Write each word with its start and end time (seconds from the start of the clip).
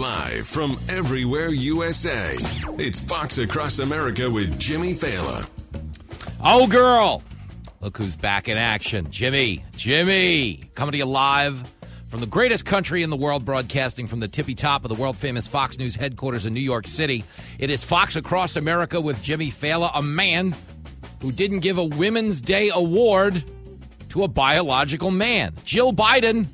Live 0.00 0.48
from 0.48 0.78
everywhere 0.88 1.48
USA, 1.48 2.34
it's 2.78 3.00
Fox 3.00 3.36
Across 3.36 3.80
America 3.80 4.30
with 4.30 4.58
Jimmy 4.58 4.94
Failla. 4.94 5.46
Oh, 6.42 6.66
girl. 6.66 7.22
Look 7.80 7.98
who's 7.98 8.16
back 8.16 8.48
in 8.48 8.56
action. 8.56 9.10
Jimmy. 9.10 9.62
Jimmy. 9.76 10.62
Coming 10.74 10.92
to 10.92 10.98
you 10.98 11.04
live 11.04 11.70
from 12.08 12.20
the 12.20 12.26
greatest 12.26 12.64
country 12.64 13.02
in 13.02 13.10
the 13.10 13.16
world, 13.16 13.44
broadcasting 13.44 14.06
from 14.06 14.20
the 14.20 14.28
tippy 14.28 14.54
top 14.54 14.86
of 14.86 14.88
the 14.88 14.94
world 14.94 15.18
famous 15.18 15.46
Fox 15.46 15.76
News 15.76 15.96
headquarters 15.96 16.46
in 16.46 16.54
New 16.54 16.60
York 16.60 16.86
City. 16.86 17.22
It 17.58 17.68
is 17.68 17.84
Fox 17.84 18.16
Across 18.16 18.56
America 18.56 19.02
with 19.02 19.22
Jimmy 19.22 19.50
Failla, 19.50 19.90
a 19.94 20.00
man 20.00 20.54
who 21.20 21.30
didn't 21.30 21.60
give 21.60 21.76
a 21.76 21.84
Women's 21.84 22.40
Day 22.40 22.70
award 22.72 23.44
to 24.08 24.24
a 24.24 24.28
biological 24.28 25.10
man. 25.10 25.52
Jill 25.64 25.92
Biden, 25.92 26.46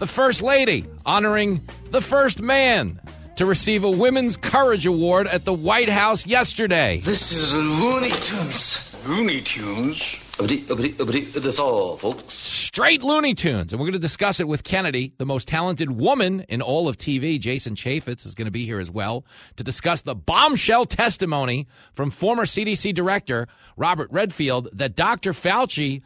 the 0.00 0.06
First 0.06 0.40
Lady, 0.40 0.86
honoring 1.04 1.60
the 1.90 2.00
first 2.00 2.40
man 2.40 2.98
to 3.36 3.44
receive 3.44 3.84
a 3.84 3.90
Women's 3.90 4.34
Courage 4.38 4.86
Award 4.86 5.26
at 5.26 5.44
the 5.44 5.52
White 5.52 5.90
House 5.90 6.26
yesterday. 6.26 7.02
This 7.04 7.32
is 7.32 7.54
Looney 7.54 8.10
Tunes. 8.10 8.96
Looney 9.06 9.42
Tunes? 9.42 10.16
That's 10.38 11.58
all, 11.58 11.98
folks. 11.98 12.32
Straight 12.32 13.02
Looney 13.02 13.34
Tunes. 13.34 13.74
And 13.74 13.80
we're 13.80 13.86
going 13.88 13.92
to 13.92 13.98
discuss 13.98 14.40
it 14.40 14.48
with 14.48 14.64
Kennedy, 14.64 15.12
the 15.18 15.26
most 15.26 15.46
talented 15.46 15.90
woman 15.90 16.46
in 16.48 16.62
all 16.62 16.88
of 16.88 16.96
TV. 16.96 17.38
Jason 17.38 17.74
Chaffetz 17.74 18.24
is 18.24 18.34
going 18.34 18.46
to 18.46 18.50
be 18.50 18.64
here 18.64 18.80
as 18.80 18.90
well 18.90 19.26
to 19.56 19.64
discuss 19.64 20.00
the 20.00 20.14
bombshell 20.14 20.86
testimony 20.86 21.66
from 21.92 22.10
former 22.10 22.46
CDC 22.46 22.94
Director 22.94 23.48
Robert 23.76 24.10
Redfield 24.10 24.70
that 24.72 24.96
Dr. 24.96 25.34
Fauci 25.34 26.00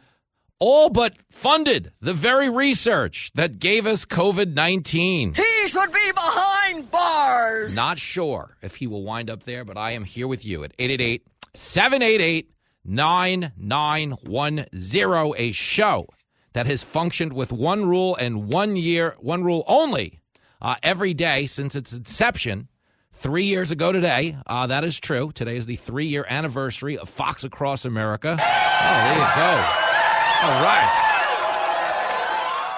all 0.59 0.89
but 0.89 1.15
funded 1.29 1.91
the 2.01 2.13
very 2.13 2.49
research 2.49 3.31
that 3.35 3.59
gave 3.59 3.85
us 3.85 4.05
COVID 4.05 4.53
19. 4.53 5.33
He 5.33 5.67
should 5.67 5.91
be 5.91 6.11
behind 6.13 6.89
bars. 6.91 7.75
Not 7.75 7.99
sure 7.99 8.55
if 8.61 8.75
he 8.75 8.87
will 8.87 9.03
wind 9.03 9.29
up 9.29 9.43
there, 9.43 9.65
but 9.65 9.77
I 9.77 9.91
am 9.91 10.03
here 10.03 10.27
with 10.27 10.45
you 10.45 10.63
at 10.63 10.73
888 10.79 11.27
788 11.53 12.51
9910, 12.85 15.35
a 15.37 15.51
show 15.51 16.07
that 16.53 16.67
has 16.67 16.83
functioned 16.83 17.33
with 17.33 17.51
one 17.51 17.85
rule 17.85 18.15
and 18.15 18.51
one 18.51 18.75
year, 18.75 19.15
one 19.19 19.43
rule 19.43 19.63
only 19.67 20.19
uh, 20.61 20.75
every 20.83 21.13
day 21.13 21.47
since 21.47 21.75
its 21.75 21.93
inception. 21.93 22.67
Three 23.17 23.45
years 23.45 23.71
ago 23.71 23.93
today, 23.93 24.35
uh, 24.45 24.67
that 24.67 24.83
is 24.83 24.99
true. 24.99 25.31
Today 25.33 25.55
is 25.55 25.65
the 25.65 25.77
three 25.77 26.05
year 26.05 26.25
anniversary 26.29 26.97
of 26.97 27.07
Fox 27.09 27.45
Across 27.45 27.85
America. 27.85 28.37
Oh, 28.39 29.03
there 29.05 29.17
you 29.17 29.35
go. 29.35 29.84
All 30.45 30.61
right. 30.61 31.01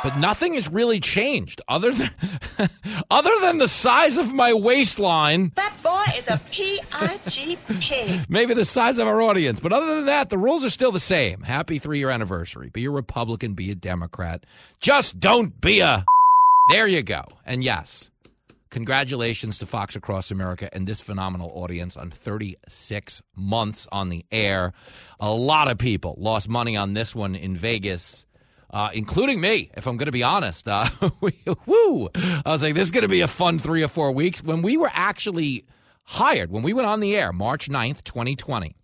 But 0.02 0.20
nothing 0.20 0.54
has 0.54 0.70
really 0.70 1.02
changed 1.02 1.60
other 1.68 1.92
than 1.92 2.12
other 3.12 3.32
than 3.42 3.58
the 3.58 3.68
size 3.68 4.18
of 4.18 4.34
my 4.34 4.54
waistline. 4.54 5.52
That 5.56 5.74
boy 5.84 6.06
is 6.16 6.30
a 6.30 6.40
P-I-G 6.50 7.58
pig. 7.68 8.26
Maybe 8.30 8.54
the 8.54 8.64
size 8.64 9.00
of 9.00 9.08
our 9.10 9.22
audience, 9.22 9.60
but 9.60 9.74
other 9.74 9.98
than 9.98 10.06
that, 10.06 10.30
the 10.30 10.38
rules 10.38 10.64
are 10.64 10.70
still 10.70 10.94
the 10.94 11.00
same. 11.02 11.42
Happy 11.42 11.78
three-year 11.78 12.10
anniversary. 12.10 12.70
Be 12.70 12.86
a 12.86 12.90
Republican, 12.90 13.54
be 13.54 13.70
a 13.72 13.76
Democrat. 13.76 14.46
Just 14.80 15.20
don't 15.20 15.60
be 15.60 15.82
a. 15.82 16.06
There 16.70 16.88
you 16.88 17.04
go. 17.04 17.26
And 17.46 17.66
yes, 17.66 18.12
congratulations 18.70 19.58
to 19.60 19.66
Fox 19.66 19.96
Across 19.96 20.32
America 20.32 20.70
and 20.74 20.88
this 20.88 21.02
phenomenal 21.02 21.52
audience 21.56 21.98
on 21.98 22.12
36 22.12 23.22
months 23.36 23.88
on 23.92 24.10
the 24.10 24.26
air. 24.32 24.74
A 25.20 25.32
lot 25.32 25.68
of 25.70 25.78
people 25.78 26.16
lost 26.18 26.50
money 26.50 26.76
on 26.76 26.94
this 26.94 27.16
one 27.16 27.36
in 27.36 27.56
Vegas. 27.56 28.26
Uh, 28.70 28.90
including 28.94 29.40
me, 29.40 29.72
if 29.78 29.88
I'm 29.88 29.96
going 29.96 30.08
to 30.08 30.12
be 30.12 30.24
honest. 30.24 30.68
Uh, 30.68 30.86
woo! 31.66 32.10
I 32.16 32.42
was 32.46 32.62
like, 32.62 32.76
this 32.76 32.88
is 32.88 32.92
going 32.92 33.04
to 33.04 33.08
be 33.08 33.22
a 33.22 33.28
fun 33.28 33.60
three 33.60 33.82
or 33.82 33.88
four 33.88 34.12
weeks. 34.12 34.44
When 34.44 34.62
we 34.62 34.76
were 34.76 34.92
actually 34.92 35.66
hired, 36.04 36.52
when 36.52 36.64
we 36.64 36.74
went 36.74 36.86
on 36.86 37.00
the 37.00 37.16
air, 37.16 37.32
March 37.32 37.70
9th, 37.70 38.04
2020, 38.04 38.76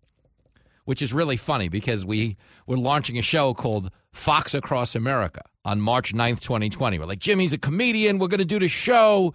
which 0.85 1.01
is 1.01 1.13
really 1.13 1.37
funny 1.37 1.67
because 1.67 2.05
we 2.05 2.37
were 2.65 2.77
launching 2.77 3.17
a 3.17 3.21
show 3.21 3.53
called 3.53 3.91
Fox 4.11 4.53
Across 4.53 4.95
America 4.95 5.41
on 5.65 5.79
March 5.79 6.13
9th, 6.13 6.39
2020. 6.41 6.99
We're 6.99 7.05
like, 7.05 7.19
Jimmy's 7.19 7.53
a 7.53 7.57
comedian. 7.57 8.19
We're 8.19 8.27
going 8.27 8.39
to 8.39 8.45
do 8.45 8.59
the 8.59 8.67
show 8.67 9.33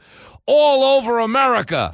all 0.48 0.82
over 0.82 1.18
America. 1.18 1.92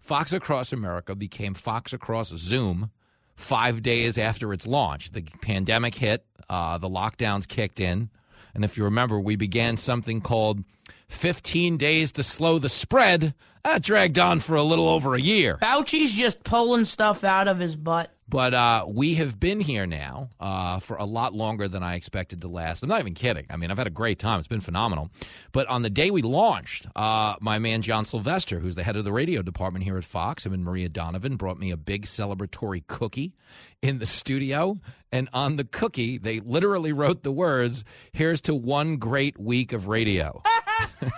Fox 0.00 0.32
Across 0.32 0.72
America 0.72 1.16
became 1.16 1.52
Fox 1.52 1.92
Across 1.92 2.28
Zoom 2.36 2.90
five 3.34 3.82
days 3.82 4.16
after 4.16 4.52
its 4.52 4.66
launch. 4.66 5.10
The 5.10 5.22
pandemic 5.42 5.96
hit, 5.96 6.24
uh, 6.48 6.78
the 6.78 6.88
lockdowns 6.88 7.48
kicked 7.48 7.80
in. 7.80 8.08
And 8.54 8.64
if 8.64 8.76
you 8.76 8.84
remember, 8.84 9.18
we 9.18 9.34
began 9.34 9.76
something 9.76 10.20
called 10.20 10.62
15 11.08 11.76
Days 11.76 12.12
to 12.12 12.22
Slow 12.22 12.60
the 12.60 12.68
Spread. 12.68 13.34
That 13.64 13.82
dragged 13.82 14.18
on 14.18 14.40
for 14.40 14.56
a 14.56 14.62
little 14.62 14.88
over 14.88 15.14
a 15.14 15.20
year. 15.20 15.56
Fauci's 15.56 16.12
just 16.12 16.44
pulling 16.44 16.84
stuff 16.84 17.24
out 17.24 17.48
of 17.48 17.58
his 17.58 17.76
butt. 17.76 18.10
But 18.28 18.52
uh, 18.52 18.84
we 18.86 19.14
have 19.14 19.40
been 19.40 19.58
here 19.58 19.86
now 19.86 20.28
uh, 20.38 20.80
for 20.80 20.96
a 20.96 21.04
lot 21.04 21.34
longer 21.34 21.66
than 21.66 21.82
I 21.82 21.94
expected 21.94 22.42
to 22.42 22.48
last. 22.48 22.82
I'm 22.82 22.90
not 22.90 23.00
even 23.00 23.14
kidding. 23.14 23.46
I 23.48 23.56
mean, 23.56 23.70
I've 23.70 23.78
had 23.78 23.86
a 23.86 23.90
great 23.90 24.18
time. 24.18 24.38
It's 24.38 24.48
been 24.48 24.60
phenomenal. 24.60 25.10
But 25.52 25.66
on 25.68 25.80
the 25.80 25.88
day 25.88 26.10
we 26.10 26.20
launched, 26.20 26.86
uh, 26.94 27.36
my 27.40 27.58
man 27.58 27.80
John 27.80 28.04
Sylvester, 28.04 28.60
who's 28.60 28.74
the 28.74 28.82
head 28.82 28.96
of 28.96 29.04
the 29.04 29.12
radio 29.12 29.40
department 29.40 29.84
here 29.84 29.96
at 29.96 30.04
Fox, 30.04 30.44
him 30.44 30.52
and 30.52 30.62
Maria 30.62 30.90
Donovan 30.90 31.36
brought 31.36 31.58
me 31.58 31.70
a 31.70 31.76
big 31.76 32.04
celebratory 32.04 32.86
cookie 32.86 33.32
in 33.80 33.98
the 33.98 34.06
studio. 34.06 34.78
And 35.10 35.28
on 35.32 35.56
the 35.56 35.64
cookie, 35.64 36.18
they 36.18 36.40
literally 36.40 36.92
wrote 36.92 37.22
the 37.22 37.32
words, 37.32 37.84
Here's 38.12 38.42
to 38.42 38.54
one 38.54 38.96
great 38.96 39.38
week 39.38 39.72
of 39.72 39.86
radio. 39.88 40.42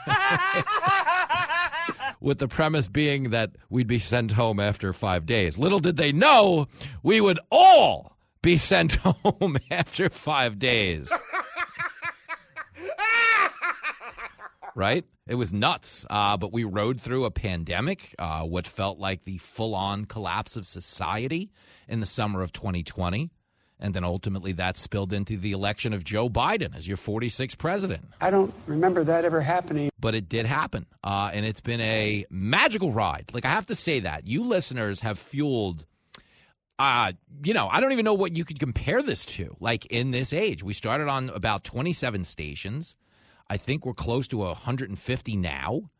with 2.21 2.38
the 2.38 2.49
premise 2.49 2.88
being 2.88 3.31
that 3.31 3.53
we'd 3.71 3.87
be 3.87 3.99
sent 3.99 4.32
home 4.32 4.60
after 4.60 4.93
five 4.93 5.27
days. 5.27 5.59
Little 5.59 5.78
did 5.78 5.97
they 5.97 6.12
know 6.12 6.69
we 7.03 7.21
would 7.21 7.38
all 7.50 8.16
be 8.43 8.56
sent 8.56 8.94
home 8.97 9.59
after 9.71 10.09
five 10.09 10.59
days. 10.59 11.12
right? 14.75 15.04
It 15.27 15.34
was 15.34 15.53
nuts. 15.53 16.06
Uh, 16.09 16.37
but 16.37 16.53
we 16.53 16.62
rode 16.65 17.00
through 17.00 17.25
a 17.25 17.31
pandemic, 17.31 18.15
uh, 18.19 18.43
what 18.43 18.66
felt 18.69 18.98
like 18.98 19.25
the 19.25 19.38
full 19.38 19.75
on 19.75 20.04
collapse 20.04 20.54
of 20.54 20.66
society 20.66 21.50
in 21.88 22.00
the 22.00 22.06
summer 22.06 22.43
of 22.43 22.53
2020. 22.53 23.31
And 23.78 23.92
then 23.92 24.04
ultimately 24.04 24.53
that 24.53 24.78
spilled 24.78 25.12
into 25.12 25.37
the 25.37 25.53
election 25.53 25.92
of 25.92 26.03
Joe 26.03 26.31
Biden 26.31 26.75
as 26.75 26.88
your 26.88 26.97
46th 26.97 27.59
president. 27.59 28.09
I 28.20 28.31
don't 28.31 28.54
remember 28.66 29.04
that 29.04 29.25
ever 29.25 29.41
happening. 29.41 29.91
But 30.00 30.14
it 30.14 30.28
did 30.28 30.47
happen. 30.47 30.87
Uh, 31.04 31.31
and 31.32 31.44
it's 31.44 31.60
been 31.60 31.81
a 31.82 32.25
magical 32.31 32.91
ride. 32.92 33.31
Like, 33.34 33.44
I 33.44 33.50
have 33.50 33.66
to 33.66 33.75
say 33.75 34.00
that. 34.00 34.26
You 34.26 34.44
listeners 34.44 35.00
have 35.00 35.19
fueled, 35.19 35.84
uh, 36.78 37.12
you 37.44 37.53
know, 37.53 37.69
I 37.69 37.81
don't 37.81 37.92
even 37.92 38.04
know 38.04 38.15
what 38.15 38.34
you 38.36 38.44
could 38.47 38.59
compare 38.59 39.03
this 39.03 39.26
to. 39.26 39.54
Like, 39.60 39.84
in 39.86 40.10
this 40.10 40.32
age, 40.32 40.62
we 40.62 40.72
started 40.72 41.09
on 41.09 41.28
about 41.31 41.62
27 41.65 42.25
stations. 42.25 42.97
I 43.48 43.59
think 43.59 43.84
we're 43.84 43.94
close 43.94 44.26
to 44.28 44.38
150 44.38 45.36
now. 45.36 45.91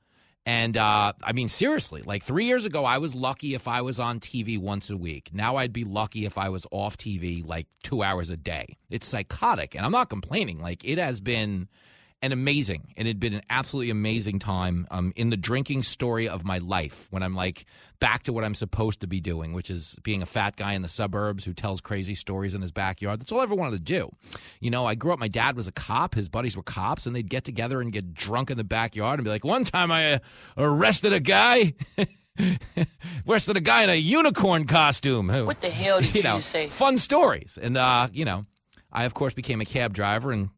And 0.47 0.77
uh, 0.77 1.12
I 1.25 1.33
mean, 1.33 1.49
seriously, 1.49 2.03
like 2.03 2.23
three 2.23 2.45
years 2.45 2.65
ago, 2.65 2.84
I 2.84 2.99
was 2.99 3.17
lucky 3.17 3.55
if 3.55 3.67
I 3.67 3.81
was 3.83 3.99
on 3.99 4.21
TV 4.21 4.59
once 4.59 4.91
a 4.91 4.97
week. 4.97 5.31
Now 5.33 5.57
I'd 5.57 5.73
be 5.73 5.83
lucky 5.83 6.25
if 6.25 6.39
I 6.39 6.49
was 6.49 6.65
off 6.71 6.97
TV 6.97 7.45
like 7.45 7.67
two 7.83 8.05
hours 8.05 8.31
a 8.31 8.37
day. 8.37 8.77
It's 8.89 9.09
psychotic. 9.09 9.75
And 9.75 9.84
I'm 9.84 9.91
not 9.91 10.09
complaining. 10.09 10.61
Like, 10.61 10.84
it 10.84 10.99
has 10.99 11.21
been 11.21 11.67
an 12.22 12.32
amazing, 12.32 12.94
and 12.97 13.06
it 13.06 13.10
had 13.10 13.21
been 13.21 13.34
an 13.34 13.43
absolutely 13.50 13.91
amazing 13.91 14.38
time 14.38 14.87
um, 14.91 15.12
in 15.16 15.31
the 15.31 15.37
drinking 15.37 15.82
story 15.82 16.28
of 16.28 16.44
my 16.44 16.59
life 16.59 17.09
when 17.10 17.22
I'm 17.22 17.34
like 17.34 17.66
back 18.00 18.22
to 18.25 18.32
what 18.32 18.43
I'm 18.43 18.54
supposed 18.54 19.00
to 19.00 19.06
be 19.06 19.21
doing, 19.21 19.53
which 19.53 19.71
is 19.71 19.97
being 20.03 20.22
a 20.22 20.27
fat 20.27 20.56
guy 20.56 20.72
in 20.72 20.82
the 20.82 20.88
suburbs 20.88 21.44
who 21.44 21.53
tells 21.53 21.81
crazy 21.81 22.15
stories 22.15 22.54
in 22.54 22.62
his 22.62 22.72
backyard. 22.72 23.21
That's 23.21 23.32
all 23.32 23.41
I 23.41 23.43
ever 23.43 23.54
wanted 23.54 23.77
to 23.77 23.82
do. 23.82 24.10
You 24.60 24.71
know, 24.71 24.87
I 24.87 24.94
grew 24.94 25.12
up, 25.12 25.19
my 25.19 25.28
dad 25.28 25.56
was 25.56 25.69
a 25.69 25.72
cop, 25.72 26.15
his 26.15 26.28
buddies 26.28 26.56
were 26.56 26.62
cops, 26.62 27.06
and 27.06 27.15
they'd 27.15 27.28
get 27.28 27.44
together 27.44 27.80
and 27.80 27.92
get 27.92 28.15
drunk 28.15 28.51
in 28.51 28.57
the 28.57 28.65
backyard 28.65 29.18
and 29.18 29.24
be 29.24 29.30
like, 29.30 29.45
one 29.45 29.65
time 29.65 29.92
I 29.92 30.15
uh, 30.15 30.18
arrested 30.57 31.13
a 31.13 31.21
guy. 31.21 31.74
arrested 33.28 33.57
a 33.57 33.60
guy 33.60 33.83
in 33.84 33.91
a 33.91 33.95
unicorn 33.95 34.66
costume. 34.66 35.28
What 35.28 35.60
the 35.60 35.71
hell 35.71 36.01
did 36.01 36.10
you, 36.15 36.18
you 36.18 36.24
know, 36.24 36.41
say? 36.41 36.68
Fun 36.68 36.98
stories. 36.98 37.59
And, 37.60 37.77
uh, 37.77 38.09
you 38.13 38.24
know, 38.24 38.47
I, 38.91 39.04
of 39.04 39.15
course, 39.15 39.34
became 39.34 39.60
a 39.60 39.65
cab 39.66 39.92
driver 39.92 40.33
and 40.33 40.48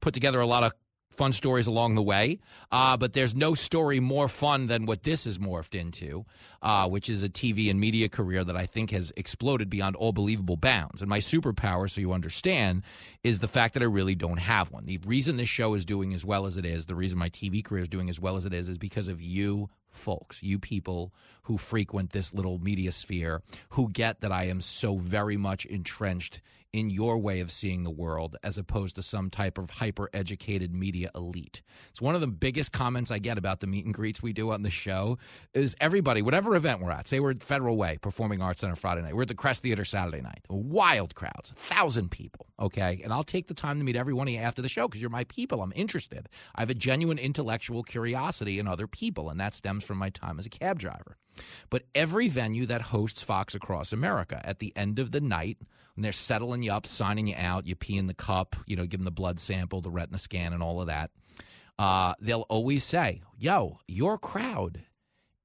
put 0.00 0.14
together 0.14 0.40
a 0.40 0.46
lot 0.46 0.64
of 0.64 0.72
fun 1.12 1.32
stories 1.32 1.66
along 1.66 1.94
the 1.94 2.02
way. 2.02 2.40
Uh, 2.70 2.96
but 2.96 3.12
there's 3.12 3.34
no 3.34 3.54
story 3.54 4.00
more 4.00 4.28
fun 4.28 4.66
than 4.66 4.86
what 4.86 5.02
this 5.02 5.24
has 5.24 5.38
morphed 5.38 5.78
into, 5.78 6.24
uh, 6.62 6.88
which 6.88 7.08
is 7.08 7.22
a 7.22 7.28
TV 7.28 7.70
and 7.70 7.78
media 7.78 8.08
career 8.08 8.44
that 8.44 8.56
I 8.56 8.66
think 8.66 8.90
has 8.90 9.12
exploded 9.16 9.70
beyond 9.70 9.96
all 9.96 10.12
believable 10.12 10.56
bounds. 10.56 11.02
And 11.02 11.08
my 11.08 11.18
superpower, 11.18 11.90
so 11.90 12.00
you 12.00 12.12
understand, 12.12 12.82
is 13.22 13.38
the 13.38 13.48
fact 13.48 13.74
that 13.74 13.82
I 13.82 13.86
really 13.86 14.14
don't 14.14 14.38
have 14.38 14.70
one. 14.70 14.86
The 14.86 14.98
reason 15.06 15.36
this 15.36 15.48
show 15.48 15.74
is 15.74 15.84
doing 15.84 16.14
as 16.14 16.24
well 16.24 16.46
as 16.46 16.56
it 16.56 16.64
is, 16.64 16.86
the 16.86 16.94
reason 16.94 17.18
my 17.18 17.30
TV 17.30 17.64
career 17.64 17.82
is 17.82 17.88
doing 17.88 18.08
as 18.08 18.20
well 18.20 18.36
as 18.36 18.46
it 18.46 18.54
is, 18.54 18.68
is 18.68 18.78
because 18.78 19.08
of 19.08 19.20
you 19.20 19.68
folks, 19.92 20.42
you 20.42 20.58
people 20.58 21.12
who 21.42 21.58
frequent 21.58 22.10
this 22.10 22.32
little 22.32 22.58
media 22.58 22.90
sphere, 22.92 23.42
who 23.70 23.90
get 23.90 24.20
that 24.20 24.32
I 24.32 24.44
am 24.44 24.60
so 24.60 24.96
very 24.96 25.36
much 25.36 25.66
entrenched 25.66 26.40
in 26.72 26.88
your 26.88 27.18
way 27.18 27.40
of 27.40 27.52
seeing 27.52 27.82
the 27.82 27.90
world 27.90 28.36
as 28.42 28.56
opposed 28.56 28.96
to 28.96 29.02
some 29.02 29.28
type 29.28 29.58
of 29.58 29.68
hyper 29.68 30.08
educated 30.14 30.72
media 30.74 31.10
elite. 31.14 31.62
It's 31.90 32.00
one 32.00 32.14
of 32.14 32.20
the 32.22 32.26
biggest 32.26 32.72
comments 32.72 33.10
I 33.10 33.18
get 33.18 33.36
about 33.36 33.60
the 33.60 33.66
meet 33.66 33.84
and 33.84 33.92
greets 33.92 34.22
we 34.22 34.32
do 34.32 34.50
on 34.50 34.62
the 34.62 34.70
show 34.70 35.18
is 35.52 35.76
everybody, 35.80 36.22
whatever 36.22 36.56
event 36.56 36.80
we're 36.80 36.90
at, 36.90 37.08
say 37.08 37.20
we're 37.20 37.32
at 37.32 37.42
Federal 37.42 37.76
Way 37.76 37.98
Performing 38.00 38.40
Arts 38.40 38.62
Center 38.62 38.76
Friday 38.76 39.02
night, 39.02 39.14
we're 39.14 39.22
at 39.22 39.28
the 39.28 39.34
Crest 39.34 39.62
Theater 39.62 39.84
Saturday 39.84 40.22
night, 40.22 40.44
wild 40.48 41.14
crowds, 41.14 41.50
a 41.50 41.54
thousand 41.54 42.10
people, 42.10 42.46
okay? 42.58 43.00
And 43.04 43.12
I'll 43.12 43.22
take 43.22 43.48
the 43.48 43.54
time 43.54 43.78
to 43.78 43.84
meet 43.84 43.96
every 43.96 44.14
one 44.14 44.28
of 44.28 44.32
you 44.32 44.40
after 44.40 44.62
the 44.62 44.68
show 44.68 44.88
because 44.88 45.00
you're 45.00 45.10
my 45.10 45.24
people. 45.24 45.62
I'm 45.62 45.72
interested. 45.76 46.28
I 46.54 46.62
have 46.62 46.70
a 46.70 46.74
genuine 46.74 47.18
intellectual 47.18 47.82
curiosity 47.82 48.58
in 48.58 48.66
other 48.66 48.86
people, 48.86 49.28
and 49.28 49.38
that 49.40 49.54
stems 49.54 49.84
from 49.84 49.98
my 49.98 50.08
time 50.10 50.38
as 50.38 50.46
a 50.46 50.50
cab 50.50 50.78
driver. 50.78 51.18
But 51.70 51.84
every 51.94 52.28
venue 52.28 52.66
that 52.66 52.82
hosts 52.82 53.22
Fox 53.22 53.54
Across 53.54 53.92
America, 53.92 54.40
at 54.44 54.58
the 54.58 54.72
end 54.76 54.98
of 54.98 55.10
the 55.10 55.20
night, 55.20 55.58
when 55.94 56.02
they're 56.02 56.12
settling 56.12 56.62
you 56.62 56.72
up, 56.72 56.86
signing 56.86 57.26
you 57.26 57.34
out, 57.36 57.66
you 57.66 57.74
pee 57.74 57.98
in 57.98 58.06
the 58.06 58.14
cup, 58.14 58.56
you 58.66 58.76
know, 58.76 58.86
them 58.86 59.04
the 59.04 59.10
blood 59.10 59.40
sample, 59.40 59.80
the 59.80 59.90
retina 59.90 60.18
scan, 60.18 60.52
and 60.52 60.62
all 60.62 60.80
of 60.80 60.86
that, 60.86 61.10
uh, 61.78 62.14
they'll 62.20 62.46
always 62.48 62.84
say, 62.84 63.22
yo, 63.38 63.78
your 63.86 64.18
crowd 64.18 64.82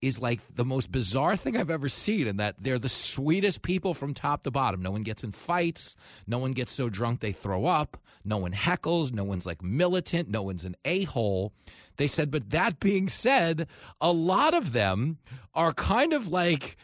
is 0.07 0.19
like 0.21 0.39
the 0.56 0.65
most 0.65 0.92
bizarre 0.92 1.38
thing 1.38 1.56
I've 1.57 1.69
ever 1.69 1.89
seen 1.89 2.27
in 2.27 2.38
that 2.38 2.56
they're 2.59 2.80
the 2.80 2.89
sweetest 2.89 3.62
people 3.62 3.94
from 3.94 4.13
top 4.13 4.44
to 4.44 4.51
bottom. 4.51 4.81
No 4.81 4.92
one 4.92 5.04
gets 5.04 5.24
in 5.24 5.31
fights. 5.31 5.95
No 6.25 6.38
one 6.38 6.51
gets 6.54 6.71
so 6.71 6.89
drunk 6.89 7.19
they 7.19 7.31
throw 7.31 7.65
up. 7.65 7.98
No 8.25 8.38
one 8.38 8.54
heckles. 8.54 9.12
No 9.13 9.24
one's 9.24 9.45
like 9.45 9.62
militant. 9.62 10.30
No 10.30 10.42
one's 10.42 10.65
an 10.65 10.75
a 10.86 11.04
hole. 11.04 11.54
They 11.98 12.07
said, 12.07 12.31
but 12.31 12.50
that 12.51 12.80
being 12.80 13.07
said, 13.07 13.68
a 14.01 14.12
lot 14.12 14.54
of 14.54 14.74
them 14.74 15.18
are 15.54 15.74
kind 15.74 16.13
of 16.13 16.27
like 16.31 16.77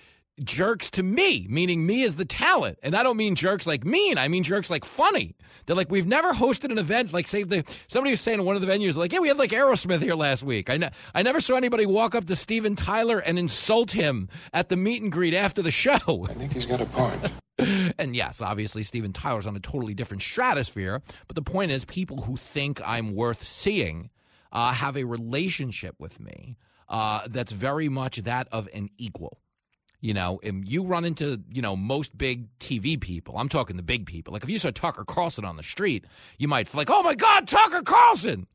jerks 0.44 0.90
to 0.92 1.04
me, 1.04 1.46
meaning 1.50 1.86
me 1.86 2.04
as 2.04 2.16
the 2.16 2.26
talent. 2.26 2.80
And 2.82 2.96
I 2.96 3.04
don't 3.04 3.18
mean 3.18 3.36
jerks 3.36 3.68
like 3.68 3.86
mean, 3.86 4.18
I 4.18 4.28
mean 4.28 4.44
jerks 4.44 4.70
like 4.70 4.86
funny. 4.86 5.36
They're 5.66 5.76
like, 5.76 5.92
we've 5.92 6.08
never 6.08 6.34
hosted 6.34 6.72
an 6.72 6.78
event 6.78 7.14
like, 7.14 7.28
say, 7.28 7.44
the, 7.44 7.64
somebody 7.88 8.12
was 8.12 8.22
saying 8.22 8.40
in 8.40 8.46
one 8.46 8.56
of 8.56 8.62
the 8.62 8.68
venues, 8.68 8.98
like, 8.98 9.14
yeah, 9.14 9.20
we 9.20 9.28
had 9.28 9.38
like 9.38 9.52
Aerosmith 9.52 10.02
here 10.02 10.16
last 10.16 10.44
week. 10.44 10.70
I, 10.70 10.78
ne- 10.78 10.92
I 11.14 11.22
never 11.22 11.40
saw 11.40 11.56
anybody 11.56 11.86
walk 11.86 12.16
up 12.16 12.26
to 12.26 12.36
Steven 12.36 12.76
Tyler 12.76 13.20
and 13.20 13.38
insult 13.38 13.92
him 13.92 14.30
at 14.54 14.70
the 14.70 14.76
meet 14.76 15.02
and 15.02 15.12
greet 15.12 15.34
after 15.34 15.62
the 15.62 15.72
show. 15.72 16.26
I 16.30 16.34
think 16.34 16.54
he's 16.54 16.66
got 16.66 16.82
a 16.82 16.86
point. 16.86 17.32
and 17.98 18.16
yes, 18.16 18.42
obviously, 18.42 18.84
Steven 18.84 19.14
Tyler's 19.14 19.48
on 19.48 19.56
a 19.56 19.60
totally 19.60 19.94
different 19.94 20.24
stratosphere. 20.24 21.02
But 21.28 21.36
the 21.36 21.44
point 21.44 21.72
is, 21.72 21.86
people 21.86 22.22
who 22.22 22.38
think 22.38 22.82
I'm 22.84 23.14
worth 23.14 23.44
seeing 23.44 24.10
uh, 24.52 24.72
have 24.74 24.98
a 24.98 25.04
relationship 25.04 25.96
with 26.00 26.20
me 26.20 26.58
uh, 26.90 27.28
that's 27.30 27.52
very 27.52 27.90
much 27.90 28.18
that 28.18 28.48
of 28.52 28.68
an 28.74 28.90
equal. 28.98 29.40
You 30.04 30.14
know, 30.14 30.38
and 30.44 30.68
you 30.68 30.84
run 30.84 31.06
into, 31.06 31.42
you 31.50 31.62
know, 31.62 31.78
most 31.78 32.18
big 32.18 32.50
TV 32.60 33.00
people. 33.00 33.38
I'm 33.38 33.48
talking 33.48 33.78
the 33.78 33.84
big 33.84 34.06
people. 34.06 34.34
Like 34.34 34.44
if 34.44 34.50
you 34.50 34.60
saw 34.60 34.70
Tucker 34.70 35.06
Carlson 35.06 35.46
on 35.46 35.56
the 35.56 35.64
street, 35.64 36.04
you 36.38 36.50
might 36.50 36.68
feel 36.68 36.80
like, 36.80 36.90
oh 36.90 37.02
my 37.04 37.16
God, 37.16 37.48
Tucker 37.48 37.82
Carlson. 37.84 38.46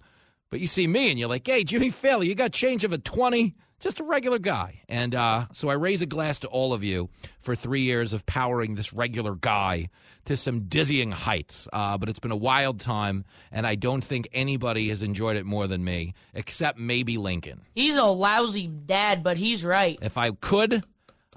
But 0.51 0.61
you 0.61 0.67
see 0.67 0.87
me 0.87 1.09
and 1.09 1.19
you're 1.19 1.31
like, 1.31 1.47
hey, 1.47 1.65
Jimmy 1.65 1.91
Failla, 1.91 2.27
you 2.27 2.35
got 2.35 2.53
change 2.53 2.85
of 2.85 2.93
a 2.93 2.99
20? 2.99 3.55
Just 3.81 3.99
a 3.99 4.05
regular 4.05 4.39
guy. 4.39 4.83
And 4.91 5.15
uh, 5.15 5.45
so 5.53 5.71
I 5.71 5.75
raise 5.75 6.03
a 6.03 6.07
glass 6.07 6.41
to 6.41 6.49
all 6.49 6.75
of 6.75 6.85
you 6.85 7.09
for 7.41 7.55
three 7.55 7.83
years 7.83 8.13
of 8.13 8.27
powering 8.27 8.75
this 8.75 8.93
regular 8.93 9.35
guy 9.35 9.89
to 10.27 10.37
some 10.37 10.69
dizzying 10.69 11.13
heights. 11.13 11.67
Uh, 11.73 11.97
but 11.97 12.11
it's 12.11 12.19
been 12.19 12.33
a 12.33 12.37
wild 12.37 12.81
time, 12.81 13.25
and 13.53 13.67
I 13.67 13.77
don't 13.77 14.05
think 14.05 14.29
anybody 14.33 14.89
has 14.89 15.03
enjoyed 15.03 15.37
it 15.37 15.47
more 15.47 15.67
than 15.67 15.83
me, 15.85 16.13
except 16.35 16.79
maybe 16.79 17.17
Lincoln. 17.17 17.63
He's 17.75 17.97
a 17.97 18.05
lousy 18.05 18.67
dad, 18.67 19.23
but 19.23 19.39
he's 19.39 19.65
right. 19.65 19.99
If 20.03 20.19
I 20.19 20.33
could, 20.33 20.85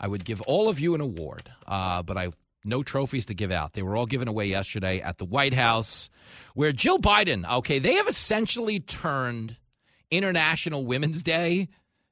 I 0.01 0.07
would 0.07 0.25
give 0.25 0.41
all 0.41 0.67
of 0.67 0.79
you 0.79 0.95
an 0.95 1.01
award, 1.01 1.49
uh, 1.67 2.01
but 2.01 2.17
I 2.17 2.29
no 2.65 2.83
trophies 2.83 3.25
to 3.27 3.33
give 3.33 3.51
out. 3.51 3.73
They 3.73 3.81
were 3.81 3.95
all 3.95 4.05
given 4.05 4.27
away 4.27 4.45
yesterday 4.45 4.99
at 4.99 5.17
the 5.17 5.25
White 5.25 5.53
House, 5.53 6.09
where 6.53 6.71
Jill 6.71 6.99
Biden, 6.99 7.49
okay, 7.57 7.79
they 7.79 7.93
have 7.93 8.07
essentially 8.07 8.79
turned 8.79 9.57
International 10.11 10.85
Women's 10.85 11.23
Day 11.23 11.69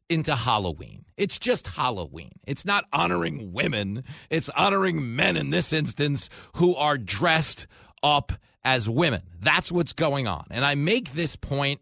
into 0.09 0.35
Halloween. 0.35 1.05
It's 1.17 1.37
just 1.37 1.67
Halloween. 1.67 2.31
It's 2.47 2.65
not 2.65 2.85
honoring 2.93 3.51
women, 3.53 4.03
it's 4.29 4.49
honoring 4.49 5.15
men 5.15 5.37
in 5.37 5.49
this 5.49 5.73
instance 5.73 6.29
who 6.55 6.75
are 6.75 6.97
dressed 6.97 7.67
up 8.01 8.31
as 8.63 8.89
women. 8.89 9.21
That's 9.41 9.71
what's 9.71 9.93
going 9.93 10.27
on. 10.27 10.45
And 10.49 10.65
I 10.65 10.75
make 10.75 11.13
this 11.13 11.35
point 11.35 11.81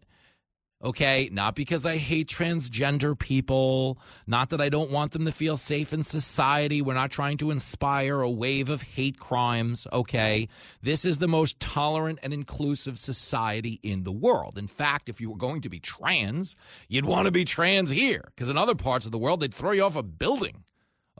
okay? 0.82 1.28
Not 1.32 1.54
because 1.54 1.84
I 1.84 1.96
hate 1.96 2.28
transgender 2.28 3.18
people, 3.18 3.98
not 4.26 4.50
that 4.50 4.60
I 4.60 4.68
don't 4.68 4.90
want 4.90 5.12
them 5.12 5.24
to 5.24 5.32
feel 5.32 5.56
safe 5.56 5.92
in 5.92 6.02
society. 6.02 6.82
We're 6.82 6.94
not 6.94 7.10
trying 7.10 7.38
to 7.38 7.50
inspire 7.50 8.20
a 8.20 8.30
wave 8.30 8.68
of 8.68 8.82
hate 8.82 9.18
crimes, 9.18 9.86
okay? 9.92 10.48
This 10.82 11.04
is 11.04 11.18
the 11.18 11.28
most 11.28 11.58
tolerant 11.60 12.20
and 12.22 12.32
inclusive 12.32 12.98
society 12.98 13.80
in 13.82 14.04
the 14.04 14.12
world. 14.12 14.58
In 14.58 14.68
fact, 14.68 15.08
if 15.08 15.20
you 15.20 15.30
were 15.30 15.36
going 15.36 15.62
to 15.62 15.68
be 15.68 15.80
trans, 15.80 16.56
you'd 16.88 17.04
want 17.04 17.26
to 17.26 17.32
be 17.32 17.44
trans 17.44 17.90
here, 17.90 18.24
because 18.34 18.48
in 18.48 18.56
other 18.56 18.74
parts 18.74 19.06
of 19.06 19.12
the 19.12 19.18
world, 19.18 19.40
they'd 19.40 19.54
throw 19.54 19.72
you 19.72 19.84
off 19.84 19.96
a 19.96 20.02
building. 20.02 20.64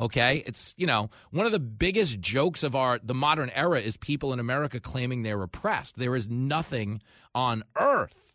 Okay, 0.01 0.45
it's 0.47 0.77
you 0.79 0.87
know 0.87 1.11
one 1.33 1.45
of 1.45 1.51
the 1.51 1.59
biggest 1.59 2.21
jokes 2.21 2.63
of 2.63 2.77
our 2.77 3.01
the 3.03 3.15
modern 3.15 3.51
era 3.51 3.81
is 3.81 3.97
people 3.97 4.33
in 4.33 4.39
America 4.39 4.79
claiming 4.79 5.25
they're 5.25 5.43
oppressed. 5.43 5.97
There 5.97 6.15
is 6.15 6.29
nothing 6.29 7.03
on 7.35 7.65
earth 7.77 8.28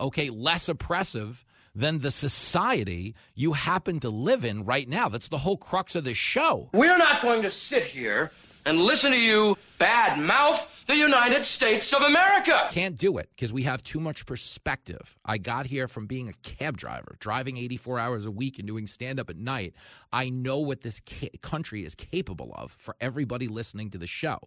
okay, 0.00 0.30
less 0.30 0.68
oppressive 0.68 1.44
than 1.74 2.00
the 2.00 2.10
society 2.10 3.14
you 3.34 3.52
happen 3.52 4.00
to 4.00 4.10
live 4.10 4.44
in 4.44 4.64
right 4.64 4.88
now. 4.88 5.08
That's 5.08 5.28
the 5.28 5.38
whole 5.38 5.56
crux 5.56 5.94
of 5.94 6.04
this 6.04 6.18
show. 6.18 6.68
We're 6.72 6.98
not 6.98 7.22
going 7.22 7.42
to 7.42 7.50
sit 7.50 7.84
here 7.84 8.32
and 8.64 8.80
listen 8.80 9.12
to 9.12 9.18
you 9.18 9.56
bad 9.78 10.18
mouth 10.18 10.66
the 10.86 10.96
United 10.96 11.46
States 11.46 11.92
of 11.92 12.02
America. 12.02 12.68
Can't 12.70 12.98
do 12.98 13.18
it 13.18 13.30
because 13.30 13.52
we 13.52 13.62
have 13.62 13.82
too 13.82 14.00
much 14.00 14.26
perspective. 14.26 15.16
I 15.24 15.38
got 15.38 15.66
here 15.66 15.88
from 15.88 16.06
being 16.06 16.28
a 16.28 16.32
cab 16.42 16.76
driver, 16.76 17.16
driving 17.20 17.56
84 17.56 17.98
hours 17.98 18.26
a 18.26 18.30
week 18.30 18.58
and 18.58 18.66
doing 18.66 18.86
stand 18.86 19.20
up 19.20 19.30
at 19.30 19.36
night. 19.36 19.74
I 20.12 20.28
know 20.28 20.58
what 20.58 20.80
this 20.82 21.00
ca- 21.08 21.30
country 21.40 21.84
is 21.84 21.94
capable 21.94 22.52
of 22.54 22.72
for 22.78 22.96
everybody 23.00 23.46
listening 23.48 23.90
to 23.90 23.98
the 23.98 24.06
show. 24.06 24.38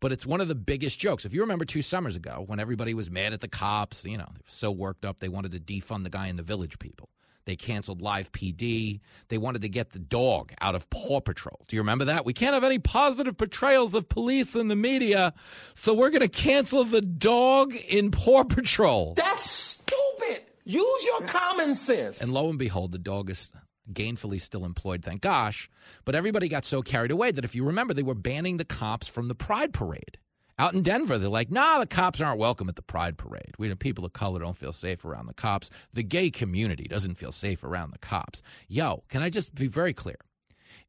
But 0.00 0.12
it's 0.12 0.26
one 0.26 0.40
of 0.40 0.48
the 0.48 0.54
biggest 0.54 0.98
jokes. 0.98 1.24
If 1.24 1.34
you 1.34 1.42
remember 1.42 1.64
two 1.64 1.82
summers 1.82 2.16
ago 2.16 2.44
when 2.46 2.58
everybody 2.58 2.94
was 2.94 3.10
mad 3.10 3.32
at 3.32 3.40
the 3.40 3.48
cops, 3.48 4.04
you 4.04 4.16
know, 4.18 4.28
they 4.32 4.40
were 4.40 4.44
so 4.46 4.70
worked 4.70 5.04
up 5.04 5.20
they 5.20 5.28
wanted 5.28 5.52
to 5.52 5.60
defund 5.60 6.04
the 6.04 6.10
guy 6.10 6.28
in 6.28 6.36
the 6.36 6.42
village 6.42 6.78
people. 6.78 7.10
They 7.46 7.56
canceled 7.56 8.02
live 8.02 8.30
PD. 8.32 9.00
They 9.28 9.38
wanted 9.38 9.62
to 9.62 9.68
get 9.68 9.90
the 9.90 9.98
dog 9.98 10.52
out 10.60 10.74
of 10.74 10.88
Paw 10.90 11.20
Patrol. 11.20 11.64
Do 11.68 11.76
you 11.76 11.80
remember 11.80 12.04
that? 12.06 12.24
We 12.24 12.32
can't 12.32 12.54
have 12.54 12.64
any 12.64 12.78
positive 12.78 13.36
portrayals 13.36 13.94
of 13.94 14.08
police 14.08 14.54
in 14.54 14.68
the 14.68 14.76
media, 14.76 15.32
so 15.74 15.94
we're 15.94 16.10
going 16.10 16.20
to 16.20 16.28
cancel 16.28 16.84
the 16.84 17.00
dog 17.00 17.74
in 17.74 18.10
Paw 18.10 18.44
Patrol. 18.44 19.14
That's 19.14 19.50
stupid. 19.50 20.42
Use 20.64 21.04
your 21.06 21.22
common 21.22 21.74
sense. 21.74 22.20
And 22.20 22.32
lo 22.32 22.48
and 22.50 22.58
behold, 22.58 22.92
the 22.92 22.98
dog 22.98 23.30
is 23.30 23.48
gainfully 23.92 24.38
still 24.38 24.64
employed, 24.64 25.04
thank 25.04 25.22
gosh. 25.22 25.68
But 26.04 26.14
everybody 26.14 26.48
got 26.48 26.64
so 26.64 26.82
carried 26.82 27.10
away 27.10 27.30
that 27.32 27.44
if 27.44 27.54
you 27.54 27.64
remember, 27.64 27.94
they 27.94 28.02
were 28.02 28.14
banning 28.14 28.56
the 28.56 28.64
cops 28.64 29.08
from 29.08 29.28
the 29.28 29.34
Pride 29.34 29.72
Parade. 29.72 30.18
Out 30.60 30.74
in 30.74 30.82
Denver, 30.82 31.16
they're 31.16 31.30
like, 31.30 31.50
nah, 31.50 31.78
the 31.78 31.86
cops 31.86 32.20
aren't 32.20 32.38
welcome 32.38 32.68
at 32.68 32.76
the 32.76 32.82
Pride 32.82 33.16
Parade. 33.16 33.54
We 33.58 33.74
people 33.76 34.04
of 34.04 34.12
color 34.12 34.40
don't 34.40 34.56
feel 34.56 34.74
safe 34.74 35.06
around 35.06 35.26
the 35.26 35.32
cops. 35.32 35.70
The 35.94 36.02
gay 36.02 36.30
community 36.30 36.84
doesn't 36.84 37.14
feel 37.14 37.32
safe 37.32 37.64
around 37.64 37.92
the 37.92 37.98
cops. 37.98 38.42
Yo, 38.68 39.02
can 39.08 39.22
I 39.22 39.30
just 39.30 39.54
be 39.54 39.68
very 39.68 39.94
clear? 39.94 40.18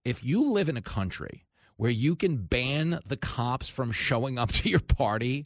If 0.03 0.25
you 0.25 0.51
live 0.51 0.67
in 0.67 0.75
a 0.75 0.81
country 0.81 1.46
where 1.77 1.89
you 1.89 2.17
can 2.17 2.36
ban 2.36 3.00
the 3.05 3.15
cops 3.15 3.70
from 3.70 3.93
showing 3.93 4.38
up 4.38 4.51
to 4.51 4.70
your 4.70 4.81
party 4.81 5.46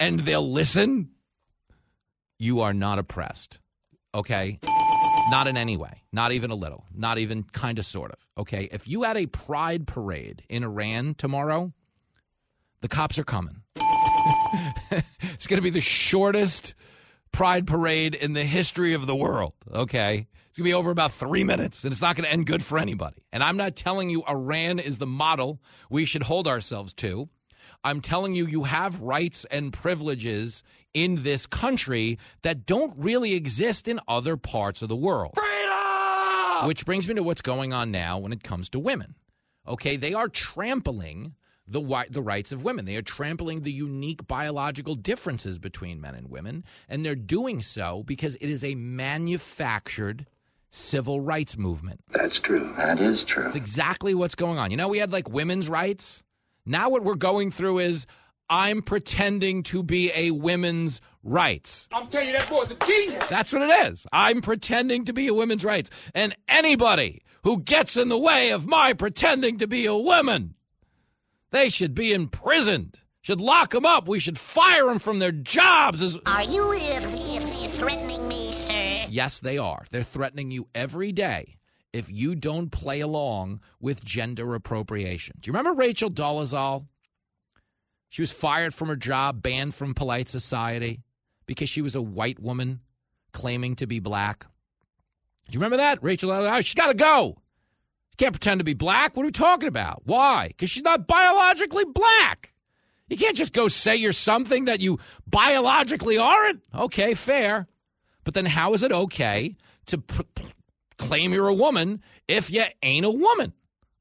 and 0.00 0.18
they'll 0.18 0.50
listen, 0.50 1.10
you 2.40 2.62
are 2.62 2.74
not 2.74 2.98
oppressed. 2.98 3.60
Okay? 4.12 4.58
Not 5.28 5.48
in 5.48 5.56
any 5.56 5.76
way. 5.76 6.02
Not 6.12 6.32
even 6.32 6.50
a 6.50 6.54
little. 6.54 6.84
Not 6.94 7.18
even 7.18 7.42
kind 7.42 7.78
of 7.78 7.86
sort 7.86 8.12
of. 8.12 8.18
Okay. 8.38 8.68
If 8.70 8.86
you 8.86 9.02
had 9.02 9.16
a 9.16 9.26
pride 9.26 9.86
parade 9.86 10.42
in 10.48 10.62
Iran 10.62 11.14
tomorrow, 11.14 11.72
the 12.80 12.88
cops 12.88 13.18
are 13.18 13.24
coming. 13.24 13.62
it's 14.90 15.46
going 15.46 15.58
to 15.58 15.62
be 15.62 15.70
the 15.70 15.80
shortest 15.80 16.74
pride 17.32 17.66
parade 17.66 18.14
in 18.14 18.32
the 18.32 18.44
history 18.44 18.94
of 18.94 19.06
the 19.06 19.16
world. 19.16 19.54
Okay. 19.72 20.28
It's 20.48 20.58
going 20.58 20.70
to 20.70 20.70
be 20.70 20.74
over 20.74 20.90
about 20.90 21.12
three 21.12 21.44
minutes, 21.44 21.84
and 21.84 21.92
it's 21.92 22.00
not 22.00 22.16
going 22.16 22.24
to 22.24 22.32
end 22.32 22.46
good 22.46 22.62
for 22.62 22.78
anybody. 22.78 23.22
And 23.30 23.42
I'm 23.42 23.58
not 23.58 23.76
telling 23.76 24.08
you 24.08 24.22
Iran 24.26 24.78
is 24.78 24.96
the 24.96 25.06
model 25.06 25.60
we 25.90 26.06
should 26.06 26.22
hold 26.22 26.48
ourselves 26.48 26.94
to. 26.94 27.28
I'm 27.86 28.00
telling 28.00 28.34
you, 28.34 28.46
you 28.46 28.64
have 28.64 29.00
rights 29.00 29.46
and 29.48 29.72
privileges 29.72 30.64
in 30.92 31.22
this 31.22 31.46
country 31.46 32.18
that 32.42 32.66
don't 32.66 32.92
really 32.96 33.34
exist 33.34 33.86
in 33.86 34.00
other 34.08 34.36
parts 34.36 34.82
of 34.82 34.88
the 34.88 34.96
world. 34.96 35.34
Freedom! 35.36 36.66
Which 36.66 36.84
brings 36.84 37.06
me 37.06 37.14
to 37.14 37.22
what's 37.22 37.42
going 37.42 37.72
on 37.72 37.92
now 37.92 38.18
when 38.18 38.32
it 38.32 38.42
comes 38.42 38.68
to 38.70 38.80
women. 38.80 39.14
Okay, 39.68 39.94
they 39.94 40.14
are 40.14 40.28
trampling 40.28 41.34
the 41.68 41.80
the 42.10 42.22
rights 42.22 42.50
of 42.50 42.64
women. 42.64 42.86
They 42.86 42.96
are 42.96 43.02
trampling 43.02 43.60
the 43.60 43.70
unique 43.70 44.26
biological 44.26 44.96
differences 44.96 45.60
between 45.60 46.00
men 46.00 46.16
and 46.16 46.28
women, 46.28 46.64
and 46.88 47.06
they're 47.06 47.14
doing 47.14 47.62
so 47.62 48.02
because 48.04 48.34
it 48.36 48.48
is 48.50 48.64
a 48.64 48.74
manufactured 48.74 50.26
civil 50.70 51.20
rights 51.20 51.56
movement. 51.56 52.00
That's 52.10 52.40
true. 52.40 52.74
That 52.76 53.00
is 53.00 53.22
true. 53.22 53.44
That's 53.44 53.54
exactly 53.54 54.12
what's 54.12 54.34
going 54.34 54.58
on. 54.58 54.72
You 54.72 54.76
know, 54.76 54.88
we 54.88 54.98
had 54.98 55.12
like 55.12 55.28
women's 55.28 55.68
rights. 55.68 56.24
Now 56.66 56.90
what 56.90 57.04
we're 57.04 57.14
going 57.14 57.50
through 57.50 57.78
is 57.78 58.06
I'm 58.50 58.82
pretending 58.82 59.62
to 59.64 59.82
be 59.82 60.10
a 60.14 60.32
women's 60.32 61.00
rights. 61.22 61.88
I'm 61.92 62.08
telling 62.08 62.28
you, 62.28 62.34
that 62.36 62.48
boy's 62.48 62.70
a 62.70 62.76
genius. 62.86 63.24
That's 63.28 63.52
what 63.52 63.62
it 63.62 63.86
is. 63.92 64.06
I'm 64.12 64.40
pretending 64.40 65.04
to 65.06 65.12
be 65.12 65.28
a 65.28 65.34
women's 65.34 65.64
rights. 65.64 65.90
And 66.14 66.36
anybody 66.48 67.22
who 67.42 67.60
gets 67.60 67.96
in 67.96 68.08
the 68.08 68.18
way 68.18 68.50
of 68.50 68.66
my 68.66 68.92
pretending 68.92 69.58
to 69.58 69.66
be 69.66 69.86
a 69.86 69.96
woman, 69.96 70.54
they 71.50 71.68
should 71.70 71.94
be 71.94 72.12
imprisoned. 72.12 73.00
Should 73.22 73.40
lock 73.40 73.70
them 73.70 73.84
up. 73.84 74.06
We 74.06 74.20
should 74.20 74.38
fire 74.38 74.86
them 74.86 75.00
from 75.00 75.18
their 75.18 75.32
jobs. 75.32 76.00
As- 76.00 76.16
Are 76.26 76.44
you 76.44 76.62
uh, 76.62 77.78
threatening 77.78 78.28
me, 78.28 78.64
sir? 78.68 79.06
yes, 79.10 79.40
they 79.40 79.58
are. 79.58 79.84
They're 79.90 80.04
threatening 80.04 80.52
you 80.52 80.68
every 80.76 81.10
day 81.10 81.55
if 81.96 82.10
you 82.10 82.34
don't 82.34 82.70
play 82.70 83.00
along 83.00 83.60
with 83.80 84.04
gender 84.04 84.54
appropriation. 84.54 85.36
Do 85.40 85.48
you 85.48 85.52
remember 85.52 85.72
Rachel 85.72 86.10
Dolezal? 86.10 86.86
She 88.08 88.22
was 88.22 88.30
fired 88.30 88.74
from 88.74 88.88
her 88.88 88.96
job, 88.96 89.42
banned 89.42 89.74
from 89.74 89.94
polite 89.94 90.28
society 90.28 91.02
because 91.46 91.68
she 91.68 91.82
was 91.82 91.94
a 91.94 92.02
white 92.02 92.38
woman 92.38 92.80
claiming 93.32 93.76
to 93.76 93.86
be 93.86 93.98
black. 93.98 94.46
Do 95.48 95.56
you 95.56 95.60
remember 95.60 95.78
that? 95.78 96.02
Rachel, 96.02 96.30
oh, 96.30 96.60
she's 96.60 96.74
got 96.74 96.88
to 96.88 96.94
go. 96.94 97.38
Can't 98.16 98.32
pretend 98.32 98.60
to 98.60 98.64
be 98.64 98.74
black. 98.74 99.16
What 99.16 99.22
are 99.22 99.26
we 99.26 99.32
talking 99.32 99.68
about? 99.68 100.02
Why? 100.04 100.48
Because 100.48 100.70
she's 100.70 100.82
not 100.82 101.06
biologically 101.06 101.84
black. 101.84 102.54
You 103.08 103.16
can't 103.16 103.36
just 103.36 103.52
go 103.52 103.68
say 103.68 103.96
you're 103.96 104.12
something 104.12 104.64
that 104.64 104.80
you 104.80 104.98
biologically 105.26 106.18
aren't. 106.18 106.62
Okay, 106.74 107.14
fair. 107.14 107.66
But 108.24 108.34
then 108.34 108.46
how 108.46 108.74
is 108.74 108.82
it 108.82 108.90
okay 108.90 109.56
to 109.86 109.98
pr- 109.98 110.22
claim 110.98 111.32
you're 111.32 111.48
a 111.48 111.54
woman 111.54 112.02
if 112.28 112.50
you 112.50 112.64
ain't 112.82 113.06
a 113.06 113.10
woman? 113.10 113.52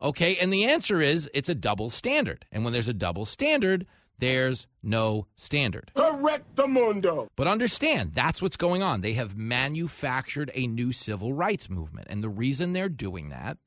Okay, 0.01 0.35
and 0.37 0.51
the 0.51 0.65
answer 0.65 1.01
is 1.01 1.29
it's 1.33 1.49
a 1.49 1.55
double 1.55 1.89
standard. 1.89 2.45
And 2.51 2.63
when 2.63 2.73
there's 2.73 2.89
a 2.89 2.93
double 2.93 3.25
standard, 3.25 3.85
there's 4.19 4.67
no 4.83 5.27
standard. 5.35 5.91
Correct 5.95 6.55
the 6.55 6.67
mundo. 6.67 7.29
But 7.35 7.47
understand, 7.47 8.13
that's 8.13 8.41
what's 8.41 8.57
going 8.57 8.83
on. 8.83 9.01
They 9.01 9.13
have 9.13 9.35
manufactured 9.35 10.51
a 10.53 10.67
new 10.67 10.91
civil 10.91 11.33
rights 11.33 11.69
movement. 11.69 12.07
And 12.09 12.23
the 12.23 12.29
reason 12.29 12.73
they're 12.73 12.89
doing 12.89 13.29
that 13.29 13.57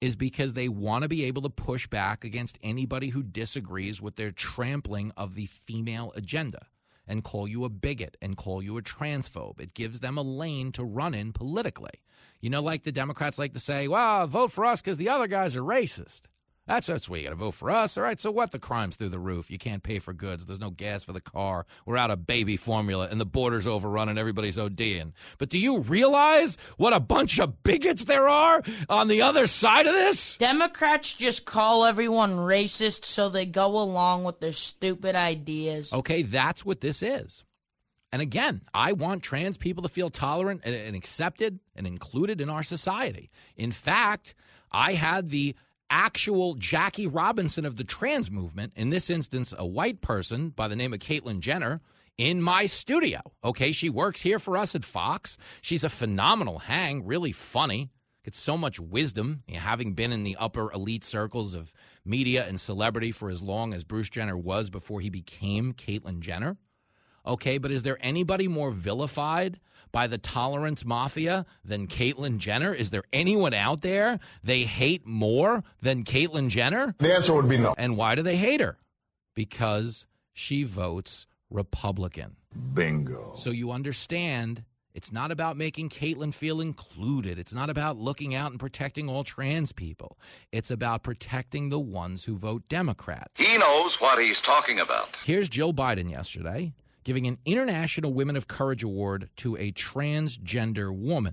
is 0.00 0.14
because 0.14 0.52
they 0.52 0.68
want 0.68 1.02
to 1.02 1.08
be 1.08 1.24
able 1.24 1.42
to 1.42 1.50
push 1.50 1.86
back 1.86 2.24
against 2.24 2.58
anybody 2.62 3.08
who 3.08 3.22
disagrees 3.22 4.00
with 4.00 4.16
their 4.16 4.30
trampling 4.30 5.12
of 5.16 5.34
the 5.34 5.46
female 5.46 6.12
agenda 6.14 6.66
and 7.08 7.24
call 7.24 7.48
you 7.48 7.64
a 7.64 7.68
bigot 7.68 8.16
and 8.22 8.36
call 8.36 8.62
you 8.62 8.76
a 8.76 8.82
transphobe. 8.82 9.60
It 9.60 9.74
gives 9.74 10.00
them 10.00 10.18
a 10.18 10.22
lane 10.22 10.70
to 10.72 10.84
run 10.84 11.14
in 11.14 11.32
politically. 11.32 12.02
You 12.40 12.50
know, 12.50 12.62
like 12.62 12.84
the 12.84 12.92
Democrats 12.92 13.38
like 13.38 13.54
to 13.54 13.60
say, 13.60 13.88
well, 13.88 14.26
vote 14.26 14.52
for 14.52 14.64
us 14.64 14.80
because 14.80 14.98
the 14.98 15.08
other 15.08 15.26
guys 15.26 15.56
are 15.56 15.62
racist. 15.62 16.22
That's 16.68 16.86
that's 16.86 17.08
why 17.08 17.16
you 17.16 17.24
got 17.24 17.30
to 17.30 17.36
vote 17.36 17.52
for 17.52 17.70
us. 17.70 17.96
All 17.96 18.04
right. 18.04 18.20
So 18.20 18.30
what? 18.30 18.50
The 18.50 18.58
crime's 18.58 18.96
through 18.96 19.08
the 19.08 19.18
roof. 19.18 19.50
You 19.50 19.56
can't 19.56 19.82
pay 19.82 20.00
for 20.00 20.12
goods. 20.12 20.44
There's 20.44 20.60
no 20.60 20.68
gas 20.68 21.02
for 21.02 21.14
the 21.14 21.20
car. 21.20 21.64
We're 21.86 21.96
out 21.96 22.10
of 22.10 22.26
baby 22.26 22.58
formula, 22.58 23.08
and 23.10 23.18
the 23.18 23.24
border's 23.24 23.66
overrun, 23.66 24.10
and 24.10 24.18
everybody's 24.18 24.58
ODing. 24.58 25.12
But 25.38 25.48
do 25.48 25.58
you 25.58 25.78
realize 25.78 26.58
what 26.76 26.92
a 26.92 27.00
bunch 27.00 27.40
of 27.40 27.62
bigots 27.62 28.04
there 28.04 28.28
are 28.28 28.62
on 28.90 29.08
the 29.08 29.22
other 29.22 29.46
side 29.46 29.86
of 29.86 29.94
this? 29.94 30.36
Democrats 30.36 31.14
just 31.14 31.46
call 31.46 31.86
everyone 31.86 32.36
racist 32.36 33.06
so 33.06 33.30
they 33.30 33.46
go 33.46 33.78
along 33.78 34.24
with 34.24 34.38
their 34.40 34.52
stupid 34.52 35.16
ideas. 35.16 35.94
Okay, 35.94 36.20
that's 36.20 36.66
what 36.66 36.82
this 36.82 37.02
is. 37.02 37.44
And 38.12 38.20
again, 38.20 38.60
I 38.74 38.92
want 38.92 39.22
trans 39.22 39.56
people 39.56 39.82
to 39.84 39.88
feel 39.88 40.10
tolerant 40.10 40.62
and 40.64 40.94
accepted 40.94 41.60
and 41.74 41.86
included 41.86 42.42
in 42.42 42.50
our 42.50 42.62
society. 42.62 43.30
In 43.56 43.72
fact, 43.72 44.34
I 44.70 44.92
had 44.92 45.30
the 45.30 45.54
actual 45.90 46.54
Jackie 46.54 47.06
Robinson 47.06 47.64
of 47.64 47.76
the 47.76 47.84
trans 47.84 48.30
movement, 48.30 48.72
in 48.76 48.90
this 48.90 49.10
instance, 49.10 49.54
a 49.56 49.66
white 49.66 50.00
person 50.00 50.50
by 50.50 50.68
the 50.68 50.76
name 50.76 50.92
of 50.92 50.98
Caitlyn 51.00 51.40
Jenner, 51.40 51.80
in 52.16 52.42
my 52.42 52.66
studio. 52.66 53.20
Okay, 53.44 53.72
she 53.72 53.90
works 53.90 54.20
here 54.20 54.38
for 54.38 54.56
us 54.56 54.74
at 54.74 54.84
Fox. 54.84 55.38
She's 55.60 55.84
a 55.84 55.88
phenomenal 55.88 56.58
hang, 56.58 57.06
really 57.06 57.32
funny. 57.32 57.90
Gets 58.24 58.40
so 58.40 58.58
much 58.58 58.80
wisdom, 58.80 59.44
you 59.46 59.54
know, 59.54 59.60
having 59.60 59.94
been 59.94 60.12
in 60.12 60.24
the 60.24 60.36
upper 60.36 60.72
elite 60.72 61.04
circles 61.04 61.54
of 61.54 61.72
media 62.04 62.46
and 62.46 62.60
celebrity 62.60 63.12
for 63.12 63.30
as 63.30 63.40
long 63.40 63.72
as 63.72 63.84
Bruce 63.84 64.10
Jenner 64.10 64.36
was 64.36 64.68
before 64.68 65.00
he 65.00 65.08
became 65.08 65.72
Caitlyn 65.72 66.20
Jenner. 66.20 66.56
Okay, 67.24 67.58
but 67.58 67.70
is 67.70 67.84
there 67.84 67.98
anybody 68.00 68.48
more 68.48 68.70
vilified 68.70 69.60
by 69.92 70.06
the 70.06 70.18
tolerance 70.18 70.84
mafia 70.84 71.46
than 71.64 71.86
Caitlyn 71.86 72.38
Jenner? 72.38 72.74
Is 72.74 72.90
there 72.90 73.04
anyone 73.12 73.54
out 73.54 73.80
there 73.80 74.18
they 74.42 74.62
hate 74.62 75.06
more 75.06 75.64
than 75.82 76.04
Caitlyn 76.04 76.48
Jenner? 76.48 76.94
The 76.98 77.14
answer 77.14 77.34
would 77.34 77.48
be 77.48 77.58
no. 77.58 77.74
And 77.76 77.96
why 77.96 78.14
do 78.14 78.22
they 78.22 78.36
hate 78.36 78.60
her? 78.60 78.78
Because 79.34 80.06
she 80.32 80.64
votes 80.64 81.26
Republican. 81.50 82.36
Bingo. 82.74 83.34
So 83.36 83.50
you 83.50 83.70
understand 83.70 84.64
it's 84.94 85.12
not 85.12 85.30
about 85.30 85.56
making 85.56 85.90
Caitlyn 85.90 86.34
feel 86.34 86.60
included. 86.60 87.38
It's 87.38 87.54
not 87.54 87.70
about 87.70 87.98
looking 87.98 88.34
out 88.34 88.50
and 88.50 88.58
protecting 88.58 89.08
all 89.08 89.22
trans 89.22 89.70
people. 89.70 90.18
It's 90.50 90.72
about 90.72 91.04
protecting 91.04 91.68
the 91.68 91.78
ones 91.78 92.24
who 92.24 92.36
vote 92.36 92.64
Democrat. 92.68 93.30
He 93.34 93.56
knows 93.58 93.96
what 94.00 94.18
he's 94.18 94.40
talking 94.40 94.80
about. 94.80 95.16
Here's 95.24 95.48
Jill 95.48 95.72
Biden 95.72 96.10
yesterday 96.10 96.72
giving 97.08 97.26
an 97.26 97.38
International 97.46 98.12
Women 98.12 98.36
of 98.36 98.48
Courage 98.48 98.82
Award 98.82 99.30
to 99.36 99.56
a 99.56 99.72
transgender 99.72 100.94
woman, 100.94 101.32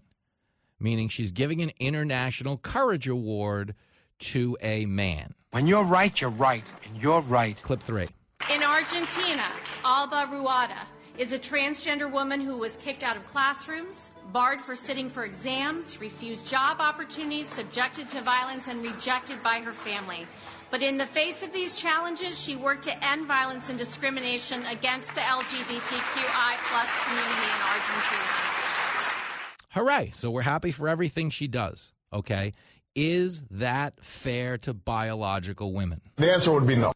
meaning 0.80 1.10
she's 1.10 1.32
giving 1.32 1.62
an 1.62 1.74
International 1.82 2.58
Courage 2.58 3.10
Award 3.10 3.76
to 4.20 4.58
a 4.62 4.86
man. 4.86 5.34
When 5.52 5.68
you're 5.68 5.84
right, 5.84 6.22
you're 6.22 6.30
right, 6.30 6.64
and 6.86 7.04
you're 7.04 7.20
right. 7.20 7.62
Clip 7.62 7.84
three. 7.84 8.08
In 8.50 8.64
Argentina, 8.64 9.44
Alba 9.84 10.30
Rueda 10.32 10.88
is 11.18 11.34
a 11.34 11.40
transgender 11.40 12.10
woman 12.10 12.40
who 12.40 12.58
was 12.58 12.78
kicked 12.78 13.04
out 13.04 13.18
of 13.18 13.26
classrooms, 13.26 14.12
barred 14.32 14.62
for 14.62 14.78
sitting 14.78 15.10
for 15.10 15.26
exams, 15.26 16.00
refused 16.00 16.48
job 16.48 16.80
opportunities, 16.80 17.50
subjected 17.50 18.10
to 18.12 18.22
violence, 18.22 18.70
and 18.70 18.82
rejected 18.82 19.44
by 19.44 19.60
her 19.60 19.74
family. 19.74 20.26
But 20.76 20.84
in 20.84 20.98
the 20.98 21.06
face 21.06 21.42
of 21.42 21.54
these 21.54 21.80
challenges, 21.80 22.38
she 22.38 22.58
worked 22.58 22.84
to 22.84 23.02
end 23.02 23.28
violence 23.28 23.70
and 23.70 23.78
discrimination 23.78 24.66
against 24.66 25.16
the 25.16 25.22
LGBTQI 25.22 26.58
plus 26.68 26.90
community 27.06 27.48
in 27.48 27.62
Argentina. 27.72 28.28
Hooray. 29.70 30.12
So 30.12 30.30
we're 30.30 30.42
happy 30.42 30.74
for 30.74 30.90
everything 30.90 31.30
she 31.30 31.48
does. 31.48 31.94
Okay. 32.12 32.52
Is 32.94 33.44
that 33.52 34.04
fair 34.04 34.58
to 34.58 34.74
biological 34.74 35.72
women? 35.72 36.02
The 36.18 36.34
answer 36.34 36.52
would 36.52 36.68
be 36.68 36.76
no. 36.76 36.92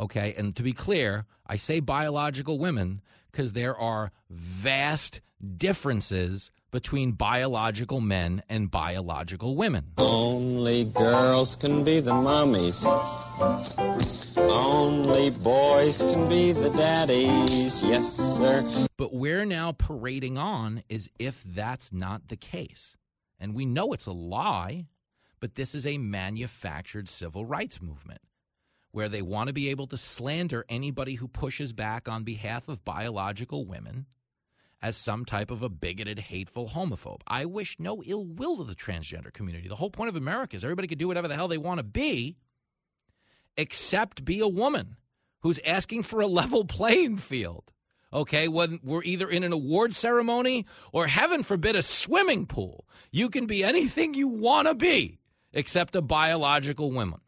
Okay. 0.00 0.34
And 0.36 0.56
to 0.56 0.64
be 0.64 0.72
clear, 0.72 1.24
I 1.46 1.54
say 1.54 1.78
biological 1.78 2.58
women 2.58 3.00
because 3.30 3.52
there 3.52 3.78
are 3.78 4.10
vast 4.28 5.20
differences 5.56 6.50
between 6.74 7.12
biological 7.12 8.00
men 8.00 8.42
and 8.48 8.68
biological 8.68 9.54
women. 9.54 9.92
Only 9.96 10.86
girls 10.86 11.54
can 11.54 11.84
be 11.84 12.00
the 12.00 12.12
mummies. 12.12 12.84
Only 14.36 15.30
boys 15.30 16.02
can 16.02 16.28
be 16.28 16.50
the 16.50 16.70
daddies. 16.70 17.80
Yes, 17.84 18.12
sir. 18.12 18.88
But 18.98 19.14
we're 19.14 19.44
now 19.44 19.70
parading 19.70 20.36
on 20.36 20.82
as 20.90 21.08
if 21.20 21.44
that's 21.44 21.92
not 21.92 22.26
the 22.26 22.36
case. 22.36 22.96
And 23.38 23.54
we 23.54 23.66
know 23.66 23.92
it's 23.92 24.06
a 24.06 24.12
lie, 24.12 24.88
but 25.38 25.54
this 25.54 25.76
is 25.76 25.86
a 25.86 25.98
manufactured 25.98 27.08
civil 27.08 27.46
rights 27.46 27.80
movement 27.80 28.20
where 28.90 29.08
they 29.08 29.22
want 29.22 29.46
to 29.46 29.52
be 29.52 29.68
able 29.68 29.86
to 29.86 29.96
slander 29.96 30.64
anybody 30.68 31.14
who 31.14 31.28
pushes 31.28 31.72
back 31.72 32.08
on 32.08 32.24
behalf 32.24 32.68
of 32.68 32.84
biological 32.84 33.64
women 33.64 34.06
as 34.84 34.98
some 34.98 35.24
type 35.24 35.50
of 35.50 35.62
a 35.62 35.68
bigoted, 35.70 36.18
hateful 36.18 36.68
homophobe. 36.68 37.22
I 37.26 37.46
wish 37.46 37.76
no 37.78 38.02
ill 38.04 38.26
will 38.26 38.58
to 38.58 38.64
the 38.64 38.74
transgender 38.74 39.32
community. 39.32 39.66
The 39.66 39.76
whole 39.76 39.88
point 39.88 40.10
of 40.10 40.16
America 40.16 40.56
is 40.56 40.62
everybody 40.62 40.88
can 40.88 40.98
do 40.98 41.08
whatever 41.08 41.26
the 41.26 41.34
hell 41.34 41.48
they 41.48 41.56
want 41.56 41.78
to 41.78 41.82
be, 41.84 42.36
except 43.56 44.26
be 44.26 44.40
a 44.40 44.46
woman 44.46 44.96
who's 45.40 45.58
asking 45.64 46.02
for 46.02 46.20
a 46.20 46.26
level 46.40 46.66
playing 46.66 47.16
field. 47.16 47.72
Okay, 48.12 48.46
when 48.46 48.78
we're 48.82 49.02
either 49.04 49.28
in 49.30 49.42
an 49.42 49.52
award 49.52 49.94
ceremony 49.94 50.66
or, 50.92 51.06
heaven 51.06 51.42
forbid, 51.42 51.76
a 51.76 51.82
swimming 51.82 52.44
pool, 52.44 52.86
you 53.10 53.30
can 53.30 53.46
be 53.46 53.64
anything 53.64 54.12
you 54.12 54.28
want 54.28 54.68
to 54.68 54.74
be 54.74 55.18
except 55.54 55.96
a 55.96 56.02
biological 56.02 56.90
woman. 56.90 57.20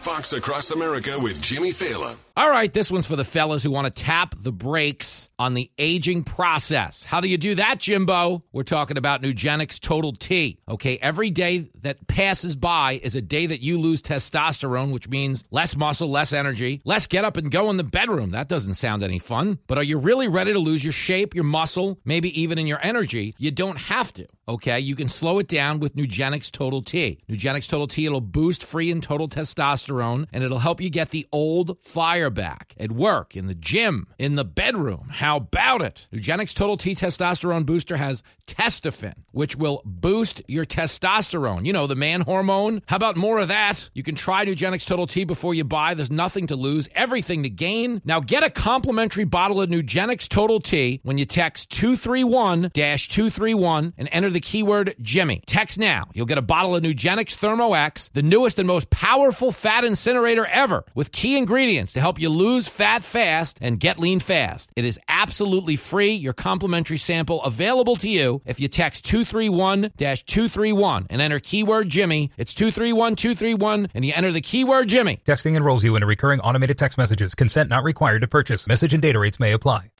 Fox 0.00 0.32
Across 0.32 0.70
America 0.70 1.18
with 1.20 1.42
Jimmy 1.42 1.70
Failla. 1.70 2.16
All 2.34 2.48
right, 2.48 2.72
this 2.72 2.90
one's 2.90 3.06
for 3.06 3.16
the 3.16 3.24
fellas 3.24 3.62
who 3.62 3.70
want 3.70 3.94
to 3.94 4.02
tap 4.02 4.34
the 4.38 4.50
brakes 4.50 5.28
on 5.38 5.52
the 5.52 5.70
aging 5.76 6.24
process. 6.24 7.04
How 7.04 7.20
do 7.20 7.28
you 7.28 7.36
do 7.36 7.56
that, 7.56 7.80
Jimbo? 7.80 8.42
We're 8.50 8.62
talking 8.62 8.96
about 8.96 9.20
Nugenix 9.20 9.78
Total 9.78 10.14
T. 10.14 10.58
Okay, 10.66 10.96
every 11.02 11.28
day 11.28 11.68
that 11.82 12.06
passes 12.06 12.56
by 12.56 12.98
is 13.02 13.14
a 13.14 13.20
day 13.20 13.46
that 13.46 13.60
you 13.60 13.78
lose 13.78 14.00
testosterone, 14.00 14.90
which 14.90 15.10
means 15.10 15.44
less 15.50 15.76
muscle, 15.76 16.10
less 16.10 16.32
energy, 16.32 16.80
less 16.86 17.06
get 17.06 17.26
up 17.26 17.36
and 17.36 17.50
go 17.50 17.68
in 17.68 17.76
the 17.76 17.84
bedroom. 17.84 18.30
That 18.30 18.48
doesn't 18.48 18.74
sound 18.74 19.02
any 19.02 19.18
fun. 19.18 19.58
But 19.66 19.76
are 19.76 19.84
you 19.84 19.98
really 19.98 20.28
ready 20.28 20.54
to 20.54 20.58
lose 20.58 20.82
your 20.82 20.94
shape, 20.94 21.34
your 21.34 21.44
muscle, 21.44 21.98
maybe 22.06 22.40
even 22.40 22.58
in 22.58 22.66
your 22.66 22.82
energy? 22.82 23.34
You 23.36 23.50
don't 23.50 23.76
have 23.76 24.14
to. 24.14 24.26
Okay, 24.50 24.80
you 24.80 24.96
can 24.96 25.08
slow 25.08 25.38
it 25.38 25.46
down 25.46 25.78
with 25.78 25.94
Nugenix 25.94 26.50
Total 26.50 26.82
T. 26.82 27.20
Nugenix 27.30 27.68
Total 27.68 27.86
T, 27.86 28.04
it'll 28.04 28.20
boost 28.20 28.64
free 28.64 28.90
and 28.90 29.00
total 29.00 29.28
testosterone 29.28 30.26
and 30.32 30.42
it'll 30.42 30.58
help 30.58 30.80
you 30.80 30.90
get 30.90 31.10
the 31.10 31.24
old 31.30 31.78
fire 31.84 32.30
back 32.30 32.74
at 32.76 32.90
work, 32.90 33.36
in 33.36 33.46
the 33.46 33.54
gym, 33.54 34.08
in 34.18 34.34
the 34.34 34.44
bedroom. 34.44 35.08
How 35.08 35.36
about 35.36 35.82
it? 35.82 36.08
Nugenix 36.12 36.52
Total 36.52 36.76
T 36.76 36.96
Testosterone 36.96 37.64
Booster 37.64 37.96
has 37.96 38.24
Testofen, 38.48 39.14
which 39.30 39.54
will 39.54 39.82
boost 39.84 40.42
your 40.48 40.64
testosterone. 40.64 41.64
You 41.64 41.72
know, 41.72 41.86
the 41.86 41.94
man 41.94 42.22
hormone. 42.22 42.82
How 42.86 42.96
about 42.96 43.16
more 43.16 43.38
of 43.38 43.48
that? 43.48 43.88
You 43.94 44.02
can 44.02 44.16
try 44.16 44.44
Nugenix 44.44 44.84
Total 44.84 45.06
T 45.06 45.22
before 45.22 45.54
you 45.54 45.62
buy. 45.62 45.94
There's 45.94 46.10
nothing 46.10 46.48
to 46.48 46.56
lose, 46.56 46.88
everything 46.96 47.44
to 47.44 47.50
gain. 47.50 48.02
Now 48.04 48.18
get 48.18 48.42
a 48.42 48.50
complimentary 48.50 49.24
bottle 49.24 49.60
of 49.60 49.70
Nugenix 49.70 50.28
Total 50.28 50.58
T 50.58 50.98
when 51.04 51.18
you 51.18 51.24
text 51.24 51.70
231 51.70 52.70
231 52.72 53.94
and 53.96 54.08
enter 54.10 54.28
the 54.28 54.39
keyword 54.40 54.94
Jimmy. 55.00 55.42
Text 55.46 55.78
now. 55.78 56.08
You'll 56.12 56.26
get 56.26 56.38
a 56.38 56.42
bottle 56.42 56.74
of 56.74 56.82
Nugenix 56.82 57.34
Thermo 57.34 57.74
X, 57.74 58.10
the 58.14 58.22
newest 58.22 58.58
and 58.58 58.66
most 58.66 58.90
powerful 58.90 59.52
fat 59.52 59.84
incinerator 59.84 60.46
ever, 60.46 60.84
with 60.94 61.12
key 61.12 61.36
ingredients 61.36 61.92
to 61.94 62.00
help 62.00 62.20
you 62.20 62.28
lose 62.28 62.68
fat 62.68 63.02
fast 63.02 63.58
and 63.60 63.80
get 63.80 63.98
lean 63.98 64.20
fast. 64.20 64.70
It 64.76 64.84
is 64.84 64.98
absolutely 65.08 65.76
free. 65.76 66.12
Your 66.12 66.32
complimentary 66.32 66.98
sample 66.98 67.42
available 67.42 67.96
to 67.96 68.08
you 68.08 68.42
if 68.44 68.60
you 68.60 68.68
text 68.68 69.04
231 69.04 69.92
231 69.96 71.06
and 71.10 71.22
enter 71.22 71.40
keyword 71.40 71.88
Jimmy. 71.88 72.30
It's 72.36 72.54
231 72.54 73.16
231 73.16 73.88
and 73.94 74.04
you 74.04 74.12
enter 74.14 74.32
the 74.32 74.40
keyword 74.40 74.88
Jimmy. 74.88 75.20
Texting 75.24 75.56
enrolls 75.56 75.84
you 75.84 75.96
in 75.96 76.02
a 76.02 76.06
recurring 76.06 76.40
automated 76.40 76.78
text 76.78 76.98
messages. 76.98 77.34
Consent 77.34 77.70
not 77.70 77.84
required 77.84 78.20
to 78.20 78.28
purchase. 78.28 78.66
Message 78.66 78.92
and 78.92 79.02
data 79.02 79.18
rates 79.18 79.40
may 79.40 79.52
apply. 79.52 79.90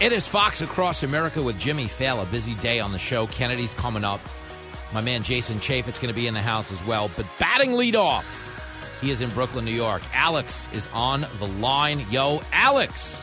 It 0.00 0.12
is 0.12 0.26
Fox 0.26 0.62
Across 0.62 1.02
America 1.02 1.42
with 1.42 1.58
Jimmy 1.58 1.84
Failla. 1.84 2.22
A 2.22 2.26
busy 2.30 2.54
day 2.54 2.80
on 2.80 2.90
the 2.90 2.98
show. 2.98 3.26
Kennedy's 3.26 3.74
coming 3.74 4.02
up. 4.02 4.18
My 4.94 5.02
man 5.02 5.22
Jason 5.22 5.60
Chaffetz's 5.60 6.00
going 6.00 6.08
to 6.08 6.18
be 6.18 6.26
in 6.26 6.32
the 6.32 6.40
house 6.40 6.72
as 6.72 6.82
well. 6.86 7.10
But 7.18 7.26
batting 7.38 7.74
lead 7.74 7.94
off, 7.94 8.98
he 9.02 9.10
is 9.10 9.20
in 9.20 9.28
Brooklyn, 9.28 9.66
New 9.66 9.72
York. 9.72 10.00
Alex 10.14 10.66
is 10.72 10.88
on 10.94 11.26
the 11.38 11.46
line. 11.46 12.06
Yo, 12.10 12.40
Alex. 12.50 13.22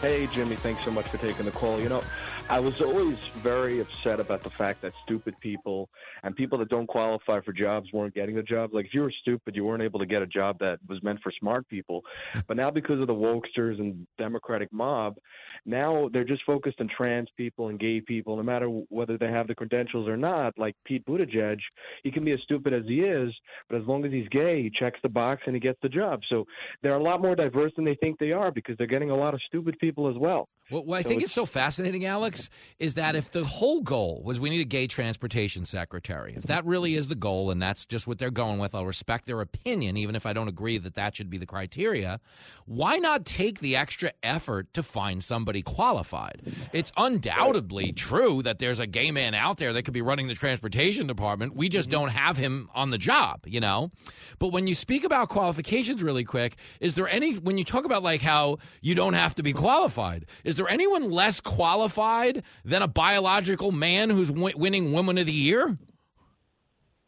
Hey, 0.00 0.26
Jimmy. 0.28 0.56
Thanks 0.56 0.82
so 0.82 0.90
much 0.90 1.06
for 1.08 1.18
taking 1.18 1.44
the 1.44 1.50
call. 1.50 1.78
You 1.78 1.90
know, 1.90 2.00
I 2.48 2.58
was 2.58 2.80
always 2.80 3.18
very 3.42 3.80
upset 3.80 4.18
about 4.18 4.44
the 4.44 4.50
fact 4.50 4.80
that 4.80 4.94
stupid 5.04 5.38
people 5.40 5.90
and 6.24 6.34
people 6.34 6.58
that 6.58 6.70
don't 6.70 6.86
qualify 6.86 7.40
for 7.42 7.52
jobs 7.52 7.86
weren't 7.92 8.14
getting 8.14 8.34
the 8.34 8.42
job. 8.42 8.72
Like, 8.72 8.86
if 8.86 8.94
you 8.94 9.02
were 9.02 9.12
stupid, 9.20 9.54
you 9.54 9.64
weren't 9.64 9.82
able 9.82 10.00
to 10.00 10.06
get 10.06 10.22
a 10.22 10.26
job 10.26 10.58
that 10.60 10.78
was 10.88 11.02
meant 11.02 11.20
for 11.22 11.30
smart 11.38 11.68
people. 11.68 12.02
But 12.46 12.56
now, 12.56 12.70
because 12.70 13.00
of 13.00 13.06
the 13.06 13.14
wokesters 13.14 13.78
and 13.78 14.06
Democratic 14.18 14.70
mob, 14.72 15.16
now 15.64 16.10
they're 16.12 16.24
just 16.24 16.42
focused 16.44 16.80
on 16.80 16.88
trans 16.94 17.28
people 17.36 17.68
and 17.68 17.78
gay 17.78 18.00
people, 18.00 18.36
no 18.36 18.42
matter 18.42 18.66
whether 18.66 19.16
they 19.16 19.28
have 19.28 19.46
the 19.46 19.54
credentials 19.54 20.08
or 20.08 20.16
not. 20.16 20.58
Like 20.58 20.74
Pete 20.84 21.06
Buttigieg, 21.06 21.58
he 22.02 22.10
can 22.10 22.24
be 22.24 22.32
as 22.32 22.40
stupid 22.42 22.74
as 22.74 22.82
he 22.86 23.00
is, 23.00 23.32
but 23.68 23.80
as 23.80 23.86
long 23.86 24.04
as 24.04 24.12
he's 24.12 24.28
gay, 24.28 24.62
he 24.62 24.70
checks 24.78 24.98
the 25.02 25.08
box 25.08 25.42
and 25.46 25.54
he 25.54 25.60
gets 25.60 25.78
the 25.82 25.88
job. 25.88 26.20
So 26.28 26.44
they're 26.82 26.96
a 26.96 27.02
lot 27.02 27.22
more 27.22 27.34
diverse 27.34 27.72
than 27.76 27.84
they 27.84 27.94
think 27.96 28.18
they 28.18 28.32
are 28.32 28.50
because 28.50 28.76
they're 28.76 28.86
getting 28.86 29.10
a 29.10 29.16
lot 29.16 29.34
of 29.34 29.40
stupid 29.46 29.78
people 29.78 30.08
as 30.08 30.16
well. 30.18 30.48
What, 30.70 30.86
what 30.86 30.98
I 30.98 31.02
So 31.02 31.08
think 31.08 31.22
is 31.22 31.32
so 31.32 31.44
fascinating, 31.44 32.06
Alex, 32.06 32.48
is 32.78 32.94
that 32.94 33.16
if 33.16 33.30
the 33.30 33.44
whole 33.44 33.82
goal 33.82 34.22
was 34.24 34.40
we 34.40 34.48
need 34.50 34.60
a 34.60 34.64
gay 34.64 34.86
transportation 34.86 35.64
secretary, 35.64 36.13
if 36.22 36.44
that 36.44 36.64
really 36.64 36.94
is 36.94 37.08
the 37.08 37.14
goal 37.14 37.50
and 37.50 37.60
that's 37.60 37.84
just 37.84 38.06
what 38.06 38.18
they're 38.18 38.30
going 38.30 38.58
with, 38.58 38.74
I'll 38.74 38.86
respect 38.86 39.26
their 39.26 39.40
opinion, 39.40 39.96
even 39.96 40.14
if 40.14 40.26
I 40.26 40.32
don't 40.32 40.48
agree 40.48 40.78
that 40.78 40.94
that 40.94 41.16
should 41.16 41.30
be 41.30 41.38
the 41.38 41.46
criteria. 41.46 42.20
Why 42.66 42.96
not 42.96 43.24
take 43.24 43.60
the 43.60 43.76
extra 43.76 44.12
effort 44.22 44.72
to 44.74 44.82
find 44.82 45.22
somebody 45.22 45.62
qualified? 45.62 46.42
It's 46.72 46.92
undoubtedly 46.96 47.92
true 47.92 48.42
that 48.42 48.58
there's 48.58 48.80
a 48.80 48.86
gay 48.86 49.10
man 49.10 49.34
out 49.34 49.58
there 49.58 49.72
that 49.72 49.82
could 49.82 49.94
be 49.94 50.02
running 50.02 50.28
the 50.28 50.34
transportation 50.34 51.06
department. 51.06 51.54
We 51.54 51.68
just 51.68 51.88
mm-hmm. 51.88 52.00
don't 52.00 52.08
have 52.10 52.36
him 52.36 52.68
on 52.74 52.90
the 52.90 52.98
job, 52.98 53.40
you 53.46 53.60
know? 53.60 53.90
But 54.38 54.48
when 54.48 54.66
you 54.66 54.74
speak 54.74 55.04
about 55.04 55.28
qualifications 55.28 56.02
really 56.02 56.24
quick, 56.24 56.56
is 56.80 56.94
there 56.94 57.08
any, 57.08 57.34
when 57.34 57.58
you 57.58 57.64
talk 57.64 57.84
about 57.84 58.02
like 58.02 58.20
how 58.20 58.58
you 58.80 58.94
don't 58.94 59.14
have 59.14 59.34
to 59.36 59.42
be 59.42 59.52
qualified, 59.52 60.26
is 60.44 60.54
there 60.54 60.68
anyone 60.68 61.10
less 61.10 61.40
qualified 61.40 62.42
than 62.64 62.82
a 62.82 62.88
biological 62.88 63.72
man 63.72 64.10
who's 64.10 64.30
w- 64.30 64.56
winning 64.56 64.92
Woman 64.92 65.18
of 65.18 65.26
the 65.26 65.32
Year? 65.32 65.76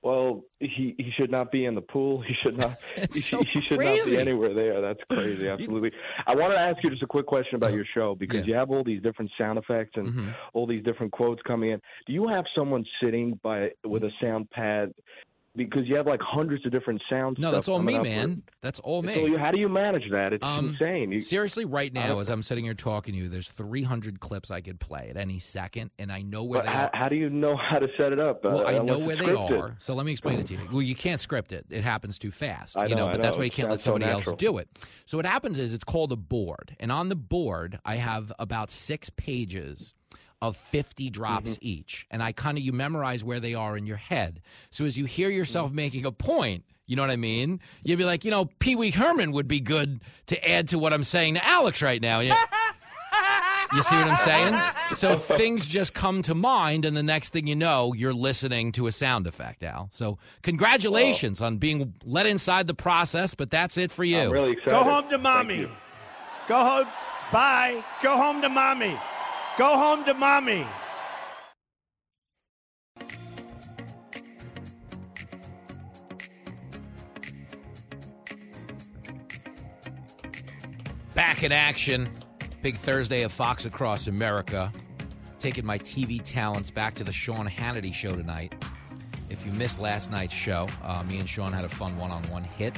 Well, 0.07 0.45
he 0.61 0.95
he 0.99 1.11
should 1.17 1.33
not 1.33 1.51
be 1.51 1.65
in 1.65 1.75
the 1.75 1.81
pool. 1.81 2.21
He 2.21 2.33
should 2.41 2.57
not. 2.57 2.79
he, 3.13 3.19
so 3.19 3.43
he 3.53 3.61
should 3.61 3.81
not 3.81 4.05
be 4.07 4.17
anywhere 4.17 4.55
there. 4.55 4.81
That's 4.81 5.01
crazy. 5.11 5.49
Absolutely. 5.55 5.91
I 6.29 6.33
want 6.37 6.53
to 6.53 6.59
ask 6.61 6.77
you 6.85 6.91
just 6.91 7.03
a 7.03 7.09
quick 7.09 7.27
question 7.27 7.57
about 7.57 7.73
your 7.73 7.85
show 7.93 8.15
because 8.15 8.47
you 8.47 8.55
have 8.55 8.71
all 8.71 8.85
these 8.85 9.03
different 9.03 9.33
sound 9.37 9.59
effects 9.59 9.95
and 9.97 10.07
Mm-hmm. 10.07 10.29
all 10.55 10.69
these 10.69 10.85
different 10.85 11.11
quotes 11.11 11.43
coming 11.43 11.71
in. 11.73 11.81
Do 12.07 12.13
you 12.13 12.29
have 12.29 12.45
someone 12.55 12.85
sitting 13.03 13.41
by 13.43 13.71
with 13.85 14.05
a 14.05 14.11
sound 14.23 14.49
pad? 14.51 14.93
Because 15.57 15.87
you 15.87 15.97
have 15.97 16.07
like 16.07 16.21
hundreds 16.21 16.67
of 16.67 16.73
different 16.73 17.03
sounds. 17.09 17.39
No, 17.39 17.51
that's 17.51 17.69
all 17.69 17.79
me, 17.79 17.99
man. 17.99 18.43
That's 18.61 18.79
all 18.81 19.03
me. 19.03 19.15
So 19.15 19.27
you, 19.27 19.39
how 19.39 19.51
do 19.51 19.59
you 19.59 19.69
manage 19.69 20.11
that? 20.11 20.33
It's 20.33 20.45
Um, 20.45 20.71
insane. 20.71 21.13
You, 21.13 21.21
Seriously, 21.21 21.65
right 21.65 21.93
now, 21.93 22.19
as 22.21 22.29
I'm 22.29 22.43
sitting 22.43 22.65
here 22.65 22.75
talking 22.75 23.15
to 23.15 23.21
you, 23.21 23.29
there's 23.29 23.49
300 23.49 24.21
clips 24.21 24.51
I 24.51 24.61
could 24.61 24.79
play 24.81 25.09
at 25.11 25.17
any 25.17 25.39
second, 25.39 25.91
and 25.99 26.13
I 26.13 26.23
know 26.23 26.45
where 26.45 26.63
they 26.63 26.69
how, 26.69 26.85
are. 26.85 26.91
how 26.93 27.09
do 27.09 27.17
you 27.17 27.31
know 27.31 27.57
how 27.71 27.79
to 27.79 27.89
set 27.97 28.13
it 28.13 28.21
up? 28.21 28.45
Well, 28.45 28.61
Uh, 28.67 28.71
I 28.71 28.79
know 28.79 28.99
where 28.99 29.17
they 29.17 29.33
are. 29.35 29.75
So 29.79 29.95
let 29.95 30.05
me 30.07 30.13
explain 30.13 30.39
it 30.39 30.47
to 30.49 30.55
you. 30.55 30.69
Well, 30.71 30.83
you 30.83 30.95
can't 30.95 31.21
script 31.21 31.53
it. 31.53 31.67
It 31.71 31.83
happens 31.83 32.19
too 32.19 32.31
fast. 32.31 32.77
I 32.77 32.87
you 32.87 32.95
know, 32.95 33.07
know, 33.07 33.13
but 33.13 33.21
that's 33.23 33.39
why 33.39 33.45
you 33.45 33.51
can't 33.51 33.69
let 33.71 33.81
sounds 33.81 33.85
so 33.85 33.91
somebody 33.93 34.11
else 34.13 34.29
do 34.39 34.59
it. 34.59 34.69
So 35.07 35.17
what 35.19 35.27
happens 35.27 35.59
is 35.59 35.73
it's 35.75 35.85
called 35.85 36.13
a 36.13 36.17
board. 36.17 36.77
And 36.81 36.93
on 36.93 37.09
the 37.09 37.17
board, 37.17 37.79
I 37.85 37.97
have 37.97 38.33
about 38.39 38.71
six 38.71 39.11
pages 39.11 39.95
of 40.49 40.57
50 40.57 41.11
drops 41.11 41.53
Mm-hmm. 41.53 41.67
each. 41.67 42.07
And 42.11 42.23
I 42.23 42.33
kind 42.33 42.57
of 42.59 42.65
you 42.65 42.73
memorize 42.73 43.23
where 43.25 43.41
they 43.41 43.55
are 43.55 43.77
in 43.77 43.87
your 43.87 43.97
head. 43.97 44.41
So 44.71 44.85
as 44.85 44.97
you 44.97 45.05
hear 45.05 45.31
yourself 45.31 45.67
Mm-hmm. 45.69 45.77
making 45.77 46.05
a 46.07 46.13
point, 46.13 46.65
you 46.87 46.95
know 46.97 47.03
what 47.03 47.11
I 47.11 47.17
mean? 47.17 47.61
You'd 47.83 47.99
be 47.99 48.05
like, 48.05 48.25
you 48.25 48.31
know, 48.31 48.45
Pee 48.61 48.77
Wee 48.77 48.91
Herman 48.91 49.33
would 49.33 49.49
be 49.49 49.61
good 49.61 50.01
to 50.27 50.49
add 50.51 50.69
to 50.69 50.79
what 50.79 50.93
I'm 50.93 51.05
saying 51.05 51.35
to 51.35 51.45
Alex 51.47 51.83
right 51.83 52.01
now. 52.01 52.21
You- 52.21 52.35
You 53.75 53.83
see 53.83 53.97
what 53.97 54.07
I'm 54.09 54.17
saying? 54.19 54.55
So 54.95 55.17
things 55.17 55.67
just 55.67 55.93
come 55.93 56.23
to 56.23 56.35
mind, 56.37 56.85
and 56.85 56.97
the 56.97 57.03
next 57.03 57.31
thing 57.33 57.49
you 57.49 57.57
know, 57.57 57.93
you're 57.95 58.15
listening 58.15 58.71
to 58.73 58.87
a 58.87 58.93
sound 58.93 59.27
effect, 59.27 59.65
Al. 59.65 59.89
So 59.91 60.19
congratulations 60.43 61.41
on 61.41 61.57
being 61.57 61.93
let 62.05 62.27
inside 62.27 62.69
the 62.69 62.75
process, 62.75 63.35
but 63.35 63.51
that's 63.51 63.77
it 63.77 63.91
for 63.91 64.05
you. 64.05 64.19
I'm 64.21 64.31
really 64.31 64.53
excited. 64.53 64.71
Go 64.71 64.85
home 64.85 65.09
to 65.11 65.19
mommy. 65.19 65.67
Go 66.47 66.57
home. 66.57 66.87
Bye. 67.33 67.83
Go 68.05 68.17
home 68.17 68.41
to 68.43 68.49
mommy. 68.49 68.97
Go 69.57 69.79
home 69.79 70.05
to 70.05 70.13
mommy. 70.13 70.67
Back 81.15 81.43
in 81.43 81.53
action. 81.53 82.11
Big 82.61 82.77
Thursday 82.77 83.23
of 83.23 83.33
Fox 83.33 83.65
Across 83.65 84.09
America. 84.09 84.71
Taking 85.39 85.65
my 85.65 85.79
TV 85.79 86.21
talents 86.23 86.71
back 86.71 86.95
to 86.97 87.05
the 87.05 87.13
Sean 87.13 87.49
Hannity 87.49 87.95
show 87.95 88.15
tonight. 88.15 88.55
If 89.31 89.47
you 89.47 89.53
missed 89.53 89.79
last 89.79 90.11
night's 90.11 90.35
show, 90.35 90.69
uh, 90.83 91.03
me 91.05 91.19
and 91.19 91.27
Sean 91.27 91.55
had 91.55 91.65
a 91.65 91.69
fun 91.71 91.97
one 91.97 92.11
on 92.11 92.23
one 92.25 92.45
hit. 92.45 92.77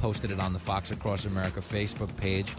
Posted 0.00 0.32
it 0.32 0.40
on 0.40 0.52
the 0.52 0.58
Fox 0.58 0.90
Across 0.90 1.26
America 1.26 1.60
Facebook 1.60 2.14
page, 2.16 2.52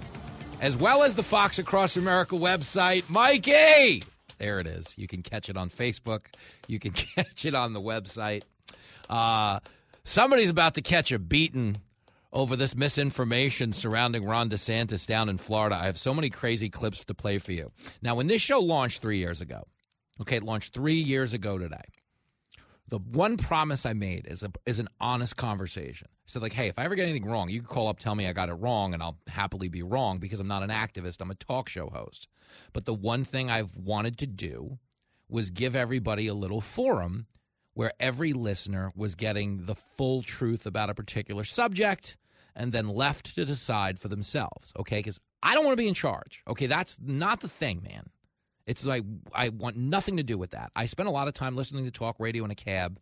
as 0.60 0.78
well 0.78 1.04
as 1.04 1.16
the 1.16 1.24
Fox 1.24 1.60
Across 1.60 1.98
America 1.98 2.36
website. 2.36 3.10
Mikey! 3.10 4.04
There 4.38 4.60
it 4.60 4.68
is. 4.68 4.98
You 4.98 5.08
can 5.08 5.22
catch 5.22 5.50
it 5.50 5.58
on 5.58 5.70
Facebook, 5.70 6.22
you 6.68 6.80
can 6.80 6.92
catch 6.94 7.46
it 7.46 7.56
on 7.56 7.74
the 7.74 7.80
website. 7.80 8.44
Uh, 9.10 9.60
somebody's 10.04 10.50
about 10.50 10.76
to 10.76 10.82
catch 10.82 11.12
a 11.12 11.20
beating 11.20 11.78
over 12.32 12.56
this 12.56 12.76
misinformation 12.76 13.74
surrounding 13.74 14.24
Ron 14.24 14.50
DeSantis 14.50 15.06
down 15.08 15.30
in 15.30 15.38
Florida. 15.38 15.76
I 15.76 15.86
have 15.86 15.98
so 15.98 16.14
many 16.14 16.30
crazy 16.30 16.70
clips 16.70 17.04
to 17.06 17.14
play 17.16 17.40
for 17.40 17.52
you. 17.54 17.72
Now, 18.02 18.16
when 18.16 18.28
this 18.28 18.42
show 18.42 18.60
launched 18.60 19.02
three 19.02 19.18
years 19.18 19.42
ago, 19.42 19.66
okay, 20.22 20.36
it 20.38 20.44
launched 20.44 20.74
three 20.74 20.94
years 20.94 21.34
ago 21.34 21.58
today, 21.58 21.82
The 22.88 23.00
one 23.00 23.38
promise 23.38 23.86
I 23.86 23.94
made 23.94 24.28
is 24.28 24.44
a, 24.44 24.52
is 24.66 24.80
an 24.80 24.90
honest 25.00 25.38
conversation. 25.38 26.08
Said 26.30 26.44
like, 26.44 26.54
hey, 26.54 26.68
if 26.68 26.78
I 26.78 26.86
ever 26.86 26.94
get 26.94 27.10
anything 27.10 27.26
wrong, 27.26 27.50
you 27.50 27.58
can 27.60 27.68
call 27.68 27.88
up, 27.88 27.98
tell 27.98 28.14
me 28.14 28.28
I 28.28 28.34
got 28.34 28.50
it 28.50 28.54
wrong, 28.54 28.94
and 28.94 29.02
I'll 29.02 29.18
happily 29.28 29.68
be 29.68 29.82
wrong 29.82 30.20
because 30.20 30.40
I'm 30.40 30.48
not 30.48 30.62
an 30.62 30.70
activist. 30.70 31.22
I'm 31.22 31.32
a 31.32 31.36
talk 31.36 31.68
show 31.68 31.90
host. 31.90 32.28
But 32.72 32.86
the 32.86 32.94
one 32.94 33.24
thing 33.24 33.50
I've 33.50 33.76
wanted 33.76 34.20
to 34.20 34.28
do 34.28 34.78
was 35.28 35.50
give 35.50 35.76
everybody 35.76 36.28
a 36.28 36.36
little 36.36 36.62
forum 36.62 37.26
where 37.74 37.94
every 38.00 38.34
listener 38.34 38.92
was 38.96 39.16
getting 39.16 39.66
the 39.66 39.74
full 39.74 40.22
truth 40.22 40.68
about 40.68 40.92
a 40.92 40.94
particular 40.94 41.44
subject 41.44 42.16
and 42.56 42.72
then 42.72 42.88
left 42.88 43.34
to 43.34 43.44
decide 43.44 43.98
for 43.98 44.08
themselves. 44.08 44.72
Okay, 44.78 45.00
because 45.00 45.20
I 45.42 45.56
don't 45.56 45.66
want 45.66 45.78
to 45.78 45.82
be 45.82 45.88
in 45.88 45.96
charge. 45.96 46.44
Okay, 46.48 46.68
that's 46.68 47.00
not 47.02 47.40
the 47.40 47.50
thing, 47.50 47.82
man. 47.82 48.08
It's 48.68 48.86
like 48.86 49.04
I 49.34 49.50
want 49.50 49.78
nothing 49.78 50.18
to 50.18 50.24
do 50.24 50.38
with 50.38 50.52
that. 50.52 50.72
I 50.76 50.86
spent 50.86 51.10
a 51.10 51.12
lot 51.12 51.28
of 51.28 51.34
time 51.34 51.56
listening 51.56 51.86
to 51.86 51.92
talk 51.92 52.18
radio 52.20 52.46
in 52.46 52.52
a 52.52 52.56
cab. 52.56 53.00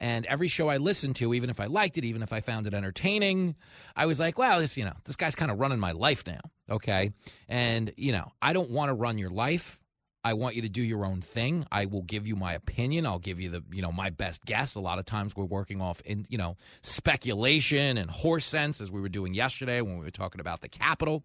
And 0.00 0.26
every 0.26 0.48
show 0.48 0.68
I 0.68 0.78
listened 0.78 1.16
to, 1.16 1.34
even 1.34 1.50
if 1.50 1.60
I 1.60 1.66
liked 1.66 1.96
it, 1.98 2.04
even 2.04 2.22
if 2.22 2.32
I 2.32 2.40
found 2.40 2.66
it 2.66 2.74
entertaining, 2.74 3.54
I 3.96 4.06
was 4.06 4.18
like, 4.20 4.38
well, 4.38 4.60
this, 4.60 4.76
you 4.76 4.84
know, 4.84 4.94
this 5.04 5.16
guy's 5.16 5.34
kind 5.34 5.50
of 5.50 5.60
running 5.60 5.78
my 5.78 5.92
life 5.92 6.24
now. 6.26 6.40
Okay. 6.68 7.12
And, 7.48 7.92
you 7.96 8.12
know, 8.12 8.30
I 8.42 8.52
don't 8.52 8.70
want 8.70 8.88
to 8.88 8.94
run 8.94 9.18
your 9.18 9.30
life. 9.30 9.78
I 10.26 10.32
want 10.32 10.56
you 10.56 10.62
to 10.62 10.70
do 10.70 10.82
your 10.82 11.04
own 11.04 11.20
thing. 11.20 11.66
I 11.70 11.84
will 11.84 12.02
give 12.02 12.26
you 12.26 12.34
my 12.34 12.54
opinion. 12.54 13.04
I'll 13.04 13.18
give 13.18 13.40
you 13.40 13.50
the, 13.50 13.62
you 13.70 13.82
know, 13.82 13.92
my 13.92 14.08
best 14.08 14.44
guess. 14.46 14.74
A 14.74 14.80
lot 14.80 14.98
of 14.98 15.04
times 15.04 15.36
we're 15.36 15.44
working 15.44 15.82
off 15.82 16.00
in, 16.06 16.24
you 16.30 16.38
know, 16.38 16.56
speculation 16.82 17.98
and 17.98 18.10
horse 18.10 18.46
sense 18.46 18.80
as 18.80 18.90
we 18.90 19.02
were 19.02 19.10
doing 19.10 19.34
yesterday 19.34 19.82
when 19.82 19.98
we 19.98 20.04
were 20.04 20.10
talking 20.10 20.40
about 20.40 20.62
the 20.62 20.68
Capitol. 20.68 21.22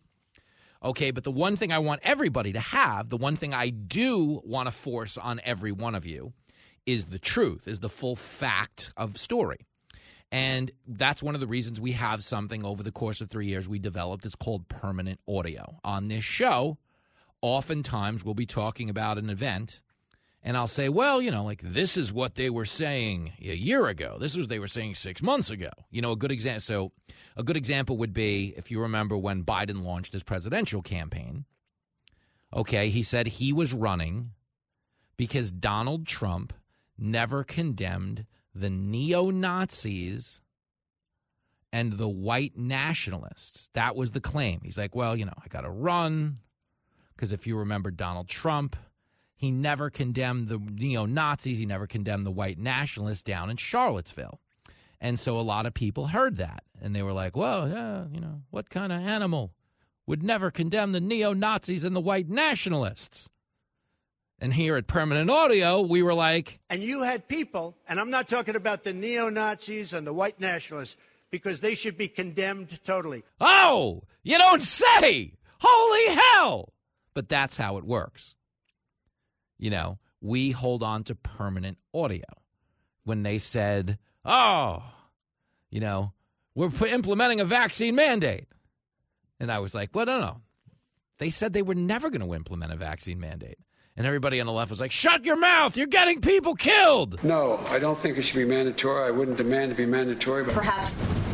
Okay, 0.83 1.11
but 1.11 1.23
the 1.23 1.31
one 1.31 1.55
thing 1.55 1.71
I 1.71 1.79
want 1.79 2.01
everybody 2.03 2.53
to 2.53 2.59
have, 2.59 3.09
the 3.09 3.17
one 3.17 3.35
thing 3.35 3.53
I 3.53 3.69
do 3.69 4.41
want 4.45 4.67
to 4.67 4.71
force 4.71 5.17
on 5.17 5.39
every 5.43 5.71
one 5.71 5.95
of 5.95 6.05
you 6.05 6.33
is 6.91 7.05
the 7.05 7.19
truth, 7.19 7.67
is 7.67 7.79
the 7.79 7.89
full 7.89 8.15
fact 8.15 8.93
of 8.97 9.17
story. 9.17 9.65
And 10.31 10.71
that's 10.87 11.23
one 11.23 11.33
of 11.35 11.41
the 11.41 11.47
reasons 11.47 11.81
we 11.81 11.93
have 11.93 12.23
something 12.23 12.63
over 12.63 12.83
the 12.83 12.91
course 12.91 13.21
of 13.21 13.29
three 13.29 13.47
years 13.47 13.67
we 13.67 13.79
developed. 13.79 14.25
It's 14.25 14.35
called 14.35 14.67
permanent 14.67 15.19
audio. 15.27 15.79
On 15.83 16.07
this 16.07 16.23
show, 16.23 16.77
oftentimes 17.41 18.23
we'll 18.23 18.35
be 18.35 18.45
talking 18.45 18.89
about 18.89 19.17
an 19.17 19.29
event 19.29 19.81
and 20.41 20.55
I'll 20.55 20.67
say, 20.67 20.87
well, 20.87 21.21
you 21.21 21.31
know, 21.31 21.43
like 21.43 21.61
this 21.61 21.97
is 21.97 22.13
what 22.13 22.35
they 22.35 22.49
were 22.49 22.65
saying 22.65 23.33
a 23.41 23.55
year 23.55 23.87
ago. 23.87 24.17
This 24.19 24.33
is 24.33 24.39
what 24.39 24.49
they 24.49 24.59
were 24.59 24.69
saying 24.69 24.95
six 24.95 25.21
months 25.21 25.49
ago. 25.49 25.69
You 25.91 26.01
know, 26.01 26.13
a 26.13 26.17
good 26.17 26.31
example. 26.31 26.61
So, 26.61 26.91
a 27.35 27.43
good 27.43 27.57
example 27.57 27.97
would 27.97 28.13
be 28.13 28.53
if 28.55 28.71
you 28.71 28.81
remember 28.81 29.17
when 29.17 29.43
Biden 29.43 29.83
launched 29.83 30.13
his 30.13 30.23
presidential 30.23 30.81
campaign. 30.81 31.45
Okay, 32.53 32.89
he 32.89 33.03
said 33.03 33.27
he 33.27 33.51
was 33.51 33.73
running 33.73 34.31
because 35.17 35.51
Donald 35.51 36.07
Trump 36.07 36.53
never 37.01 37.43
condemned 37.43 38.25
the 38.53 38.69
neo 38.69 39.29
Nazis 39.29 40.41
and 41.71 41.93
the 41.93 42.09
white 42.09 42.57
nationalists. 42.57 43.69
That 43.73 43.95
was 43.95 44.11
the 44.11 44.21
claim. 44.21 44.61
He's 44.63 44.77
like, 44.77 44.95
well, 44.95 45.15
you 45.15 45.25
know, 45.25 45.33
I 45.43 45.47
got 45.47 45.61
to 45.61 45.69
run 45.69 46.39
because 47.15 47.31
if 47.31 47.45
you 47.45 47.57
remember 47.57 47.91
Donald 47.91 48.27
Trump 48.27 48.75
he 49.39 49.51
never 49.51 49.89
condemned 49.89 50.49
the 50.49 50.59
neo 50.59 51.05
Nazis. 51.05 51.59
He 51.59 51.65
never 51.65 51.87
condemned 51.87 52.25
the 52.25 52.31
white 52.31 52.59
nationalists 52.59 53.23
down 53.23 53.49
in 53.49 53.55
Charlottesville. 53.55 54.41
And 54.99 55.17
so 55.17 55.39
a 55.39 55.41
lot 55.41 55.65
of 55.65 55.73
people 55.73 56.07
heard 56.07 56.35
that 56.35 56.61
and 56.81 56.93
they 56.93 57.03
were 57.03 57.13
like, 57.13 57.37
well, 57.37 57.69
yeah, 57.69 58.03
you 58.11 58.19
know, 58.19 58.41
what 58.49 58.69
kind 58.69 58.91
of 58.91 58.99
animal 58.99 59.53
would 60.05 60.23
never 60.23 60.51
condemn 60.51 60.91
the 60.91 60.99
neo 60.99 61.31
Nazis 61.31 61.85
and 61.85 61.95
the 61.95 62.01
white 62.01 62.27
nationalists? 62.27 63.29
And 64.41 64.53
here 64.53 64.77
at 64.77 64.87
Permanent 64.87 65.29
Audio, 65.29 65.81
we 65.81 66.01
were 66.01 66.13
like. 66.13 66.59
And 66.69 66.81
you 66.81 67.01
had 67.03 67.27
people, 67.27 67.75
and 67.87 67.99
I'm 67.99 68.09
not 68.09 68.27
talking 68.27 68.55
about 68.55 68.83
the 68.83 68.93
neo 68.93 69.29
Nazis 69.29 69.93
and 69.93 70.07
the 70.07 70.13
white 70.13 70.39
nationalists, 70.39 70.95
because 71.29 71.59
they 71.59 71.75
should 71.75 71.97
be 71.97 72.07
condemned 72.07 72.79
totally. 72.83 73.23
Oh, 73.41 74.03
you 74.23 74.37
don't 74.37 74.63
say! 74.63 75.33
Holy 75.59 76.15
hell! 76.15 76.73
But 77.13 77.27
that's 77.27 77.57
how 77.57 77.77
it 77.77 77.83
works 77.83 78.35
you 79.59 79.69
know, 79.69 79.99
we 80.21 80.49
hold 80.49 80.81
on 80.81 81.03
to 81.03 81.15
permanent 81.15 81.77
audio. 81.93 82.23
When 83.03 83.23
they 83.23 83.37
said, 83.37 83.99
oh, 84.25 84.83
you 85.69 85.79
know, 85.79 86.13
we're 86.55 86.71
implementing 86.87 87.39
a 87.41 87.45
vaccine 87.45 87.95
mandate. 87.95 88.47
And 89.39 89.51
I 89.51 89.59
was 89.59 89.75
like, 89.75 89.89
well, 89.93 90.05
no, 90.05 90.19
no. 90.19 90.41
They 91.17 91.29
said 91.29 91.53
they 91.53 91.61
were 91.61 91.75
never 91.75 92.09
going 92.09 92.21
to 92.21 92.33
implement 92.33 92.71
a 92.71 92.77
vaccine 92.77 93.19
mandate. 93.19 93.57
And 93.99 94.07
everybody 94.07 94.39
on 94.39 94.45
the 94.45 94.53
left 94.53 94.69
was 94.69 94.79
like, 94.79 94.93
shut 94.93 95.25
your 95.25 95.35
mouth. 95.35 95.75
You're 95.75 95.85
getting 95.85 96.21
people 96.21 96.55
killed. 96.55 97.21
No, 97.21 97.57
I 97.67 97.79
don't 97.79 97.99
think 97.99 98.17
it 98.17 98.21
should 98.21 98.37
be 98.37 98.45
mandatory. 98.45 99.03
I 99.05 99.11
wouldn't 99.11 99.35
demand 99.35 99.71
to 99.71 99.75
be 99.75 99.85
mandatory. 99.85 100.45
But 100.45 100.53
Perhaps 100.53 100.93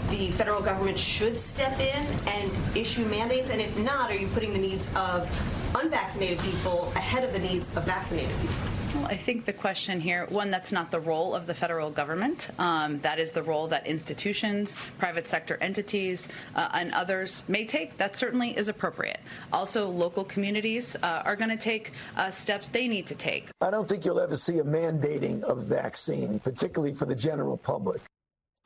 the 0.10 0.32
federal 0.32 0.64
government 0.64 0.98
should 0.98 1.38
step 1.38 1.80
in 1.80 2.06
and 2.28 2.52
issue 2.76 3.06
mandates. 3.06 3.52
And 3.52 3.62
if 3.62 3.78
not, 3.78 4.10
are 4.10 4.16
you 4.16 4.28
putting 4.30 4.52
the 4.52 4.58
needs 4.58 4.90
of 4.96 5.30
unvaccinated 5.76 6.40
people 6.40 6.92
ahead 6.96 7.24
of 7.24 7.34
the 7.34 7.40
needs 7.40 7.76
of 7.76 7.86
vaccinated 7.86 8.36
people? 8.42 8.56
Well, 8.96 9.06
I 9.08 9.18
think 9.18 9.44
the 9.44 9.54
question 9.54 10.00
here, 10.00 10.26
one, 10.30 10.50
that's 10.50 10.72
not 10.72 10.90
the 10.90 11.02
role 11.02 11.36
of 11.36 11.48
the 11.48 11.54
federal 11.54 11.90
government. 11.90 12.50
Um, 12.60 13.00
that 13.02 13.20
is 13.20 13.34
the 13.34 13.44
role 13.44 13.68
that 13.68 13.86
institutions, 13.86 14.78
private 15.00 15.28
sector 15.28 15.58
entities, 15.60 16.30
uh, 16.56 16.70
and 16.74 16.94
others 16.94 17.44
may 17.50 17.66
take. 17.66 17.98
That 17.98 18.16
certainly 18.16 18.58
is 18.58 18.70
appropriate. 18.70 19.20
Also, 19.52 19.90
local 19.90 20.24
communities 20.24 20.96
uh, 21.04 21.24
are 21.26 21.36
going 21.36 21.50
to 21.50 21.58
take 21.58 21.92
uh, 22.16 22.30
steps 22.30 22.70
they 22.70 22.88
need 22.88 23.06
to 23.08 23.16
take. 23.16 23.50
I 23.60 23.70
don't 23.70 23.88
think 23.88 24.06
you'll 24.06 24.22
ever 24.22 24.38
see 24.38 24.60
a 24.60 24.64
mandating 24.64 25.44
of 25.44 25.64
vaccine, 25.64 26.40
particularly 26.40 26.94
for 26.94 27.06
the 27.06 27.16
general 27.16 27.58
public. 27.58 28.02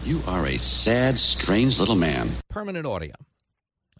You 0.04 0.22
are 0.28 0.45
a 0.45 0.58
sad, 0.58 1.17
strange 1.17 1.80
little 1.80 1.95
man. 1.95 2.30
Permanent 2.50 2.86
audio. 2.86 3.13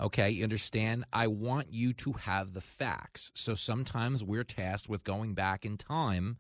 Okay, 0.02 0.30
you 0.30 0.44
understand? 0.44 1.04
I 1.12 1.28
want 1.28 1.74
you 1.74 1.92
to 1.94 2.14
have 2.14 2.54
the 2.54 2.62
facts. 2.62 3.32
So 3.36 3.54
sometimes 3.54 4.24
we're 4.24 4.46
tasked 4.46 4.88
with 4.88 5.04
going 5.04 5.34
back 5.34 5.66
in 5.66 5.76
time 5.76 6.38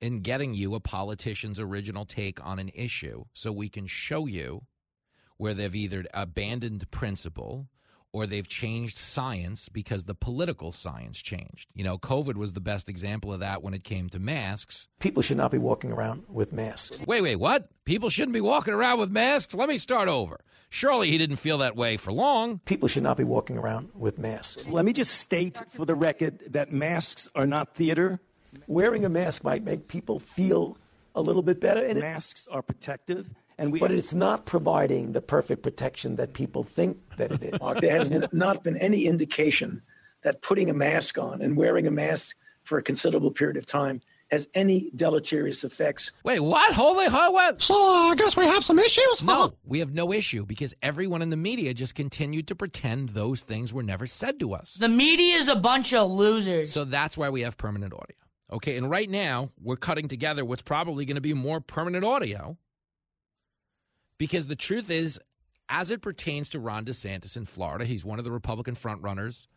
and 0.00 0.22
getting 0.22 0.54
you 0.54 0.74
a 0.74 0.80
politician's 0.80 1.60
original 1.60 2.06
take 2.06 2.44
on 2.44 2.58
an 2.58 2.70
issue 2.74 3.24
so 3.34 3.52
we 3.52 3.68
can 3.68 3.86
show 3.86 4.26
you 4.26 4.62
where 5.36 5.52
they've 5.52 5.74
either 5.74 6.04
abandoned 6.14 6.90
principle 6.90 7.68
or 8.12 8.26
they've 8.26 8.46
changed 8.46 8.98
science 8.98 9.68
because 9.68 10.04
the 10.04 10.14
political 10.14 10.70
science 10.70 11.20
changed. 11.20 11.68
You 11.74 11.84
know, 11.84 11.98
COVID 11.98 12.36
was 12.36 12.52
the 12.52 12.60
best 12.60 12.88
example 12.88 13.32
of 13.32 13.40
that 13.40 13.62
when 13.62 13.74
it 13.74 13.84
came 13.84 14.08
to 14.10 14.18
masks. 14.18 14.88
People 15.00 15.22
should 15.22 15.38
not 15.38 15.50
be 15.50 15.58
walking 15.58 15.90
around 15.90 16.24
with 16.28 16.52
masks. 16.52 16.98
Wait, 17.06 17.22
wait, 17.22 17.36
what? 17.36 17.68
People 17.84 18.10
shouldn't 18.10 18.34
be 18.34 18.40
walking 18.40 18.74
around 18.74 18.98
with 18.98 19.10
masks? 19.10 19.54
Let 19.54 19.68
me 19.68 19.78
start 19.78 20.08
over. 20.08 20.40
Surely 20.68 21.10
he 21.10 21.18
didn't 21.18 21.36
feel 21.36 21.58
that 21.58 21.76
way 21.76 21.96
for 21.96 22.12
long. 22.12 22.60
People 22.60 22.88
should 22.88 23.02
not 23.02 23.16
be 23.16 23.24
walking 23.24 23.58
around 23.58 23.90
with 23.94 24.18
masks. 24.18 24.66
Let 24.66 24.84
me 24.84 24.92
just 24.92 25.14
state 25.14 25.60
for 25.70 25.84
the 25.84 25.94
record 25.94 26.40
that 26.52 26.72
masks 26.72 27.28
are 27.34 27.46
not 27.46 27.74
theater. 27.74 28.20
Wearing 28.66 29.04
a 29.04 29.08
mask 29.08 29.44
might 29.44 29.64
make 29.64 29.88
people 29.88 30.18
feel 30.18 30.78
a 31.14 31.20
little 31.20 31.42
bit 31.42 31.60
better, 31.60 31.84
and 31.84 32.00
masks 32.00 32.48
are 32.50 32.62
protective 32.62 33.26
and 33.26 33.26
we, 33.26 33.41
but 33.56 33.90
it's 33.90 34.14
not 34.14 34.46
providing 34.46 35.12
the 35.12 35.20
perfect 35.20 35.62
protection 35.62 36.16
that 36.16 36.32
people 36.32 36.64
think 36.64 36.98
that 37.16 37.32
it 37.32 37.42
is. 37.42 37.74
there 37.80 37.96
has 37.96 38.32
not 38.32 38.62
been 38.62 38.76
any 38.78 39.06
indication 39.06 39.82
that 40.22 40.40
putting 40.42 40.70
a 40.70 40.74
mask 40.74 41.18
on 41.18 41.42
and 41.42 41.56
wearing 41.56 41.86
a 41.86 41.90
mask 41.90 42.36
for 42.64 42.78
a 42.78 42.82
considerable 42.82 43.30
period 43.30 43.56
of 43.56 43.66
time 43.66 44.00
has 44.30 44.48
any 44.54 44.90
deleterious 44.96 45.62
effects. 45.62 46.10
Wait, 46.24 46.40
what? 46.40 46.72
Holy 46.72 47.06
hell, 47.06 47.34
what? 47.34 47.60
So 47.60 47.74
uh, 47.74 48.12
I 48.12 48.14
guess 48.14 48.34
we 48.34 48.46
have 48.46 48.64
some 48.64 48.78
issues? 48.78 49.22
No, 49.22 49.52
we 49.64 49.78
have 49.80 49.92
no 49.92 50.10
issue 50.10 50.46
because 50.46 50.74
everyone 50.82 51.20
in 51.20 51.28
the 51.28 51.36
media 51.36 51.74
just 51.74 51.94
continued 51.94 52.48
to 52.48 52.54
pretend 52.54 53.10
those 53.10 53.42
things 53.42 53.74
were 53.74 53.82
never 53.82 54.06
said 54.06 54.40
to 54.40 54.54
us. 54.54 54.74
The 54.74 54.88
media 54.88 55.36
is 55.36 55.48
a 55.48 55.56
bunch 55.56 55.92
of 55.92 56.10
losers. 56.10 56.72
So 56.72 56.84
that's 56.84 57.18
why 57.18 57.28
we 57.28 57.42
have 57.42 57.58
permanent 57.58 57.92
audio. 57.92 58.16
Okay, 58.50 58.76
and 58.76 58.88
right 58.88 59.08
now 59.08 59.50
we're 59.62 59.76
cutting 59.76 60.08
together 60.08 60.46
what's 60.46 60.62
probably 60.62 61.04
going 61.04 61.16
to 61.16 61.22
be 61.22 61.34
more 61.34 61.60
permanent 61.60 62.04
audio 62.04 62.56
because 64.22 64.46
the 64.46 64.54
truth 64.54 64.88
is, 64.88 65.18
as 65.68 65.90
it 65.90 66.00
pertains 66.00 66.48
to 66.50 66.60
Ron 66.60 66.84
DeSantis 66.84 67.36
in 67.36 67.44
Florida, 67.44 67.84
he's 67.84 68.04
one 68.04 68.20
of 68.20 68.24
the 68.24 68.30
Republican 68.30 68.76
frontrunners. 68.76 69.48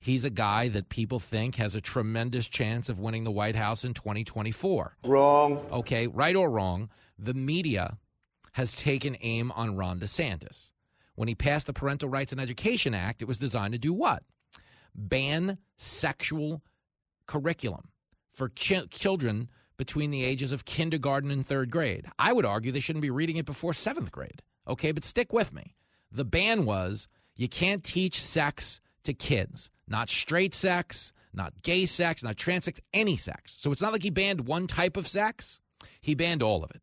He's 0.00 0.26
a 0.26 0.28
guy 0.28 0.68
that 0.68 0.90
people 0.90 1.18
think 1.18 1.54
has 1.54 1.74
a 1.74 1.80
tremendous 1.80 2.46
chance 2.46 2.90
of 2.90 2.98
winning 2.98 3.24
the 3.24 3.30
White 3.30 3.56
House 3.56 3.84
in 3.84 3.94
2024. 3.94 4.98
Wrong. 5.06 5.66
Okay, 5.72 6.08
right 6.08 6.36
or 6.36 6.50
wrong, 6.50 6.90
the 7.18 7.32
media 7.32 7.96
has 8.52 8.76
taken 8.76 9.16
aim 9.22 9.50
on 9.52 9.76
Ron 9.76 9.98
DeSantis. 9.98 10.72
When 11.14 11.28
he 11.28 11.34
passed 11.34 11.66
the 11.66 11.72
Parental 11.72 12.10
Rights 12.10 12.32
and 12.32 12.40
Education 12.40 12.92
Act, 12.92 13.22
it 13.22 13.28
was 13.28 13.38
designed 13.38 13.72
to 13.72 13.78
do 13.78 13.94
what? 13.94 14.24
Ban 14.94 15.56
sexual 15.78 16.60
curriculum 17.26 17.88
for 18.34 18.50
ch- 18.50 18.90
children 18.90 19.48
between 19.76 20.10
the 20.10 20.24
ages 20.24 20.52
of 20.52 20.64
kindergarten 20.64 21.30
and 21.30 21.46
third 21.46 21.70
grade. 21.70 22.06
I 22.18 22.32
would 22.32 22.44
argue 22.44 22.72
they 22.72 22.80
shouldn't 22.80 23.02
be 23.02 23.10
reading 23.10 23.36
it 23.36 23.46
before 23.46 23.72
seventh 23.72 24.12
grade. 24.12 24.42
Okay, 24.66 24.92
but 24.92 25.04
stick 25.04 25.32
with 25.32 25.52
me. 25.52 25.74
The 26.10 26.24
ban 26.24 26.64
was 26.64 27.08
you 27.36 27.48
can't 27.48 27.82
teach 27.82 28.22
sex 28.22 28.80
to 29.04 29.14
kids, 29.14 29.70
not 29.88 30.10
straight 30.10 30.54
sex, 30.54 31.12
not 31.32 31.62
gay 31.62 31.86
sex, 31.86 32.22
not 32.22 32.36
trans 32.36 32.66
sex, 32.66 32.80
any 32.92 33.16
sex. 33.16 33.56
So 33.58 33.72
it's 33.72 33.82
not 33.82 33.92
like 33.92 34.02
he 34.02 34.10
banned 34.10 34.46
one 34.46 34.66
type 34.66 34.96
of 34.96 35.08
sex, 35.08 35.60
he 36.00 36.14
banned 36.14 36.42
all 36.42 36.62
of 36.62 36.70
it. 36.70 36.82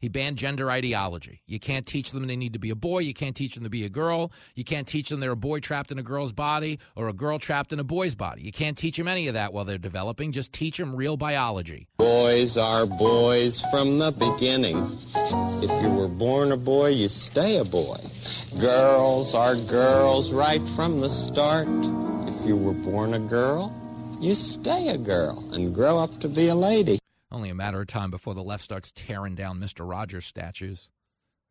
He 0.00 0.08
banned 0.08 0.36
gender 0.36 0.70
ideology. 0.70 1.42
You 1.46 1.58
can't 1.58 1.84
teach 1.84 2.12
them 2.12 2.26
they 2.28 2.36
need 2.36 2.52
to 2.52 2.60
be 2.60 2.70
a 2.70 2.76
boy. 2.76 3.00
You 3.00 3.12
can't 3.12 3.34
teach 3.34 3.56
them 3.56 3.64
to 3.64 3.70
be 3.70 3.84
a 3.84 3.88
girl. 3.88 4.30
You 4.54 4.62
can't 4.62 4.86
teach 4.86 5.08
them 5.08 5.18
they're 5.18 5.32
a 5.32 5.36
boy 5.36 5.58
trapped 5.58 5.90
in 5.90 5.98
a 5.98 6.04
girl's 6.04 6.30
body 6.30 6.78
or 6.94 7.08
a 7.08 7.12
girl 7.12 7.40
trapped 7.40 7.72
in 7.72 7.80
a 7.80 7.84
boy's 7.84 8.14
body. 8.14 8.42
You 8.42 8.52
can't 8.52 8.78
teach 8.78 8.96
them 8.96 9.08
any 9.08 9.26
of 9.26 9.34
that 9.34 9.52
while 9.52 9.64
they're 9.64 9.76
developing. 9.76 10.30
Just 10.30 10.52
teach 10.52 10.76
them 10.76 10.94
real 10.94 11.16
biology. 11.16 11.88
Boys 11.98 12.56
are 12.56 12.86
boys 12.86 13.60
from 13.72 13.98
the 13.98 14.12
beginning. 14.12 14.96
If 15.60 15.82
you 15.82 15.88
were 15.90 16.06
born 16.06 16.52
a 16.52 16.56
boy, 16.56 16.90
you 16.90 17.08
stay 17.08 17.56
a 17.56 17.64
boy. 17.64 17.98
Girls 18.60 19.34
are 19.34 19.56
girls 19.56 20.32
right 20.32 20.66
from 20.68 21.00
the 21.00 21.10
start. 21.10 21.66
If 22.28 22.46
you 22.46 22.56
were 22.56 22.72
born 22.72 23.14
a 23.14 23.18
girl, 23.18 23.74
you 24.20 24.34
stay 24.34 24.90
a 24.90 24.98
girl 24.98 25.44
and 25.52 25.74
grow 25.74 25.98
up 25.98 26.20
to 26.20 26.28
be 26.28 26.46
a 26.46 26.54
lady. 26.54 27.00
Only 27.30 27.50
a 27.50 27.54
matter 27.54 27.80
of 27.80 27.86
time 27.86 28.10
before 28.10 28.34
the 28.34 28.42
left 28.42 28.64
starts 28.64 28.90
tearing 28.92 29.34
down 29.34 29.60
Mr. 29.60 29.88
Rogers 29.88 30.24
statues. 30.24 30.88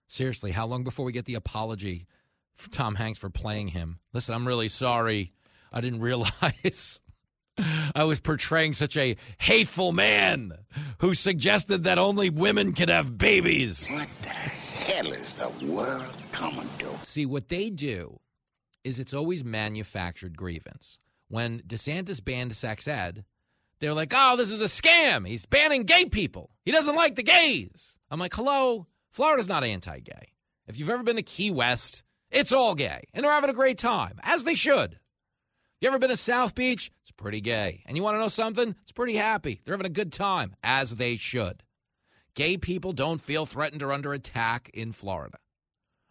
Seriously, 0.08 0.52
how 0.52 0.66
long 0.66 0.84
before 0.84 1.06
we 1.06 1.12
get 1.12 1.26
the 1.26 1.36
apology 1.36 2.08
for 2.56 2.70
Tom 2.70 2.96
Hanks 2.96 3.20
for 3.20 3.30
playing 3.30 3.70
him? 3.70 4.00
Listen, 4.14 4.34
I'm 4.34 4.48
really 4.48 4.70
sorry. 4.70 5.34
I 5.72 5.82
didn't 5.82 6.00
realize 6.02 7.02
I 7.96 8.04
was 8.04 8.20
portraying 8.20 8.74
such 8.74 8.98
a 8.98 9.16
hateful 9.40 9.92
man 9.92 10.54
who 11.00 11.14
suggested 11.14 11.84
that 11.84 11.98
only 11.98 12.30
women 12.30 12.74
could 12.74 12.90
have 12.90 13.18
babies. 13.18 13.90
What 13.90 14.08
the 14.22 14.30
hell 14.30 15.12
is 15.12 15.38
the 15.38 15.72
world 15.72 16.16
coming 16.32 16.70
to? 16.80 17.06
See, 17.06 17.26
what 17.26 17.50
they 17.50 17.70
do 17.70 18.20
is 18.84 19.00
it's 19.00 19.14
always 19.14 19.44
manufactured 19.44 20.38
grievance. 20.38 21.00
When 21.28 21.62
DeSantis 21.62 22.24
banned 22.24 22.56
sex 22.56 22.88
ed, 22.88 23.26
they're 23.80 23.94
like, 23.94 24.14
oh, 24.16 24.36
this 24.36 24.52
is 24.52 24.62
a 24.62 24.66
scam. 24.66 25.28
He's 25.28 25.46
banning 25.46 25.84
gay 25.84 26.06
people. 26.06 26.52
He 26.66 26.72
doesn't 26.72 26.96
like 26.96 27.16
the 27.16 27.24
gays. 27.24 27.98
I'm 28.10 28.20
like, 28.20 28.34
hello, 28.34 28.88
Florida's 29.12 29.50
not 29.50 29.64
anti 29.64 30.00
gay. 30.00 30.34
If 30.68 30.80
you've 30.80 30.90
ever 30.90 31.04
been 31.04 31.16
to 31.16 31.24
Key 31.24 31.52
West, 31.52 32.04
it's 32.32 32.52
all 32.52 32.76
gay. 32.76 33.04
And 33.14 33.24
they're 33.24 33.32
having 33.32 33.50
a 33.50 33.54
great 33.54 33.78
time, 33.78 34.20
as 34.24 34.44
they 34.44 34.56
should. 34.56 35.00
You 35.80 35.88
ever 35.88 36.00
been 36.00 36.10
to 36.10 36.18
South 36.18 36.56
Beach? 36.56 36.92
It's 37.04 37.12
pretty 37.12 37.40
gay. 37.40 37.84
And 37.86 37.96
you 37.96 38.04
want 38.04 38.16
to 38.16 38.20
know 38.20 38.28
something? 38.30 38.76
It's 38.82 38.92
pretty 38.92 39.16
happy. 39.16 39.62
They're 39.64 39.76
having 39.76 39.86
a 39.86 39.90
good 39.90 40.12
time, 40.12 40.56
as 40.64 40.96
they 40.96 41.18
should. 41.18 41.64
Gay 42.34 42.58
people 42.58 42.94
don't 42.94 43.22
feel 43.22 43.46
threatened 43.46 43.84
or 43.84 43.94
under 43.94 44.14
attack 44.14 44.70
in 44.74 44.92
Florida. 44.92 45.38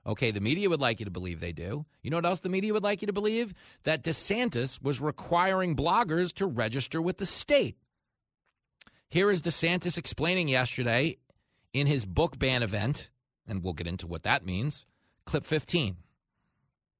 Okay, 0.06 0.30
the 0.30 0.40
media 0.40 0.70
would 0.70 0.80
like 0.80 1.00
you 1.00 1.04
to 1.04 1.10
believe 1.10 1.40
they 1.40 1.52
do. 1.52 1.84
You 2.02 2.10
know 2.10 2.18
what 2.18 2.26
else 2.26 2.40
the 2.40 2.48
media 2.48 2.72
would 2.72 2.84
like 2.84 3.02
you 3.02 3.06
to 3.06 3.12
believe? 3.12 3.52
That 3.82 4.04
DeSantis 4.04 4.80
was 4.80 5.00
requiring 5.00 5.74
bloggers 5.74 6.32
to 6.34 6.46
register 6.46 7.02
with 7.02 7.18
the 7.18 7.26
state. 7.26 7.76
Here 9.08 9.30
is 9.30 9.42
DeSantis 9.42 9.98
explaining 9.98 10.48
yesterday 10.48 11.18
in 11.72 11.88
his 11.88 12.04
book 12.04 12.38
ban 12.38 12.62
event, 12.62 13.10
and 13.48 13.64
we'll 13.64 13.72
get 13.72 13.88
into 13.88 14.06
what 14.06 14.22
that 14.22 14.46
means. 14.46 14.86
Clip 15.24 15.44
15. 15.44 15.96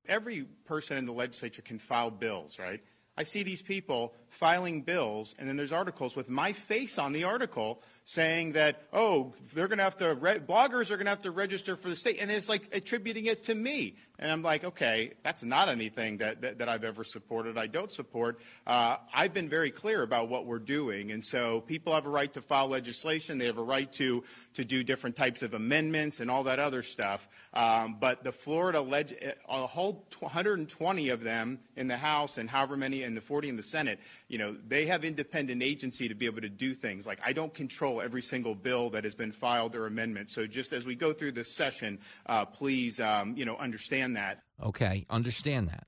Every 0.08 0.44
person 0.64 0.96
in 0.96 1.06
the 1.06 1.12
legislature 1.12 1.62
can 1.62 1.78
file 1.78 2.10
bills, 2.10 2.58
right? 2.58 2.80
I 3.16 3.22
see 3.22 3.42
these 3.42 3.62
people 3.62 4.14
filing 4.28 4.82
bills, 4.82 5.34
and 5.38 5.48
then 5.48 5.56
there's 5.56 5.72
articles 5.72 6.16
with 6.16 6.28
my 6.28 6.52
face 6.52 6.98
on 6.98 7.12
the 7.12 7.24
article 7.24 7.82
saying 8.06 8.52
that, 8.52 8.82
oh, 8.92 9.34
they're 9.52 9.66
going 9.66 9.78
to 9.78 9.84
have 9.84 9.96
to, 9.96 10.14
re- 10.14 10.38
bloggers 10.38 10.92
are 10.92 10.96
going 10.96 11.06
to 11.06 11.10
have 11.10 11.22
to 11.22 11.32
register 11.32 11.74
for 11.76 11.88
the 11.88 11.96
state. 11.96 12.18
And 12.20 12.30
it's 12.30 12.48
like 12.48 12.68
attributing 12.72 13.26
it 13.26 13.42
to 13.44 13.54
me. 13.54 13.96
And 14.18 14.30
I'm 14.30 14.42
like, 14.42 14.64
okay, 14.64 15.12
that's 15.22 15.42
not 15.42 15.68
anything 15.68 16.18
that, 16.18 16.40
that, 16.40 16.58
that 16.58 16.68
I've 16.68 16.84
ever 16.84 17.04
supported. 17.04 17.58
I 17.58 17.66
don't 17.66 17.92
support. 17.92 18.40
Uh, 18.66 18.96
I've 19.12 19.34
been 19.34 19.48
very 19.48 19.70
clear 19.70 20.02
about 20.02 20.28
what 20.28 20.46
we're 20.46 20.58
doing. 20.58 21.12
And 21.12 21.22
so 21.22 21.60
people 21.60 21.92
have 21.94 22.06
a 22.06 22.10
right 22.10 22.32
to 22.32 22.40
file 22.40 22.68
legislation. 22.68 23.36
They 23.38 23.46
have 23.46 23.58
a 23.58 23.62
right 23.62 23.90
to, 23.94 24.24
to 24.54 24.64
do 24.64 24.82
different 24.82 25.16
types 25.16 25.42
of 25.42 25.54
amendments 25.54 26.20
and 26.20 26.30
all 26.30 26.44
that 26.44 26.58
other 26.58 26.82
stuff. 26.82 27.28
Um, 27.52 27.96
but 28.00 28.24
the 28.24 28.32
Florida, 28.32 28.80
leg- 28.80 29.36
a 29.48 29.66
whole 29.66 30.06
120 30.18 31.08
of 31.10 31.22
them 31.22 31.58
in 31.76 31.88
the 31.88 31.96
House 31.96 32.38
and 32.38 32.48
however 32.48 32.76
many 32.76 33.02
in 33.02 33.14
the 33.14 33.20
40 33.20 33.50
in 33.50 33.56
the 33.56 33.62
Senate, 33.62 34.00
you 34.28 34.38
know, 34.38 34.56
they 34.66 34.86
have 34.86 35.04
independent 35.04 35.62
agency 35.62 36.08
to 36.08 36.14
be 36.14 36.26
able 36.26 36.40
to 36.40 36.48
do 36.48 36.74
things. 36.74 37.06
Like 37.06 37.20
I 37.24 37.32
don't 37.32 37.52
control 37.52 38.00
every 38.00 38.22
single 38.22 38.54
bill 38.54 38.90
that 38.90 39.04
has 39.04 39.14
been 39.14 39.32
filed 39.32 39.74
or 39.74 39.86
amendment. 39.86 40.30
So 40.30 40.46
just 40.46 40.72
as 40.72 40.86
we 40.86 40.94
go 40.94 41.12
through 41.12 41.32
this 41.32 41.54
session, 41.54 41.98
uh, 42.26 42.44
please, 42.44 42.98
um, 43.00 43.36
you 43.36 43.44
know, 43.44 43.56
understand 43.56 44.05
that. 44.14 44.42
Okay, 44.62 45.06
understand 45.10 45.68
that. 45.68 45.86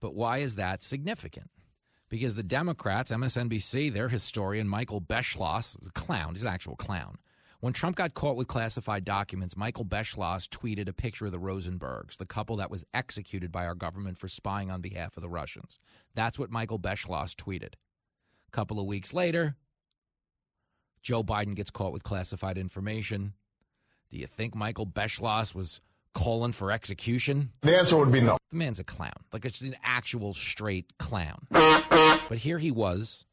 But 0.00 0.14
why 0.14 0.38
is 0.38 0.56
that 0.56 0.82
significant? 0.82 1.50
Because 2.08 2.34
the 2.34 2.42
Democrats, 2.42 3.10
MSNBC, 3.10 3.92
their 3.92 4.08
historian, 4.08 4.68
Michael 4.68 5.00
Beschloss, 5.00 5.78
was 5.78 5.88
a 5.88 5.92
clown. 5.92 6.34
He's 6.34 6.42
an 6.42 6.48
actual 6.48 6.76
clown. 6.76 7.18
When 7.60 7.72
Trump 7.72 7.96
got 7.96 8.14
caught 8.14 8.36
with 8.36 8.48
classified 8.48 9.04
documents, 9.04 9.56
Michael 9.56 9.84
Beschloss 9.84 10.46
tweeted 10.46 10.88
a 10.88 10.92
picture 10.92 11.26
of 11.26 11.32
the 11.32 11.38
Rosenbergs, 11.38 12.16
the 12.18 12.26
couple 12.26 12.56
that 12.56 12.70
was 12.70 12.84
executed 12.94 13.50
by 13.50 13.66
our 13.66 13.74
government 13.74 14.18
for 14.18 14.28
spying 14.28 14.70
on 14.70 14.82
behalf 14.82 15.16
of 15.16 15.22
the 15.22 15.28
Russians. 15.28 15.80
That's 16.14 16.38
what 16.38 16.50
Michael 16.50 16.78
Beschloss 16.78 17.34
tweeted. 17.34 17.72
A 18.46 18.50
couple 18.52 18.78
of 18.78 18.86
weeks 18.86 19.14
later, 19.14 19.56
Joe 21.02 21.24
Biden 21.24 21.56
gets 21.56 21.70
caught 21.70 21.92
with 21.92 22.04
classified 22.04 22.58
information. 22.58 23.32
Do 24.10 24.18
you 24.18 24.26
think 24.26 24.54
Michael 24.54 24.86
Beschloss 24.86 25.54
was 25.54 25.80
calling 26.16 26.52
for 26.52 26.72
execution? 26.72 27.50
The 27.60 27.76
answer 27.76 27.96
would 27.96 28.10
be 28.10 28.22
no. 28.22 28.38
The 28.50 28.56
man's 28.56 28.80
a 28.80 28.84
clown, 28.84 29.12
like 29.32 29.44
it's 29.44 29.60
an 29.60 29.76
actual 29.84 30.32
straight 30.32 30.96
clown. 30.98 31.46
but 31.50 32.38
here 32.38 32.58
he 32.58 32.70
was 32.70 33.26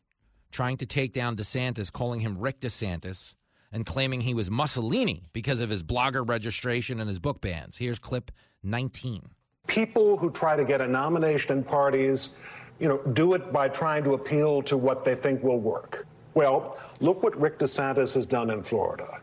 trying 0.52 0.78
to 0.78 0.86
take 0.86 1.14
down 1.14 1.36
DeSantis, 1.38 1.92
calling 1.92 2.20
him 2.20 2.38
Rick 2.38 2.60
DeSantis, 2.60 3.36
and 3.72 3.86
claiming 3.86 4.22
he 4.22 4.34
was 4.34 4.52
Mussolini 4.52 5.24
because 5.32 5.62
of 5.62 5.70
his 5.70 5.82
blogger 5.82 6.28
registration 6.28 7.00
and 7.00 7.08
his 7.08 7.20
book 7.20 7.42
bans. 7.42 7.78
Here's 7.78 8.00
clip 8.00 8.32
19. 8.64 9.30
People 9.68 10.18
who 10.18 10.30
try 10.30 10.58
to 10.58 10.66
get 10.66 10.82
a 10.82 10.88
nomination 10.88 11.58
in 11.58 11.64
parties, 11.64 12.32
you 12.80 12.90
know, 12.90 12.98
do 13.14 13.34
it 13.34 13.54
by 13.54 13.70
trying 13.70 14.04
to 14.04 14.14
appeal 14.14 14.62
to 14.64 14.76
what 14.76 15.06
they 15.06 15.16
think 15.16 15.42
will 15.42 15.60
work. 15.60 16.06
Well, 16.34 16.78
look 17.00 17.24
what 17.24 17.40
Rick 17.40 17.60
DeSantis 17.60 18.14
has 18.16 18.26
done 18.26 18.50
in 18.50 18.62
Florida. 18.62 19.22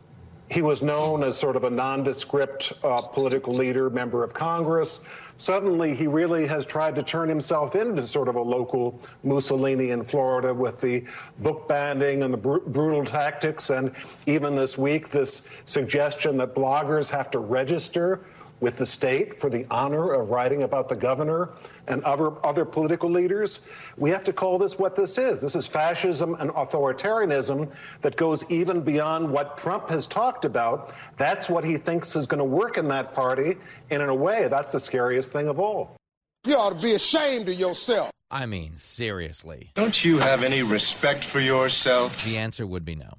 He 0.51 0.63
was 0.63 0.83
known 0.83 1.23
as 1.23 1.39
sort 1.39 1.55
of 1.55 1.63
a 1.63 1.71
nondescript 1.71 2.73
uh, 2.83 3.03
political 3.03 3.55
leader, 3.55 3.89
member 3.89 4.25
of 4.25 4.35
Congress. 4.35 5.01
Suddenly, 5.37 5.95
he 5.95 6.09
really 6.09 6.45
has 6.49 6.67
tried 6.67 6.97
to 6.97 7.05
turn 7.05 7.29
himself 7.29 7.77
into 7.77 8.05
sort 8.05 8.27
of 8.27 8.35
a 8.35 8.43
local 8.43 9.01
Mussolini 9.23 9.91
in 9.91 10.03
Florida 10.03 10.53
with 10.53 10.81
the 10.81 11.05
book 11.39 11.69
banning 11.69 12.25
and 12.25 12.35
the 12.35 12.39
br- 12.39 12.59
brutal 12.59 13.05
tactics. 13.05 13.71
And 13.71 13.93
even 14.27 14.57
this 14.57 14.77
week, 14.77 15.11
this 15.11 15.49
suggestion 15.67 16.37
that 16.39 16.53
bloggers 16.53 17.11
have 17.13 17.31
to 17.31 17.39
register 17.39 18.21
with 18.61 18.77
the 18.77 18.87
state 18.87 19.41
for 19.41 19.51
the 19.51 19.67
honor 19.71 20.13
of 20.13 20.31
writing 20.31 20.63
about 20.63 20.89
the 20.89 20.97
governor 20.97 21.51
and 21.87 22.03
other, 22.05 22.33
other 22.45 22.65
political 22.65 23.11
leaders. 23.11 23.63
We 23.97 24.11
have 24.11 24.25
to 24.25 24.33
call 24.33 24.59
this 24.59 24.79
what 24.79 24.95
this 24.95 25.19
is. 25.19 25.41
This 25.41 25.57
is 25.57 25.67
fascism 25.67 26.35
and 26.39 26.51
authoritarianism 26.51 27.71
that 28.03 28.17
goes 28.17 28.45
even 28.51 28.83
beyond 28.83 29.31
what 29.31 29.57
Trump 29.57 29.89
has 29.89 30.07
talked 30.07 30.45
about. 30.45 30.93
That's 31.17 31.49
what 31.49 31.65
he 31.65 31.77
thinks 31.77 32.15
is 32.17 32.27
going 32.27 32.39
to 32.39 32.45
work 32.45 32.77
in 32.77 32.89
that 32.89 33.13
party. 33.13 33.57
And 33.91 34.03
in 34.03 34.09
a 34.09 34.15
way, 34.15 34.49
that's 34.49 34.73
the 34.73 34.81
scariest 34.81 35.33
thing 35.33 35.49
of 35.49 35.59
all. 35.59 35.97
You 36.45 36.57
ought 36.57 36.71
to 36.71 36.81
be 36.81 36.93
ashamed 36.93 37.49
of 37.49 37.59
yourself. 37.59 38.11
I 38.31 38.47
mean, 38.47 38.77
seriously. 38.77 39.73
Don't 39.75 40.05
you 40.05 40.19
have 40.19 40.43
any 40.43 40.63
respect 40.63 41.25
for 41.25 41.41
yourself? 41.41 42.25
The 42.25 42.39
answer 42.39 42.67
would 42.67 42.85
be 42.85 42.95
no. 42.95 43.19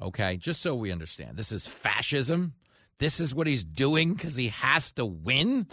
Okay, 0.00 0.36
just 0.36 0.60
so 0.60 0.74
we 0.74 0.92
understand. 0.92 1.36
This 1.36 1.50
is 1.50 1.66
fascism 1.66 2.54
this 2.98 3.20
is 3.20 3.34
what 3.34 3.46
he's 3.46 3.64
doing 3.64 4.14
because 4.14 4.36
he 4.36 4.48
has 4.48 4.92
to 4.92 5.04
win? 5.04 5.66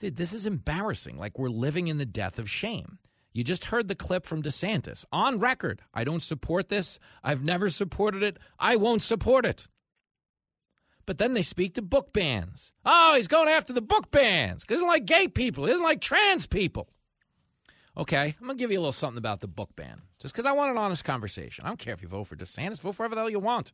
Dude, 0.00 0.16
this 0.16 0.32
is 0.32 0.46
embarrassing. 0.46 1.18
Like 1.18 1.38
we're 1.38 1.48
living 1.48 1.88
in 1.88 1.98
the 1.98 2.06
death 2.06 2.38
of 2.38 2.50
shame. 2.50 2.98
You 3.32 3.44
just 3.44 3.66
heard 3.66 3.86
the 3.86 3.94
clip 3.94 4.26
from 4.26 4.42
DeSantis 4.42 5.04
on 5.12 5.38
record. 5.38 5.82
I 5.94 6.04
don't 6.04 6.22
support 6.22 6.68
this. 6.68 6.98
I've 7.22 7.44
never 7.44 7.68
supported 7.68 8.22
it. 8.22 8.38
I 8.58 8.76
won't 8.76 9.02
support 9.02 9.46
it. 9.46 9.68
But 11.06 11.18
then 11.18 11.34
they 11.34 11.42
speak 11.42 11.74
to 11.74 11.82
book 11.82 12.12
bans. 12.12 12.72
Oh, 12.84 13.14
he's 13.16 13.28
going 13.28 13.48
after 13.48 13.72
the 13.72 13.80
book 13.82 14.10
bans 14.10 14.64
he 14.68 14.74
doesn't 14.74 14.86
like 14.86 15.06
gay 15.06 15.28
people. 15.28 15.64
He 15.64 15.70
doesn't 15.70 15.84
like 15.84 16.00
trans 16.00 16.46
people. 16.46 16.88
Okay, 17.96 18.34
I'm 18.40 18.46
going 18.46 18.56
to 18.56 18.62
give 18.62 18.70
you 18.70 18.78
a 18.78 18.80
little 18.80 18.92
something 18.92 19.18
about 19.18 19.40
the 19.40 19.48
book 19.48 19.74
ban 19.76 20.02
just 20.20 20.34
because 20.34 20.46
I 20.46 20.52
want 20.52 20.70
an 20.70 20.78
honest 20.78 21.04
conversation. 21.04 21.64
I 21.64 21.68
don't 21.68 21.78
care 21.78 21.94
if 21.94 22.02
you 22.02 22.08
vote 22.08 22.24
for 22.24 22.36
DeSantis, 22.36 22.80
vote 22.80 22.94
for 22.94 23.02
whoever 23.02 23.16
the 23.16 23.20
hell 23.22 23.30
you 23.30 23.40
want. 23.40 23.72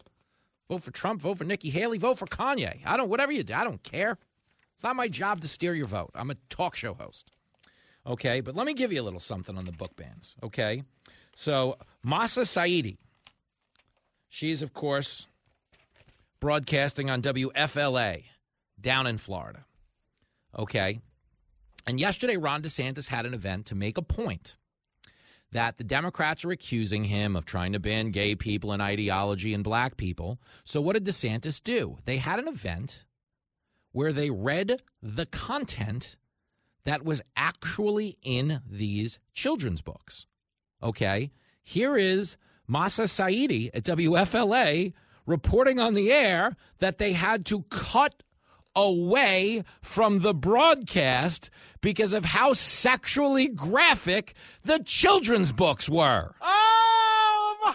Vote 0.68 0.82
for 0.82 0.90
Trump, 0.90 1.20
vote 1.20 1.38
for 1.38 1.44
Nikki 1.44 1.70
Haley, 1.70 1.98
vote 1.98 2.18
for 2.18 2.26
Kanye. 2.26 2.80
I 2.84 2.96
don't, 2.96 3.08
whatever 3.08 3.32
you 3.32 3.42
do, 3.42 3.54
I 3.54 3.64
don't 3.64 3.82
care. 3.82 4.18
It's 4.74 4.82
not 4.82 4.96
my 4.96 5.08
job 5.08 5.40
to 5.40 5.48
steer 5.48 5.74
your 5.74 5.86
vote. 5.86 6.10
I'm 6.14 6.30
a 6.30 6.36
talk 6.50 6.74
show 6.74 6.94
host. 6.94 7.30
Okay, 8.06 8.40
but 8.40 8.54
let 8.54 8.66
me 8.66 8.74
give 8.74 8.92
you 8.92 9.00
a 9.00 9.04
little 9.04 9.20
something 9.20 9.56
on 9.56 9.64
the 9.64 9.72
book 9.72 9.96
bans. 9.96 10.36
Okay, 10.42 10.82
so 11.34 11.76
Mahsa 12.04 12.42
Saeidi, 12.42 12.98
she 14.28 14.50
is, 14.50 14.62
of 14.62 14.74
course, 14.74 15.26
broadcasting 16.40 17.10
on 17.10 17.22
WFLA 17.22 18.24
down 18.80 19.06
in 19.06 19.18
Florida. 19.18 19.64
Okay, 20.58 21.00
and 21.86 21.98
yesterday 21.98 22.36
Ron 22.36 22.62
DeSantis 22.62 23.08
had 23.08 23.24
an 23.24 23.34
event 23.34 23.66
to 23.66 23.74
make 23.74 23.98
a 23.98 24.02
point 24.02 24.56
that 25.52 25.78
the 25.78 25.84
Democrats 25.84 26.44
are 26.44 26.50
accusing 26.50 27.04
him 27.04 27.36
of 27.36 27.44
trying 27.44 27.72
to 27.72 27.78
ban 27.78 28.10
gay 28.10 28.34
people 28.34 28.72
and 28.72 28.82
ideology 28.82 29.54
and 29.54 29.64
black 29.64 29.96
people. 29.96 30.38
So, 30.64 30.80
what 30.80 30.94
did 30.94 31.04
DeSantis 31.04 31.62
do? 31.62 31.98
They 32.04 32.18
had 32.18 32.38
an 32.38 32.48
event 32.48 33.04
where 33.92 34.12
they 34.12 34.30
read 34.30 34.82
the 35.02 35.26
content 35.26 36.16
that 36.84 37.04
was 37.04 37.22
actually 37.36 38.18
in 38.22 38.60
these 38.68 39.18
children's 39.34 39.82
books. 39.82 40.26
Okay, 40.82 41.30
here 41.62 41.96
is 41.96 42.36
Mahsa 42.66 43.04
Saeidi 43.04 43.70
at 43.72 43.84
WFLA 43.84 44.92
reporting 45.26 45.80
on 45.80 45.94
the 45.94 46.12
air 46.12 46.56
that 46.78 46.98
they 46.98 47.12
had 47.12 47.44
to 47.46 47.62
cut 47.64 48.22
away 48.76 49.64
from 49.82 50.20
the 50.20 50.34
broadcast 50.34 51.50
because 51.80 52.12
of 52.12 52.24
how 52.24 52.52
sexually 52.52 53.48
graphic 53.48 54.34
the 54.64 54.78
children's 54.84 55.50
books 55.50 55.88
were. 55.88 56.34
Oh, 56.40 57.74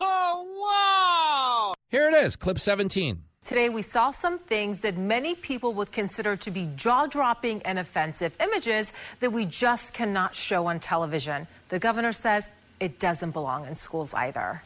wow! 0.60 1.74
Here 1.88 2.08
it 2.08 2.14
is, 2.14 2.36
clip 2.36 2.58
17. 2.58 3.22
Today, 3.44 3.68
we 3.68 3.82
saw 3.82 4.10
some 4.10 4.38
things 4.38 4.80
that 4.80 4.96
many 4.96 5.34
people 5.34 5.74
would 5.74 5.92
consider 5.92 6.34
to 6.34 6.50
be 6.50 6.68
jaw 6.76 7.06
dropping 7.06 7.60
and 7.62 7.78
offensive 7.78 8.34
images 8.40 8.92
that 9.20 9.30
we 9.30 9.44
just 9.44 9.92
cannot 9.92 10.34
show 10.34 10.66
on 10.66 10.80
television. 10.80 11.46
The 11.68 11.78
governor 11.78 12.12
says 12.12 12.48
it 12.80 12.98
doesn't 12.98 13.32
belong 13.32 13.66
in 13.66 13.76
schools 13.76 14.14
either. 14.14 14.62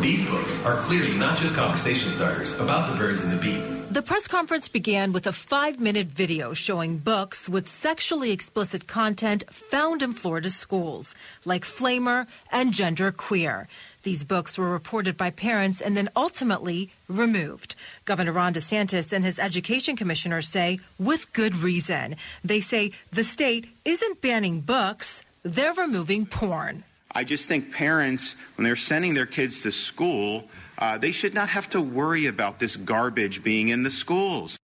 These 0.00 0.28
books 0.28 0.66
are 0.66 0.76
clearly 0.82 1.16
not 1.16 1.38
just 1.38 1.56
conversation 1.56 2.10
starters 2.10 2.58
about 2.58 2.90
the 2.90 2.98
birds 2.98 3.24
and 3.24 3.38
the 3.38 3.42
bees. 3.42 3.88
The 3.88 4.02
press 4.02 4.28
conference 4.28 4.68
began 4.68 5.12
with 5.12 5.26
a 5.26 5.32
five 5.32 5.80
minute 5.80 6.08
video 6.08 6.52
showing 6.52 6.98
books 6.98 7.48
with 7.48 7.66
sexually 7.68 8.32
explicit 8.32 8.86
content 8.86 9.44
found 9.50 10.02
in 10.02 10.12
Florida 10.12 10.50
schools, 10.50 11.14
like 11.46 11.64
Flamer 11.64 12.26
and 12.50 12.74
Gender 12.74 13.12
Queer. 13.12 13.66
These 14.02 14.24
books 14.24 14.58
were 14.58 14.70
reported 14.70 15.16
by 15.16 15.30
parents 15.30 15.80
and 15.80 15.96
then 15.96 16.10
ultimately 16.16 16.90
removed. 17.08 17.74
Governor 18.04 18.32
Ron 18.32 18.52
DeSantis 18.52 19.12
and 19.12 19.24
his 19.24 19.38
education 19.38 19.96
commissioners 19.96 20.48
say 20.48 20.80
with 20.98 21.32
good 21.32 21.56
reason. 21.56 22.16
They 22.44 22.60
say 22.60 22.92
the 23.12 23.24
state 23.24 23.68
isn't 23.86 24.20
banning 24.20 24.60
books, 24.60 25.22
they're 25.44 25.74
removing 25.74 26.26
porn. 26.26 26.84
I 27.12 27.24
just 27.24 27.46
think 27.46 27.72
parents, 27.72 28.36
when 28.56 28.64
they're 28.64 28.74
sending 28.74 29.14
their 29.14 29.26
kids 29.26 29.62
to 29.62 29.72
school, 29.72 30.48
uh, 30.78 30.98
they 30.98 31.12
should 31.12 31.34
not 31.34 31.50
have 31.50 31.68
to 31.70 31.80
worry 31.80 32.26
about 32.26 32.58
this 32.58 32.76
garbage 32.76 33.44
being 33.44 33.68
in 33.68 33.82
the 33.82 33.90
schools. 33.90 34.56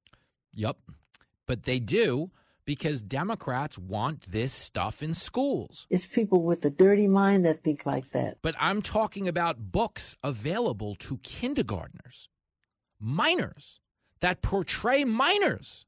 Yep. 0.54 0.78
But 1.46 1.64
they 1.64 1.78
do 1.78 2.30
because 2.64 3.00
Democrats 3.00 3.78
want 3.78 4.30
this 4.30 4.52
stuff 4.52 5.02
in 5.02 5.14
schools. 5.14 5.86
It's 5.88 6.06
people 6.06 6.42
with 6.42 6.64
a 6.64 6.70
dirty 6.70 7.08
mind 7.08 7.44
that 7.46 7.62
think 7.64 7.86
like 7.86 8.10
that. 8.10 8.38
But 8.42 8.56
I'm 8.58 8.82
talking 8.82 9.26
about 9.26 9.72
books 9.72 10.16
available 10.22 10.94
to 10.96 11.18
kindergartners, 11.18 12.28
minors 13.00 13.80
that 14.20 14.42
portray 14.42 15.04
minors 15.04 15.86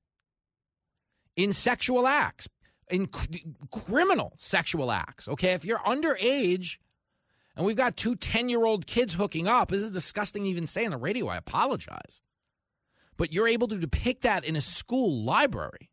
in 1.37 1.53
sexual 1.53 2.07
acts, 2.07 2.49
in 2.91 3.09
criminal 3.71 4.35
sexual 4.37 4.91
acts. 4.91 5.29
Okay, 5.29 5.53
if 5.53 5.65
you're 5.65 5.79
underage 5.79 6.77
and 7.57 7.67
we've 7.67 7.77
got 7.77 7.97
two 7.97 8.17
10 8.17 8.49
year 8.49 8.65
old 8.65 8.87
kids 8.87 9.15
hooking 9.15 9.49
up, 9.49 9.71
this 9.71 9.83
is 9.83 9.91
disgusting 9.91 10.45
to 10.45 10.51
even 10.51 10.67
say 10.67 10.85
on 10.85 10.91
the 10.91 10.97
radio. 10.97 11.29
I 11.29 11.37
apologize. 11.37 12.21
But 13.17 13.33
you're 13.33 13.49
able 13.49 13.69
to 13.69 13.77
depict 13.77 14.23
that 14.23 14.45
in 14.45 14.57
a 14.57 14.61
school 14.61 15.25
library. 15.25 15.91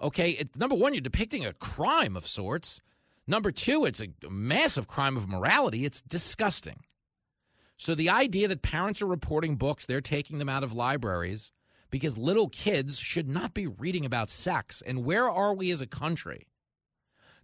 Okay, 0.00 0.30
it, 0.30 0.58
number 0.58 0.74
one, 0.74 0.94
you're 0.94 1.00
depicting 1.00 1.44
a 1.44 1.52
crime 1.52 2.16
of 2.16 2.26
sorts. 2.26 2.80
Number 3.26 3.50
two, 3.50 3.84
it's 3.84 4.00
a 4.00 4.08
massive 4.28 4.86
crime 4.86 5.16
of 5.16 5.28
morality. 5.28 5.84
It's 5.84 6.02
disgusting. 6.02 6.80
So 7.76 7.94
the 7.94 8.10
idea 8.10 8.48
that 8.48 8.62
parents 8.62 9.02
are 9.02 9.06
reporting 9.06 9.56
books, 9.56 9.86
they're 9.86 10.00
taking 10.00 10.38
them 10.38 10.48
out 10.48 10.62
of 10.62 10.72
libraries 10.72 11.52
because 11.94 12.18
little 12.18 12.48
kids 12.48 12.98
should 12.98 13.28
not 13.28 13.54
be 13.54 13.68
reading 13.68 14.04
about 14.04 14.28
sex. 14.28 14.82
And 14.84 15.04
where 15.04 15.30
are 15.30 15.54
we 15.54 15.70
as 15.70 15.80
a 15.80 15.86
country? 15.86 16.48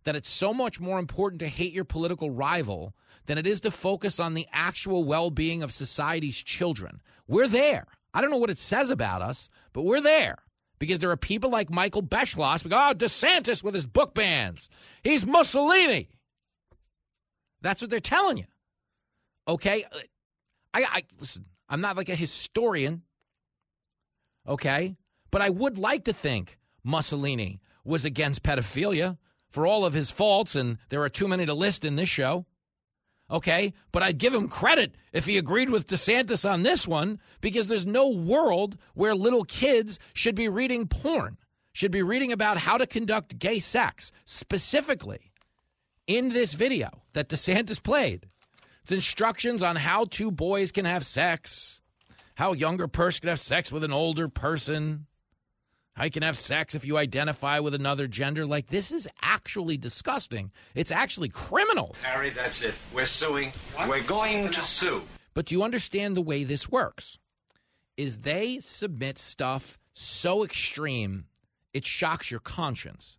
That 0.03 0.17
it's 0.17 0.29
so 0.29 0.53
much 0.53 0.81
more 0.81 0.99
important 0.99 1.39
to 1.39 1.47
hate 1.47 1.73
your 1.73 1.85
political 1.85 2.33
rival 2.33 2.93
than 3.27 3.39
it 3.39 3.47
is 3.47 3.61
to 3.61 3.71
focus 3.71 4.19
on 4.19 4.35
the 4.35 4.49
actual 4.53 5.05
well 5.05 5.31
being 5.31 5.63
of 5.63 5.71
society's 5.71 6.43
children. 6.43 7.01
We're 7.29 7.47
there. 7.47 7.87
I 8.13 8.21
don't 8.21 8.33
know 8.33 8.39
what 8.39 8.51
it 8.51 8.59
says 8.59 8.91
about 8.91 9.23
us, 9.23 9.51
but 9.73 9.83
we're 9.83 10.01
there 10.01 10.39
because 10.81 10.99
there 10.99 11.13
are 11.13 11.17
people 11.17 11.51
like 11.51 11.71
Michael 11.71 12.03
Beschloss. 12.03 12.65
We 12.65 12.71
go, 12.71 12.89
oh, 12.91 12.93
DeSantis 12.93 13.63
with 13.63 13.77
his 13.77 13.87
book 13.87 14.15
bans. 14.15 14.69
He's 15.05 15.25
Mussolini. 15.25 16.09
That's 17.63 17.81
what 17.81 17.91
they're 17.91 18.01
telling 18.01 18.39
you. 18.39 18.47
Okay? 19.47 19.85
I, 20.75 20.85
I 20.89 21.03
listen, 21.21 21.45
I'm 21.69 21.81
not 21.81 21.97
like 21.97 22.09
a 22.09 22.17
historian 22.17 23.03
okay? 24.47 24.97
But 25.31 25.43
I 25.43 25.51
would 25.51 25.79
like 25.79 26.05
to 26.05 26.13
think 26.13 26.59
Mussolini 26.83 27.61
was 27.85 28.05
against 28.05 28.43
pedophilia 28.43 29.19
for 29.49 29.67
all 29.67 29.85
of 29.85 29.93
his 29.93 30.11
faults, 30.11 30.55
and 30.55 30.79
there 30.89 31.03
are 31.03 31.09
too 31.09 31.29
many 31.29 31.47
to 31.47 31.55
list 31.55 31.85
in 31.85 31.97
this 31.97 32.09
show. 32.09 32.47
Okay, 33.31 33.75
but 33.93 34.03
I'd 34.03 34.19
give 34.19 34.35
him 34.35 34.49
credit 34.49 34.97
if 35.13 35.25
he 35.25 35.39
agreed 35.39 35.71
with 35.71 35.87
DeSantis 35.87 36.49
on 36.49 36.65
this 36.65 36.89
one 36.89 37.21
because 37.41 37.69
there's 37.69 37.87
no 37.87 38.09
world 38.09 38.77
where 38.95 39.15
little 39.15 39.45
kids 39.45 40.01
should 40.13 40.35
be 40.35 40.49
reading 40.49 40.89
porn, 40.89 41.39
should 41.73 41.93
be 41.93 42.03
reading 42.03 42.33
about 42.33 42.59
how 42.59 42.77
to 42.77 42.89
conduct 42.89 43.39
gay 43.39 43.61
sex, 43.61 44.11
specifically 44.25 45.31
in 46.09 46.31
this 46.31 46.55
video 46.55 46.89
that 47.13 47.29
DeSantis 47.29 47.81
played. 47.81 48.27
It's 48.83 48.91
instructions 48.91 49.63
on 49.63 49.77
how 49.77 50.07
two 50.07 50.33
boys 50.33 50.73
can 50.73 50.85
have 50.85 51.07
sex 51.07 51.81
how 52.41 52.55
a 52.55 52.57
younger 52.57 52.89
person 52.89 53.21
can 53.21 53.29
have 53.29 53.39
sex 53.39 53.71
with 53.71 53.85
an 53.85 53.93
older 53.93 54.27
person, 54.27 55.05
how 55.93 56.05
you 56.05 56.11
can 56.11 56.23
have 56.23 56.39
sex 56.39 56.75
if 56.75 56.87
you 56.87 56.97
identify 56.97 57.59
with 57.59 57.75
another 57.75 58.07
gender. 58.07 58.47
Like, 58.47 58.69
this 58.69 58.93
is 58.93 59.07
actually 59.21 59.77
disgusting. 59.77 60.51
It's 60.75 60.91
actually 60.91 61.29
criminal. 61.29 61.95
Harry, 62.01 62.31
that's 62.31 62.63
it. 62.63 62.73
We're 62.95 63.05
suing. 63.05 63.53
We're 63.87 64.03
going 64.05 64.49
to 64.53 64.63
sue. 64.63 65.03
But 65.35 65.45
do 65.45 65.55
you 65.55 65.63
understand 65.63 66.17
the 66.17 66.23
way 66.23 66.45
this 66.45 66.67
works? 66.67 67.19
Is 67.99 68.17
they 68.17 68.59
submit 68.61 69.19
stuff 69.19 69.79
so 69.93 70.43
extreme 70.43 71.27
it 71.75 71.85
shocks 71.85 72.31
your 72.31 72.41
conscience. 72.41 73.19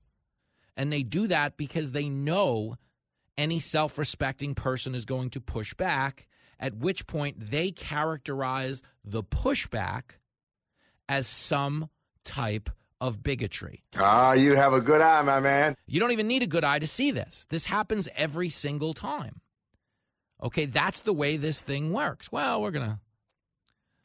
And 0.76 0.92
they 0.92 1.04
do 1.04 1.28
that 1.28 1.58
because 1.58 1.92
they 1.92 2.10
know 2.10 2.76
any 3.38 3.60
self 3.60 4.00
respecting 4.00 4.56
person 4.56 4.96
is 4.96 5.06
going 5.06 5.30
to 5.30 5.40
push 5.40 5.76
back 5.76 6.28
at 6.62 6.76
which 6.76 7.08
point 7.08 7.36
they 7.40 7.72
characterize 7.72 8.82
the 9.04 9.24
pushback 9.24 10.04
as 11.10 11.28
some 11.28 11.90
type 12.24 12.70
of 13.02 13.24
bigotry. 13.24 13.84
Ah, 13.98 14.34
you 14.34 14.56
have 14.56 14.74
a 14.74 14.80
good 14.80 15.02
eye, 15.02 15.24
my 15.24 15.40
man. 15.40 15.76
You 15.88 16.00
don't 16.00 16.12
even 16.12 16.28
need 16.28 16.44
a 16.44 16.48
good 16.48 16.64
eye 16.64 16.80
to 16.80 16.88
see 16.88 17.10
this. 17.10 17.48
This 17.50 17.66
happens 17.66 18.08
every 18.16 18.50
single 18.50 18.94
time. 18.94 19.42
Okay, 20.42 20.66
that's 20.66 21.02
the 21.02 21.14
way 21.14 21.36
this 21.36 21.62
thing 21.62 21.92
works. 21.92 22.32
Well, 22.32 22.62
we're 22.62 22.72
going 22.72 22.90
to 22.90 23.00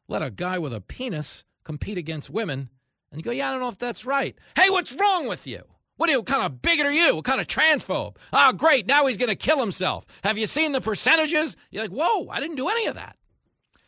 let 0.08 0.22
a 0.22 0.30
guy 0.30 0.58
with 0.58 0.72
a 0.72 0.80
penis 0.80 1.44
compete 1.62 1.98
against 1.98 2.30
women. 2.30 2.70
And 3.10 3.20
you 3.20 3.22
go, 3.22 3.30
yeah, 3.30 3.48
I 3.48 3.52
don't 3.52 3.60
know 3.60 3.68
if 3.68 3.78
that's 3.78 4.06
right. 4.06 4.34
Hey, 4.56 4.70
what's 4.70 4.92
wrong 4.94 5.28
with 5.28 5.46
you? 5.46 5.62
What, 5.96 6.10
you, 6.10 6.18
what 6.18 6.26
kind 6.26 6.44
of 6.44 6.60
bigot 6.60 6.86
are 6.86 6.92
you? 6.92 7.16
What 7.16 7.24
kind 7.24 7.40
of 7.40 7.46
transphobe? 7.46 8.16
Oh, 8.32 8.52
great. 8.52 8.86
Now 8.86 9.06
he's 9.06 9.16
going 9.16 9.30
to 9.30 9.36
kill 9.36 9.58
himself. 9.58 10.04
Have 10.24 10.36
you 10.36 10.46
seen 10.46 10.72
the 10.72 10.80
percentages? 10.80 11.56
You're 11.70 11.84
like, 11.84 11.90
whoa, 11.90 12.28
I 12.28 12.40
didn't 12.40 12.56
do 12.56 12.68
any 12.68 12.86
of 12.86 12.96
that. 12.96 13.16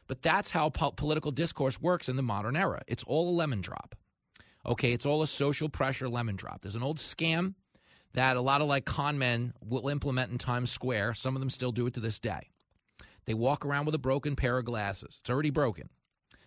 But 0.06 0.22
that's 0.22 0.50
how 0.50 0.70
po- 0.70 0.92
political 0.92 1.30
discourse 1.30 1.80
works 1.80 2.08
in 2.08 2.16
the 2.16 2.22
modern 2.22 2.56
era. 2.56 2.82
It's 2.86 3.04
all 3.04 3.28
a 3.28 3.36
lemon 3.36 3.60
drop. 3.60 3.94
Okay, 4.64 4.92
it's 4.92 5.06
all 5.06 5.22
a 5.22 5.26
social 5.26 5.68
pressure 5.68 6.08
lemon 6.08 6.36
drop. 6.36 6.62
There's 6.62 6.74
an 6.74 6.82
old 6.82 6.96
scam 6.96 7.54
that 8.14 8.36
a 8.36 8.40
lot 8.40 8.62
of 8.62 8.68
like 8.68 8.86
con 8.86 9.18
men 9.18 9.52
will 9.62 9.88
implement 9.88 10.32
in 10.32 10.38
Times 10.38 10.70
Square. 10.70 11.14
Some 11.14 11.36
of 11.36 11.40
them 11.40 11.50
still 11.50 11.72
do 11.72 11.86
it 11.86 11.94
to 11.94 12.00
this 12.00 12.18
day. 12.18 12.48
They 13.26 13.34
walk 13.34 13.66
around 13.66 13.84
with 13.84 13.94
a 13.94 13.98
broken 13.98 14.34
pair 14.34 14.56
of 14.56 14.64
glasses. 14.64 15.18
It's 15.20 15.30
already 15.30 15.50
broken. 15.50 15.90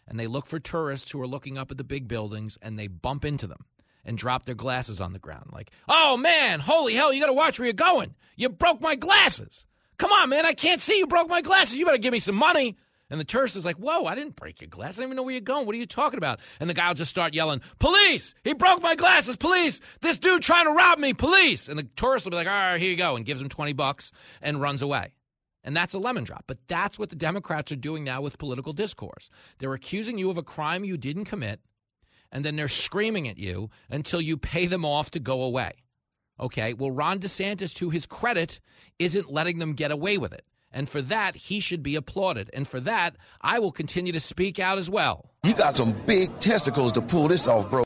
And 0.07 0.19
they 0.19 0.25
look 0.25 0.47
for 0.47 0.59
tourists 0.59 1.11
who 1.11 1.21
are 1.21 1.27
looking 1.27 1.59
up 1.59 1.69
at 1.69 1.77
the 1.77 1.83
big 1.83 2.07
buildings 2.07 2.57
and 2.63 2.77
they 2.79 2.87
bump 2.87 3.23
into 3.23 3.45
them 3.45 3.65
and 4.05 4.17
drop 4.17 4.45
their 4.45 4.55
glasses 4.55 5.01
on 5.01 5.13
the 5.13 5.19
ground. 5.19 5.49
Like, 5.51 5.71
oh 5.87 6.17
man, 6.17 6.59
holy 6.59 6.93
hell, 6.93 7.13
you 7.13 7.19
got 7.19 7.27
to 7.27 7.33
watch 7.33 7.59
where 7.59 7.67
you're 7.67 7.73
going. 7.73 8.15
You 8.35 8.49
broke 8.49 8.81
my 8.81 8.95
glasses. 8.95 9.65
Come 9.97 10.11
on, 10.11 10.29
man, 10.29 10.45
I 10.45 10.53
can't 10.53 10.81
see. 10.81 10.97
You 10.97 11.07
broke 11.07 11.29
my 11.29 11.41
glasses. 11.41 11.77
You 11.77 11.85
better 11.85 11.97
give 11.97 12.11
me 12.11 12.19
some 12.19 12.35
money. 12.35 12.75
And 13.11 13.19
the 13.19 13.25
tourist 13.25 13.57
is 13.57 13.65
like, 13.65 13.75
whoa, 13.75 14.05
I 14.05 14.15
didn't 14.15 14.37
break 14.37 14.61
your 14.61 14.69
glasses. 14.69 14.99
I 14.99 15.03
don't 15.03 15.09
even 15.09 15.17
know 15.17 15.23
where 15.23 15.33
you're 15.33 15.41
going. 15.41 15.65
What 15.65 15.75
are 15.75 15.77
you 15.77 15.85
talking 15.85 16.17
about? 16.17 16.39
And 16.61 16.69
the 16.69 16.73
guy 16.73 16.87
will 16.87 16.95
just 16.95 17.09
start 17.09 17.33
yelling, 17.33 17.61
police! 17.77 18.33
He 18.45 18.53
broke 18.53 18.81
my 18.81 18.95
glasses, 18.95 19.35
police! 19.35 19.81
This 19.99 20.17
dude 20.17 20.41
trying 20.41 20.65
to 20.65 20.71
rob 20.71 20.97
me, 20.97 21.13
police! 21.13 21.67
And 21.67 21.77
the 21.77 21.83
tourist 21.83 22.25
will 22.25 22.29
be 22.29 22.37
like, 22.37 22.47
all 22.47 22.53
right, 22.53 22.79
here 22.79 22.89
you 22.89 22.95
go, 22.95 23.17
and 23.17 23.25
gives 23.25 23.41
him 23.41 23.49
20 23.49 23.73
bucks 23.73 24.13
and 24.41 24.61
runs 24.61 24.81
away. 24.81 25.13
And 25.63 25.75
that's 25.75 25.93
a 25.93 25.99
lemon 25.99 26.23
drop. 26.23 26.45
But 26.47 26.59
that's 26.69 26.97
what 26.97 27.09
the 27.09 27.17
Democrats 27.17 27.71
are 27.73 27.75
doing 27.75 28.05
now 28.05 28.21
with 28.21 28.37
political 28.37 28.71
discourse. 28.71 29.29
They're 29.59 29.73
accusing 29.73 30.17
you 30.17 30.31
of 30.31 30.37
a 30.37 30.43
crime 30.43 30.85
you 30.85 30.95
didn't 30.95 31.25
commit 31.25 31.59
and 32.31 32.45
then 32.45 32.55
they're 32.55 32.67
screaming 32.67 33.27
at 33.27 33.37
you 33.37 33.69
until 33.89 34.21
you 34.21 34.37
pay 34.37 34.65
them 34.65 34.85
off 34.85 35.11
to 35.11 35.19
go 35.19 35.43
away. 35.43 35.73
Okay. 36.39 36.73
Well, 36.73 36.91
Ron 36.91 37.19
DeSantis, 37.19 37.73
to 37.75 37.89
his 37.89 38.05
credit, 38.05 38.59
isn't 38.99 39.31
letting 39.31 39.59
them 39.59 39.73
get 39.73 39.91
away 39.91 40.17
with 40.17 40.33
it. 40.33 40.45
And 40.73 40.87
for 40.87 41.01
that, 41.03 41.35
he 41.35 41.59
should 41.59 41.83
be 41.83 41.95
applauded. 41.95 42.49
And 42.53 42.67
for 42.67 42.79
that, 42.81 43.15
I 43.41 43.59
will 43.59 43.71
continue 43.71 44.13
to 44.13 44.19
speak 44.19 44.57
out 44.57 44.77
as 44.77 44.89
well. 44.89 45.29
You 45.43 45.53
got 45.53 45.75
some 45.77 45.91
big 46.05 46.39
testicles 46.39 46.93
to 46.93 47.01
pull 47.01 47.27
this 47.27 47.47
off, 47.47 47.69
bro. 47.69 47.83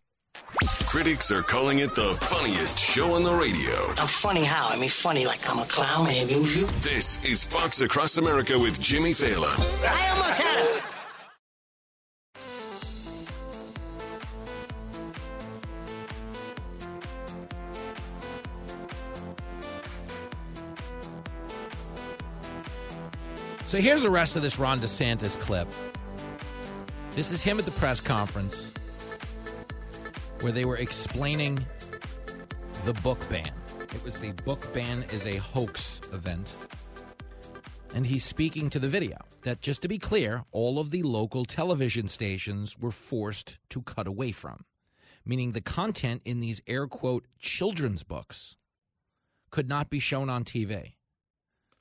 Critics 0.86 1.32
are 1.32 1.42
calling 1.42 1.80
it 1.80 1.94
the 1.96 2.14
funniest 2.22 2.80
show 2.80 3.16
on 3.16 3.24
the 3.24 3.34
radio. 3.34 3.90
I'm 3.98 4.08
funny 4.08 4.46
how? 4.46 4.70
I 4.70 4.78
mean, 4.78 4.88
funny 4.88 5.26
like 5.26 5.50
I'm 5.50 5.60
a 5.60 5.66
clown, 5.66 6.08
I 6.08 6.14
amuse 6.14 6.56
you. 6.56 6.68
This 6.80 7.22
is 7.26 7.44
Fox 7.44 7.82
Across 7.82 8.18
America 8.18 8.58
with 8.58 8.80
Jimmy 8.80 9.12
Fallon. 9.12 9.52
I 9.84 10.10
almost 10.12 10.40
had 10.40 10.66
it. 10.66 10.75
So 23.66 23.80
here's 23.80 24.04
the 24.04 24.12
rest 24.12 24.36
of 24.36 24.44
this 24.44 24.60
Ron 24.60 24.78
DeSantis 24.78 25.40
clip. 25.40 25.68
This 27.12 27.32
is 27.32 27.42
him 27.42 27.58
at 27.58 27.66
the 27.66 27.72
press 27.72 28.00
conference 28.00 28.72
where 30.42 30.52
they 30.52 30.66
were 30.66 30.78
explaining 30.78 31.66
the 32.86 32.94
book 33.02 33.28
ban. 33.28 33.52
It 33.96 34.04
was 34.04 34.20
the 34.20 34.34
book 34.44 34.72
ban 34.72 35.04
is 35.12 35.26
a 35.26 35.38
hoax 35.38 36.00
event. 36.14 36.56
And 37.96 38.06
he's 38.06 38.24
speaking 38.24 38.70
to 38.70 38.78
the 38.78 38.88
video 38.88 39.18
that, 39.42 39.62
just 39.62 39.82
to 39.82 39.88
be 39.88 39.98
clear, 39.98 40.44
all 40.52 40.78
of 40.78 40.92
the 40.92 41.02
local 41.02 41.44
television 41.44 42.08
stations 42.08 42.78
were 42.78 42.92
forced 42.92 43.58
to 43.70 43.82
cut 43.82 44.06
away 44.06 44.32
from, 44.32 44.66
meaning 45.26 45.54
the 45.54 45.62
content 45.62 46.22
in 46.24 46.40
these 46.40 46.62
air 46.68 46.86
quote 46.86 47.26
children's 47.40 48.04
books 48.04 48.58
could 49.50 49.68
not 49.68 49.90
be 49.90 50.00
shown 50.00 50.30
on 50.30 50.44
TV. 50.44 50.95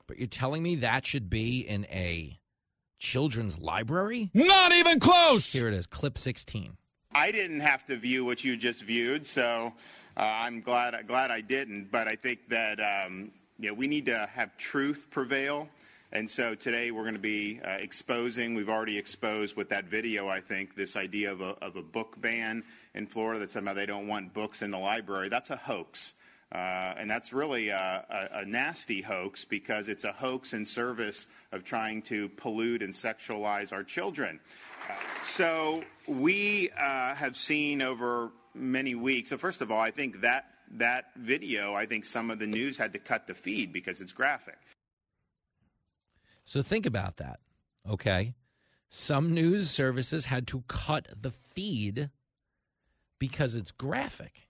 But 0.07 0.19
you're 0.19 0.27
telling 0.27 0.63
me 0.63 0.77
that 0.77 1.07
should 1.07 1.31
be 1.31 1.61
in 1.61 1.87
a 1.87 2.39
children's 2.99 3.59
library? 3.59 4.31
Not 4.35 4.73
even 4.73 5.01
close! 5.01 5.53
Here 5.53 5.69
it 5.69 5.75
is, 5.75 5.87
clip 5.87 6.19
16. 6.19 6.77
I 7.15 7.31
didn't 7.31 7.61
have 7.61 7.87
to 7.87 7.97
view 7.97 8.25
what 8.25 8.45
you 8.45 8.57
just 8.57 8.83
viewed, 8.83 9.25
so 9.25 9.73
uh, 10.17 10.21
I'm 10.21 10.61
glad 10.61 10.95
glad 11.07 11.31
I 11.31 11.41
didn't. 11.41 11.91
But 11.91 12.09
I 12.09 12.17
think 12.17 12.49
that 12.49 12.81
um, 12.81 13.31
you 13.59 13.69
know, 13.69 13.75
we 13.75 13.87
need 13.87 14.07
to 14.07 14.29
have 14.33 14.57
truth 14.57 15.09
prevail. 15.11 15.69
And 16.13 16.31
so 16.31 16.55
today 16.55 16.93
we're 16.93 17.03
going 17.03 17.15
to 17.15 17.21
be 17.21 17.61
uh, 17.65 17.71
exposing, 17.71 18.55
we've 18.55 18.69
already 18.69 18.97
exposed 18.97 19.57
with 19.57 19.69
that 19.71 19.87
video, 19.87 20.29
I 20.29 20.41
think, 20.41 20.77
this 20.77 20.95
idea 20.95 21.33
of 21.33 21.41
a, 21.41 21.57
of 21.61 21.75
a 21.75 21.83
book 21.83 22.21
ban 22.21 22.63
in 22.95 23.07
Florida 23.07 23.41
that 23.41 23.51
somehow 23.51 23.75
they 23.75 23.87
don't 23.87 24.07
want 24.07 24.33
books 24.33 24.63
in 24.63 24.71
the 24.71 24.79
library. 24.79 25.29
That's 25.29 25.51
a 25.51 25.57
hoax. 25.57 26.13
Uh, 26.53 26.95
and 26.99 27.11
that's 27.11 27.33
really 27.33 27.69
a, 27.69 28.05
a, 28.09 28.39
a, 28.41 28.45
nasty 28.45 29.01
hoax 29.01 29.45
because 29.45 29.89
it's 29.89 30.05
a 30.05 30.13
hoax 30.13 30.53
in 30.53 30.65
service 30.65 31.27
of 31.51 31.65
trying 31.65 32.01
to 32.01 32.29
pollute 32.31 32.81
and 32.81 32.93
sexualize 32.93 33.73
our 33.73 33.83
children. 33.83 34.39
Uh, 34.89 34.93
so 35.23 35.83
we 36.07 36.71
uh, 36.79 37.15
have 37.15 37.37
seen 37.37 37.83
over 37.83 38.31
many 38.55 38.95
weeks. 38.95 39.31
So 39.31 39.37
first 39.37 39.63
of 39.63 39.73
all, 39.73 39.81
I 39.81 39.91
think 39.91 40.21
that 40.21 40.47
that 40.73 41.07
video, 41.17 41.75
I 41.75 41.87
think 41.87 42.05
some 42.05 42.31
of 42.31 42.39
the 42.39 42.47
news 42.47 42.79
had 42.79 42.93
to 42.93 42.99
cut 42.99 43.27
the 43.27 43.35
feed 43.35 43.73
because 43.73 44.01
it's 44.01 44.13
graphic. 44.13 44.59
So 46.45 46.63
think 46.63 46.87
about 46.87 47.17
that. 47.17 47.41
Okay. 47.89 48.35
Some 48.91 49.35
news 49.35 49.71
services 49.71 50.27
had 50.27 50.47
to 50.49 50.63
cut 50.69 51.09
the 51.21 51.33
feed 51.33 52.11
because 53.19 53.57
it's 53.57 53.73
graphic. 53.73 54.44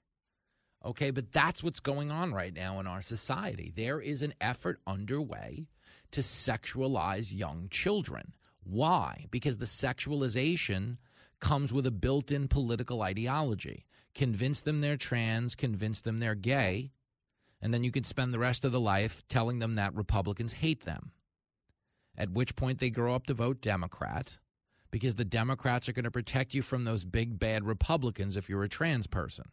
Okay, 0.85 1.11
but 1.11 1.33
that's 1.33 1.63
what's 1.63 1.81
going 1.81 2.11
on 2.11 2.35
right 2.35 2.53
now 2.53 2.79
in 2.79 2.87
our 2.87 3.01
society. 3.01 3.73
There 3.75 4.01
is 4.01 4.21
an 4.21 4.35
effort 4.41 4.81
underway 4.87 5.67
to 6.11 6.21
sexualize 6.21 7.37
young 7.37 7.69
children. 7.71 8.33
Why? 8.65 9.27
Because 9.31 9.57
the 9.57 9.65
sexualization 9.65 10.99
comes 11.41 11.73
with 11.73 11.87
a 11.87 11.91
built 11.91 12.31
in 12.31 12.49
political 12.49 13.01
ideology. 13.01 13.87
Convince 14.15 14.61
them 14.61 14.79
they're 14.79 14.99
trans, 14.99 15.55
convince 15.55 16.03
them 16.03 16.19
they're 16.19 16.35
gay, 16.35 16.93
and 17.63 17.73
then 17.73 17.83
you 17.83 17.91
can 17.91 18.05
spend 18.05 18.33
the 18.33 18.39
rest 18.39 18.65
of 18.65 18.73
the 18.73 18.81
life 18.81 19.23
telling 19.29 19.61
them 19.61 19.75
that 19.75 19.95
Republicans 19.95 20.53
hate 20.53 20.85
them. 20.85 21.13
At 22.17 22.31
which 22.31 22.57
point 22.57 22.79
they 22.79 22.91
grow 22.91 23.15
up 23.15 23.27
to 23.27 23.35
vote 23.35 23.63
Democrat 23.63 24.39
because 24.91 25.15
the 25.15 25.25
Democrats 25.25 25.89
are 25.89 25.93
going 25.93 26.05
to 26.05 26.11
protect 26.11 26.55
you 26.55 26.63
from 26.63 26.83
those 26.85 27.05
big 27.05 27.39
bad 27.39 27.65
Republicans 27.65 28.37
if 28.37 28.49
you're 28.51 28.63
a 28.63 28.69
trans 28.69 29.07
person 29.07 29.47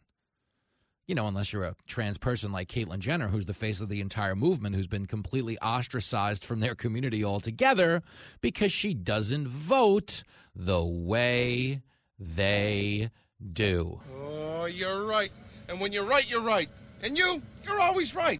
you 1.06 1.14
know, 1.14 1.26
unless 1.26 1.52
you're 1.52 1.64
a 1.64 1.74
trans 1.86 2.16
person 2.16 2.52
like 2.52 2.68
Caitlyn 2.68 3.00
Jenner, 3.00 3.28
who's 3.28 3.46
the 3.46 3.54
face 3.54 3.80
of 3.80 3.88
the 3.88 4.00
entire 4.00 4.36
movement, 4.36 4.76
who's 4.76 4.86
been 4.86 5.06
completely 5.06 5.58
ostracized 5.58 6.44
from 6.44 6.60
their 6.60 6.74
community 6.74 7.24
altogether 7.24 8.02
because 8.40 8.72
she 8.72 8.94
doesn't 8.94 9.48
vote 9.48 10.22
the 10.54 10.82
way 10.82 11.82
they 12.18 13.10
do. 13.52 14.00
Oh, 14.16 14.66
you're 14.66 15.04
right. 15.04 15.32
And 15.68 15.80
when 15.80 15.92
you're 15.92 16.04
right, 16.04 16.28
you're 16.28 16.40
right. 16.40 16.68
And 17.02 17.18
you, 17.18 17.42
you're 17.64 17.80
always 17.80 18.14
right. 18.14 18.38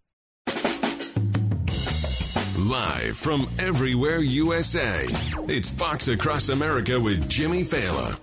Live 2.58 3.16
from 3.16 3.48
everywhere 3.58 4.18
USA, 4.18 5.04
it's 5.48 5.68
Fox 5.68 6.06
Across 6.06 6.50
America 6.50 7.00
with 7.00 7.28
Jimmy 7.28 7.64
Fallon. 7.64 8.14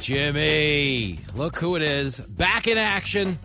Jimmy, 0.00 1.20
look 1.36 1.58
who 1.58 1.76
it 1.76 1.82
is. 1.82 2.18
Back 2.18 2.66
in 2.66 2.76
action 2.76 3.38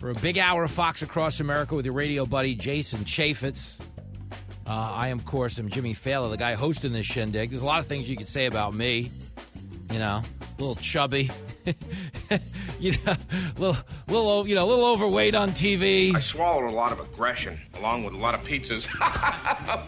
for 0.00 0.08
a 0.08 0.14
big 0.14 0.38
hour 0.38 0.64
of 0.64 0.70
Fox 0.70 1.02
Across 1.02 1.40
America 1.40 1.74
with 1.74 1.84
your 1.84 1.92
radio 1.92 2.24
buddy 2.24 2.54
Jason 2.54 3.00
Chaffetz. 3.00 3.78
Uh, 4.66 4.72
I, 4.72 5.08
of 5.08 5.26
course, 5.26 5.58
am 5.58 5.68
Jimmy 5.68 5.94
Failla, 5.94 6.30
the 6.30 6.38
guy 6.38 6.54
hosting 6.54 6.94
this 6.94 7.04
shindig. 7.04 7.50
There's 7.50 7.60
a 7.60 7.66
lot 7.66 7.80
of 7.80 7.86
things 7.86 8.08
you 8.08 8.16
could 8.16 8.26
say 8.26 8.46
about 8.46 8.72
me. 8.72 9.10
You 9.92 9.98
know, 9.98 10.22
a 10.22 10.52
little 10.58 10.76
chubby, 10.76 11.28
you 12.80 12.92
know, 13.04 13.14
little, 13.58 13.76
little, 14.08 14.48
you 14.48 14.54
know, 14.54 14.64
a 14.64 14.68
little 14.68 14.86
overweight 14.86 15.34
on 15.34 15.50
TV. 15.50 16.14
I 16.14 16.20
swallowed 16.20 16.70
a 16.70 16.74
lot 16.74 16.92
of 16.92 17.00
aggression, 17.00 17.60
along 17.78 18.04
with 18.04 18.14
a 18.14 18.16
lot 18.16 18.34
of 18.34 18.40
pizzas. 18.42 18.86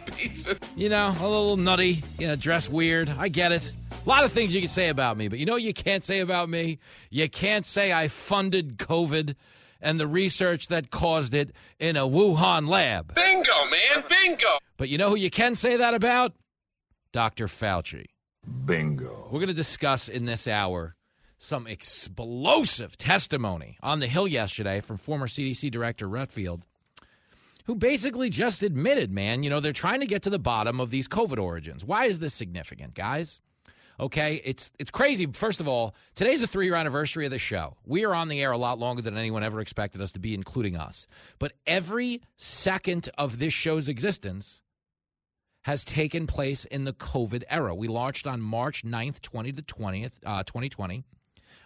Pizza. 0.17 0.59
You 0.77 0.91
know, 0.91 1.09
a 1.09 1.29
little 1.29 1.57
nutty. 1.57 2.03
You 2.19 2.27
know, 2.27 2.37
dress 2.37 2.69
weird. 2.69 3.09
I 3.09 3.29
get 3.29 3.53
it. 3.53 3.73
A 4.05 4.09
lot 4.09 4.25
of 4.25 4.33
things 4.33 4.55
you 4.55 4.61
can 4.61 4.69
say 4.69 4.89
about 4.89 5.17
me, 5.17 5.29
but 5.29 5.39
you 5.39 5.47
know 5.47 5.53
what 5.53 5.63
you 5.63 5.73
can't 5.73 6.05
say 6.05 6.21
about 6.21 6.51
me? 6.51 6.81
You 7.09 7.31
can't 7.31 7.65
say 7.65 7.95
I 7.95 8.09
funded 8.09 8.77
COVID 8.77 9.37
and 9.83 10.01
the 10.01 10.07
research 10.07 10.69
that 10.69 10.91
caused 10.91 11.35
it 11.35 11.51
in 11.79 11.97
a 11.97 12.07
Wuhan 12.09 12.69
lab. 12.69 13.15
Bingo, 13.15 13.67
man, 13.67 14.05
bingo. 14.09 14.59
But 14.79 14.89
you 14.89 14.97
know 14.97 15.11
who 15.11 15.17
you 15.17 15.31
can 15.31 15.55
say 15.55 15.77
that 15.77 15.93
about? 15.93 16.33
Dr. 17.13 17.49
Fauci. 17.49 18.07
Bingo. 18.65 19.25
We're 19.27 19.41
going 19.41 19.49
to 19.49 19.55
discuss 19.55 20.09
in 20.09 20.25
this 20.25 20.49
hour 20.49 20.97
some 21.37 21.67
explosive 21.67 22.97
testimony 22.97 23.77
on 23.83 23.99
the 24.01 24.07
Hill 24.07 24.29
yesterday 24.29 24.81
from 24.81 24.97
former 24.97 25.27
CDC 25.27 25.71
Director 25.71 26.09
Redfield, 26.09 26.65
who 27.65 27.75
basically 27.75 28.31
just 28.31 28.63
admitted, 28.63 29.11
man, 29.11 29.43
you 29.43 29.51
know, 29.51 29.61
they're 29.61 29.73
trying 29.73 30.01
to 30.01 30.07
get 30.07 30.23
to 30.23 30.31
the 30.31 30.39
bottom 30.39 30.81
of 30.81 30.91
these 30.91 31.09
COVID 31.09 31.39
origins. 31.39 31.85
Why 31.85 32.07
is 32.07 32.21
this 32.21 32.33
significant, 32.33 32.95
guys? 32.95 33.41
Okay, 34.01 34.41
it's 34.45 34.71
it's 34.79 34.91
crazy. 34.91 35.27
First 35.27 35.61
of 35.61 35.69
all, 35.69 35.95
today's 36.15 36.41
the 36.41 36.47
three 36.47 36.67
year 36.67 36.75
anniversary 36.75 37.25
of 37.25 37.31
the 37.31 37.39
show. 37.39 37.77
We 37.85 38.05
are 38.05 38.15
on 38.15 38.29
the 38.29 38.43
air 38.43 38.53
a 38.53 38.59
lot 38.59 38.79
longer 38.79 39.03
than 39.03 39.17
anyone 39.17 39.43
ever 39.43 39.61
expected 39.61 40.01
us 40.01 40.13
to 40.13 40.19
be, 40.19 40.35
including 40.35 40.77
us. 40.77 41.07
But 41.39 41.53
every 41.67 42.23
second 42.37 43.09
of 43.19 43.39
this 43.39 43.53
show's 43.53 43.89
existence 43.89 44.63
has 45.63 45.85
taken 45.85 46.27
place 46.27 46.65
in 46.65 46.85
the 46.85 46.93
COVID 46.93 47.45
era. 47.49 47.75
We 47.75 47.87
launched 47.87 48.27
on 48.27 48.41
March 48.41 48.85
9th, 48.85 49.21
20 49.21 49.53
to 49.53 49.63
20th, 49.63 50.19
uh, 50.27 50.43
2020. 50.43 51.05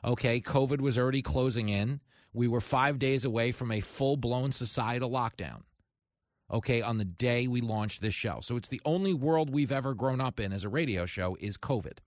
Okay, 0.04 0.40
COVID 0.40 0.80
was 0.80 0.98
already 0.98 1.22
closing 1.22 1.70
in. 1.70 2.00
We 2.34 2.48
were 2.48 2.60
five 2.60 2.98
days 2.98 3.24
away 3.24 3.52
from 3.52 3.72
a 3.72 3.80
full 3.80 4.16
blown 4.16 4.52
societal 4.52 5.10
lockdown. 5.10 5.62
Okay, 6.52 6.82
on 6.82 6.98
the 6.98 7.04
day 7.04 7.48
we 7.48 7.60
launched 7.60 8.02
this 8.02 8.14
show. 8.14 8.38
So 8.40 8.56
it's 8.56 8.68
the 8.68 8.80
only 8.84 9.14
world 9.14 9.50
we've 9.50 9.72
ever 9.72 9.94
grown 9.94 10.20
up 10.20 10.38
in 10.38 10.52
as 10.52 10.64
a 10.64 10.68
radio 10.68 11.06
show 11.06 11.36
is 11.40 11.56
COVID. 11.56 11.98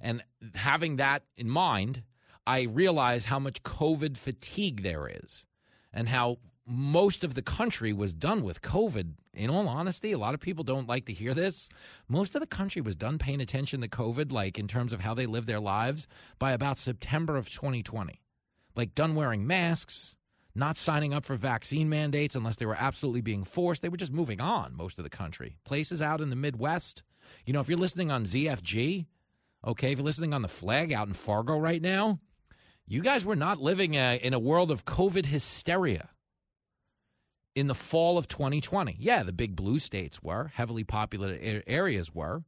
And 0.00 0.22
having 0.54 0.96
that 0.96 1.24
in 1.36 1.48
mind, 1.48 2.02
I 2.46 2.62
realize 2.62 3.24
how 3.24 3.38
much 3.38 3.62
COVID 3.62 4.16
fatigue 4.16 4.82
there 4.82 5.08
is 5.08 5.46
and 5.92 6.08
how 6.08 6.38
most 6.66 7.24
of 7.24 7.34
the 7.34 7.42
country 7.42 7.92
was 7.92 8.12
done 8.12 8.44
with 8.44 8.62
COVID. 8.62 9.14
In 9.34 9.50
all 9.50 9.68
honesty, 9.68 10.12
a 10.12 10.18
lot 10.18 10.34
of 10.34 10.40
people 10.40 10.62
don't 10.62 10.88
like 10.88 11.06
to 11.06 11.12
hear 11.12 11.34
this. 11.34 11.68
Most 12.08 12.34
of 12.34 12.40
the 12.40 12.46
country 12.46 12.80
was 12.80 12.94
done 12.94 13.18
paying 13.18 13.40
attention 13.40 13.80
to 13.80 13.88
COVID, 13.88 14.30
like 14.30 14.58
in 14.58 14.68
terms 14.68 14.92
of 14.92 15.00
how 15.00 15.14
they 15.14 15.26
live 15.26 15.46
their 15.46 15.60
lives, 15.60 16.06
by 16.38 16.52
about 16.52 16.78
September 16.78 17.36
of 17.36 17.50
2020. 17.50 18.20
Like 18.76 18.94
done 18.94 19.16
wearing 19.16 19.46
masks, 19.46 20.16
not 20.54 20.76
signing 20.76 21.12
up 21.12 21.24
for 21.24 21.36
vaccine 21.36 21.88
mandates 21.88 22.36
unless 22.36 22.56
they 22.56 22.66
were 22.66 22.76
absolutely 22.78 23.20
being 23.20 23.44
forced. 23.44 23.82
They 23.82 23.88
were 23.88 23.96
just 23.96 24.12
moving 24.12 24.40
on, 24.40 24.74
most 24.74 24.98
of 24.98 25.04
the 25.04 25.10
country. 25.10 25.56
Places 25.64 26.00
out 26.00 26.20
in 26.20 26.30
the 26.30 26.36
Midwest, 26.36 27.02
you 27.46 27.52
know, 27.52 27.60
if 27.60 27.68
you're 27.68 27.78
listening 27.78 28.10
on 28.10 28.24
ZFG, 28.24 29.06
Okay, 29.66 29.92
if 29.92 29.98
you're 29.98 30.04
listening 30.04 30.32
on 30.32 30.42
the 30.42 30.48
flag 30.48 30.92
out 30.92 31.08
in 31.08 31.14
Fargo 31.14 31.58
right 31.58 31.82
now, 31.82 32.18
you 32.86 33.02
guys 33.02 33.24
were 33.26 33.36
not 33.36 33.60
living 33.60 33.94
a, 33.94 34.14
uh, 34.14 34.18
in 34.18 34.32
a 34.32 34.38
world 34.38 34.70
of 34.70 34.84
COVID 34.84 35.26
hysteria. 35.26 36.08
in 37.56 37.66
the 37.66 37.74
fall 37.74 38.16
of 38.16 38.28
2020. 38.28 38.96
Yeah, 38.98 39.22
the 39.24 39.32
big 39.32 39.56
blue 39.56 39.78
states 39.80 40.22
were, 40.22 40.52
heavily 40.54 40.84
populated 40.84 41.64
areas 41.66 42.14
were, 42.14 42.44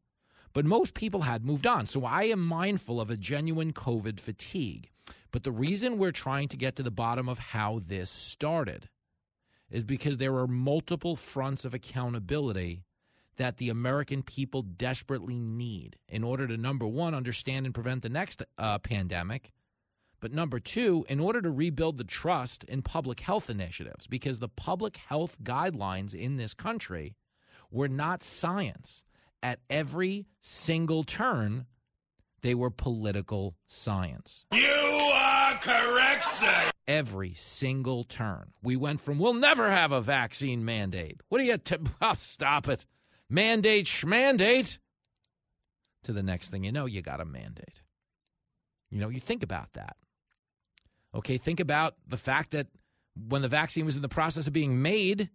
but 0.53 0.65
most 0.65 0.95
people 0.95 1.23
had 1.23 1.45
moved 1.45 1.67
on. 1.67 1.87
So 1.87 2.05
I 2.05 2.25
am 2.25 2.39
mindful 2.41 3.01
of 3.01 3.11
a 3.11 3.17
genuine 3.17 3.73
COVID 3.73 4.21
fatigue. 4.21 4.91
But 5.33 5.43
the 5.43 5.53
reason 5.53 5.99
we're 5.99 6.13
trying 6.13 6.49
to 6.49 6.57
get 6.57 6.77
to 6.77 6.83
the 6.83 6.91
bottom 6.91 7.29
of 7.29 7.39
how 7.39 7.81
this 7.85 8.11
started 8.11 8.89
is 9.71 9.83
because 9.83 10.19
there 10.19 10.37
are 10.37 10.47
multiple 10.47 11.17
fronts 11.17 11.65
of 11.65 11.75
accountability 11.75 12.85
that 13.37 13.57
the 13.57 13.70
American 13.70 14.22
people 14.22 14.62
desperately 14.62 15.39
need 15.39 15.97
in 16.09 16.22
order 16.22 16.47
to, 16.47 16.57
number 16.57 16.87
one, 16.87 17.14
understand 17.14 17.66
and 17.66 17.74
prevent 17.74 18.03
the 18.03 18.09
next 18.09 18.43
uh, 18.59 18.78
pandemic. 18.78 19.53
But 20.20 20.33
number 20.33 20.61
two, 20.61 21.05
in 21.09 21.18
order 21.18 21.43
to 21.43 21.51
rebuild 21.51 21.99
the 21.99 22.05
trust 22.05 22.62
in 22.64 22.83
public 22.83 23.18
health 23.20 23.51
initiatives, 23.51 24.07
because 24.07 24.39
the 24.39 24.49
public 24.49 24.97
health 24.97 25.37
guidelines 25.43 26.14
in 26.14 26.37
this 26.37 26.55
country 26.55 27.16
were 27.70 27.89
not 27.89 28.22
science. 28.22 29.05
At 29.43 29.59
every 29.68 30.26
single 30.41 31.03
turn, 31.03 31.66
they 32.43 32.55
were 32.55 32.70
political 32.70 33.57
science. 33.66 34.45
You 34.53 35.11
are 35.14 35.55
correct, 35.55 36.24
sir. 36.26 36.70
Every 36.87 37.35
single 37.35 38.05
turn. 38.05 38.53
We 38.62 38.76
went 38.76 39.01
from, 39.01 39.18
we'll 39.18 39.35
never 39.35 39.70
have 39.70 39.91
a 39.91 40.01
vaccine 40.01 40.64
mandate. 40.64 41.20
What 41.28 41.39
do 41.39 41.45
you, 41.45 41.57
t- 41.57 41.76
oh, 42.01 42.14
stop 42.18 42.68
it. 42.68 42.87
Mandate, 43.33 43.87
schmandate. 43.87 44.78
To 46.05 46.12
the 46.12 46.22
next 46.22 46.51
thing 46.51 46.64
you 46.64 46.72
know, 46.72 46.85
you 46.85 47.01
got 47.01 47.20
a 47.20 47.24
mandate. 47.24 47.80
You 48.91 49.01
know, 49.01 49.09
you 49.09 49.20
think 49.20 49.43
about 49.43 49.72
that. 49.72 49.97
Okay, 51.14 51.39
think 51.39 51.59
about 51.59 51.95
the 52.07 52.18
fact 52.18 52.51
that 52.51 52.66
when 53.28 53.41
the 53.41 53.49
vaccine 53.49 53.87
was 53.87 53.97
in 53.97 54.03
the 54.03 54.09
process 54.09 54.47
of 54.47 54.53
being 54.53 54.83
made, 54.83 55.30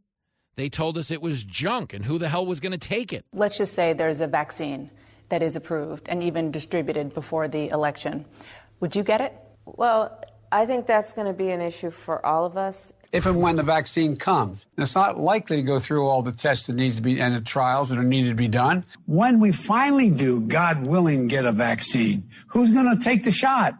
they 0.57 0.69
told 0.69 0.95
us 0.99 1.09
it 1.09 1.23
was 1.23 1.43
junk 1.43 1.91
and 1.91 2.05
who 2.05 2.19
the 2.19 2.29
hell 2.29 2.45
was 2.45 2.59
going 2.59 2.71
to 2.71 2.77
take 2.77 3.11
it. 3.13 3.25
Let's 3.33 3.57
just 3.57 3.73
say 3.73 3.93
there's 3.93 4.21
a 4.21 4.27
vaccine 4.27 4.91
that 5.29 5.41
is 5.41 5.55
approved 5.55 6.07
and 6.07 6.21
even 6.21 6.51
distributed 6.51 7.15
before 7.15 7.47
the 7.47 7.69
election. 7.69 8.25
Would 8.79 8.95
you 8.95 9.01
get 9.01 9.21
it? 9.21 9.33
Well, 9.65 10.21
I 10.51 10.67
think 10.67 10.85
that's 10.85 11.13
going 11.13 11.27
to 11.27 11.33
be 11.33 11.49
an 11.49 11.61
issue 11.61 11.89
for 11.89 12.23
all 12.23 12.45
of 12.45 12.57
us. 12.57 12.93
If 13.11 13.25
and 13.25 13.41
when 13.41 13.55
the 13.55 13.63
vaccine 13.63 14.17
comes, 14.17 14.65
and 14.75 14.83
it's 14.83 14.95
not 14.95 15.17
likely 15.17 15.57
to 15.57 15.63
go 15.63 15.79
through 15.79 16.07
all 16.07 16.21
the 16.21 16.33
tests 16.33 16.67
that 16.67 16.75
needs 16.75 16.97
to 16.97 17.01
be 17.01 17.21
and 17.21 17.35
the 17.35 17.41
trials 17.41 17.89
that 17.89 17.97
are 17.97 18.03
needed 18.03 18.29
to 18.29 18.35
be 18.35 18.49
done. 18.49 18.83
When 19.05 19.39
we 19.39 19.53
finally 19.53 20.09
do, 20.09 20.41
God 20.41 20.85
willing, 20.85 21.27
get 21.27 21.45
a 21.45 21.53
vaccine, 21.53 22.29
who's 22.47 22.71
going 22.71 22.97
to 22.97 23.01
take 23.01 23.23
the 23.23 23.31
shot? 23.31 23.75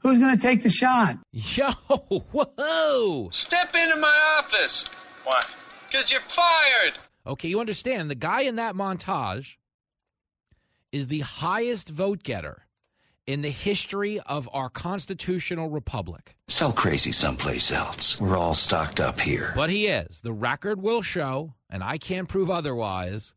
Who's 0.00 0.18
going 0.18 0.36
to 0.36 0.40
take 0.40 0.62
the 0.62 0.70
shot? 0.70 1.18
Yo, 1.32 1.70
whoa! 1.88 3.30
Step 3.32 3.74
into 3.74 3.96
my 3.96 4.38
office. 4.38 4.84
Why? 5.24 5.42
Because 5.90 6.12
you're 6.12 6.20
fired. 6.28 6.98
Okay, 7.26 7.48
you 7.48 7.58
understand 7.58 8.10
the 8.10 8.14
guy 8.14 8.42
in 8.42 8.56
that 8.56 8.74
montage 8.74 9.56
is 10.92 11.08
the 11.08 11.20
highest 11.20 11.88
vote 11.88 12.22
getter 12.22 12.65
in 13.26 13.42
the 13.42 13.50
history 13.50 14.20
of 14.20 14.48
our 14.52 14.68
constitutional 14.68 15.68
republic. 15.68 16.36
Sell 16.48 16.72
crazy 16.72 17.12
someplace 17.12 17.72
else. 17.72 18.20
We're 18.20 18.36
all 18.36 18.54
stocked 18.54 19.00
up 19.00 19.20
here. 19.20 19.52
But 19.54 19.70
he 19.70 19.86
is. 19.86 20.20
The 20.20 20.32
record 20.32 20.80
will 20.80 21.02
show, 21.02 21.54
and 21.68 21.82
I 21.82 21.98
can't 21.98 22.28
prove 22.28 22.50
otherwise. 22.50 23.34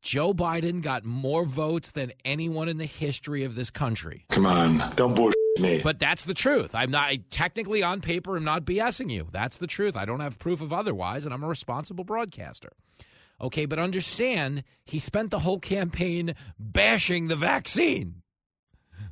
Joe 0.00 0.34
Biden 0.34 0.82
got 0.82 1.04
more 1.04 1.44
votes 1.44 1.92
than 1.92 2.12
anyone 2.24 2.68
in 2.68 2.78
the 2.78 2.86
history 2.86 3.44
of 3.44 3.54
this 3.54 3.70
country. 3.70 4.24
Come 4.30 4.46
on, 4.46 4.82
don't 4.96 5.14
bullshit 5.14 5.36
me. 5.58 5.80
But 5.82 5.98
that's 5.98 6.24
the 6.24 6.34
truth. 6.34 6.74
I'm 6.74 6.90
not 6.90 7.08
I, 7.08 7.20
technically 7.30 7.82
on 7.82 8.00
paper. 8.00 8.36
I'm 8.36 8.44
not 8.44 8.64
BSing 8.64 9.10
you. 9.10 9.28
That's 9.30 9.58
the 9.58 9.66
truth. 9.66 9.96
I 9.96 10.04
don't 10.04 10.20
have 10.20 10.38
proof 10.38 10.60
of 10.60 10.72
otherwise, 10.72 11.24
and 11.24 11.34
I'm 11.34 11.44
a 11.44 11.48
responsible 11.48 12.04
broadcaster. 12.04 12.72
Okay, 13.40 13.66
but 13.66 13.78
understand 13.78 14.64
he 14.84 14.98
spent 14.98 15.30
the 15.30 15.40
whole 15.40 15.58
campaign 15.58 16.34
bashing 16.58 17.28
the 17.28 17.36
vaccine. 17.36 18.21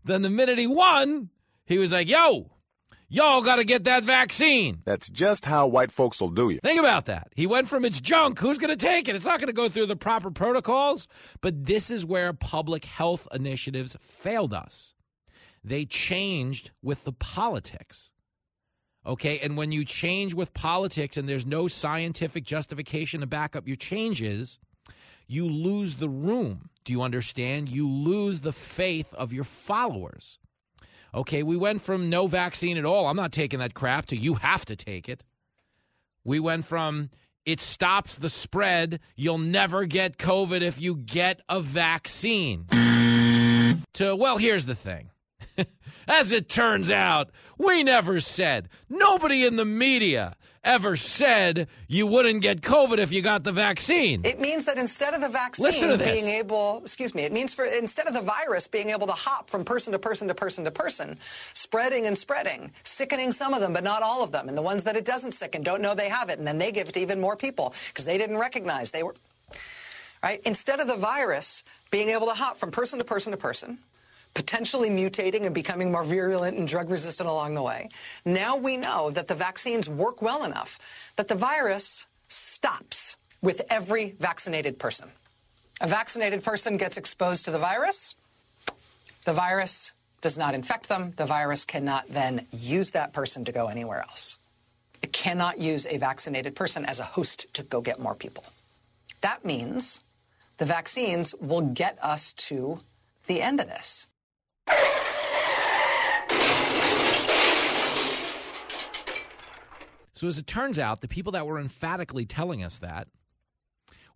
Then 0.04 0.22
the 0.22 0.30
minute 0.30 0.58
he 0.58 0.66
won, 0.66 1.30
he 1.66 1.78
was 1.78 1.92
like, 1.92 2.08
yo, 2.08 2.50
y'all 3.08 3.42
got 3.42 3.56
to 3.56 3.64
get 3.64 3.84
that 3.84 4.04
vaccine. 4.04 4.80
That's 4.84 5.08
just 5.08 5.44
how 5.44 5.66
white 5.66 5.92
folks 5.92 6.20
will 6.20 6.30
do 6.30 6.50
you. 6.50 6.60
Think 6.60 6.80
about 6.80 7.06
that. 7.06 7.28
He 7.36 7.46
went 7.46 7.68
from 7.68 7.84
it's 7.84 8.00
junk. 8.00 8.38
Who's 8.38 8.58
going 8.58 8.76
to 8.76 8.86
take 8.86 9.08
it? 9.08 9.16
It's 9.16 9.26
not 9.26 9.40
going 9.40 9.48
to 9.48 9.52
go 9.52 9.68
through 9.68 9.86
the 9.86 9.96
proper 9.96 10.30
protocols. 10.30 11.06
But 11.40 11.66
this 11.66 11.90
is 11.90 12.06
where 12.06 12.32
public 12.32 12.84
health 12.84 13.28
initiatives 13.32 13.96
failed 14.00 14.54
us. 14.54 14.94
They 15.62 15.84
changed 15.84 16.70
with 16.82 17.04
the 17.04 17.12
politics. 17.12 18.10
Okay. 19.04 19.38
And 19.40 19.56
when 19.56 19.72
you 19.72 19.84
change 19.84 20.34
with 20.34 20.54
politics 20.54 21.16
and 21.16 21.28
there's 21.28 21.46
no 21.46 21.68
scientific 21.68 22.44
justification 22.44 23.20
to 23.20 23.26
back 23.26 23.56
up 23.56 23.66
your 23.66 23.76
changes, 23.76 24.58
you 25.26 25.46
lose 25.46 25.96
the 25.96 26.08
room. 26.08 26.70
Do 26.90 26.94
you 26.94 27.02
understand? 27.02 27.68
You 27.68 27.88
lose 27.88 28.40
the 28.40 28.52
faith 28.52 29.14
of 29.14 29.32
your 29.32 29.44
followers. 29.44 30.40
Okay, 31.14 31.44
we 31.44 31.56
went 31.56 31.82
from 31.82 32.10
no 32.10 32.26
vaccine 32.26 32.76
at 32.76 32.84
all. 32.84 33.06
I'm 33.06 33.14
not 33.14 33.30
taking 33.30 33.60
that 33.60 33.74
crap 33.74 34.06
to 34.06 34.16
you 34.16 34.34
have 34.34 34.64
to 34.64 34.74
take 34.74 35.08
it. 35.08 35.22
We 36.24 36.40
went 36.40 36.64
from 36.64 37.10
it 37.46 37.60
stops 37.60 38.16
the 38.16 38.28
spread. 38.28 38.98
You'll 39.14 39.38
never 39.38 39.84
get 39.84 40.18
COVID 40.18 40.62
if 40.62 40.80
you 40.80 40.96
get 40.96 41.40
a 41.48 41.60
vaccine. 41.60 42.66
to, 43.92 44.16
well, 44.16 44.36
here's 44.36 44.66
the 44.66 44.74
thing. 44.74 45.10
As 46.08 46.32
it 46.32 46.48
turns 46.48 46.90
out, 46.90 47.30
we 47.58 47.82
never 47.82 48.20
said, 48.20 48.68
nobody 48.88 49.44
in 49.44 49.56
the 49.56 49.64
media 49.64 50.36
ever 50.62 50.96
said 50.96 51.68
you 51.88 52.06
wouldn't 52.06 52.42
get 52.42 52.60
COVID 52.60 52.98
if 52.98 53.12
you 53.12 53.22
got 53.22 53.44
the 53.44 53.52
vaccine. 53.52 54.22
It 54.24 54.40
means 54.40 54.66
that 54.66 54.78
instead 54.78 55.14
of 55.14 55.20
the 55.20 55.28
vaccine 55.28 55.98
being 55.98 56.26
able, 56.26 56.80
excuse 56.82 57.14
me, 57.14 57.22
it 57.22 57.32
means 57.32 57.54
for 57.54 57.64
instead 57.64 58.06
of 58.06 58.14
the 58.14 58.20
virus 58.20 58.66
being 58.66 58.90
able 58.90 59.06
to 59.06 59.12
hop 59.12 59.50
from 59.50 59.64
person 59.64 59.92
to 59.92 59.98
person 59.98 60.28
to 60.28 60.34
person 60.34 60.64
to 60.64 60.70
person, 60.70 61.18
spreading 61.54 62.06
and 62.06 62.16
spreading, 62.16 62.72
sickening 62.82 63.32
some 63.32 63.54
of 63.54 63.60
them, 63.60 63.72
but 63.72 63.84
not 63.84 64.02
all 64.02 64.22
of 64.22 64.32
them. 64.32 64.48
And 64.48 64.56
the 64.56 64.62
ones 64.62 64.84
that 64.84 64.96
it 64.96 65.04
doesn't 65.04 65.32
sicken 65.32 65.62
don't 65.62 65.80
know 65.80 65.94
they 65.94 66.08
have 66.08 66.28
it. 66.28 66.38
And 66.38 66.46
then 66.46 66.58
they 66.58 66.72
give 66.72 66.88
it 66.88 66.92
to 66.94 67.00
even 67.00 67.20
more 67.20 67.36
people 67.36 67.74
because 67.88 68.04
they 68.04 68.18
didn't 68.18 68.38
recognize 68.38 68.90
they 68.90 69.02
were, 69.02 69.14
right? 70.22 70.40
Instead 70.44 70.80
of 70.80 70.86
the 70.86 70.96
virus 70.96 71.64
being 71.90 72.10
able 72.10 72.26
to 72.26 72.34
hop 72.34 72.56
from 72.56 72.70
person 72.70 72.98
to 72.98 73.04
person 73.04 73.32
to 73.32 73.38
person, 73.38 73.78
potentially 74.34 74.88
mutating 74.88 75.44
and 75.44 75.54
becoming 75.54 75.90
more 75.90 76.04
virulent 76.04 76.56
and 76.56 76.68
drug 76.68 76.90
resistant 76.90 77.28
along 77.28 77.54
the 77.54 77.62
way. 77.62 77.88
Now 78.24 78.56
we 78.56 78.76
know 78.76 79.10
that 79.10 79.28
the 79.28 79.34
vaccines 79.34 79.88
work 79.88 80.22
well 80.22 80.44
enough 80.44 80.78
that 81.16 81.28
the 81.28 81.34
virus 81.34 82.06
stops 82.28 83.16
with 83.42 83.62
every 83.68 84.14
vaccinated 84.18 84.78
person. 84.78 85.10
A 85.80 85.86
vaccinated 85.86 86.44
person 86.44 86.76
gets 86.76 86.96
exposed 86.96 87.46
to 87.46 87.50
the 87.50 87.58
virus. 87.58 88.14
The 89.24 89.32
virus 89.32 89.92
does 90.20 90.36
not 90.36 90.54
infect 90.54 90.88
them. 90.88 91.14
The 91.16 91.26
virus 91.26 91.64
cannot 91.64 92.06
then 92.08 92.46
use 92.52 92.90
that 92.92 93.12
person 93.12 93.44
to 93.46 93.52
go 93.52 93.66
anywhere 93.66 94.00
else. 94.00 94.36
It 95.02 95.12
cannot 95.12 95.58
use 95.58 95.86
a 95.86 95.96
vaccinated 95.96 96.54
person 96.54 96.84
as 96.84 97.00
a 97.00 97.04
host 97.04 97.46
to 97.54 97.62
go 97.62 97.80
get 97.80 97.98
more 97.98 98.14
people. 98.14 98.44
That 99.22 99.44
means 99.44 100.02
the 100.58 100.66
vaccines 100.66 101.34
will 101.40 101.62
get 101.62 101.98
us 102.02 102.34
to 102.34 102.76
the 103.26 103.40
end 103.40 103.60
of 103.60 103.66
this. 103.66 104.06
So, 110.20 110.26
as 110.26 110.36
it 110.36 110.46
turns 110.46 110.78
out, 110.78 111.00
the 111.00 111.08
people 111.08 111.32
that 111.32 111.46
were 111.46 111.58
emphatically 111.58 112.26
telling 112.26 112.62
us 112.62 112.80
that 112.80 113.08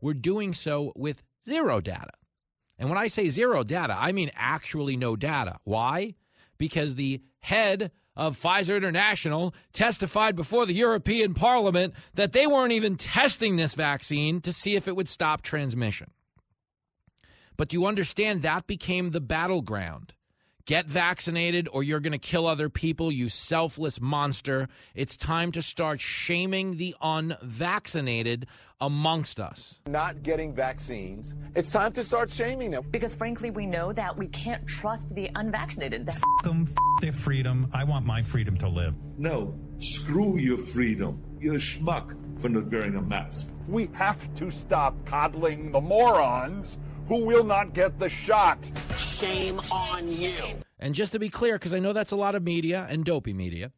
were 0.03 0.13
doing 0.13 0.53
so 0.53 0.93
with 0.95 1.23
zero 1.47 1.81
data. 1.81 2.13
And 2.79 2.91
when 2.91 2.99
I 2.99 3.07
say 3.07 3.31
zero 3.31 3.65
data, 3.65 3.97
I 3.99 4.13
mean 4.13 4.31
actually 4.35 4.99
no 4.99 5.17
data. 5.17 5.57
Why? 5.65 6.15
Because 6.59 6.95
the 6.95 7.23
head 7.41 7.91
of 8.17 8.39
Pfizer 8.39 8.77
International 8.77 9.55
testified 9.73 10.37
before 10.37 10.67
the 10.67 10.75
European 10.75 11.33
Parliament 11.33 11.95
that 12.13 12.33
they 12.33 12.47
weren't 12.47 12.73
even 12.73 12.97
testing 12.97 13.57
this 13.57 13.73
vaccine 13.73 14.43
to 14.43 14.53
see 14.53 14.77
if 14.77 14.87
it 14.87 14.97
would 14.97 15.09
stop 15.09 15.41
transmission. 15.41 16.11
But 17.57 17.69
do 17.69 17.79
you 17.79 17.87
understand 17.87 18.43
that 18.43 18.67
became 18.67 19.13
the 19.13 19.23
battleground? 19.23 20.13
Get 20.67 20.87
vaccinated 20.87 21.69
or 21.71 21.83
you're 21.83 22.01
going 22.01 22.13
to 22.13 22.19
kill 22.19 22.47
other 22.47 22.71
people, 22.71 23.13
you 23.13 23.29
selfless 23.29 24.01
monster. 24.01 24.67
It's 24.95 25.15
time 25.15 25.53
to 25.53 25.61
start 25.61 26.01
shaming 26.01 26.79
the 26.79 26.97
unvaccinated 27.03 28.47
amongst 28.81 29.41
us. 29.41 29.79
Not 29.87 30.23
getting 30.23 30.55
vaccines. 30.55 31.35
It's 31.55 31.71
time 31.71 31.93
to 31.93 32.03
start 32.03 32.31
shaming 32.31 32.71
them. 32.71 32.83
Because 32.91 33.15
frankly, 33.15 33.51
we 33.51 33.67
know 33.67 33.93
that 33.93 34.17
we 34.17 34.27
can't 34.29 34.67
trust 34.67 35.15
the 35.15 35.31
unvaccinated. 35.35 36.09
F 36.09 36.23
them, 36.43 36.65
f 36.67 36.75
their 37.03 37.13
freedom. 37.13 37.69
I 37.75 37.85
want 37.85 38.07
my 38.07 38.23
freedom 38.23 38.57
to 38.57 38.69
live. 38.69 38.95
No, 39.19 39.55
screw 39.77 40.39
your 40.39 40.57
freedom. 40.57 41.23
You're 41.41 41.57
a 41.57 41.59
schmuck 41.59 42.17
for 42.41 42.49
not 42.49 42.73
wearing 42.73 42.97
a 42.97 43.03
mask. 43.03 43.51
We 43.69 43.91
have 43.93 44.35
to 44.37 44.51
stop 44.51 44.95
coddling 45.05 45.73
the 45.73 45.83
morons 45.83 46.79
who 47.09 47.25
will 47.25 47.45
not 47.45 47.75
get 47.75 47.99
the 47.99 48.11
shot. 48.11 48.59
Shame 48.99 49.61
on 49.71 50.09
you. 50.09 50.37
And 50.79 50.95
just 50.95 51.13
to 51.13 51.19
be 51.19 51.29
clear, 51.29 51.55
because 51.55 51.73
I 51.73 51.79
know 51.79 51.93
that's 51.93 52.13
a 52.13 52.17
lot 52.17 52.35
of 52.35 52.43
media 52.43 52.87
and 52.89 53.05
dopey 53.05 53.33
media, 53.33 53.73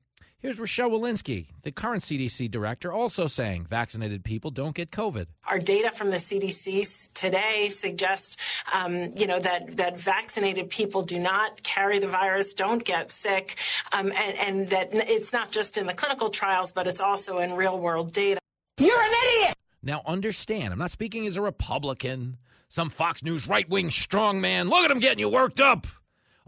Here's 0.47 0.61
Rochelle 0.61 0.91
Walensky, 0.91 1.47
the 1.63 1.73
current 1.73 2.03
CDC 2.03 2.51
director, 2.51 2.93
also 2.93 3.27
saying 3.27 3.67
vaccinated 3.71 4.23
people 4.23 4.51
don't 4.51 4.77
get 4.77 4.91
COVID. 4.91 5.27
Our 5.47 5.59
data 5.59 5.91
from 5.91 6.11
the 6.11 6.19
CDC 6.19 7.09
today 7.15 7.71
suggests, 7.71 8.37
um, 8.73 9.11
you 9.17 9.27
know, 9.27 9.41
that, 9.41 9.79
that 9.79 9.99
vaccinated 9.99 10.69
people 10.69 11.03
do 11.03 11.19
not 11.19 11.63
carry 11.63 11.99
the 11.99 12.07
virus, 12.07 12.53
don't 12.53 12.85
get 12.85 13.11
sick, 13.11 13.57
um, 13.93 14.13
and, 14.13 14.37
and 14.37 14.71
that 14.71 14.91
it's 14.93 15.33
not 15.33 15.51
just 15.51 15.79
in 15.79 15.87
the 15.87 15.95
clinical 15.95 16.29
trials, 16.29 16.71
but 16.71 16.87
it's 16.87 17.01
also 17.01 17.39
in 17.39 17.55
real 17.55 17.79
world 17.81 18.13
data. 18.13 18.39
You're 18.79 19.03
an 19.03 19.11
idiot! 19.25 19.56
Now, 19.87 20.03
understand, 20.05 20.73
I'm 20.73 20.81
not 20.81 20.91
speaking 20.91 21.29
as 21.29 21.37
a 21.37 21.41
Republican, 21.41 22.39
some 22.69 22.91
Fox 22.91 23.23
News 23.23 23.47
right 23.47 23.69
wing 23.69 23.91
strongman. 23.91 24.69
Look 24.69 24.85
at 24.85 24.91
him 24.91 24.99
getting 24.99 25.21
you 25.21 25.29
worked 25.29 25.61
up. 25.61 25.87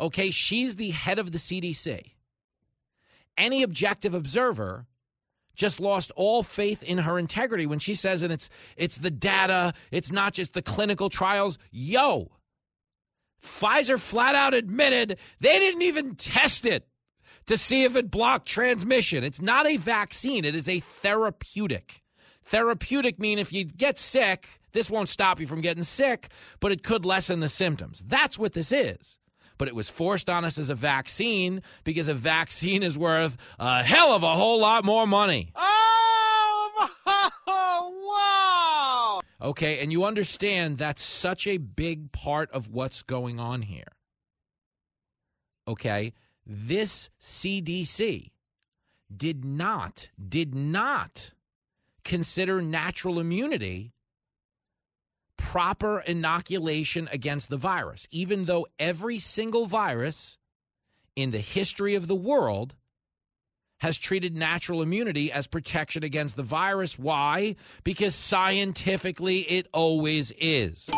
Okay, 0.01 0.33
she's 0.33 0.75
the 0.75 0.91
head 0.91 1.21
of 1.21 1.31
the 1.31 1.39
CDC. 1.39 2.15
Any 3.37 3.63
objective 3.63 4.13
observer 4.13 4.87
just 5.55 5.79
lost 5.79 6.11
all 6.17 6.43
faith 6.43 6.83
in 6.83 6.99
her 6.99 7.17
integrity 7.17 7.65
when 7.65 7.79
she 7.79 7.95
says 7.95 8.25
and 8.25 8.33
it's 8.33 8.51
it's 8.77 8.97
the 8.97 9.11
data, 9.11 9.73
it's 9.93 10.11
not 10.11 10.33
just 10.33 10.53
the 10.53 10.63
clinical 10.63 11.09
trials. 11.09 11.59
Yo. 11.71 12.33
Pfizer 13.41 14.01
flat 14.01 14.35
out 14.35 14.53
admitted 14.53 15.17
they 15.39 15.61
didn't 15.61 15.83
even 15.83 16.17
test 16.17 16.67
it 16.67 16.89
to 17.47 17.57
see 17.57 17.85
if 17.85 17.95
it 17.95 18.11
blocked 18.11 18.49
transmission. 18.49 19.23
It's 19.23 19.41
not 19.41 19.65
a 19.69 19.77
vaccine, 19.77 20.45
it 20.45 20.57
is 20.57 20.69
a 20.69 20.81
therapeutic. 20.81 22.03
Therapeutic 22.49 23.19
mean 23.19 23.39
if 23.39 23.53
you 23.53 23.65
get 23.65 23.99
sick, 23.99 24.61
this 24.73 24.91
won't 24.91 25.09
stop 25.09 25.41
you 25.41 25.47
from 25.47 25.61
getting 25.61 25.83
sick, 25.83 26.29
but 26.61 26.73
it 26.73 26.83
could 26.83 27.05
lessen 27.05 27.41
the 27.41 27.49
symptoms. 27.49 28.03
That's 28.07 28.39
what 28.39 28.53
this 28.53 28.73
is 28.73 29.19
but 29.59 29.69
it 29.69 29.75
was 29.75 29.89
forced 29.89 30.31
on 30.31 30.45
us 30.45 30.57
as 30.57 30.71
a 30.71 30.75
vaccine 30.75 31.61
because 31.85 32.09
a 32.09 32.15
vaccine 32.15 32.85
is 32.85 32.97
worth 32.97 33.37
a 33.59 33.83
hell 33.83 34.15
of 34.15 34.23
a 34.23 34.35
whole 34.35 34.61
lot 34.61 34.85
more 34.85 35.05
money. 35.05 35.51
Oh, 35.57 36.91
wow! 39.43 39.49
Okay, 39.49 39.81
and 39.81 39.93
you 39.93 40.05
understand 40.05 40.79
that's 40.79 41.03
such 41.03 41.47
a 41.47 41.59
big 41.59 42.11
part 42.13 42.51
of 42.53 42.69
what's 42.69 43.03
going 43.03 43.41
on 43.41 43.63
here. 43.63 43.93
Okay, 45.67 46.15
this 46.47 47.11
CDC 47.21 48.31
did 49.15 49.45
not, 49.45 50.09
did 50.29 50.55
not 50.55 51.33
consider 52.09 52.63
natural 52.63 53.21
immunity 53.21 53.93
proper 55.37 56.01
inoculation 56.01 57.07
against 57.13 57.51
the 57.51 57.57
virus, 57.59 58.09
even 58.11 58.47
though 58.47 58.67
every 58.79 59.19
single 59.19 59.67
virus 59.67 60.39
in 61.15 61.33
the 61.33 61.39
history 61.39 61.95
of 61.95 62.07
the 62.07 62.17
world 62.17 62.75
has 63.81 63.99
treated 63.99 64.35
natural 64.35 64.81
immunity 64.81 65.31
as 65.31 65.47
protection 65.47 66.03
against 66.03 66.35
the 66.35 66.43
virus. 66.43 66.99
Why? 66.99 67.57
Because 67.85 68.15
scientifically 68.15 69.41
it 69.41 69.69
always 69.75 70.33
is. 70.39 70.89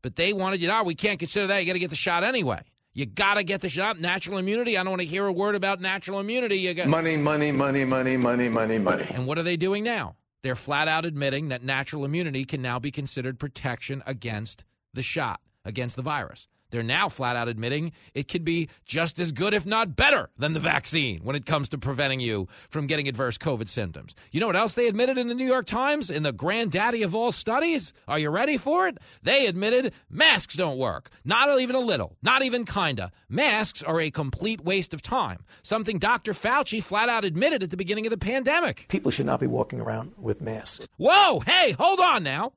But 0.00 0.14
they 0.14 0.32
wanted 0.32 0.62
you, 0.62 0.68
know, 0.68 0.84
we 0.84 0.94
can't 0.94 1.18
consider 1.18 1.48
that. 1.48 1.58
You 1.58 1.66
got 1.66 1.72
to 1.72 1.80
get 1.80 1.90
the 1.90 1.96
shot 1.96 2.22
anyway. 2.22 2.62
You 2.94 3.06
got 3.06 3.34
to 3.34 3.44
get 3.44 3.60
the 3.60 3.68
shot. 3.68 3.98
Natural 3.98 4.38
immunity. 4.38 4.78
I 4.78 4.84
don't 4.84 4.92
want 4.92 5.02
to 5.02 5.06
hear 5.06 5.26
a 5.26 5.32
word 5.32 5.56
about 5.56 5.80
natural 5.80 6.20
immunity. 6.20 6.56
You 6.58 6.74
got 6.74 6.86
money, 6.86 7.16
money, 7.16 7.50
money, 7.50 7.84
money, 7.84 8.16
money, 8.16 8.48
money, 8.48 8.78
money. 8.78 9.06
And 9.10 9.26
what 9.26 9.36
are 9.36 9.42
they 9.42 9.56
doing 9.56 9.82
now? 9.82 10.14
They're 10.42 10.54
flat 10.54 10.86
out 10.86 11.04
admitting 11.04 11.48
that 11.48 11.64
natural 11.64 12.04
immunity 12.04 12.44
can 12.44 12.62
now 12.62 12.78
be 12.78 12.92
considered 12.92 13.40
protection 13.40 14.02
against 14.06 14.64
the 14.92 15.02
shot, 15.02 15.40
against 15.64 15.96
the 15.96 16.02
virus. 16.02 16.46
They're 16.70 16.82
now 16.82 17.08
flat 17.08 17.36
out 17.36 17.48
admitting 17.48 17.92
it 18.14 18.28
can 18.28 18.42
be 18.42 18.68
just 18.84 19.18
as 19.18 19.32
good, 19.32 19.54
if 19.54 19.64
not 19.64 19.94
better, 19.96 20.30
than 20.38 20.54
the 20.54 20.60
vaccine 20.60 21.20
when 21.22 21.36
it 21.36 21.46
comes 21.46 21.68
to 21.68 21.78
preventing 21.78 22.20
you 22.20 22.48
from 22.68 22.86
getting 22.86 23.06
adverse 23.06 23.38
COVID 23.38 23.68
symptoms. 23.68 24.14
You 24.32 24.40
know 24.40 24.46
what 24.46 24.56
else 24.56 24.74
they 24.74 24.88
admitted 24.88 25.16
in 25.18 25.28
the 25.28 25.34
New 25.34 25.46
York 25.46 25.66
Times 25.66 26.10
in 26.10 26.22
the 26.24 26.32
granddaddy 26.32 27.02
of 27.02 27.14
all 27.14 27.32
studies? 27.32 27.92
Are 28.08 28.18
you 28.18 28.30
ready 28.30 28.56
for 28.56 28.88
it? 28.88 28.98
They 29.22 29.46
admitted 29.46 29.92
masks 30.10 30.54
don't 30.54 30.78
work. 30.78 31.10
Not 31.24 31.60
even 31.60 31.76
a 31.76 31.80
little, 31.80 32.16
not 32.22 32.42
even 32.42 32.64
kinda. 32.64 33.12
Masks 33.28 33.82
are 33.82 34.00
a 34.00 34.10
complete 34.10 34.64
waste 34.64 34.94
of 34.94 35.02
time. 35.02 35.44
Something 35.62 35.98
Dr. 35.98 36.32
Fauci 36.32 36.82
flat 36.82 37.08
out 37.08 37.24
admitted 37.24 37.62
at 37.62 37.70
the 37.70 37.76
beginning 37.76 38.06
of 38.06 38.10
the 38.10 38.18
pandemic. 38.18 38.86
People 38.88 39.10
should 39.10 39.26
not 39.26 39.40
be 39.40 39.46
walking 39.46 39.80
around 39.80 40.12
with 40.18 40.40
masks. 40.40 40.88
Whoa, 40.96 41.40
hey, 41.40 41.72
hold 41.72 42.00
on 42.00 42.22
now. 42.22 42.52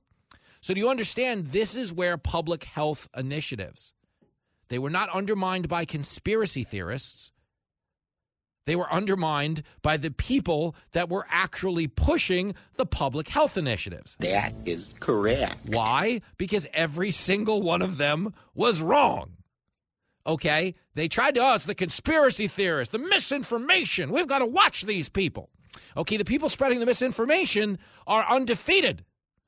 So, 0.62 0.74
do 0.74 0.80
you 0.80 0.90
understand 0.90 1.48
this 1.48 1.76
is 1.76 1.94
where 1.94 2.18
public 2.18 2.64
health 2.64 3.08
initiatives 3.16 3.94
they 4.70 4.80
were 4.80 4.90
not 4.90 5.10
undermined 5.10 5.68
by 5.68 5.86
conspiracy 5.86 6.64
theorists. 6.64 7.32
They 8.66 8.76
were 8.76 8.92
undermined 8.92 9.64
by 9.82 9.96
the 9.96 10.12
people 10.12 10.76
that 10.92 11.10
were 11.10 11.26
actually 11.30 11.88
pushing 11.88 12.54
the 12.76 12.86
public 12.86 13.30
health 13.30 13.58
initiatives. 13.58 14.18
That 14.20 14.54
is 14.66 14.94
correct. 15.00 15.70
Why? 15.70 16.22
Because 16.38 16.68
every 16.74 17.12
single 17.12 17.62
one 17.62 17.82
of 17.82 17.98
them 17.98 18.34
was 18.54 18.82
wrong. 18.82 19.38
Okay? 20.28 20.76
They 20.96 21.08
tried 21.08 21.36
to 21.36 21.42
oh, 21.42 21.54
us, 21.54 21.64
the 21.64 21.76
conspiracy 21.76 22.50
theorists, 22.50 22.92
the 22.92 23.00
misinformation. 23.00 24.12
We've 24.12 24.28
got 24.28 24.40
to 24.40 24.46
watch 24.46 24.82
these 24.82 25.08
people. 25.08 25.50
Okay, 25.96 26.18
the 26.18 26.26
people 26.26 26.50
spreading 26.50 26.82
the 26.82 26.86
misinformation 26.86 27.80
are 28.06 28.26
undefeated. 28.30 29.06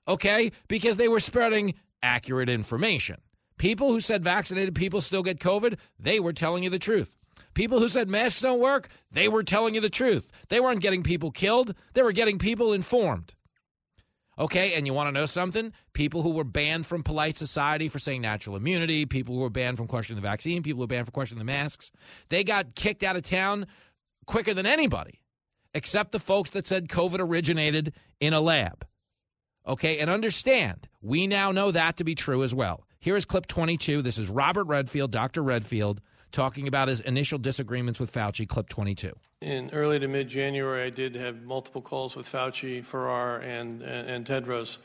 Okay? 0.08 0.54
Because 0.70 0.96
they 0.96 1.10
were 1.10 1.20
spreading 1.20 1.74
accurate 2.02 2.50
information. 2.50 3.18
People 3.60 3.92
who 3.92 4.00
said 4.00 4.24
vaccinated 4.24 4.74
people 4.74 5.02
still 5.02 5.22
get 5.22 5.40
COVID, 5.40 5.78
they 6.00 6.20
were 6.20 6.34
telling 6.34 6.64
you 6.64 6.70
the 6.70 6.80
truth. 6.80 7.18
People 7.54 7.80
who 7.80 7.90
said 7.90 8.10
masks 8.10 8.42
don't 8.42 8.60
work, 8.60 8.88
they 9.12 9.28
were 9.28 9.44
telling 9.44 9.76
you 9.76 9.82
the 9.82 9.90
truth. 9.90 10.32
They 10.48 10.62
weren't 10.62 10.82
getting 10.82 11.04
people 11.04 11.30
killed, 11.30 11.76
they 11.94 12.02
were 12.02 12.14
getting 12.14 12.40
people 12.40 12.74
informed. 12.74 13.36
Okay, 14.40 14.74
and 14.74 14.88
you 14.88 14.94
want 14.94 15.10
to 15.10 15.12
know 15.12 15.26
something? 15.26 15.74
People 15.92 16.22
who 16.22 16.30
were 16.30 16.46
banned 16.46 16.86
from 16.86 17.04
polite 17.04 17.36
society 17.36 17.90
for 17.90 18.00
saying 18.00 18.22
natural 18.22 18.56
immunity, 18.56 19.06
people 19.06 19.36
who 19.36 19.42
were 19.42 19.50
banned 19.50 19.76
from 19.76 19.88
questioning 19.88 20.22
the 20.22 20.28
vaccine, 20.28 20.64
people 20.64 20.78
who 20.78 20.84
were 20.84 20.88
banned 20.88 21.06
for 21.06 21.12
questioning 21.12 21.40
the 21.40 21.52
masks, 21.52 21.92
they 22.30 22.46
got 22.46 22.76
kicked 22.76 23.04
out 23.04 23.18
of 23.18 23.24
town 23.24 23.68
quicker 24.26 24.54
than 24.54 24.66
anybody, 24.66 25.20
except 25.74 26.14
the 26.14 26.20
folks 26.20 26.52
that 26.52 26.66
said 26.66 26.88
COVID 26.88 27.20
originated 27.20 27.94
in 28.22 28.32
a 28.32 28.40
lab. 28.40 28.86
Okay, 29.68 30.00
and 30.00 30.10
understand, 30.10 30.88
we 31.02 31.28
now 31.28 31.52
know 31.52 31.72
that 31.72 31.98
to 31.98 32.06
be 32.06 32.16
true 32.16 32.42
as 32.42 32.56
well. 32.56 32.86
Here 33.02 33.16
is 33.16 33.24
clip 33.24 33.48
22. 33.48 34.02
This 34.02 34.18
is 34.18 34.30
Robert 34.30 34.66
Redfield, 34.66 35.12
Dr. 35.12 35.42
Redfield, 35.42 36.02
talking 36.34 36.68
about 36.68 36.90
his 36.90 37.00
initial 37.00 37.40
disagreements 37.40 37.98
with 37.98 38.12
Fauci, 38.12 38.46
clip 38.46 38.68
22. 38.68 39.14
In 39.40 39.70
early 39.70 40.00
to 40.00 40.08
mid 40.10 40.28
January, 40.28 40.84
I 40.84 40.90
did 40.90 41.16
have 41.16 41.42
multiple 41.44 41.82
calls 41.82 42.18
with 42.18 42.30
Fauci, 42.30 42.84
Farrar, 42.84 43.38
and, 43.38 43.82
and, 43.82 44.10
and 44.10 44.26
Tedros 44.26 44.80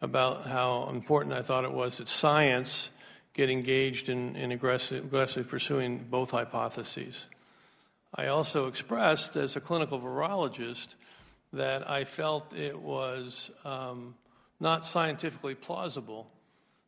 about 0.00 0.46
how 0.46 0.88
important 0.90 1.34
I 1.34 1.42
thought 1.42 1.64
it 1.64 1.72
was 1.72 1.98
that 1.98 2.08
science 2.08 2.90
get 3.34 3.50
engaged 3.50 4.10
in, 4.10 4.36
in 4.36 4.52
aggressive, 4.52 5.04
aggressively 5.04 5.50
pursuing 5.50 6.06
both 6.08 6.30
hypotheses. 6.30 7.26
I 8.14 8.28
also 8.28 8.68
expressed, 8.68 9.34
as 9.34 9.56
a 9.56 9.60
clinical 9.60 9.98
virologist, 9.98 10.94
that 11.52 11.90
I 11.90 12.04
felt 12.04 12.54
it 12.54 12.78
was 12.78 13.50
um, 13.64 14.14
not 14.60 14.86
scientifically 14.86 15.56
plausible 15.56 16.30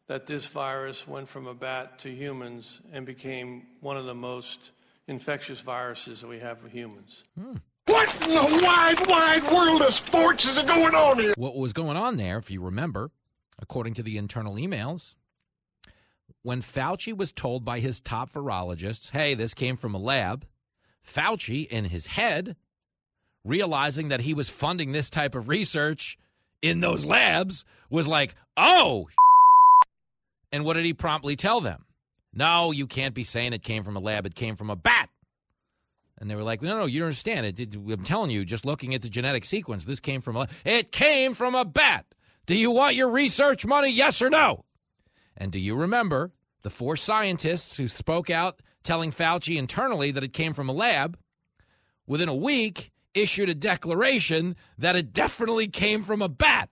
that 0.09 0.27
this 0.27 0.47
virus 0.47 1.07
went 1.07 1.29
from 1.29 1.47
a 1.47 1.55
bat 1.55 1.99
to 2.01 2.11
humans 2.11 2.81
and 2.93 3.07
became 3.07 3.67
one 3.81 3.97
of 3.97 4.07
the 4.07 4.15
most 4.15 4.73
infectious 5.07 5.61
viruses 5.61 6.21
that 6.23 6.27
we 6.27 6.39
have 6.39 6.59
for 6.59 6.69
humans. 6.69 7.25
Hmm. 7.39 7.55
What 7.87 8.15
in 8.23 8.31
the 8.31 8.63
wide, 8.63 9.07
wide 9.07 9.51
world 9.53 9.83
of 9.83 9.95
sports 9.95 10.45
is 10.45 10.59
going 10.59 10.95
on 10.95 11.19
here? 11.19 11.35
What 11.37 11.57
was 11.57 11.73
going 11.73 11.97
on 11.97 12.17
there, 12.17 12.37
if 12.39 12.51
you 12.51 12.63
remember, 12.63 13.11
according 13.61 13.95
to 13.95 14.03
the 14.03 14.19
internal 14.19 14.55
emails, 14.55 15.15
when 16.43 16.61
Fauci 16.61 17.17
was 17.17 17.33
told 17.33 17.65
by 17.65 17.79
his 17.79 18.01
top 18.01 18.33
virologists, 18.33 19.11
hey, 19.11 19.35
this 19.35 19.55
came 19.55 19.77
from 19.77 19.95
a 19.95 19.99
lab, 19.99 20.47
Fauci, 21.07 21.67
in 21.67 21.87
his 21.87 22.07
head, 22.07 22.57
realizing 23.45 24.09
that 24.09 24.21
he 24.21 24.35
was 24.35 24.49
funding 24.49 24.93
this 24.93 25.09
type 25.11 25.35
of 25.35 25.49
research 25.49 26.19
in 26.61 26.81
those 26.81 27.05
labs, 27.05 27.65
was 27.89 28.07
like, 28.07 28.35
oh, 28.57 29.09
and 30.53 30.65
what 30.65 30.75
did 30.75 30.85
he 30.85 30.95
promptly 30.95 31.37
tell 31.37 31.61
them? 31.61 31.85
No, 32.33 32.73
you 32.73 32.87
can't 32.87 33.15
be 33.15 33.25
saying 33.25 33.53
it 33.53 33.63
came 33.63 33.85
from 33.85 33.97
a 33.97 34.01
lab. 34.01 34.27
It 34.27 34.35
came 34.35 34.57
from 34.57 34.71
a 34.71 34.77
bat. 34.77 35.09
And 36.21 36.29
they 36.29 36.35
were 36.35 36.43
like, 36.43 36.63
no, 36.63 36.79
no, 36.79 36.87
you 36.87 36.99
don't 36.99 37.07
understand. 37.07 37.47
It, 37.47 37.61
it, 37.61 37.75
I'm 37.75 38.03
telling 38.03 38.31
you, 38.31 38.45
just 38.45 38.67
looking 38.67 38.95
at 38.95 39.03
the 39.03 39.09
genetic 39.09 39.45
sequence, 39.45 39.85
this 39.85 40.01
came 40.01 40.21
from 40.21 40.37
a. 40.37 40.49
It 40.65 40.91
came 40.91 41.35
from 41.35 41.55
a 41.55 41.65
bat. 41.65 42.07
Do 42.47 42.57
you 42.57 42.71
want 42.71 42.97
your 42.97 43.09
research 43.09 43.65
money? 43.65 43.91
Yes 43.91 44.21
or 44.21 44.31
no? 44.31 44.65
And 45.37 45.53
do 45.53 45.61
you 45.61 45.77
remember 45.77 46.33
the 46.63 46.71
four 46.71 46.97
scientists 46.97 47.77
who 47.77 47.87
spoke 47.87 48.31
out 48.31 48.61
telling 48.83 49.13
Fauci 49.13 49.57
internally 49.57 50.11
that 50.11 50.25
it 50.25 50.33
came 50.33 50.55
from 50.55 50.69
a 50.69 50.73
lab? 50.73 51.17
Within 52.07 52.29
a 52.29 52.35
week, 52.35 52.91
issued 53.15 53.49
a 53.49 53.55
declaration 53.55 54.57
that 54.79 54.97
it 54.97 55.13
definitely 55.13 55.69
came 55.69 56.03
from 56.03 56.23
a 56.23 56.29
bat. 56.29 56.69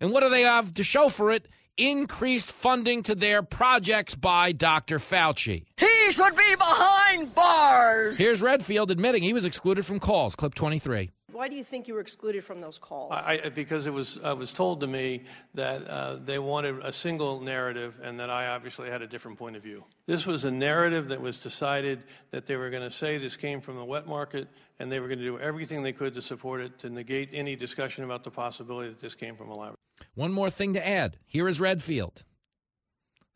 And 0.00 0.10
what 0.10 0.22
do 0.22 0.28
they 0.28 0.42
have 0.42 0.72
to 0.74 0.84
show 0.84 1.08
for 1.08 1.30
it? 1.30 1.46
Increased 1.78 2.52
funding 2.52 3.02
to 3.04 3.14
their 3.14 3.42
projects 3.42 4.14
by 4.14 4.52
Dr. 4.52 4.98
Fauci. 4.98 5.64
He 5.76 6.12
should 6.12 6.36
be 6.36 6.54
behind 6.56 7.34
bars. 7.34 8.18
Here's 8.18 8.42
Redfield 8.42 8.90
admitting 8.90 9.22
he 9.22 9.32
was 9.32 9.44
excluded 9.44 9.86
from 9.86 10.00
calls. 10.00 10.34
Clip 10.34 10.54
23. 10.54 11.10
Why 11.38 11.46
do 11.46 11.54
you 11.54 11.62
think 11.62 11.86
you 11.86 11.94
were 11.94 12.00
excluded 12.00 12.42
from 12.42 12.60
those 12.60 12.78
calls? 12.78 13.12
I, 13.12 13.42
I, 13.44 13.48
because 13.50 13.86
it 13.86 13.92
was, 13.92 14.18
uh, 14.24 14.34
was 14.34 14.52
told 14.52 14.80
to 14.80 14.88
me 14.88 15.22
that 15.54 15.86
uh, 15.86 16.16
they 16.16 16.40
wanted 16.40 16.80
a 16.84 16.92
single 16.92 17.40
narrative 17.40 17.94
and 18.02 18.18
that 18.18 18.28
I 18.28 18.48
obviously 18.48 18.90
had 18.90 19.02
a 19.02 19.06
different 19.06 19.38
point 19.38 19.54
of 19.54 19.62
view. 19.62 19.84
This 20.06 20.26
was 20.26 20.44
a 20.44 20.50
narrative 20.50 21.10
that 21.10 21.20
was 21.20 21.38
decided 21.38 22.02
that 22.32 22.46
they 22.46 22.56
were 22.56 22.70
going 22.70 22.82
to 22.82 22.90
say 22.90 23.18
this 23.18 23.36
came 23.36 23.60
from 23.60 23.76
the 23.76 23.84
wet 23.84 24.08
market 24.08 24.48
and 24.80 24.90
they 24.90 24.98
were 24.98 25.06
going 25.06 25.20
to 25.20 25.24
do 25.24 25.38
everything 25.38 25.84
they 25.84 25.92
could 25.92 26.12
to 26.14 26.22
support 26.22 26.60
it, 26.60 26.76
to 26.80 26.90
negate 26.90 27.28
any 27.32 27.54
discussion 27.54 28.02
about 28.02 28.24
the 28.24 28.32
possibility 28.32 28.88
that 28.88 29.00
this 29.00 29.14
came 29.14 29.36
from 29.36 29.50
a 29.50 29.56
lab. 29.56 29.74
One 30.16 30.32
more 30.32 30.50
thing 30.50 30.74
to 30.74 30.84
add. 30.84 31.18
Here 31.24 31.46
is 31.46 31.60
Redfield. 31.60 32.24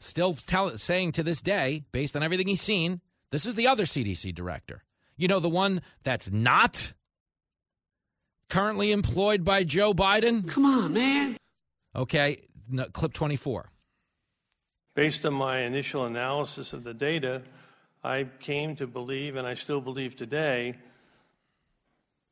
Still 0.00 0.34
tell, 0.34 0.76
saying 0.76 1.12
to 1.12 1.22
this 1.22 1.40
day, 1.40 1.84
based 1.92 2.16
on 2.16 2.24
everything 2.24 2.48
he's 2.48 2.62
seen, 2.62 3.00
this 3.30 3.46
is 3.46 3.54
the 3.54 3.68
other 3.68 3.84
CDC 3.84 4.34
director. 4.34 4.82
You 5.16 5.28
know, 5.28 5.38
the 5.38 5.48
one 5.48 5.82
that's 6.02 6.32
not 6.32 6.94
currently 8.52 8.92
employed 8.92 9.44
by 9.44 9.64
Joe 9.64 9.94
Biden? 9.94 10.46
Come 10.46 10.66
on, 10.66 10.92
man. 10.92 11.38
Okay, 11.96 12.42
no, 12.68 12.84
clip 12.84 13.14
24. 13.14 13.70
Based 14.94 15.24
on 15.24 15.32
my 15.32 15.60
initial 15.60 16.04
analysis 16.04 16.74
of 16.74 16.84
the 16.84 16.92
data, 16.92 17.40
I 18.04 18.26
came 18.40 18.76
to 18.76 18.86
believe, 18.86 19.36
and 19.36 19.46
I 19.46 19.54
still 19.54 19.80
believe 19.80 20.16
today, 20.16 20.74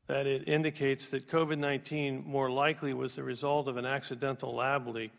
that 0.08 0.26
it 0.26 0.46
indicates 0.46 1.08
that 1.08 1.26
COVID 1.26 1.58
19 1.58 2.24
more 2.26 2.50
likely 2.50 2.92
was 2.92 3.14
the 3.14 3.22
result 3.22 3.66
of 3.66 3.78
an 3.78 3.86
accidental 3.86 4.54
lab 4.54 4.86
leak 4.88 5.12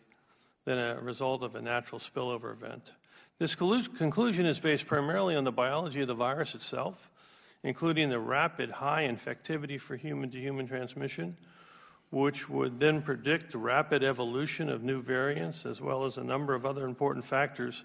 than 0.65 0.77
a 0.77 1.01
result 1.01 1.41
of 1.41 1.55
a 1.55 1.61
natural 1.63 1.99
spillover 1.99 2.51
event. 2.51 2.91
This 3.39 3.55
conclusion 3.55 4.45
is 4.45 4.59
based 4.59 4.85
primarily 4.85 5.35
on 5.35 5.45
the 5.45 5.51
biology 5.51 6.01
of 6.01 6.07
the 6.07 6.13
virus 6.13 6.53
itself 6.53 7.09
including 7.63 8.09
the 8.09 8.19
rapid 8.19 8.69
high 8.71 9.03
infectivity 9.03 9.79
for 9.79 9.95
human 9.95 10.29
to 10.31 10.39
human 10.39 10.67
transmission, 10.67 11.37
which 12.09 12.49
would 12.49 12.79
then 12.79 13.01
predict 13.01 13.51
the 13.51 13.57
rapid 13.57 14.03
evolution 14.03 14.69
of 14.69 14.83
new 14.83 15.01
variants, 15.01 15.65
as 15.65 15.79
well 15.79 16.05
as 16.05 16.17
a 16.17 16.23
number 16.23 16.53
of 16.53 16.65
other 16.65 16.85
important 16.85 17.23
factors, 17.23 17.83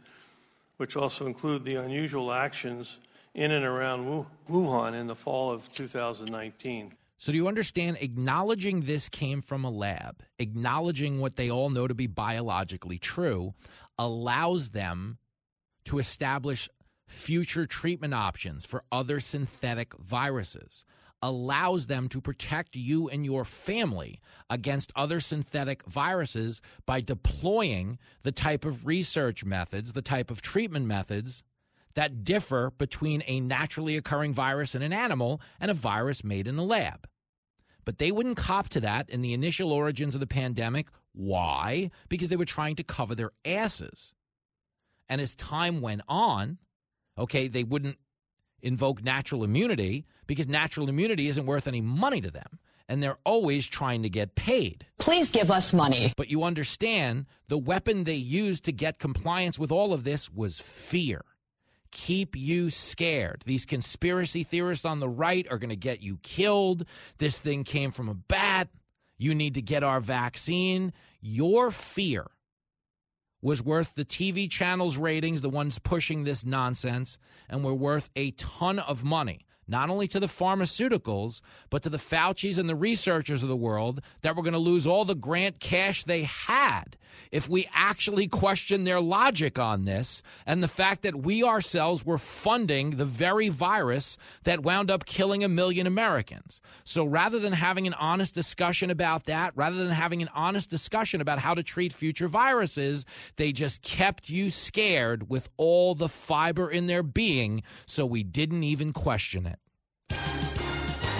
which 0.79 0.97
also 0.97 1.27
include 1.27 1.65
the 1.65 1.77
unusual 1.77 2.33
actions 2.33 2.99
in 3.35 3.53
and 3.53 3.65
around 3.65 4.27
Wuhan 4.51 4.95
in 4.95 5.07
the 5.07 5.15
fall 5.15 5.53
of 5.53 5.73
2019. 5.75 6.95
So, 7.19 7.33
do 7.33 7.39
you 7.39 7.49
understand? 7.49 7.99
Acknowledging 8.01 8.83
this 8.83 9.09
came 9.09 9.41
from 9.41 9.65
a 9.65 9.71
lab, 9.71 10.23
acknowledging 10.39 11.21
what 11.21 11.37
they 11.37 11.51
all 11.51 11.71
know 11.71 11.87
to 11.87 11.95
be 11.95 12.07
biologically 12.07 12.99
true, 12.99 13.55
allows 13.99 14.71
them 14.71 15.19
to 15.85 15.99
establish 15.99 16.69
future 17.07 17.67
treatment 17.67 18.15
options 18.15 18.65
for 18.65 18.85
other 18.91 19.21
synthetic 19.21 19.95
viruses, 19.99 20.85
allows 21.23 21.87
them 21.87 22.09
to 22.09 22.21
protect 22.21 22.77
you 22.77 23.09
and 23.09 23.25
your 23.25 23.45
family 23.45 24.21
against 24.51 24.93
other 24.95 25.21
synthetic 25.21 25.85
viruses 25.87 26.61
by 26.85 27.01
deploying 27.01 27.99
the 28.23 28.33
type 28.33 28.65
of 28.65 28.87
research 28.87 29.45
methods, 29.45 29.93
the 29.93 30.03
type 30.03 30.31
of 30.31 30.43
treatment 30.43 30.87
methods 30.87 31.43
that 31.95 32.25
differ 32.25 32.71
between 32.77 33.23
a 33.27 33.41
naturally 33.41 33.97
occurring 33.97 34.35
virus 34.35 34.75
in 34.75 34.83
an 34.83 34.93
animal 34.93 35.41
and 35.59 35.71
a 35.71 35.75
virus 35.75 36.23
made 36.23 36.47
in 36.47 36.59
a 36.59 36.65
lab. 36.65 37.09
But 37.87 37.99
they 37.99 38.13
wouldn't 38.13 38.37
cop 38.37 38.69
to 38.71 38.81
that 38.81 39.09
in 39.09 39.23
the 39.23 39.33
initial 39.33 39.73
origins 39.73 40.15
of 40.15 40.21
the 40.21 40.27
pandemic. 40.27 40.89
Why? 41.13 41.91
Because 42.09 42.29
they 42.29 42.37
were 42.37 42.45
trying 42.45 42.77
to 42.77 42.85
cover 42.85 43.15
their 43.15 43.31
asses. 43.45 44.13
And 45.09 45.21
as 45.21 45.35
time 45.35 45.81
went 45.81 46.03
on, 46.09 46.59
okay, 47.19 47.49
they 47.49 47.65
wouldn't 47.65 47.99
invoke 48.63 49.03
natural 49.03 49.45
immunity 49.45 50.07
because 50.27 50.49
natural 50.49 50.89
immunity 50.89 51.29
isn't 51.29 51.47
worth 51.47 51.67
any 51.67 51.81
money 51.81 52.21
to 52.21 52.31
them. 52.31 52.59
And 52.89 53.03
they're 53.03 53.19
always 53.25 53.67
trying 53.67 54.05
to 54.05 54.09
get 54.09 54.37
paid. 54.37 54.87
Please 54.99 55.31
give 55.31 55.51
us 55.51 55.75
money. 55.75 56.13
But 56.17 56.31
you 56.31 56.45
understand 56.45 57.27
the 57.49 57.59
weapon 57.59 58.05
they 58.05 58.15
used 58.15 58.65
to 58.65 58.73
get 58.73 59.01
compliance 59.01 59.59
with 59.59 59.73
all 59.73 59.93
of 59.93 60.05
this 60.05 60.31
was 60.33 60.61
fear. 60.61 61.25
Keep 61.91 62.37
you 62.37 62.71
scared. 62.71 63.43
These 63.45 63.67
conspiracy 63.67 64.45
theorists 64.45 64.85
on 64.85 65.01
the 65.01 65.09
right 65.09 65.47
are 65.51 65.59
going 65.59 65.71
to 65.71 65.77
get 65.77 66.01
you 66.01 66.19
killed. 66.19 66.85
This 67.19 67.41
thing 67.41 67.65
came 67.65 67.91
from 67.91 68.09
a 68.09 68.15
bat. 68.15 68.69
You 69.19 69.35
need 69.35 69.55
to 69.55 69.63
get 69.63 69.83
our 69.83 70.01
vaccine. 70.01 70.93
Your 71.21 71.73
fear 71.73 72.27
was 73.47 73.63
worth 73.63 73.95
the 73.95 74.05
TV 74.05 74.51
channels 74.51 74.97
ratings, 74.97 75.41
the 75.41 75.49
ones 75.49 75.79
pushing 75.79 76.25
this 76.25 76.45
nonsense, 76.45 77.17
and 77.49 77.63
were 77.63 77.73
worth 77.73 78.11
a 78.17 78.33
ton 78.33 78.81
of 78.81 79.05
money 79.05 79.46
not 79.69 79.91
only 79.91 80.07
to 80.09 80.21
the 80.21 80.27
pharmaceuticals, 80.27 81.41
but 81.71 81.83
to 81.83 81.91
the 81.91 81.99
Faucis 81.99 82.59
and 82.59 82.69
the 82.69 82.77
researchers 82.77 83.43
of 83.43 83.49
the 83.49 83.57
world 83.57 84.01
that 84.23 84.37
we're 84.37 84.43
going 84.43 84.53
to 84.53 84.59
lose 84.59 84.87
all 84.87 85.05
the 85.05 85.15
grant 85.15 85.61
cash 85.61 86.05
they 86.05 86.23
had 86.23 86.97
if 87.31 87.49
we 87.49 87.69
actually 87.73 88.29
question 88.29 88.85
their 88.85 89.01
logic 89.01 89.59
on 89.59 89.85
this 89.85 90.23
and 90.45 90.63
the 90.63 90.69
fact 90.69 91.03
that 91.03 91.17
we 91.17 91.43
ourselves 91.43 92.05
were 92.05 92.19
funding 92.19 92.91
the 92.91 93.05
very 93.05 93.49
virus 93.49 94.19
that 94.45 94.63
wound 94.63 94.91
up 94.91 95.05
killing 95.05 95.45
a 95.45 95.49
million 95.49 95.87
Americans. 95.87 96.61
So 96.85 97.05
rather 97.05 97.39
than 97.39 97.53
having 97.53 97.87
an 97.87 97.95
honest 97.95 98.35
discussion 98.35 98.91
about 98.91 99.25
that, 99.25 99.53
rather 99.57 99.77
than 99.77 99.91
having 99.91 100.23
an 100.23 100.31
honest 100.35 100.71
discussion 100.71 101.21
about 101.21 101.39
how 101.39 101.55
to 101.55 101.63
treat 101.63 101.93
future 101.93 102.29
viruses, 102.29 103.05
they 103.37 103.53
just 103.53 103.83
kept 103.83 104.29
you 104.29 104.51
scared 104.51 105.29
with 105.29 105.49
all 105.57 105.95
the 105.95 106.09
fiber 106.09 106.71
in 106.71 106.87
their 106.87 107.03
being 107.03 107.63
so 107.87 108.07
we 108.07 108.23
didn't 108.23 108.63
even 108.63 108.93
question 108.93 109.47
it. 109.47 109.56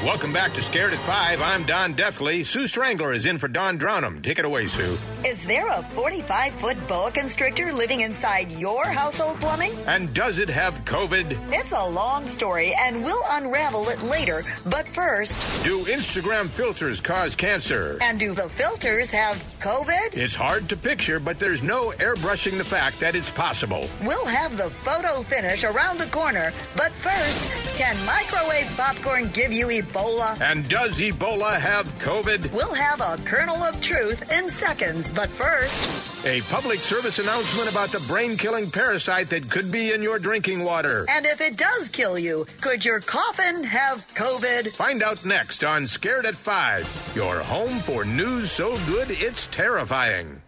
Welcome 0.05 0.33
back 0.33 0.53
to 0.53 0.63
Scared 0.63 0.93
at 0.93 0.99
Five. 1.01 1.41
I'm 1.43 1.65
Don 1.65 1.95
Deathly. 1.95 2.45
Sue 2.45 2.69
Strangler 2.69 3.13
is 3.13 3.27
in 3.27 3.39
for 3.39 3.49
Don 3.49 3.77
Drownham. 3.79 4.23
Take 4.23 4.39
it 4.39 4.45
away, 4.45 4.69
Sue. 4.69 4.97
Is 5.27 5.43
there 5.45 5.67
a 5.69 5.83
45 5.83 6.53
foot 6.53 6.87
boa 6.87 7.11
constrictor 7.11 7.73
living 7.73 8.03
inside 8.03 8.53
your 8.53 8.85
household 8.87 9.41
plumbing? 9.41 9.73
And 9.89 10.13
does 10.15 10.39
it 10.39 10.49
have 10.51 10.85
COVID? 10.85 11.37
It's 11.51 11.73
a 11.73 11.89
long 11.89 12.29
story, 12.29 12.73
and 12.83 13.03
we'll 13.03 13.23
unravel 13.33 13.89
it 13.89 14.01
later. 14.03 14.45
But 14.67 14.87
first, 14.87 15.39
do 15.65 15.81
Instagram 15.87 16.49
filters 16.49 17.01
cause 17.01 17.35
cancer? 17.35 17.99
And 18.01 18.21
do 18.21 18.33
the 18.33 18.49
filters 18.49 19.11
have 19.11 19.37
COVID? 19.61 20.11
It's 20.17 20.37
hard 20.37 20.69
to 20.69 20.77
picture, 20.77 21.19
but 21.19 21.41
there's 21.41 21.63
no 21.65 21.91
airbrushing 21.93 22.59
the 22.59 22.65
fact 22.65 23.01
that 23.01 23.17
it's 23.17 23.31
possible. 23.33 23.89
We'll 24.03 24.27
have 24.27 24.57
the 24.57 24.71
photo 24.71 25.23
finish 25.23 25.65
around 25.65 25.99
the 25.99 26.07
corner. 26.07 26.53
But 26.77 26.93
first, 26.93 27.43
can 27.77 27.97
microwave 28.07 28.71
popcorn 28.77 29.31
give 29.33 29.53
you 29.53 29.67
Ebola? 29.69 29.96
Ebola. 29.97 30.39
And 30.41 30.69
does 30.69 31.01
Ebola 31.01 31.59
have 31.59 31.87
COVID? 31.99 32.53
We'll 32.53 32.75
have 32.75 33.01
a 33.01 33.17
kernel 33.25 33.57
of 33.57 33.81
truth 33.81 34.31
in 34.31 34.51
seconds, 34.51 35.11
but 35.11 35.31
first. 35.31 36.27
A 36.27 36.43
public 36.43 36.81
service 36.81 37.19
announcement 37.19 37.71
about 37.71 37.89
the 37.89 38.05
brain 38.07 38.37
killing 38.37 38.71
parasite 38.71 39.31
that 39.31 39.51
could 39.51 39.73
be 39.73 39.93
in 39.93 40.03
your 40.03 40.19
drinking 40.19 40.63
water. 40.63 41.07
And 41.09 41.25
if 41.25 41.41
it 41.41 41.57
does 41.57 41.89
kill 41.89 42.19
you, 42.19 42.47
could 42.61 42.85
your 42.85 43.01
coffin 43.01 43.65
have 43.65 44.07
COVID? 44.15 44.75
Find 44.75 45.03
out 45.03 45.25
next 45.25 45.65
on 45.65 45.87
Scared 45.87 46.27
at 46.27 46.35
5, 46.35 47.13
your 47.15 47.41
home 47.41 47.79
for 47.81 48.05
news 48.05 48.53
so 48.53 48.77
good 48.87 49.11
it's 49.11 49.47
terrifying. 49.47 50.43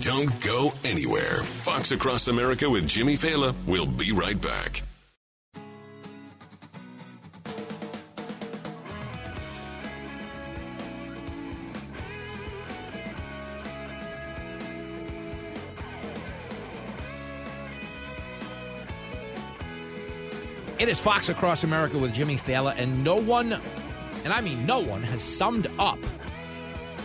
Don't 0.00 0.40
go 0.42 0.72
anywhere. 0.84 1.42
Fox 1.64 1.90
Across 1.90 2.28
America 2.28 2.70
with 2.70 2.86
Jimmy 2.86 3.14
Failla. 3.14 3.52
We'll 3.66 3.86
be 3.86 4.12
right 4.12 4.40
back. 4.40 4.82
It 20.78 20.88
is 20.88 21.00
Fox 21.00 21.28
Across 21.28 21.64
America 21.64 21.98
with 21.98 22.14
Jimmy 22.14 22.36
Failla, 22.36 22.72
and 22.78 23.02
no 23.02 23.16
one, 23.16 23.52
and 24.22 24.32
I 24.32 24.40
mean 24.40 24.64
no 24.64 24.78
one, 24.78 25.02
has 25.02 25.22
summed 25.22 25.66
up 25.76 25.98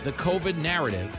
the 0.04 0.12
COVID 0.12 0.56
narrative 0.58 1.10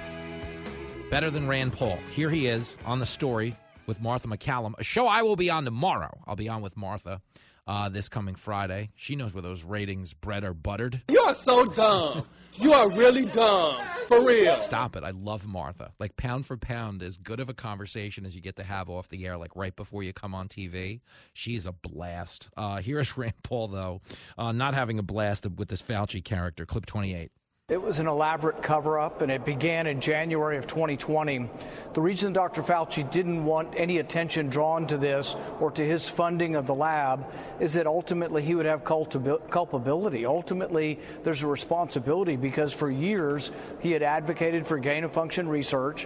better 1.10 1.30
than 1.30 1.50
Rand 1.50 1.74
Paul. 1.74 1.98
Here 2.14 2.30
he 2.30 2.48
is 2.48 2.78
on 2.86 3.00
the 3.00 3.06
story 3.06 3.58
with 3.88 4.00
Martha 4.02 4.30
MacCallum, 4.30 4.74
a 4.78 4.86
show 4.86 5.06
I 5.06 5.24
will 5.24 5.36
be 5.36 5.50
on 5.50 5.66
tomorrow. 5.66 6.18
I'll 6.26 6.38
be 6.38 6.48
on 6.48 6.62
with 6.62 6.78
Martha 6.78 7.20
uh, 7.68 7.90
this 7.90 8.08
coming 8.08 8.36
Friday. 8.36 8.90
She 8.96 9.18
knows 9.18 9.34
where 9.34 9.42
those 9.42 9.66
ratings 9.66 10.14
bread 10.14 10.46
are 10.46 10.54
buttered. 10.54 11.02
You 11.10 11.20
are 11.20 11.36
so 11.36 11.66
dumb. 11.66 12.26
You 12.58 12.74
are 12.74 12.90
really 12.90 13.26
dumb. 13.26 13.76
For 14.08 14.22
real. 14.22 14.54
Stop 14.54 14.96
it. 14.96 15.04
I 15.04 15.10
love 15.12 15.48
Martha. 15.48 15.92
Like 16.00 16.16
pound 16.16 16.46
for 16.46 16.58
pound, 16.58 17.02
as 17.02 17.18
good 17.18 17.40
of 17.40 17.50
a 17.50 17.54
conversation 17.54 18.26
as 18.26 18.36
you 18.36 18.42
get 18.42 18.56
to 18.58 18.64
have 18.64 18.90
off 18.90 19.10
the 19.10 19.26
air, 19.26 19.36
like 19.36 19.56
right 19.56 19.76
before 19.76 20.04
you 20.04 20.14
come 20.14 20.36
on 20.36 20.48
TV. 20.48 21.02
She's 21.34 21.66
a 21.66 21.72
blast. 21.72 22.50
Uh, 22.56 22.78
here's 22.78 23.18
Rand 23.18 23.34
Paul, 23.44 23.68
though, 23.70 24.02
uh, 24.38 24.52
not 24.52 24.74
having 24.74 25.00
a 25.00 25.04
blast 25.04 25.48
with 25.58 25.68
this 25.68 25.82
Fauci 25.82 26.24
character. 26.24 26.66
Clip 26.66 26.86
28. 26.86 27.32
It 27.68 27.82
was 27.82 27.98
an 27.98 28.06
elaborate 28.06 28.62
cover 28.62 29.00
up, 29.00 29.24
and 29.24 29.32
it 29.32 29.44
began 29.44 29.88
in 29.88 30.00
January 30.00 30.58
of 30.58 30.68
2020. 30.68 31.50
The 31.96 32.02
reason 32.02 32.32
Dr. 32.32 32.62
Fauci 32.62 33.10
didn't 33.10 33.44
want 33.44 33.74
any 33.76 33.98
attention 33.98 34.50
drawn 34.50 34.86
to 34.86 35.00
this 35.00 35.36
or 35.60 35.72
to 35.72 35.84
his 35.84 36.08
funding 36.08 36.56
of 36.56 36.68
the 36.68 36.76
lab 36.76 37.26
is 37.60 37.74
that 37.74 37.88
ultimately 37.88 38.44
he 38.44 38.54
would 38.54 38.68
have 38.68 38.84
culpability. 38.84 40.28
Ultimately, 40.28 41.00
there's 41.24 41.42
a 41.42 41.48
responsibility 41.48 42.36
because 42.36 42.72
for 42.72 42.92
years 42.92 43.50
he 43.80 43.94
had 43.94 44.04
advocated 44.04 44.68
for 44.68 44.78
gain 44.78 45.04
of 45.04 45.12
function 45.12 45.50
research. 45.50 46.06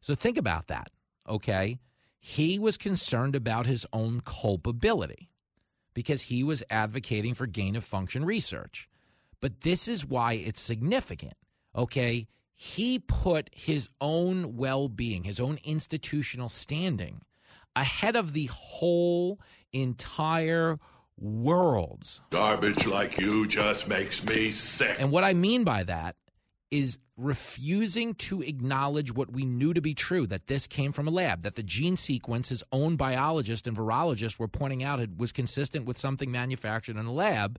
So 0.00 0.14
think 0.14 0.38
about 0.38 0.68
that, 0.68 0.92
okay? 1.28 1.80
He 2.20 2.60
was 2.60 2.76
concerned 2.78 3.34
about 3.34 3.66
his 3.66 3.84
own 3.92 4.22
culpability 4.24 5.30
because 5.94 6.22
he 6.22 6.44
was 6.44 6.62
advocating 6.70 7.34
for 7.34 7.48
gain 7.48 7.74
of 7.74 7.82
function 7.82 8.24
research. 8.24 8.88
But 9.42 9.60
this 9.60 9.88
is 9.88 10.06
why 10.06 10.34
it's 10.34 10.60
significant. 10.60 11.34
Okay. 11.76 12.28
He 12.54 13.00
put 13.00 13.50
his 13.52 13.90
own 14.00 14.56
well 14.56 14.88
being, 14.88 15.24
his 15.24 15.40
own 15.40 15.58
institutional 15.64 16.48
standing 16.48 17.22
ahead 17.74 18.14
of 18.14 18.32
the 18.32 18.46
whole 18.46 19.40
entire 19.72 20.78
world's. 21.18 22.20
Garbage 22.30 22.86
like 22.86 23.18
you 23.18 23.46
just 23.48 23.88
makes 23.88 24.24
me 24.24 24.52
sick. 24.52 24.96
And 25.00 25.10
what 25.10 25.24
I 25.24 25.32
mean 25.32 25.64
by 25.64 25.82
that 25.84 26.14
is 26.70 26.98
refusing 27.16 28.14
to 28.14 28.42
acknowledge 28.42 29.12
what 29.12 29.32
we 29.32 29.44
knew 29.44 29.74
to 29.74 29.80
be 29.80 29.94
true 29.94 30.26
that 30.28 30.46
this 30.46 30.66
came 30.66 30.92
from 30.92 31.08
a 31.08 31.10
lab, 31.10 31.42
that 31.42 31.56
the 31.56 31.62
gene 31.62 31.96
sequence 31.96 32.48
his 32.48 32.62
own 32.72 32.96
biologist 32.96 33.66
and 33.66 33.76
virologist 33.76 34.38
were 34.38 34.48
pointing 34.48 34.84
out 34.84 35.00
it 35.00 35.18
was 35.18 35.32
consistent 35.32 35.84
with 35.84 35.98
something 35.98 36.30
manufactured 36.30 36.96
in 36.96 37.06
a 37.06 37.12
lab 37.12 37.58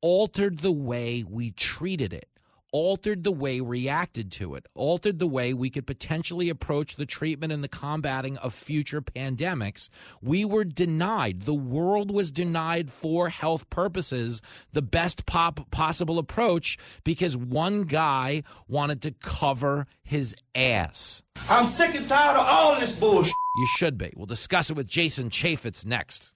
altered 0.00 0.58
the 0.58 0.72
way 0.72 1.24
we 1.28 1.50
treated 1.52 2.12
it, 2.12 2.28
altered 2.72 3.24
the 3.24 3.32
way 3.32 3.60
we 3.60 3.78
reacted 3.80 4.30
to 4.30 4.54
it, 4.54 4.66
altered 4.74 5.18
the 5.18 5.26
way 5.26 5.54
we 5.54 5.70
could 5.70 5.86
potentially 5.86 6.48
approach 6.48 6.96
the 6.96 7.06
treatment 7.06 7.52
and 7.52 7.64
the 7.64 7.68
combating 7.68 8.36
of 8.38 8.52
future 8.52 9.00
pandemics. 9.00 9.88
We 10.20 10.44
were 10.44 10.64
denied, 10.64 11.42
the 11.42 11.54
world 11.54 12.10
was 12.10 12.30
denied 12.30 12.90
for 12.90 13.28
health 13.28 13.70
purposes, 13.70 14.42
the 14.72 14.82
best 14.82 15.26
pop 15.26 15.70
possible 15.70 16.18
approach 16.18 16.76
because 17.04 17.36
one 17.36 17.82
guy 17.82 18.42
wanted 18.66 19.02
to 19.02 19.12
cover 19.12 19.86
his 20.02 20.34
ass. 20.54 21.22
I'm 21.48 21.66
sick 21.66 21.94
and 21.94 22.08
tired 22.08 22.36
of 22.36 22.46
all 22.46 22.78
this 22.78 22.92
bullshit. 22.92 23.32
You 23.58 23.66
should 23.76 23.96
be. 23.96 24.12
We'll 24.14 24.26
discuss 24.26 24.70
it 24.70 24.76
with 24.76 24.86
Jason 24.86 25.30
Chaffetz 25.30 25.86
next. 25.86 26.34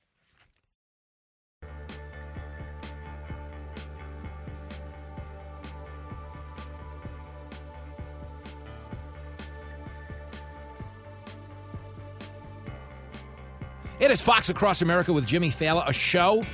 It 14.02 14.10
is 14.10 14.20
Fox 14.20 14.48
Across 14.48 14.82
America 14.82 15.12
with 15.12 15.26
Jimmy 15.26 15.52
Failla, 15.52 15.88
a 15.88 15.92
show 15.92 16.44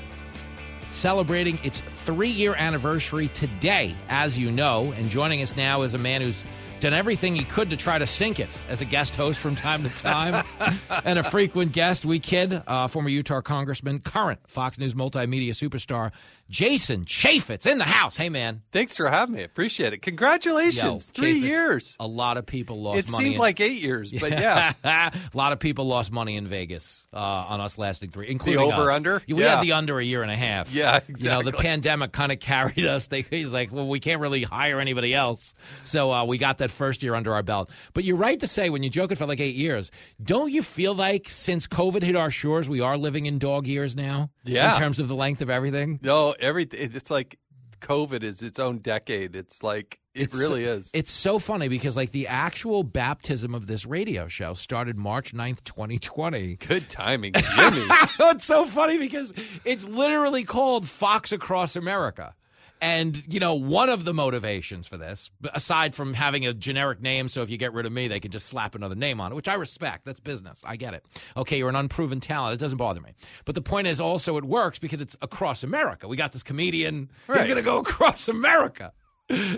celebrating 0.90 1.59
its 1.64 1.82
three 2.05 2.28
year 2.28 2.55
anniversary 2.55 3.28
today, 3.28 3.96
as 4.11 4.38
you 4.38 4.53
know. 4.53 4.92
And 4.92 5.09
joining 5.09 5.40
us 5.40 5.57
now 5.57 5.80
is 5.80 5.94
a 5.94 5.99
man 5.99 6.20
who's 6.20 6.44
done 6.80 6.94
everything 6.94 7.34
he 7.34 7.44
could 7.44 7.70
to 7.70 7.76
try 7.76 7.98
to 7.98 8.06
sink 8.06 8.38
it 8.40 8.48
as 8.68 8.80
a 8.80 8.84
guest 8.84 9.14
host 9.16 9.38
from 9.38 9.54
time 9.54 9.82
to 9.82 9.90
time 9.90 10.44
and 11.04 11.18
a 11.18 11.22
frequent 11.24 11.72
guest. 11.72 12.04
We 12.04 12.18
kid, 12.20 12.62
uh, 12.66 12.88
former 12.88 13.08
Utah 13.08 13.40
congressman, 13.40 14.00
current 14.00 14.40
Fox 14.46 14.78
News 14.78 14.94
multimedia 14.94 15.50
superstar, 15.50 16.12
Jason 16.50 17.04
Chaffetz 17.04 17.66
in 17.66 17.78
the 17.78 17.84
house. 17.84 18.16
Hey, 18.16 18.28
man. 18.30 18.62
Thanks 18.72 18.96
for 18.96 19.08
having 19.08 19.34
me. 19.34 19.42
Appreciate 19.42 19.92
it. 19.92 20.00
Congratulations. 20.02 21.08
Yo, 21.08 21.12
Three 21.22 21.40
Chaffetz, 21.40 21.44
years. 21.44 21.96
A 22.00 22.06
lot 22.06 22.36
of 22.38 22.46
people 22.46 22.80
lost 22.80 22.98
it 23.08 23.10
money. 23.12 23.24
It 23.24 23.26
seemed 23.26 23.34
in- 23.34 23.40
like 23.40 23.60
eight 23.60 23.82
years, 23.82 24.12
but 24.12 24.30
yeah. 24.30 24.72
a 24.84 25.12
lot 25.34 25.52
of 25.52 25.58
people 25.58 25.86
lost 25.86 26.10
money 26.12 26.36
in 26.36 26.46
Vegas 26.46 27.06
uh, 27.12 27.18
on 27.18 27.60
us 27.60 27.76
lasting 27.76 28.10
three, 28.10 28.28
including 28.30 28.66
the 28.66 28.74
over 28.74 28.90
us. 28.90 28.96
under? 28.96 29.22
We 29.28 29.42
Yeah. 29.42 29.56
had 29.56 29.62
the 29.64 29.72
under 29.72 29.98
a 29.98 30.04
year 30.04 30.22
and 30.22 30.30
a 30.30 30.36
half. 30.36 30.72
Yeah, 30.72 31.00
You 31.08 31.28
know, 31.28 31.42
the 31.42 31.52
pandemic 31.52 32.12
kind 32.12 32.32
of 32.32 32.40
carried 32.48 32.84
us. 32.86 33.08
They, 33.08 33.22
he's 33.22 33.52
like, 33.52 33.70
well, 33.72 33.86
we 33.88 34.00
can't 34.00 34.20
really 34.20 34.42
hire 34.42 34.80
anybody 34.80 35.14
else. 35.14 35.54
So 35.84 36.10
uh, 36.12 36.24
we 36.24 36.38
got 36.38 36.58
that 36.58 36.67
first 36.70 37.02
year 37.02 37.14
under 37.14 37.34
our 37.34 37.42
belt. 37.42 37.70
But 37.94 38.04
you're 38.04 38.16
right 38.16 38.38
to 38.40 38.46
say, 38.46 38.70
when 38.70 38.82
you 38.82 38.90
joke 38.90 39.12
it 39.12 39.16
for 39.18 39.26
like 39.26 39.40
eight 39.40 39.54
years, 39.56 39.90
don't 40.22 40.50
you 40.52 40.62
feel 40.62 40.94
like 40.94 41.28
since 41.28 41.66
COVID 41.66 42.02
hit 42.02 42.16
our 42.16 42.30
shores, 42.30 42.68
we 42.68 42.80
are 42.80 42.96
living 42.96 43.26
in 43.26 43.38
dog 43.38 43.66
years 43.66 43.94
now? 43.96 44.30
Yeah. 44.44 44.74
In 44.74 44.80
terms 44.80 45.00
of 45.00 45.08
the 45.08 45.14
length 45.14 45.40
of 45.42 45.50
everything? 45.50 45.98
No, 46.02 46.32
everything. 46.32 46.90
It's 46.94 47.10
like 47.10 47.38
COVID 47.80 48.22
is 48.22 48.42
its 48.42 48.58
own 48.58 48.78
decade. 48.78 49.36
It's 49.36 49.62
like, 49.62 50.00
it 50.14 50.22
It's- 50.22 50.38
really 50.40 50.64
is. 50.64 50.90
It's 50.92 51.12
so 51.12 51.38
funny 51.38 51.68
because 51.68 51.96
like 51.96 52.10
the 52.10 52.26
actual 52.26 52.82
baptism 52.82 53.54
of 53.54 53.68
this 53.68 53.86
radio 53.86 54.26
show 54.26 54.54
started 54.54 54.96
March 54.96 55.32
9th, 55.32 55.62
2020. 55.62 56.56
Good 56.56 56.90
timing, 56.90 57.34
Jimmy. 57.34 57.84
it's 58.20 58.44
so 58.44 58.64
funny 58.64 58.98
because 58.98 59.32
it's 59.64 59.86
literally 59.86 60.42
called 60.42 60.88
Fox 60.88 61.30
Across 61.30 61.76
America. 61.76 62.34
And, 62.80 63.22
you 63.32 63.40
know, 63.40 63.54
one 63.54 63.88
of 63.88 64.04
the 64.04 64.14
motivations 64.14 64.86
for 64.86 64.96
this, 64.96 65.30
aside 65.52 65.94
from 65.94 66.14
having 66.14 66.46
a 66.46 66.54
generic 66.54 67.00
name, 67.00 67.28
so 67.28 67.42
if 67.42 67.50
you 67.50 67.56
get 67.56 67.72
rid 67.72 67.86
of 67.86 67.92
me, 67.92 68.08
they 68.08 68.20
can 68.20 68.30
just 68.30 68.46
slap 68.46 68.74
another 68.74 68.94
name 68.94 69.20
on 69.20 69.32
it, 69.32 69.34
which 69.34 69.48
I 69.48 69.54
respect. 69.54 70.04
That's 70.04 70.20
business. 70.20 70.62
I 70.66 70.76
get 70.76 70.94
it. 70.94 71.04
Okay, 71.36 71.58
you're 71.58 71.68
an 71.68 71.76
unproven 71.76 72.20
talent. 72.20 72.54
It 72.54 72.62
doesn't 72.62 72.78
bother 72.78 73.00
me. 73.00 73.14
But 73.44 73.54
the 73.54 73.62
point 73.62 73.86
is 73.86 74.00
also 74.00 74.36
it 74.36 74.44
works 74.44 74.78
because 74.78 75.00
it's 75.00 75.16
across 75.22 75.62
America. 75.62 76.06
We 76.06 76.16
got 76.16 76.32
this 76.32 76.42
comedian. 76.42 77.10
He's 77.26 77.44
going 77.44 77.56
to 77.56 77.62
go 77.62 77.78
across 77.78 78.28
America. 78.28 78.92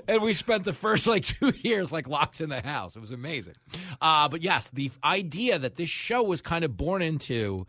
And 0.08 0.20
we 0.20 0.34
spent 0.34 0.64
the 0.64 0.72
first 0.72 1.06
like 1.06 1.24
two 1.24 1.52
years 1.62 1.92
like 1.92 2.08
locked 2.08 2.40
in 2.40 2.48
the 2.48 2.60
house. 2.60 2.96
It 2.96 3.00
was 3.00 3.12
amazing. 3.12 3.54
Uh, 4.00 4.28
but 4.28 4.42
yes, 4.42 4.68
the 4.70 4.90
idea 5.04 5.60
that 5.60 5.76
this 5.76 5.88
show 5.88 6.24
was 6.24 6.42
kind 6.42 6.64
of 6.64 6.76
born 6.76 7.02
into 7.02 7.68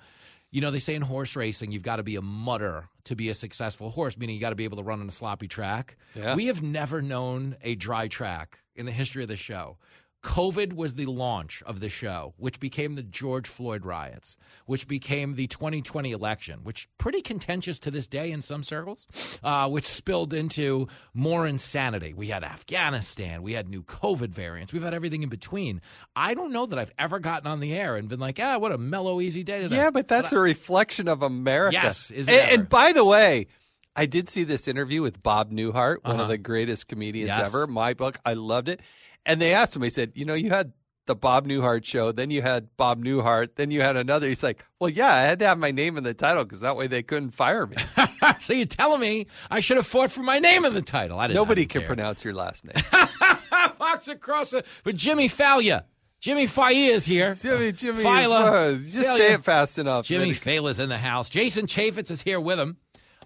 you 0.52 0.60
know, 0.60 0.70
they 0.70 0.80
say 0.80 0.96
in 0.96 1.02
horse 1.02 1.36
racing, 1.36 1.72
you've 1.72 1.82
got 1.82 1.96
to 1.96 2.04
be 2.04 2.18
a 2.18 2.22
mudder 2.22 2.90
to 3.06 3.16
be 3.16 3.30
a 3.30 3.34
successful 3.34 3.90
horse, 3.90 4.18
meaning 4.18 4.36
you 4.36 4.42
got 4.42 4.50
to 4.50 4.56
be 4.56 4.64
able 4.64 4.78
to 4.78 4.84
run 4.84 5.02
on 5.02 5.08
a 5.08 5.12
sloppy 5.12 5.48
track. 5.48 5.98
Yeah. 6.16 6.36
We 6.36 6.48
have 6.48 6.62
never 6.62 7.02
known 7.02 7.56
a 7.64 7.76
dry 7.76 8.08
track 8.08 8.60
in 8.76 8.86
the 8.86 8.92
history 8.92 9.24
of 9.24 9.30
the 9.30 9.38
show. 9.38 9.78
COVID 10.24 10.74
was 10.74 10.94
the 10.94 11.08
launch 11.08 11.64
of 11.66 11.80
the 11.80 11.90
show, 11.90 12.34
which 12.38 12.60
became 12.60 12.94
the 12.94 13.02
George 13.02 13.48
Floyd 13.48 13.86
riots, 13.86 14.38
which 14.68 14.88
became 14.88 15.34
the 15.36 15.48
2020 15.48 16.12
election, 16.12 16.60
which 16.64 16.88
pretty 17.00 17.22
contentious 17.22 17.80
to 17.80 17.90
this 17.92 18.06
day 18.06 18.32
in 18.32 18.44
some 18.44 18.62
circles, 18.62 19.08
uh, 19.44 19.68
which 19.68 19.86
spilled 19.88 20.32
into 20.34 20.88
more 21.16 21.48
insanity. 21.48 22.14
We 22.14 22.28
had 22.28 22.44
Afghanistan, 22.44 23.42
we 23.42 23.54
had 23.54 23.68
new 23.68 23.82
COVID 23.82 24.30
variants, 24.30 24.72
we've 24.72 24.84
had 24.84 24.94
everything 24.94 25.24
in 25.24 25.30
between. 25.30 25.82
I 26.16 26.36
don't 26.36 26.52
know 26.52 26.68
that 26.68 26.78
I've 26.78 26.94
ever 27.00 27.18
gotten 27.20 27.48
on 27.48 27.60
the 27.60 27.74
air 27.74 27.96
and 27.96 28.08
been 28.08 28.20
like, 28.20 28.40
ah, 28.40 28.60
what 28.60 28.72
a 28.72 28.78
mellow, 28.78 29.22
easy 29.22 29.44
day 29.44 29.62
today. 29.62 29.76
Yeah, 29.78 29.90
but 29.90 30.08
that's 30.08 30.32
a 30.34 30.40
reflection 30.40 31.08
of 31.08 31.24
America. 31.24 31.74
Yes, 31.74 32.12
is 32.12 32.30
and, 32.30 32.38
and 32.52 32.70
by 32.70 32.92
the 32.92 33.04
way, 33.04 33.48
I 33.96 34.06
did 34.06 34.30
see 34.30 34.44
this 34.44 34.68
interview 34.68 35.02
with 35.02 35.22
Bob 35.24 35.52
Newhart, 35.52 36.04
one 36.04 36.14
Uh-huh. 36.14 36.22
of 36.24 36.30
the 36.30 36.38
greatest 36.38 36.88
comedians 36.88 37.30
Yes. 37.30 37.48
ever. 37.48 37.66
My 37.68 37.94
book, 37.96 38.20
I 38.24 38.34
loved 38.34 38.70
it. 38.70 38.82
And 39.26 39.42
they 39.42 39.54
asked 39.54 39.76
him, 39.76 39.82
he 39.84 39.90
said, 39.90 40.12
You 40.16 40.26
know, 40.26 40.34
you 40.34 40.50
had 40.50 40.74
the 41.08 41.16
Bob 41.16 41.48
Newhart 41.48 41.84
show, 41.84 42.12
then 42.12 42.30
you 42.32 42.42
had 42.42 42.70
Bob 42.78 43.04
Newhart, 43.04 43.56
then 43.56 43.72
you 43.72 43.82
had 43.82 43.96
another. 43.98 44.28
He's 44.28 44.44
like, 44.44 44.66
Well, 44.80 44.90
yeah, 44.90 45.14
I 45.14 45.22
had 45.22 45.40
to 45.40 45.48
have 45.48 45.58
my 45.58 45.72
name 45.72 45.98
in 45.98 46.04
the 46.04 46.14
title 46.14 46.44
because 46.44 46.62
that 46.62 46.76
way 46.76 46.88
they 46.88 47.04
couldn't 47.04 47.32
fire 47.32 47.68
me. 47.68 47.78
so 48.40 48.54
you're 48.54 48.66
telling 48.66 49.00
me 49.02 49.28
I 49.50 49.60
should 49.60 49.78
have 49.78 49.88
fought 49.88 50.12
for 50.12 50.24
my 50.24 50.40
name 50.40 50.66
in 50.66 50.74
the 50.74 50.82
title? 50.82 51.20
I 51.20 51.28
didn't. 51.28 51.36
Nobody 51.36 51.66
can 51.66 51.82
care. 51.82 51.88
pronounce 51.88 52.24
your 52.24 52.34
last 52.34 52.66
name. 52.66 52.76
Fox 53.78 54.08
across 54.08 54.54
it, 54.54 54.66
but 54.84 54.96
Jimmy 54.96 55.28
Fallon. 55.28 55.82
Jimmy 56.20 56.46
Failla 56.46 56.90
is 56.92 57.04
here. 57.06 57.34
Jimmy, 57.34 57.72
Jimmy, 57.72 58.04
Fila. 58.04 58.80
just 58.86 59.18
say 59.18 59.34
it 59.34 59.44
fast 59.44 59.80
enough. 59.80 60.06
Jimmy 60.06 60.34
Then- 60.34 60.36
Fallon's 60.36 60.78
in 60.80 60.88
the 60.88 60.98
house. 61.00 61.30
Jason 61.30 61.66
Chaffetz 61.66 62.12
is 62.12 62.22
here 62.22 62.40
with 62.40 62.60
him. 62.60 62.78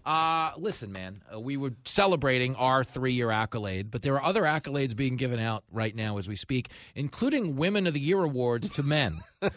Uh, 0.05 0.51
listen, 0.57 0.91
man, 0.91 1.17
uh, 1.33 1.39
we 1.39 1.57
were 1.57 1.73
celebrating 1.83 2.55
our 2.55 2.83
three-year 2.83 3.31
accolade, 3.31 3.89
but 3.89 4.03
there 4.03 4.13
are 4.15 4.23
other 4.23 4.43
accolades 4.43 4.95
being 4.95 5.15
given 5.15 5.39
out 5.39 5.63
right 5.71 5.95
now 5.95 6.19
as 6.19 6.27
we 6.27 6.35
speak, 6.35 6.69
including 6.93 7.55
Women 7.55 7.87
of 7.87 7.95
the 7.95 7.99
Year 7.99 8.21
awards 8.21 8.69
to 8.69 8.83
men. 8.83 9.21
I, 9.41 9.49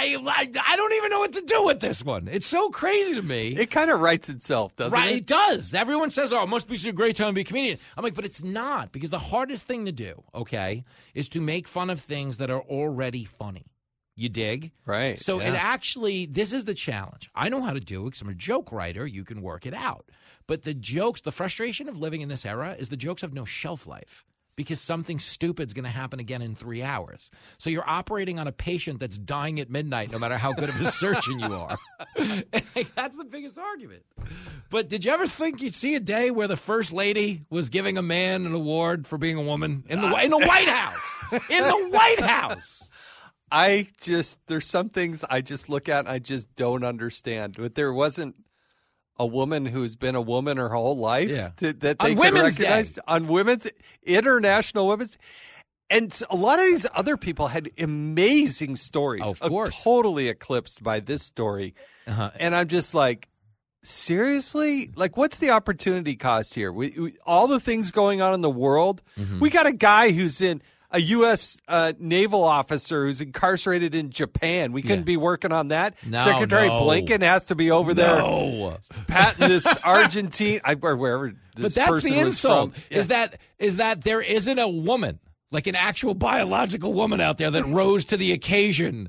I 0.00 0.50
I 0.66 0.76
don't 0.76 0.92
even 0.94 1.10
know 1.10 1.18
what 1.20 1.34
to 1.34 1.42
do 1.42 1.64
with 1.64 1.80
this 1.80 2.02
one. 2.02 2.28
It's 2.28 2.46
so 2.46 2.70
crazy 2.70 3.14
to 3.14 3.22
me. 3.22 3.48
It 3.48 3.70
kind 3.70 3.90
of 3.90 4.00
writes 4.00 4.28
itself, 4.30 4.74
doesn't 4.76 4.92
right, 4.92 5.12
it? 5.12 5.16
it 5.18 5.26
does. 5.26 5.74
Everyone 5.74 6.10
says, 6.10 6.32
"Oh, 6.32 6.42
it 6.42 6.48
must 6.48 6.66
be 6.66 6.76
such 6.78 6.88
a 6.88 6.92
great 6.92 7.16
time 7.16 7.28
to 7.28 7.32
be 7.34 7.42
a 7.42 7.44
comedian." 7.44 7.78
I'm 7.96 8.04
like, 8.04 8.14
but 8.14 8.24
it's 8.24 8.42
not 8.42 8.90
because 8.90 9.10
the 9.10 9.18
hardest 9.18 9.66
thing 9.66 9.84
to 9.84 9.92
do, 9.92 10.22
okay, 10.34 10.84
is 11.14 11.28
to 11.30 11.40
make 11.40 11.68
fun 11.68 11.90
of 11.90 12.00
things 12.00 12.38
that 12.38 12.50
are 12.50 12.62
already 12.62 13.24
funny. 13.24 13.71
You 14.14 14.28
dig? 14.28 14.72
Right. 14.84 15.18
So 15.18 15.40
it 15.40 15.54
actually, 15.54 16.26
this 16.26 16.52
is 16.52 16.64
the 16.66 16.74
challenge. 16.74 17.30
I 17.34 17.48
know 17.48 17.62
how 17.62 17.72
to 17.72 17.80
do 17.80 18.02
it 18.02 18.10
because 18.10 18.20
I'm 18.20 18.28
a 18.28 18.34
joke 18.34 18.70
writer. 18.70 19.06
You 19.06 19.24
can 19.24 19.40
work 19.42 19.64
it 19.66 19.74
out. 19.74 20.08
But 20.46 20.64
the 20.64 20.74
jokes, 20.74 21.22
the 21.22 21.32
frustration 21.32 21.88
of 21.88 21.98
living 21.98 22.20
in 22.20 22.28
this 22.28 22.44
era 22.44 22.76
is 22.78 22.88
the 22.90 22.96
jokes 22.96 23.22
have 23.22 23.32
no 23.32 23.44
shelf 23.44 23.86
life. 23.86 24.24
because 24.54 24.80
something 24.82 25.18
stupid's 25.18 25.72
going 25.72 25.84
to 25.84 25.90
happen 25.90 26.20
again 26.20 26.42
in 26.42 26.54
three 26.54 26.82
hours. 26.82 27.30
So 27.56 27.70
you're 27.70 27.88
operating 27.88 28.38
on 28.38 28.46
a 28.46 28.52
patient 28.52 29.00
that's 29.00 29.16
dying 29.16 29.58
at 29.60 29.70
midnight, 29.70 30.12
no 30.12 30.18
matter 30.18 30.36
how 30.36 30.52
good 30.52 30.68
of 30.68 30.78
a 30.78 30.90
surgeon 30.90 31.38
you 31.40 31.54
are. 31.54 31.78
that's 32.94 33.16
the 33.16 33.24
biggest 33.24 33.58
argument. 33.58 34.02
But 34.68 34.90
did 34.90 35.06
you 35.06 35.10
ever 35.10 35.26
think 35.26 35.62
you'd 35.62 35.74
see 35.74 35.94
a 35.94 36.00
day 36.00 36.30
where 36.30 36.48
the 36.48 36.56
first 36.58 36.92
lady 36.92 37.46
was 37.48 37.70
giving 37.70 37.96
a 37.96 38.02
man 38.02 38.44
an 38.44 38.52
award 38.52 39.06
for 39.06 39.16
being 39.16 39.38
a 39.38 39.42
woman 39.42 39.84
in 39.88 40.02
the 40.02 40.08
uh, 40.08 40.20
in 40.20 40.30
the 40.30 40.38
White 40.38 40.68
House? 40.68 41.18
In 41.48 41.64
the 41.66 41.88
White 41.88 42.20
House. 42.20 42.90
I 43.52 43.86
just 44.00 44.38
there's 44.46 44.66
some 44.66 44.88
things 44.88 45.24
I 45.28 45.42
just 45.42 45.68
look 45.68 45.88
at 45.88 46.00
and 46.00 46.08
I 46.08 46.18
just 46.18 46.54
don't 46.56 46.82
understand. 46.84 47.56
But 47.58 47.74
there 47.74 47.92
wasn't 47.92 48.34
a 49.18 49.26
woman 49.26 49.66
who's 49.66 49.94
been 49.94 50.14
a 50.14 50.20
woman 50.22 50.56
her 50.56 50.70
whole 50.70 50.96
life 50.96 51.28
Yeah. 51.30 51.50
to- 51.58 51.74
that 51.74 51.96
On 52.00 52.06
they 52.08 52.14
could 52.14 52.20
Women's 52.32 52.58
recognize 52.58 52.92
Day. 52.94 53.02
on 53.06 53.26
women's 53.28 53.66
international 54.04 54.88
women's 54.88 55.18
and 55.90 56.18
a 56.30 56.36
lot 56.36 56.58
of 56.58 56.64
these 56.64 56.86
other 56.94 57.18
people 57.18 57.48
had 57.48 57.68
amazing 57.78 58.76
stories 58.76 59.22
Of 59.30 59.42
uh, 59.42 59.48
course. 59.50 59.82
totally 59.84 60.28
eclipsed 60.30 60.82
by 60.82 61.00
this 61.00 61.22
story 61.22 61.74
Uh-huh. 62.06 62.30
and 62.40 62.56
i'm 62.56 62.68
just 62.68 62.94
like 62.94 63.28
seriously 63.82 64.90
like 64.96 65.16
what's 65.16 65.36
the 65.38 65.50
opportunity 65.50 66.16
cost 66.16 66.54
here 66.54 66.72
we, 66.72 66.94
we, 66.98 67.14
all 67.26 67.46
the 67.46 67.60
things 67.60 67.90
going 67.90 68.22
on 68.22 68.32
in 68.32 68.40
the 68.40 68.50
world 68.50 69.02
Mm-hmm. 69.18 69.40
we 69.40 69.50
got 69.50 69.66
a 69.66 69.72
guy 69.72 70.12
who's 70.12 70.40
in 70.40 70.62
a 70.92 71.00
U.S. 71.00 71.60
Uh, 71.66 71.92
naval 71.98 72.44
officer 72.44 73.06
who's 73.06 73.20
incarcerated 73.20 73.94
in 73.94 74.10
Japan. 74.10 74.72
We 74.72 74.82
couldn't 74.82 74.98
Yeah. 75.00 75.04
be 75.04 75.16
working 75.16 75.50
on 75.50 75.68
that. 75.68 75.94
No, 76.06 76.22
Secretary 76.22 76.68
no. 76.68 76.82
Blinken 76.82 77.22
has 77.22 77.46
to 77.46 77.54
be 77.54 77.70
over 77.70 77.94
there 77.94 78.18
No. 78.18 78.76
patting 79.08 79.48
this 79.48 79.66
Argentine 79.82 80.60
I, 80.64 80.76
or 80.80 80.96
wherever 80.96 81.28
this 81.30 81.36
but 81.56 81.74
that's 81.74 81.90
person 81.90 82.10
the 82.10 82.18
insult. 82.20 82.74
from. 82.74 82.82
Is 82.90 83.08
that 83.08 83.38
is 83.58 83.76
that 83.76 84.04
there 84.04 84.20
isn't 84.20 84.58
a 84.58 84.68
woman, 84.68 85.18
like 85.50 85.66
an 85.66 85.74
actual 85.76 86.14
biological 86.14 86.92
woman 86.92 87.20
out 87.20 87.38
there 87.38 87.50
that 87.50 87.64
rose 87.64 88.04
to 88.06 88.16
the 88.16 88.32
occasion 88.32 89.08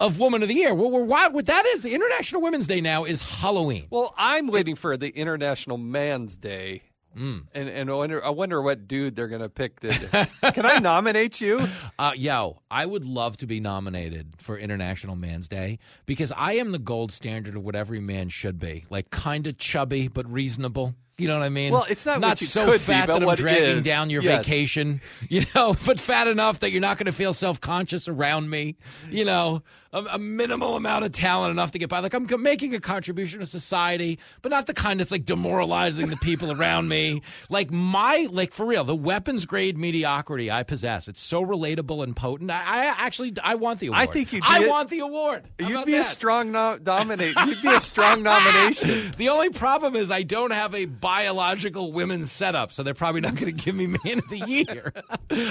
of 0.00 0.18
Woman 0.20 0.42
of 0.42 0.48
the 0.48 0.54
Year. 0.54 0.74
Well, 0.74 0.90
why? 1.04 1.26
What 1.28 1.46
that 1.46 1.66
is, 1.66 1.82
the 1.82 1.92
International 1.92 2.40
Women's 2.40 2.66
Day 2.68 2.80
now 2.80 3.04
is 3.04 3.20
Halloween. 3.20 3.86
Well, 3.90 4.14
I'm 4.16 4.46
waiting 4.46 4.76
for 4.76 4.96
the 4.96 5.08
International 5.08 5.76
Man's 5.76 6.36
Day. 6.36 6.82
Mm. 7.18 7.42
And 7.52 7.68
and 7.68 7.90
I 7.90 7.94
wonder, 7.94 8.24
I 8.24 8.30
wonder 8.30 8.62
what 8.62 8.86
dude 8.86 9.16
they're 9.16 9.28
going 9.28 9.42
to 9.42 9.48
pick. 9.48 9.80
To, 9.80 10.28
can 10.52 10.64
I 10.64 10.78
nominate 10.78 11.40
you? 11.40 11.66
Uh, 11.98 12.12
yo, 12.14 12.62
I 12.70 12.86
would 12.86 13.04
love 13.04 13.36
to 13.38 13.46
be 13.46 13.60
nominated 13.60 14.34
for 14.38 14.56
International 14.56 15.16
Man's 15.16 15.48
Day 15.48 15.78
because 16.06 16.32
I 16.36 16.54
am 16.54 16.70
the 16.70 16.78
gold 16.78 17.10
standard 17.12 17.56
of 17.56 17.62
what 17.62 17.74
every 17.74 18.00
man 18.00 18.28
should 18.28 18.58
be. 18.58 18.84
Like 18.88 19.10
kind 19.10 19.46
of 19.46 19.58
chubby 19.58 20.08
but 20.08 20.30
reasonable. 20.30 20.94
You 21.18 21.26
know 21.26 21.36
what 21.36 21.44
I 21.44 21.48
mean? 21.48 21.72
Well, 21.72 21.84
it's 21.90 22.06
not 22.06 22.20
not 22.20 22.28
what 22.28 22.40
you 22.40 22.46
so 22.46 22.70
be, 22.72 22.78
fat 22.78 23.08
but 23.08 23.18
that 23.18 23.28
I'm 23.28 23.34
dragging 23.34 23.82
down 23.82 24.08
your 24.08 24.22
Yes. 24.22 24.38
vacation. 24.46 25.00
You 25.28 25.42
know, 25.54 25.76
but 25.84 25.98
fat 26.00 26.26
enough 26.28 26.60
that 26.60 26.70
you're 26.70 26.80
not 26.80 26.96
going 26.96 27.06
to 27.06 27.12
feel 27.12 27.34
self 27.34 27.60
conscious 27.60 28.06
around 28.08 28.48
me. 28.48 28.76
You 29.10 29.24
know, 29.24 29.62
a, 29.92 29.98
a 30.12 30.18
minimal 30.18 30.76
amount 30.76 31.04
of 31.04 31.12
talent 31.12 31.50
enough 31.50 31.72
to 31.72 31.78
get 31.78 31.88
by. 31.88 31.98
Like 32.00 32.14
I'm 32.14 32.26
making 32.42 32.74
a 32.74 32.80
contribution 32.80 33.40
to 33.40 33.46
society, 33.46 34.18
but 34.42 34.50
not 34.50 34.66
the 34.66 34.74
kind 34.74 35.00
that's 35.00 35.10
like 35.10 35.24
demoralizing 35.26 36.08
the 36.08 36.16
people 36.18 36.52
around 36.52 36.88
me. 36.88 37.20
Like 37.50 37.70
my, 37.70 38.26
like 38.30 38.52
for 38.52 38.64
real, 38.64 38.84
the 38.84 38.94
weapons 38.96 39.44
grade 39.44 39.76
mediocrity 39.76 40.50
I 40.50 40.62
possess. 40.62 41.08
It's 41.08 41.20
so 41.20 41.44
relatable 41.44 42.02
and 42.04 42.14
potent. 42.16 42.50
I, 42.50 42.62
I 42.62 42.84
actually, 42.86 43.34
I 43.42 43.56
want 43.56 43.80
the 43.80 43.88
award. 43.88 44.00
I 44.02 44.06
think 44.06 44.32
you'd 44.32 44.42
be 44.42 44.48
I 44.48 44.58
a- 44.60 44.68
want 44.68 44.88
the 44.88 45.00
award. 45.00 45.48
How 45.60 45.68
You'd 45.68 45.84
be 45.86 45.94
a 45.96 46.04
strong 46.04 46.52
no- 46.52 46.78
nominate. 46.84 47.34
You'd 47.46 47.60
be 47.62 47.68
a 47.68 47.80
strong 47.80 48.22
nomination. 48.22 49.10
The 49.16 49.28
only 49.30 49.50
problem 49.50 49.96
is 49.96 50.10
I 50.10 50.22
don't 50.22 50.52
have 50.52 50.74
a 50.74 50.86
biological 51.08 51.90
women's 51.90 52.30
setup, 52.30 52.70
so 52.70 52.82
they're 52.82 52.92
probably 52.92 53.22
not 53.22 53.34
going 53.34 53.46
to 53.46 53.64
give 53.64 53.74
me 53.74 53.86
Man 53.86 54.18
of 54.18 54.28
the 54.28 54.40
Year. 54.46 54.92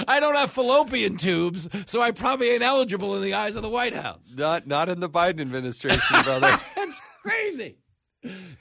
I 0.06 0.20
don't 0.20 0.36
have 0.36 0.52
fallopian 0.52 1.16
tubes, 1.16 1.68
so 1.84 2.00
I 2.00 2.12
probably 2.12 2.50
ain't 2.50 2.62
eligible 2.62 3.16
in 3.16 3.22
the 3.22 3.34
eyes 3.34 3.56
of 3.56 3.62
the 3.62 3.68
White 3.68 3.92
House. 3.92 4.36
Not 4.38 4.68
not 4.68 4.88
in 4.88 5.00
the 5.00 5.10
Biden 5.10 5.40
administration, 5.40 6.22
brother. 6.22 6.60
That's 6.76 7.00
crazy. 7.22 7.76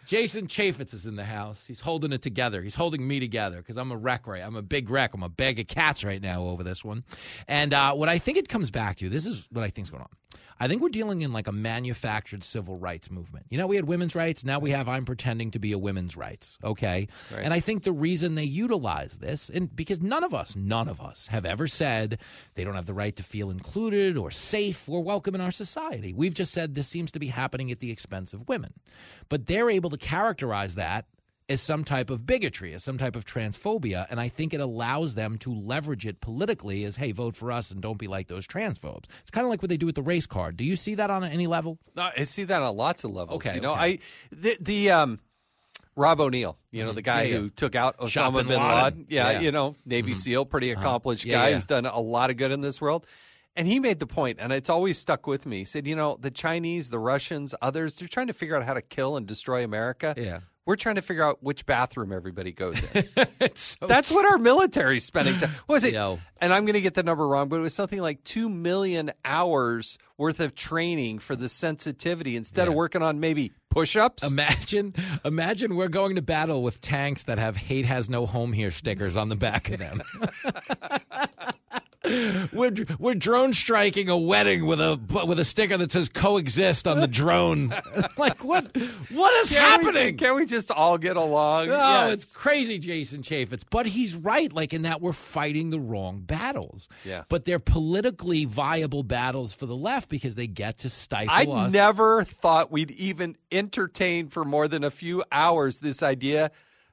Jason 0.07 0.47
Chaffetz 0.47 0.95
is 0.95 1.05
in 1.05 1.15
the 1.15 1.25
house. 1.25 1.67
He's 1.67 1.79
holding 1.79 2.11
it 2.13 2.23
together. 2.23 2.63
He's 2.63 2.75
holding 2.75 3.07
me 3.07 3.19
together 3.19 3.57
because 3.57 3.77
I'm 3.77 3.91
a 3.91 3.97
wreck 3.97 4.25
right. 4.25 4.41
I'm 4.41 4.55
a 4.55 4.63
big 4.63 4.89
wreck. 4.89 5.13
I'm 5.13 5.23
a 5.23 5.29
bag 5.29 5.59
of 5.59 5.67
cats 5.67 6.03
right 6.03 6.21
now 6.21 6.43
over 6.43 6.63
this 6.63 6.83
one. 6.83 7.03
And 7.47 7.75
uh, 7.75 7.93
what 7.93 8.09
I 8.09 8.17
think 8.17 8.37
it 8.37 8.49
comes 8.49 8.71
back 8.71 8.97
to, 8.97 9.09
this 9.09 9.27
is 9.27 9.47
what 9.51 9.63
I 9.63 9.69
think's 9.69 9.91
going 9.91 10.03
on. 10.03 10.09
I 10.59 10.67
think 10.67 10.81
we're 10.81 10.89
dealing 10.89 11.21
in 11.21 11.33
like 11.33 11.47
a 11.47 11.51
manufactured 11.51 12.43
civil 12.43 12.77
rights 12.77 13.11
movement. 13.11 13.45
You 13.49 13.57
know, 13.57 13.67
we 13.67 13.75
had 13.75 13.85
women's 13.85 14.15
rights. 14.15 14.43
Now 14.43 14.59
we 14.59 14.71
have 14.71 14.87
I'm 14.87 15.05
pretending 15.05 15.51
to 15.51 15.59
be 15.59 15.71
a 15.71 15.77
women's 15.77 16.17
rights. 16.17 16.57
Okay. 16.63 17.07
Right. 17.31 17.41
And 17.43 17.53
I 17.53 17.59
think 17.59 17.83
the 17.83 17.91
reason 17.91 18.35
they 18.35 18.43
utilize 18.43 19.17
this, 19.17 19.49
and 19.49 19.73
because 19.75 20.01
none 20.01 20.23
of 20.23 20.33
us, 20.33 20.55
none 20.55 20.87
of 20.87 21.01
us 21.01 21.27
have 21.27 21.45
ever 21.45 21.67
said 21.67 22.19
they 22.55 22.63
don't 22.63 22.75
have 22.75 22.85
the 22.85 22.93
right 22.93 23.15
to 23.15 23.23
feel 23.23 23.49
included 23.49 24.17
or 24.17 24.31
safe 24.31 24.87
or 24.87 25.03
welcome 25.03 25.35
in 25.35 25.41
our 25.41 25.51
society. 25.51 26.13
We've 26.13 26.33
just 26.33 26.53
said 26.53 26.75
this 26.75 26.87
seems 26.87 27.11
to 27.11 27.19
be 27.19 27.27
happening 27.27 27.71
at 27.71 27.79
the 27.79 27.91
expense 27.91 28.33
of 28.33 28.47
women. 28.47 28.73
But 29.29 29.45
they're 29.45 29.69
able 29.69 29.89
to 29.91 29.97
characterize 29.97 30.75
that 30.75 31.05
as 31.49 31.61
some 31.61 31.83
type 31.85 32.09
of 32.09 32.25
bigotry, 32.25 32.73
as 32.73 32.83
some 32.83 32.97
type 32.97 33.15
of 33.15 33.23
transphobia. 33.25 34.05
And 34.09 34.19
I 34.19 34.27
think 34.27 34.53
it 34.53 34.59
allows 34.59 35.15
them 35.15 35.37
to 35.39 35.53
leverage 35.53 36.05
it 36.05 36.19
politically 36.19 36.83
as, 36.83 36.97
hey, 36.97 37.13
vote 37.13 37.35
for 37.37 37.51
us 37.53 37.71
and 37.71 37.81
don't 37.81 37.97
be 37.97 38.07
like 38.07 38.27
those 38.27 38.45
transphobes. 38.45 39.05
It's 39.21 39.31
kind 39.31 39.45
of 39.45 39.49
like 39.49 39.61
what 39.61 39.69
they 39.69 39.77
do 39.77 39.85
with 39.85 39.95
the 39.95 40.01
race 40.01 40.25
card. 40.27 40.57
Do 40.57 40.65
you 40.65 40.75
see 40.75 40.95
that 40.95 41.09
on 41.09 41.23
any 41.23 41.47
level? 41.47 41.79
I 41.95 42.25
see 42.25 42.43
that 42.45 42.61
on 42.61 42.75
lots 42.75 43.03
of 43.05 43.11
levels. 43.11 43.45
Okay, 43.45 43.55
you 43.55 43.61
know, 43.61 43.71
okay. 43.73 43.81
I 43.81 43.99
the 44.31 44.57
the 44.59 44.91
um, 44.91 45.19
Rob 45.95 46.19
O'Neill, 46.19 46.57
you 46.71 46.83
know, 46.85 46.91
the 46.91 47.01
guy 47.01 47.23
Yeah, 47.23 47.29
yeah. 47.35 47.37
who 47.39 47.49
took 47.49 47.75
out 47.75 47.97
Osama 47.97 48.35
bin 48.39 48.47
bin 48.49 48.59
Laden. 48.61 48.83
Laden. 48.83 49.05
Yeah, 49.09 49.31
Yeah. 49.31 49.39
you 49.39 49.51
know, 49.51 49.75
Navy 49.85 50.13
SEAL, 50.15 50.45
pretty 50.45 50.71
Uh-huh. 50.73 50.81
accomplished 50.81 51.23
Yeah, 51.25 51.35
guy 51.37 51.53
who's 51.53 51.65
done 51.65 51.85
a 51.85 51.99
lot 51.99 52.29
of 52.29 52.37
good 52.37 52.51
in 52.51 52.61
this 52.61 52.79
world. 52.81 53.05
And 53.55 53.65
he 53.65 53.79
made 53.79 53.97
the 53.99 54.05
point, 54.05 54.37
and 54.39 54.51
it's 54.53 54.69
always 54.69 54.99
stuck 54.99 55.25
with 55.25 55.47
me. 55.47 55.59
He 55.59 55.65
said, 55.65 55.87
you 55.87 55.95
know, 55.95 56.15
the 56.19 56.29
Chinese, 56.29 56.89
the 56.89 56.99
Russians, 56.99 57.55
others, 57.59 57.95
they're 57.95 58.07
trying 58.07 58.27
to 58.27 58.33
figure 58.33 58.55
out 58.55 58.63
how 58.65 58.75
to 58.75 58.83
kill 58.83 59.17
and 59.17 59.25
destroy 59.25 59.63
America. 59.63 60.13
Yeah. 60.15 60.41
We're 60.67 60.75
trying 60.75 60.95
to 60.95 61.01
figure 61.01 61.23
out 61.23 61.41
which 61.41 61.65
bathroom 61.65 62.11
everybody 62.11 62.51
goes 62.51 62.83
in. 62.93 63.07
So 63.55 63.87
That's 63.87 64.11
what 64.11 64.25
our 64.25 64.37
military's 64.37 65.05
spending 65.05 65.37
time. 65.37 65.51
What 65.65 65.75
was 65.75 65.83
it? 65.85 65.93
And 65.95 66.53
I'm 66.53 66.65
going 66.65 66.73
to 66.73 66.81
get 66.81 66.93
the 66.93 67.03
number 67.03 67.25
wrong, 67.25 67.47
but 67.47 67.55
it 67.55 67.61
was 67.61 67.73
something 67.73 68.01
like 68.01 68.23
two 68.25 68.49
million 68.49 69.13
hours 69.23 69.97
worth 70.17 70.41
of 70.41 70.53
training 70.53 71.19
for 71.19 71.35
the 71.37 71.47
sensitivity 71.47 72.35
instead 72.35 72.67
of 72.67 72.73
working 72.73 73.01
on 73.01 73.21
maybe 73.21 73.53
push-ups. 73.69 74.29
Imagine, 74.29 74.93
imagine 75.23 75.75
we're 75.77 75.87
going 75.87 76.15
to 76.15 76.21
battle 76.21 76.61
with 76.61 76.81
tanks 76.81 77.23
that 77.23 77.39
have 77.39 77.55
"Hate 77.55 77.85
has 77.85 78.09
no 78.09 78.25
home 78.25 78.51
here" 78.51 78.71
stickers 78.71 79.15
on 79.15 79.29
the 79.29 79.35
back 79.37 79.69
of 79.71 79.79
them. 79.79 80.01
we're 82.53 82.71
we're 82.99 83.13
drone 83.15 83.53
striking 83.53 84.09
a 84.09 84.17
wedding 84.17 84.65
with 84.65 84.79
a 84.81 84.99
with 85.27 85.39
a 85.39 85.45
sticker 85.45 85.77
that 85.77 85.91
says 85.91 86.09
"coexist" 86.09 86.87
on 86.87 86.99
the 86.99 87.07
drone. 87.07 87.73
like 88.17 88.43
what? 88.43 88.69
What 89.11 89.33
is 89.35 89.49
Can't 89.51 89.83
we- 89.83 89.87
happening? 89.87 90.17
can't 90.17 90.35
we 90.35 90.45
just 90.45 90.71
all 90.71 90.97
get 90.97 91.17
along? 91.17 91.65
Oh, 91.69 91.73
no, 91.73 92.07
Yes. 92.07 92.13
it's 92.23 92.33
crazy, 92.33 92.79
Jason 92.79 93.21
Chaffetz. 93.21 93.63
But 93.69 93.85
he's 93.85 94.15
right, 94.15 94.51
like 94.51 94.73
in 94.73 94.83
that 94.83 95.01
we're 95.01 95.13
fighting 95.13 95.69
the 95.69 95.79
wrong 95.79 96.21
battles. 96.21 96.87
Yeah. 97.03 97.23
But 97.29 97.45
they're 97.45 97.59
politically 97.59 98.45
viable 98.45 99.03
battles 99.03 99.53
for 99.53 99.65
the 99.65 99.75
left 99.75 100.09
because 100.09 100.35
they 100.35 100.47
get 100.47 100.79
to 100.79 100.89
stifle 100.89 101.53
I 101.53 101.65
us. 101.65 101.73
I 101.73 101.77
never 101.77 102.23
thought 102.23 102.71
we'd 102.71 102.91
even 102.91 103.35
entertain 103.51 104.27
for 104.29 104.45
more 104.45 104.67
than 104.67 104.83
a 104.83 104.91
few 104.91 105.23
hours 105.31 105.79
this 105.79 106.01
idea 106.03 106.51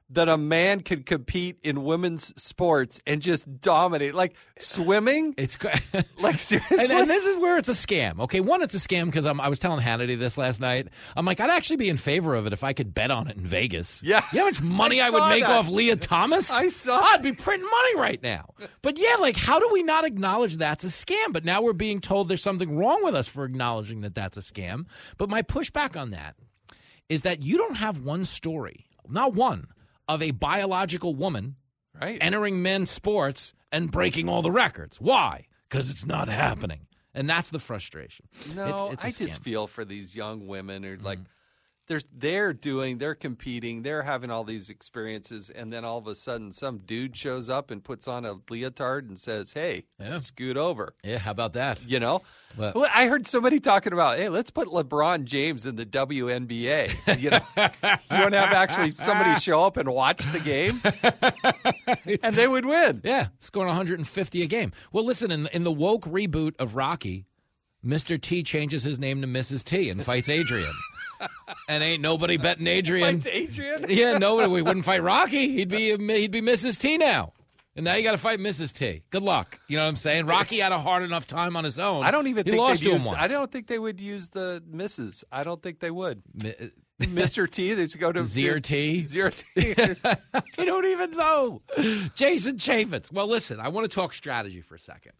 that 0.09 0.29
a 0.29 0.37
man 0.37 0.81
can 0.81 1.03
compete 1.03 1.57
in 1.63 1.83
women's 1.83 2.33
sports 2.41 2.99
and 3.07 3.21
just 3.21 3.59
dominate, 3.59 4.13
like 4.13 4.35
swimming. 4.59 5.33
It's 5.37 5.57
like 6.19 6.37
seriously. 6.37 6.77
and, 6.79 6.91
and 6.91 7.09
this 7.09 7.25
is 7.25 7.37
where 7.37 7.57
it's 7.57 7.69
a 7.69 7.73
scam. 7.73 8.19
Okay, 8.19 8.39
one, 8.39 8.61
it's 8.61 8.75
a 8.75 8.79
scam 8.79 9.05
because 9.05 9.25
I 9.25 9.47
was 9.47 9.57
telling 9.57 9.83
Hannity 9.83 10.17
this 10.17 10.37
last 10.37 10.61
night. 10.61 10.89
I'm 11.15 11.25
like, 11.25 11.39
I'd 11.39 11.49
actually 11.49 11.77
be 11.77 11.89
in 11.89 11.97
favor 11.97 12.35
of 12.35 12.45
it 12.45 12.53
if 12.53 12.63
I 12.63 12.73
could 12.73 12.93
bet 12.93 13.09
on 13.09 13.27
it 13.27 13.37
in 13.37 13.45
Vegas. 13.45 14.03
Yeah. 14.03 14.23
you 14.31 14.37
know 14.39 14.45
how 14.45 14.49
much 14.49 14.61
money 14.61 15.01
I 15.01 15.07
I, 15.07 15.09
would 15.09 15.29
make 15.29 15.43
that. 15.43 15.51
off 15.51 15.69
Lia 15.69 15.95
Thomas? 15.95 16.51
I 16.51 16.69
saw 16.69 16.99
I'd 16.99 17.23
be 17.23 17.33
printing 17.33 17.69
money 17.69 17.95
right 17.97 18.21
now. 18.21 18.53
But 18.81 18.99
yeah, 18.99 19.15
like, 19.19 19.37
how 19.37 19.59
do 19.59 19.69
we 19.71 19.81
not 19.81 20.05
acknowledge 20.05 20.57
that's 20.57 20.83
a 20.83 20.87
scam? 20.87 21.31
But 21.31 21.45
now 21.45 21.61
we're 21.61 21.73
being 21.73 21.99
told 21.99 22.27
there's 22.27 22.43
something 22.43 22.77
wrong 22.77 23.03
with 23.03 23.15
us 23.15 23.27
for 23.27 23.43
acknowledging 23.45 24.01
that 24.01 24.13
that's 24.13 24.37
a 24.37 24.41
scam. 24.41 24.85
But 25.17 25.29
my 25.29 25.41
pushback 25.41 25.99
on 25.99 26.11
that 26.11 26.35
is 27.09 27.23
that 27.23 27.43
you 27.43 27.57
don't 27.57 27.75
have 27.75 27.99
one 27.99 28.25
story, 28.25 28.85
not 29.07 29.33
one, 29.33 29.67
of 30.07 30.21
a 30.21 30.31
biological 30.31 31.15
woman 31.15 31.55
right. 31.99 32.17
entering 32.21 32.61
men's 32.61 32.91
sports 32.91 33.53
and 33.71 33.91
breaking 33.91 34.29
all 34.29 34.41
the 34.41 34.51
records. 34.51 34.99
Why? 34.99 35.47
Because 35.69 35.89
it's 35.89 36.05
not 36.05 36.27
happening. 36.27 36.87
And 37.13 37.29
that's 37.29 37.49
the 37.49 37.59
frustration. 37.59 38.27
No, 38.53 38.91
It- 38.91 39.03
I 39.03 39.11
just 39.11 39.41
feel 39.41 39.67
for 39.67 39.85
these 39.85 40.15
young 40.15 40.47
women 40.47 40.83
who 40.83 40.93
are 40.93 40.97
like 40.97 41.19
mm-hmm. 41.19 41.29
They're 41.87 42.01
they're 42.11 42.53
doing, 42.53 42.97
they're 42.97 43.13
competing, 43.15 43.83
they're 43.83 44.01
having 44.03 44.31
all 44.31 44.43
these 44.43 44.69
experiences, 44.69 45.49
and 45.49 45.71
then 45.71 45.85
all 45.85 45.97
of 45.99 46.07
a 46.07 46.15
sudden, 46.15 46.51
some 46.51 46.79
dude 46.79 47.15
shows 47.15 47.49
up 47.49 47.69
and 47.71 47.83
puts 47.83 48.07
on 48.07 48.25
a 48.25 48.35
leotard 48.49 49.07
and 49.07 49.19
says, 49.19 49.53
"Hey, 49.53 49.85
Yeah. 49.99 50.19
scoot 50.21 50.57
over." 50.57 50.95
Yeah, 51.03 51.19
how 51.19 51.31
about 51.31 51.53
that? 51.53 51.85
You 51.85 51.99
know, 51.99 52.21
But- 52.57 52.73
well, 52.75 52.89
I 52.93 53.07
heard 53.07 53.27
somebody 53.27 53.59
talking 53.59 53.93
about, 53.93 54.17
"Hey, 54.17 54.29
let's 54.29 54.49
put 54.49 54.69
LeBron 54.69 55.25
James 55.25 55.65
in 55.65 55.75
the 55.75 55.85
WNBA." 55.85 57.19
You 57.19 57.29
know, 57.29 57.39
you 57.57 58.21
want 58.21 58.33
to 58.33 58.39
have 58.41 58.53
actually 58.53 58.95
somebody 58.95 59.39
show 59.39 59.63
up 59.65 59.77
and 59.77 59.89
watch 59.89 60.25
the 60.31 60.39
game, 60.39 60.81
and 62.23 62.35
they 62.35 62.47
would 62.47 62.65
win. 62.65 63.01
Yeah, 63.03 63.27
scoring 63.39 63.67
150 63.67 64.41
a 64.41 64.47
game. 64.47 64.71
Well, 64.91 65.03
listen, 65.05 65.31
in, 65.31 65.47
in 65.53 65.63
the 65.63 65.71
woke 65.71 66.05
reboot 66.05 66.53
of 66.59 66.75
Rocky, 66.75 67.25
Mr. 67.85 68.19
T 68.19 68.41
changes 68.43 68.83
his 68.83 68.97
name 68.99 69.21
to 69.21 69.27
Mrs. 69.27 69.63
T 69.63 69.89
and 69.89 70.03
fights 70.03 70.29
Adrian. 70.29 70.73
And 71.69 71.83
ain't 71.83 72.01
nobody 72.01 72.37
betting 72.37 72.67
Adrian. 72.67 73.21
Fights 73.21 73.35
Adrian? 73.35 73.85
yeah, 73.89 74.17
nobody. 74.17 74.49
We 74.49 74.61
wouldn't 74.61 74.85
fight 74.85 75.03
Rocky. 75.03 75.51
He'd 75.51 75.69
be 75.69 75.95
he'd 75.97 76.31
be 76.31 76.41
Mrs. 76.41 76.77
T 76.77 76.97
now. 76.97 77.33
And 77.77 77.83
now 77.83 77.95
you 77.95 78.03
got 78.03 78.13
to 78.13 78.17
fight 78.17 78.39
Mrs. 78.39 78.71
T. 78.71 79.03
Good 79.09 79.21
luck. 79.21 79.59
You 79.67 79.75
know 79.75 79.83
what 79.83 79.89
I'm 79.89 79.95
saying? 79.97 80.27
Rocky 80.27 80.59
had 80.59 80.71
a 80.71 80.79
hard 80.79 81.03
enough 81.03 81.27
time 81.27 81.57
on 81.57 81.65
his 81.65 81.77
own. 81.77 82.05
I 82.05 82.11
don't 82.11 82.27
even 82.27 82.45
he 82.45 82.51
think 82.51 82.61
lost 82.61 82.81
they'd 82.81 82.91
to 82.91 82.95
him 82.95 83.03
once. 83.03 83.19
I 83.19 83.27
don't 83.27 83.51
think 83.51 83.67
they 83.67 83.79
would 83.79 83.99
use 83.99 84.29
the 84.29 84.63
misses. 84.65 85.25
I 85.29 85.43
don't 85.43 85.61
think 85.61 85.79
they 85.79 85.91
would. 85.91 86.23
Uh, 86.41 86.51
Mr. 87.01 87.49
T, 87.49 87.73
they 87.73 87.87
should 87.87 87.99
go 87.99 88.11
to 88.11 88.23
Zero 88.25 88.59
T. 88.59 89.03
Zero 89.03 89.29
T. 89.29 89.45
I 89.77 90.39
don't 90.57 90.85
even 90.85 91.11
know. 91.11 91.61
Jason 92.15 92.57
Chaffetz. 92.57 93.11
Well, 93.11 93.27
listen, 93.27 93.59
I 93.59 93.67
want 93.69 93.89
to 93.89 93.93
talk 93.93 94.13
strategy 94.13 94.61
for 94.61 94.75
a 94.75 94.79
second. 94.79 95.13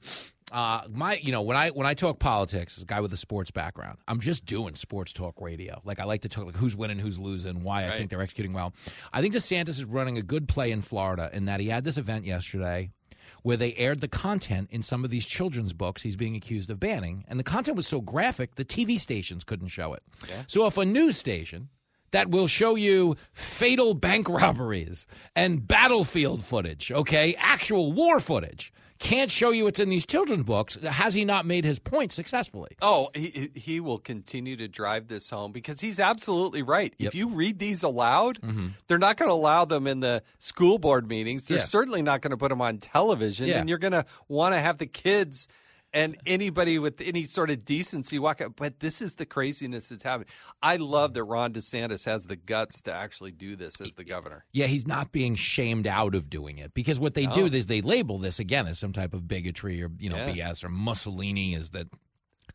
Uh, 0.52 0.82
my, 0.90 1.18
you 1.18 1.32
know, 1.32 1.42
when 1.42 1.58
I 1.58 1.70
when 1.70 1.88
I 1.88 1.96
talk 1.96 2.20
politics, 2.20 2.78
as 2.78 2.84
a 2.84 2.86
guy 2.86 3.02
with 3.02 3.12
a 3.12 3.18
sports 3.18 3.50
background, 3.50 3.98
I'm 4.08 4.20
just 4.20 4.46
doing 4.46 4.76
sports 4.76 5.12
talk 5.12 5.42
radio. 5.42 5.82
Like 5.84 6.00
I 6.00 6.04
like 6.04 6.22
to 6.22 6.30
talk 6.30 6.46
like 6.46 6.56
who's 6.56 6.76
winning, 6.76 7.00
who's 7.00 7.18
losing, 7.18 7.64
why 7.64 7.88
I 7.88 7.98
think 7.98 8.12
they're 8.12 8.22
executing 8.22 8.54
well. 8.54 8.74
I 9.12 9.22
think 9.22 9.34
DeSantis 9.34 9.70
is 9.70 9.86
running 9.86 10.18
a 10.18 10.22
good 10.22 10.48
play 10.48 10.72
in 10.72 10.82
Florida 10.82 11.30
in 11.34 11.46
that 11.46 11.60
he 11.60 11.68
had 11.68 11.84
this 11.84 11.98
event 11.98 12.26
yesterday 12.26 12.92
where 13.46 13.58
they 13.58 13.76
aired 13.76 14.02
the 14.02 14.08
content 14.08 14.68
in 14.72 14.82
some 14.82 15.06
of 15.06 15.12
these 15.12 15.24
children's 15.24 15.72
books 15.72 16.02
he's 16.02 16.16
being 16.16 16.36
accused 16.36 16.72
of 16.72 16.80
banning, 16.80 17.24
and 17.28 17.40
the 17.40 17.44
content 17.44 17.78
was 17.78 17.86
so 17.86 18.02
graphic 18.02 18.56
the 18.56 18.66
TV 18.66 19.00
stations 19.00 19.44
couldn't 19.44 19.68
show 19.68 19.94
it. 19.94 20.02
So 20.48 20.66
if 20.66 20.78
a 20.78 20.84
news 20.84 21.16
station 21.16 21.70
that 22.10 22.32
will 22.32 22.48
show 22.48 22.74
you 22.74 23.16
fatal 23.34 23.94
bank 23.94 24.28
robberies 24.28 25.06
and 25.36 25.68
battlefield 25.68 26.44
footage, 26.44 26.92
okay, 26.92 27.36
actual 27.38 27.92
war 27.92 28.20
footage, 28.20 28.74
can't 29.06 29.32
show 29.32 29.52
you 29.52 29.68
it's 29.68 29.80
in 29.80 29.90
these 29.90 30.06
children's 30.06 30.44
books, 30.44 30.76
has 30.84 31.14
he 31.14 31.26
not 31.26 31.46
made 31.46 31.64
his 31.66 31.80
point 31.80 32.12
successfully? 32.12 32.76
Oh, 32.82 33.10
he 33.14 33.52
he 33.54 33.80
will 33.80 34.00
continue 34.00 34.56
to 34.58 34.68
drive 34.68 35.08
this 35.08 35.30
home 35.30 35.52
because 35.52 35.80
he's 35.80 36.00
absolutely 36.00 36.62
right. 36.62 36.94
If 37.00 37.14
you 37.16 37.30
read 37.30 37.60
these 37.60 37.84
aloud, 37.84 38.42
mm-hmm. 38.42 38.68
they're 38.88 38.98
not 38.98 39.18
going 39.18 39.30
to 39.30 39.34
allow 39.34 39.66
them 39.66 39.88
in 39.88 40.00
the 40.00 40.24
school 40.40 40.78
board 40.80 41.08
meetings. 41.08 41.46
They're 41.46 41.58
Yeah. 41.58 41.64
certainly 41.64 42.02
not 42.02 42.22
going 42.22 42.32
to 42.32 42.38
put 42.38 42.50
them 42.50 42.62
on 42.62 42.78
television, 42.80 43.48
Yeah. 43.48 43.60
and 43.60 43.70
you're 43.70 43.78
going 43.78 43.94
to 43.94 44.06
want 44.28 44.54
to 44.56 44.60
have 44.60 44.78
the 44.80 44.88
kids 44.88 45.48
and 45.94 46.18
anybody 46.26 46.78
with 46.80 47.00
any 47.02 47.24
sort 47.24 47.50
of 47.50 47.64
decency 47.64 48.20
walk 48.20 48.42
up. 48.42 48.54
But 48.58 48.80
this 48.80 49.02
is 49.02 49.14
the 49.16 49.26
craziness 49.26 49.90
that's 49.90 50.04
happening. 50.04 50.28
I 50.62 50.76
love 50.76 51.14
that 51.14 51.24
Ron 51.24 51.54
DeSantis 51.54 52.06
has 52.06 52.26
the 52.26 52.36
guts 52.36 52.82
to 52.82 52.94
actually 52.94 53.32
do 53.32 53.56
this 53.56 53.80
as 53.80 53.94
the 53.94 54.04
governor. 54.04 54.46
Yeah, 54.52 54.68
he's 54.68 54.86
not 54.88 55.12
being 55.12 55.36
shamed 55.36 55.88
out 55.88 56.16
of 56.16 56.30
doing 56.30 56.58
it 56.58 56.74
because 56.74 57.00
what 57.00 57.14
they 57.14 57.26
do 57.28 57.46
is 57.46 57.68
they 57.68 57.82
label 57.82 58.20
this 58.20 58.40
again 58.40 58.68
as 58.68 58.78
some 58.80 58.92
type 58.94 59.14
of 59.14 59.28
bigotry 59.28 59.82
or 59.82 59.90
you 60.00 60.10
know 60.10 60.18
Yeah. 60.18 60.32
BS 60.52 60.64
or 60.64 60.70
Mussolini 60.70 61.54
is 61.56 61.70
that 61.72 61.88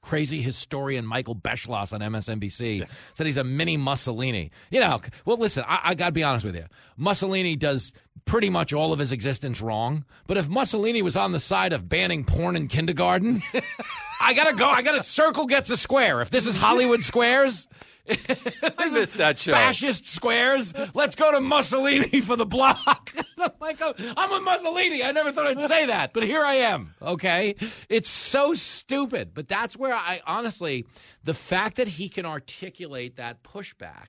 crazy 0.02 0.40
historian 0.40 1.04
Michael 1.04 1.36
Beschloss 1.36 1.92
on 1.92 2.00
MSNBC 2.00 2.86
said 3.12 3.26
he's 3.26 3.36
a 3.36 3.44
mini 3.44 3.76
Mussolini. 3.76 4.50
You 4.70 4.80
know, 4.80 5.00
well, 5.26 5.36
listen, 5.36 5.62
I, 5.66 5.80
I 5.84 5.94
got 5.94 6.06
to 6.06 6.12
be 6.12 6.22
honest 6.22 6.44
with 6.46 6.56
you. 6.56 6.64
Mussolini 6.96 7.54
does 7.56 7.92
pretty 8.24 8.50
much 8.50 8.72
all 8.72 8.92
of 8.92 8.98
his 8.98 9.12
existence 9.12 9.60
wrong. 9.60 10.04
But 10.26 10.36
if 10.36 10.48
Mussolini 10.48 11.02
was 11.02 11.16
on 11.16 11.32
the 11.32 11.40
side 11.40 11.72
of 11.72 11.88
banning 11.88 12.24
porn 12.24 12.56
in 12.56 12.68
kindergarten, 12.68 13.42
I 14.20 14.34
gotta 14.34 14.54
go. 14.54 14.66
I 14.66 14.82
gotta 14.82 15.02
circle 15.02 15.46
gets 15.46 15.70
a 15.70 15.76
square. 15.76 16.20
If 16.20 16.30
this 16.30 16.46
is 16.46 16.56
Hollywood 16.56 17.02
Squares. 17.04 17.68
I 18.78 18.88
missed 18.88 19.18
that 19.18 19.38
show. 19.38 19.52
Fascist 19.52 20.06
squares. 20.06 20.72
Let's 20.94 21.14
go 21.14 21.30
to 21.30 21.40
Mussolini 21.40 22.20
for 22.20 22.34
the 22.34 22.46
block. 22.46 23.12
I'm 23.38 23.50
like, 23.60 23.78
oh, 23.80 23.94
I'm 24.16 24.30
with 24.30 24.42
Mussolini. 24.42 25.04
I 25.04 25.12
never 25.12 25.30
thought 25.30 25.46
I'd 25.46 25.60
say 25.60 25.86
that, 25.86 26.12
but 26.12 26.24
here 26.24 26.44
I 26.44 26.54
am. 26.54 26.94
Okay. 27.00 27.54
It's 27.88 28.08
so 28.08 28.54
stupid. 28.54 29.32
But 29.32 29.46
that's 29.48 29.76
where 29.76 29.94
I 29.94 30.20
honestly, 30.26 30.86
the 31.22 31.34
fact 31.34 31.76
that 31.76 31.86
he 31.86 32.08
can 32.08 32.26
articulate 32.26 33.16
that 33.16 33.44
pushback 33.44 34.06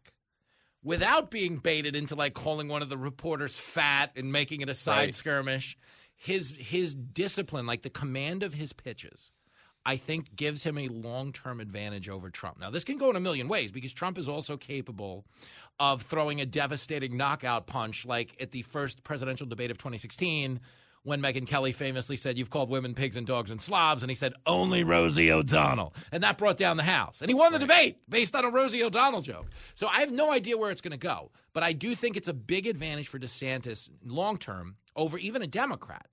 without 0.83 1.31
being 1.31 1.57
baited 1.57 1.95
into 1.95 2.15
like 2.15 2.33
calling 2.33 2.67
one 2.67 2.81
of 2.81 2.89
the 2.89 2.97
reporters 2.97 3.55
fat 3.55 4.11
and 4.15 4.31
making 4.31 4.61
it 4.61 4.69
a 4.69 4.73
side 4.73 4.97
Right. 4.97 5.15
skirmish, 5.15 5.77
his 6.15 6.51
his 6.57 6.93
discipline, 6.93 7.65
like 7.65 7.81
the 7.81 7.89
command 7.89 8.43
of 8.43 8.53
his 8.53 8.73
pitches. 8.73 9.31
I 9.83 9.97
think 9.97 10.35
gives 10.35 10.63
him 10.63 10.77
a 10.77 10.87
long 10.89 11.33
term 11.33 11.59
advantage 11.59 12.07
over 12.07 12.29
Trump. 12.29 12.59
Now, 12.59 12.69
this 12.69 12.83
can 12.83 12.97
go 12.97 13.09
in 13.09 13.15
a 13.15 13.19
million 13.19 13.47
ways 13.47 13.71
because 13.71 13.91
Trump 13.91 14.19
is 14.19 14.29
also 14.29 14.55
capable 14.55 15.25
of 15.79 16.03
throwing 16.03 16.39
a 16.39 16.45
devastating 16.45 17.17
knockout 17.17 17.65
punch, 17.65 18.05
like 18.05 18.35
at 18.39 18.51
the 18.51 18.61
first 18.61 19.03
presidential 19.03 19.47
debate 19.47 19.71
of 19.71 19.79
2016, 19.79 20.59
when 21.03 21.21
Megyn 21.21 21.47
Kelly 21.47 21.71
famously 21.71 22.17
said, 22.17 22.37
You've 22.37 22.49
called 22.49 22.69
women 22.69 22.93
pigs 22.93 23.17
and 23.17 23.25
dogs 23.25 23.51
and 23.51 23.61
slobs. 23.61 24.03
And 24.03 24.09
he 24.09 24.15
said, 24.15 24.33
Only 24.45 24.83
Rosie 24.83 25.31
O'Donnell. 25.31 25.93
And 26.11 26.23
that 26.23 26.37
brought 26.37 26.57
down 26.57 26.77
the 26.77 26.83
House. 26.83 27.21
And 27.21 27.29
he 27.29 27.35
won 27.35 27.51
the 27.51 27.59
debate 27.59 27.97
based 28.09 28.35
on 28.35 28.45
a 28.45 28.49
Rosie 28.49 28.83
O'Donnell 28.83 29.21
joke. 29.21 29.47
So 29.75 29.87
I 29.87 29.99
have 29.99 30.11
no 30.11 30.31
idea 30.31 30.57
where 30.57 30.71
it's 30.71 30.81
going 30.81 30.91
to 30.91 30.97
go. 30.97 31.31
But 31.53 31.63
I 31.63 31.73
do 31.73 31.95
think 31.95 32.17
it's 32.17 32.27
a 32.27 32.33
big 32.33 32.67
advantage 32.67 33.07
for 33.07 33.19
DeSantis 33.19 33.89
long 34.05 34.37
term 34.37 34.75
over 34.95 35.17
even 35.17 35.41
a 35.41 35.47
Democrat 35.47 36.05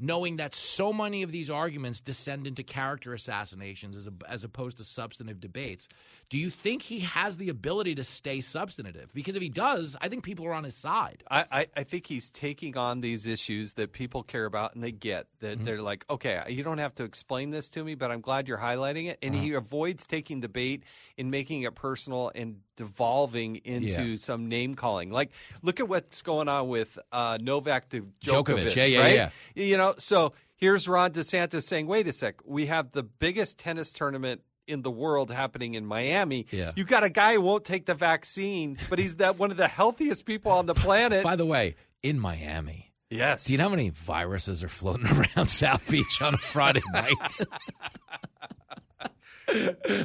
knowing 0.00 0.36
that 0.36 0.54
so 0.54 0.92
many 0.92 1.22
of 1.22 1.32
these 1.32 1.50
arguments 1.50 2.00
descend 2.00 2.46
into 2.46 2.62
character 2.62 3.12
assassinations 3.14 3.96
as, 3.96 4.06
a, 4.06 4.12
as 4.28 4.44
opposed 4.44 4.76
to 4.78 4.84
substantive 4.84 5.40
debates. 5.40 5.88
Do 6.30 6.38
you 6.38 6.50
think 6.50 6.82
he 6.82 7.00
has 7.00 7.36
the 7.36 7.48
ability 7.48 7.94
to 7.96 8.04
stay 8.04 8.40
substantive? 8.40 9.12
Because 9.12 9.34
if 9.34 9.42
he 9.42 9.48
does, 9.48 9.96
I 10.00 10.08
think 10.08 10.22
people 10.22 10.46
are 10.46 10.52
on 10.52 10.64
his 10.64 10.74
side. 10.76 11.24
I, 11.30 11.44
I, 11.50 11.66
I 11.76 11.82
think 11.84 12.06
he's 12.06 12.30
taking 12.30 12.76
on 12.76 13.00
these 13.00 13.26
issues 13.26 13.72
that 13.74 13.92
people 13.92 14.22
care 14.22 14.44
about 14.44 14.74
and 14.74 14.84
they 14.84 14.92
get 14.92 15.26
that 15.40 15.58
Mm-hmm. 15.58 15.64
they're 15.64 15.82
like, 15.82 16.04
okay, 16.08 16.42
you 16.48 16.62
don't 16.62 16.78
have 16.78 16.94
to 16.96 17.04
explain 17.04 17.50
this 17.50 17.68
to 17.70 17.82
me, 17.82 17.94
but 17.94 18.10
I'm 18.10 18.20
glad 18.20 18.46
you're 18.46 18.58
highlighting 18.58 19.08
it. 19.08 19.18
And 19.22 19.34
he 19.34 19.48
Uh-huh. 19.48 19.58
avoids 19.58 20.06
taking 20.06 20.40
the 20.40 20.48
bait 20.48 20.84
and 21.16 21.30
making 21.30 21.62
it 21.62 21.74
personal 21.74 22.30
and 22.34 22.60
devolving 22.78 23.56
into 23.64 24.02
Yeah. 24.10 24.14
some 24.16 24.48
name 24.48 24.74
calling. 24.74 25.10
Like, 25.10 25.30
look 25.62 25.80
at 25.80 25.88
what's 25.88 26.22
going 26.22 26.48
on 26.48 26.68
with 26.68 26.98
uh, 27.12 27.36
Novak 27.40 27.90
to 27.90 28.08
Djokovic. 28.24 28.44
Djokovic, 28.44 28.76
yeah, 28.76 28.84
yeah, 28.86 29.00
right? 29.00 29.14
yeah. 29.14 29.30
You 29.54 29.76
know, 29.76 29.94
so 29.98 30.32
here's 30.56 30.88
Ron 30.88 31.12
DeSantis 31.12 31.64
saying, 31.64 31.86
wait 31.86 32.06
a 32.06 32.12
sec, 32.12 32.36
we 32.46 32.66
have 32.66 32.92
the 32.92 33.02
biggest 33.02 33.58
tennis 33.58 33.92
tournament 33.92 34.40
in 34.66 34.82
the 34.82 34.90
world 34.90 35.30
happening 35.30 35.74
in 35.74 35.84
Miami. 35.84 36.46
Yeah. 36.50 36.72
You 36.76 36.84
got 36.84 37.02
a 37.04 37.10
guy 37.10 37.34
who 37.34 37.40
won't 37.40 37.64
take 37.64 37.86
the 37.86 37.94
vaccine, 37.94 38.78
but 38.88 38.98
he's 38.98 39.16
that 39.16 39.38
one 39.38 39.50
of 39.50 39.56
the 39.56 39.68
healthiest 39.68 40.24
people 40.24 40.52
on 40.52 40.66
the 40.66 40.74
planet. 40.74 41.24
By 41.24 41.36
the 41.36 41.46
way, 41.46 41.74
in 42.02 42.18
Miami. 42.20 42.92
Yes. 43.10 43.44
Do 43.46 43.52
you 43.52 43.58
know 43.58 43.64
how 43.64 43.70
many 43.70 43.88
viruses 43.88 44.62
are 44.62 44.68
floating 44.68 45.06
around 45.36 45.48
South 45.48 45.88
Beach 45.88 46.20
on 46.20 46.34
a 46.34 46.38
Friday 46.38 46.82
night? 46.92 47.12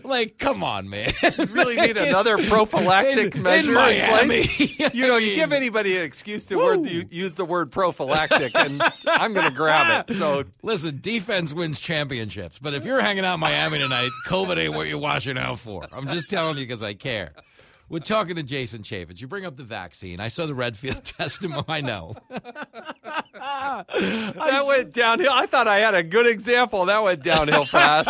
like, 0.03 0.37
come 0.37 0.63
on, 0.63 0.89
man. 0.89 1.11
You 1.37 1.45
really 1.45 1.75
need 1.87 1.97
another 1.97 2.37
prophylactic 2.47 3.35
in, 3.35 3.43
measure 3.43 3.71
in 3.71 3.75
Miami. 3.75 4.43
You 4.93 5.07
know, 5.07 5.17
you 5.17 5.35
give 5.35 5.53
anybody 5.53 5.97
an 5.97 6.03
excuse 6.03 6.45
to 6.47 6.57
word, 6.57 6.85
you 6.85 7.05
use 7.09 7.35
the 7.35 7.45
word 7.45 7.71
prophylactic, 7.71 8.55
and 8.55 8.81
I'm 9.07 9.33
going 9.33 9.47
to 9.47 9.53
grab 9.53 10.05
it. 10.09 10.15
So 10.15 10.43
Listen, 10.61 10.99
defense 11.01 11.53
wins 11.53 11.79
championships, 11.79 12.59
but 12.59 12.73
if 12.73 12.85
you're 12.85 13.01
hanging 13.01 13.25
out 13.25 13.35
in 13.35 13.39
Miami 13.39 13.79
tonight, 13.79 14.09
COVID 14.27 14.57
ain't 14.57 14.73
what 14.73 14.87
you're 14.87 14.97
watching 14.97 15.37
out 15.37 15.59
for. 15.59 15.85
I'm 15.91 16.07
just 16.07 16.29
telling 16.29 16.57
you 16.57 16.65
because 16.65 16.83
I 16.83 16.93
care. 16.93 17.31
We're 17.89 17.99
talking 17.99 18.35
to 18.37 18.43
Jason 18.43 18.81
Chaffetz. 18.81 19.21
You 19.21 19.27
bring 19.27 19.45
up 19.45 19.57
the 19.57 19.63
vaccine. 19.63 20.19
I 20.19 20.29
saw 20.29 20.45
the 20.45 20.55
Redfield 20.55 21.03
testimony. 21.05 21.65
I 21.67 21.81
know. 21.81 22.15
that 23.33 24.63
went 24.67 24.93
downhill. 24.93 25.31
I 25.31 25.45
thought 25.45 25.67
I 25.67 25.79
had 25.79 25.93
a 25.93 26.03
good 26.03 26.25
example. 26.25 26.85
That 26.85 27.03
went 27.03 27.23
downhill 27.23 27.65
fast. 27.65 28.09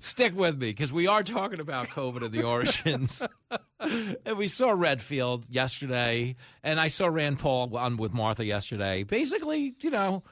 Stick 0.04 0.34
with 0.36 0.58
me 0.58 0.70
because 0.70 0.92
we 0.92 1.06
are 1.06 1.22
talking 1.22 1.60
about 1.60 1.88
COVID 1.88 2.24
and 2.24 2.32
the 2.32 2.42
origins. 2.42 3.22
and 3.80 4.36
we 4.36 4.48
saw 4.48 4.70
Redfield 4.72 5.46
yesterday, 5.48 6.36
and 6.62 6.80
I 6.80 6.88
saw 6.88 7.06
Rand 7.06 7.38
Paul 7.38 7.76
on 7.76 7.96
with 7.96 8.12
Martha 8.12 8.44
yesterday. 8.44 9.04
Basically, 9.04 9.74
you 9.80 9.90
know, 9.90 10.22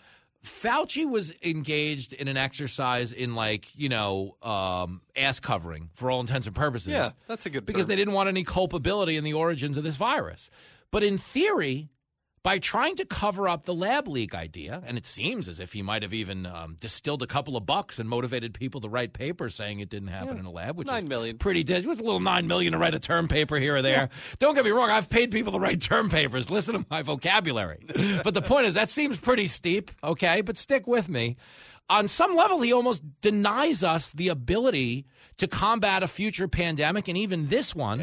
Fauci 0.48 1.08
was 1.08 1.32
engaged 1.42 2.12
in 2.12 2.28
an 2.28 2.36
exercise 2.36 3.12
in 3.12 3.34
like, 3.34 3.68
you 3.76 3.88
know, 3.88 4.36
um, 4.42 5.00
ass 5.16 5.40
covering 5.40 5.90
for 5.94 6.10
all 6.10 6.20
intents 6.20 6.46
and 6.46 6.56
purposes. 6.56 6.88
Yeah, 6.88 7.10
that's 7.26 7.46
a 7.46 7.50
good 7.50 7.66
because 7.66 7.84
term. 7.84 7.90
they 7.90 7.96
didn't 7.96 8.14
want 8.14 8.28
any 8.28 8.44
culpability 8.44 9.16
in 9.16 9.24
the 9.24 9.34
origins 9.34 9.76
of 9.76 9.84
this 9.84 9.96
virus. 9.96 10.50
But 10.90 11.02
in 11.02 11.18
theory, 11.18 11.90
by 12.48 12.58
trying 12.58 12.96
to 12.96 13.04
cover 13.04 13.46
up 13.46 13.66
the 13.66 13.74
lab 13.74 14.08
leak 14.08 14.34
idea. 14.34 14.82
And 14.86 14.96
it 14.96 15.04
seems 15.04 15.48
as 15.48 15.60
if 15.60 15.74
he 15.74 15.82
might 15.82 16.02
have 16.02 16.14
even 16.14 16.46
um, 16.46 16.78
distilled 16.80 17.22
a 17.22 17.26
couple 17.26 17.58
of 17.58 17.66
bucks 17.66 17.98
and 17.98 18.08
motivated 18.08 18.54
people 18.54 18.80
to 18.80 18.88
write 18.88 19.12
papers 19.12 19.54
saying 19.54 19.80
it 19.80 19.90
didn't 19.90 20.08
happen 20.08 20.36
Yeah. 20.36 20.40
in 20.40 20.46
a 20.46 20.50
lab, 20.50 20.78
which 20.78 20.86
Nine 20.88 21.02
is 21.02 21.08
million. 21.10 21.36
pretty 21.36 21.62
dead. 21.62 21.84
With 21.84 22.00
a 22.00 22.02
little 22.02 22.20
nine 22.20 22.46
million 22.46 22.72
to 22.72 22.78
write 22.78 22.94
a 22.94 22.98
term 22.98 23.28
paper 23.28 23.56
here 23.58 23.76
or 23.76 23.82
there. 23.82 24.08
Don't 24.38 24.54
get 24.54 24.64
me 24.64 24.70
wrong, 24.70 24.88
I've 24.88 25.10
paid 25.10 25.30
people 25.30 25.52
to 25.52 25.58
write 25.58 25.82
term 25.82 26.08
papers. 26.08 26.48
Listen 26.48 26.72
to 26.76 26.86
my 26.90 27.02
vocabulary. 27.02 27.84
but 28.24 28.32
the 28.32 28.40
point 28.40 28.64
is, 28.64 28.72
that 28.72 28.88
seems 28.88 29.20
pretty 29.20 29.46
steep, 29.46 29.90
okay? 30.02 30.40
But 30.40 30.56
stick 30.56 30.86
with 30.86 31.10
me. 31.10 31.36
On 31.90 32.08
some 32.08 32.34
level, 32.34 32.62
he 32.62 32.72
almost 32.72 33.02
denies 33.20 33.84
us 33.84 34.10
the 34.12 34.28
ability 34.28 35.04
to 35.36 35.48
combat 35.48 36.02
a 36.02 36.08
future 36.08 36.48
pandemic 36.48 37.08
and 37.08 37.18
even 37.18 37.48
this 37.48 37.74
one 37.74 38.00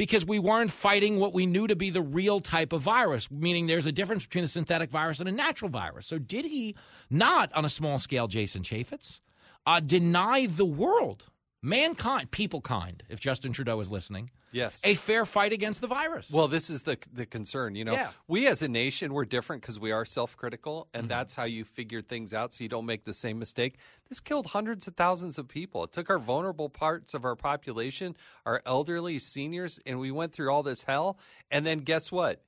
because 0.00 0.24
we 0.24 0.38
weren't 0.38 0.70
fighting 0.70 1.18
what 1.18 1.34
we 1.34 1.44
knew 1.44 1.66
to 1.66 1.76
be 1.76 1.90
the 1.90 2.00
real 2.00 2.40
type 2.40 2.72
of 2.72 2.80
virus, 2.80 3.30
meaning 3.30 3.66
there's 3.66 3.84
a 3.84 3.92
difference 3.92 4.24
between 4.24 4.44
a 4.44 4.48
synthetic 4.48 4.90
virus 4.90 5.20
and 5.20 5.28
a 5.28 5.32
natural 5.32 5.70
virus. 5.70 6.06
So, 6.06 6.18
did 6.18 6.46
he 6.46 6.74
not, 7.10 7.52
on 7.52 7.66
a 7.66 7.68
small 7.68 7.98
scale, 7.98 8.26
Jason 8.26 8.62
Chaffetz, 8.62 9.20
uh, 9.66 9.78
deny 9.80 10.46
the 10.46 10.64
world, 10.64 11.26
mankind, 11.62 12.30
people 12.30 12.60
kind, 12.60 13.02
if 13.08 13.20
Justin 13.20 13.52
Trudeau 13.52 13.80
is 13.80 13.90
listening, 13.90 14.30
Yes. 14.52 14.80
a 14.82 14.94
fair 14.94 15.24
fight 15.24 15.52
against 15.52 15.80
the 15.80 15.86
virus? 15.86 16.30
Well, 16.30 16.48
this 16.48 16.70
is 16.70 16.82
the 16.82 16.98
the 17.12 17.26
concern. 17.26 17.74
You 17.76 17.84
know, 17.84 17.92
Yeah. 17.92 18.10
we 18.26 18.46
as 18.48 18.62
a 18.62 18.68
nation 18.68 19.12
we're 19.12 19.24
different 19.24 19.62
because 19.62 19.78
we 19.78 19.92
are 19.92 20.04
self 20.04 20.36
critical, 20.36 20.88
and 20.92 21.02
Mm-hmm. 21.04 21.08
that's 21.08 21.34
how 21.34 21.44
you 21.44 21.64
figure 21.64 22.02
things 22.02 22.34
out 22.34 22.52
so 22.52 22.64
you 22.64 22.68
don't 22.68 22.86
make 22.86 23.04
the 23.04 23.14
same 23.14 23.38
mistake. 23.38 23.76
This 24.08 24.20
killed 24.20 24.46
hundreds 24.46 24.88
of 24.88 24.96
thousands 24.96 25.38
of 25.38 25.46
people. 25.48 25.84
It 25.84 25.92
took 25.92 26.10
our 26.10 26.18
vulnerable 26.18 26.68
parts 26.68 27.14
of 27.14 27.24
our 27.24 27.36
population, 27.36 28.16
our 28.44 28.62
elderly, 28.66 29.18
seniors, 29.18 29.78
and 29.86 30.00
we 30.00 30.10
went 30.10 30.32
through 30.32 30.50
all 30.50 30.62
this 30.62 30.84
hell. 30.84 31.18
And 31.50 31.64
then 31.66 31.78
guess 31.78 32.10
what? 32.10 32.42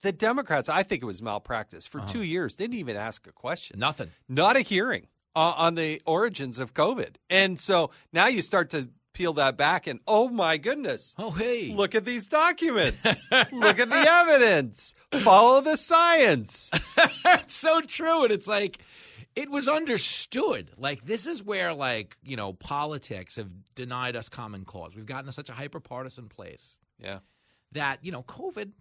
The 0.00 0.10
Democrats, 0.10 0.68
I 0.68 0.82
think 0.82 1.02
it 1.02 1.06
was 1.06 1.22
malpractice 1.22 1.86
for 1.86 2.00
Uh-huh. 2.00 2.08
two 2.12 2.22
years, 2.24 2.56
didn't 2.56 2.74
even 2.74 2.96
ask 2.96 3.24
a 3.28 3.32
question. 3.32 3.78
Nothing. 3.78 4.10
Not 4.28 4.56
a 4.56 4.60
hearing 4.62 5.06
uh, 5.34 5.54
on 5.56 5.74
the 5.74 6.00
origins 6.06 6.58
of 6.58 6.74
COVID. 6.74 7.16
And 7.30 7.60
so 7.60 7.90
now 8.12 8.26
you 8.26 8.42
start 8.42 8.70
to 8.70 8.90
peel 9.14 9.34
that 9.34 9.56
back 9.58 9.86
and 9.86 10.00
oh 10.06 10.28
my 10.28 10.56
goodness. 10.56 11.14
Oh, 11.18 11.30
hey. 11.30 11.72
Look 11.74 11.94
at 11.94 12.04
these 12.04 12.28
documents. 12.28 13.04
Look 13.52 13.78
at 13.78 13.90
the 13.90 14.06
evidence. 14.10 14.94
Follow 15.22 15.60
the 15.60 15.76
science. 15.76 16.70
it's 17.26 17.54
so 17.54 17.80
true. 17.82 18.24
And 18.24 18.32
it's 18.32 18.48
like, 18.48 18.78
it 19.36 19.50
was 19.50 19.68
understood. 19.68 20.70
Like, 20.76 21.04
this 21.04 21.26
is 21.26 21.42
where, 21.42 21.72
like, 21.74 22.16
you 22.22 22.36
know, 22.36 22.52
politics 22.52 23.36
have 23.36 23.48
denied 23.74 24.14
us 24.16 24.28
common 24.28 24.64
cause. 24.64 24.94
We've 24.94 25.06
gotten 25.06 25.24
to 25.26 25.32
such 25.32 25.48
a 25.48 25.52
hyper 25.54 25.80
partisan 25.80 26.28
place 26.28 26.78
Yeah. 26.98 27.20
that, 27.72 27.98
you 28.02 28.12
know, 28.12 28.22
COVID, 28.22 28.72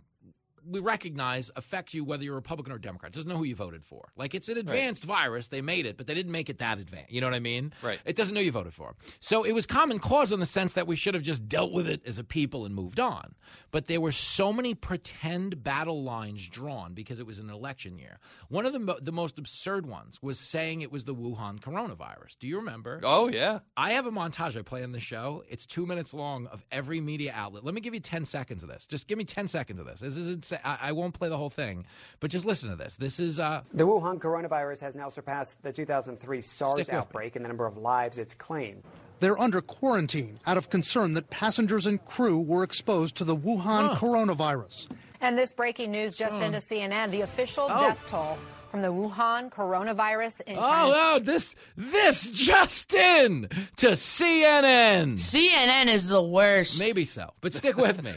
we 0.67 0.79
recognize 0.79 1.51
affects 1.55 1.93
you 1.93 2.03
whether 2.03 2.23
you're 2.23 2.35
Republican 2.35 2.71
or 2.73 2.77
Democrat. 2.77 3.11
It 3.11 3.15
doesn't 3.15 3.29
know 3.29 3.38
who 3.38 3.43
you 3.43 3.55
voted 3.55 3.83
for. 3.83 4.09
Like, 4.15 4.33
it's 4.35 4.49
an 4.49 4.57
advanced 4.57 5.03
virus. 5.03 5.47
They 5.47 5.61
made 5.61 5.85
it, 5.85 5.97
but 5.97 6.07
they 6.07 6.13
didn't 6.13 6.31
make 6.31 6.49
it 6.49 6.59
that 6.59 6.77
advanced. 6.77 7.11
You 7.11 7.21
know 7.21 7.27
what 7.27 7.33
I 7.33 7.39
mean? 7.39 7.73
Right. 7.81 7.99
It 8.05 8.15
doesn't 8.15 8.33
know 8.35 8.41
you 8.41 8.51
voted 8.51 8.73
for. 8.73 8.95
So 9.19 9.43
it 9.43 9.51
was 9.53 9.65
common 9.65 9.99
cause 9.99 10.31
in 10.31 10.39
the 10.39 10.45
sense 10.45 10.73
that 10.73 10.88
we 10.88 10.95
should 10.95 11.13
have 11.13 11.23
just 11.23 11.47
dealt 11.47 11.71
with 11.71 11.88
it 11.88 12.01
as 12.05 12.17
a 12.17 12.23
people 12.23 12.65
and 12.65 12.75
moved 12.75 12.99
on. 12.99 13.35
But 13.71 13.88
there 13.88 14.01
were 14.01 14.11
so 14.11 14.51
many 14.53 14.73
pretend 14.73 15.63
battle 15.63 16.03
lines 16.03 16.47
drawn 16.47 16.93
because 16.93 17.19
it 17.19 17.25
was 17.25 17.39
an 17.39 17.49
election 17.49 17.97
year. 17.97 18.19
One 18.49 18.65
of 18.65 18.73
the, 18.73 18.79
mo- 18.79 18.99
the 19.01 19.11
most 19.11 19.38
absurd 19.39 19.85
ones 19.85 20.19
was 20.21 20.38
saying 20.39 20.81
it 20.81 20.91
was 20.91 21.05
the 21.05 21.15
Wuhan 21.15 21.59
coronavirus. 21.59 22.38
Do 22.39 22.47
you 22.47 22.57
remember? 22.57 22.99
Oh, 23.03 23.29
yeah. 23.29 23.59
I 23.77 23.91
have 23.91 24.05
a 24.05 24.11
montage 24.11 24.57
I 24.57 24.61
play 24.61 24.83
in 24.83 24.91
the 24.91 24.99
show. 24.99 25.43
It's 25.49 25.65
two 25.65 25.85
minutes 25.85 26.13
long 26.13 26.47
of 26.47 26.63
every 26.71 27.01
media 27.01 27.33
outlet. 27.35 27.63
Let 27.63 27.73
me 27.73 27.81
give 27.81 27.93
you 27.93 27.99
10 27.99 28.25
seconds 28.25 28.63
of 28.63 28.69
this. 28.69 28.85
Just 28.85 29.07
give 29.07 29.17
me 29.17 29.23
10 29.23 29.47
seconds 29.47 29.79
of 29.79 29.85
this. 29.85 30.01
This 30.01 30.51
isn't, 30.52 30.65
I, 30.68 30.78
I 30.82 30.91
won't 30.91 31.14
play 31.14 31.30
the 31.30 31.38
whole 31.38 31.49
thing, 31.49 31.86
but 32.19 32.32
just 32.32 32.45
listen 32.45 32.69
to 32.69 32.76
this. 32.76 32.95
This 32.95 33.19
is, 33.19 33.40
uh, 33.40 33.61
The 33.73 33.86
Wuhan 33.88 34.19
coronavirus 34.19 34.82
has 34.82 34.95
now 34.95 35.10
surpassed 35.10 35.61
the 35.64 35.72
2003 35.72 36.41
SARS 36.41 36.72
Stick 36.73 36.78
with 36.88 36.91
me. 36.91 36.98
outbreak 36.98 37.36
in 37.36 37.41
the 37.44 37.48
number 37.48 37.65
of 37.65 37.78
lives 37.78 38.18
it's 38.18 38.36
claimed. 38.36 38.84
They're 39.19 39.40
under 39.40 39.61
quarantine 39.61 40.40
out 40.48 40.57
of 40.57 40.69
concern 40.69 41.14
that 41.14 41.30
passengers 41.30 41.86
and 41.86 42.03
crew 42.06 42.40
were 42.40 42.64
exposed 42.64 43.15
to 43.18 43.23
the 43.23 43.36
Wuhan 43.36 43.95
coronavirus. 43.98 44.88
And 45.22 45.38
this 45.38 45.53
breaking 45.53 45.91
news 45.91 46.15
just 46.18 46.41
Oh. 46.41 46.45
into 46.45 46.57
CNN 46.60 47.11
the 47.11 47.22
official 47.22 47.68
Oh. 47.69 47.80
death 47.80 48.03
toll 48.07 48.38
from 48.72 48.81
the 48.81 48.88
Wuhan 48.88 49.52
coronavirus 49.52 50.41
in 50.48 50.57
oh, 50.57 50.61
China's. 50.61 50.95
oh, 50.98 51.19
this, 51.19 51.53
this 51.76 52.26
Justin 52.27 53.49
to 53.76 53.88
CNN. 53.88 55.15
CNN 55.15 55.88
is 55.88 56.07
the 56.07 56.22
worst. 56.23 56.80
Maybe 56.80 57.03
so, 57.03 57.31
but 57.41 57.53
stick 57.53 57.76
with 57.76 58.02
me. 58.02 58.14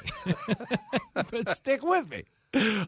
but 1.15 1.51
stick 1.51 1.83
with 1.83 2.09
me. 2.09 2.23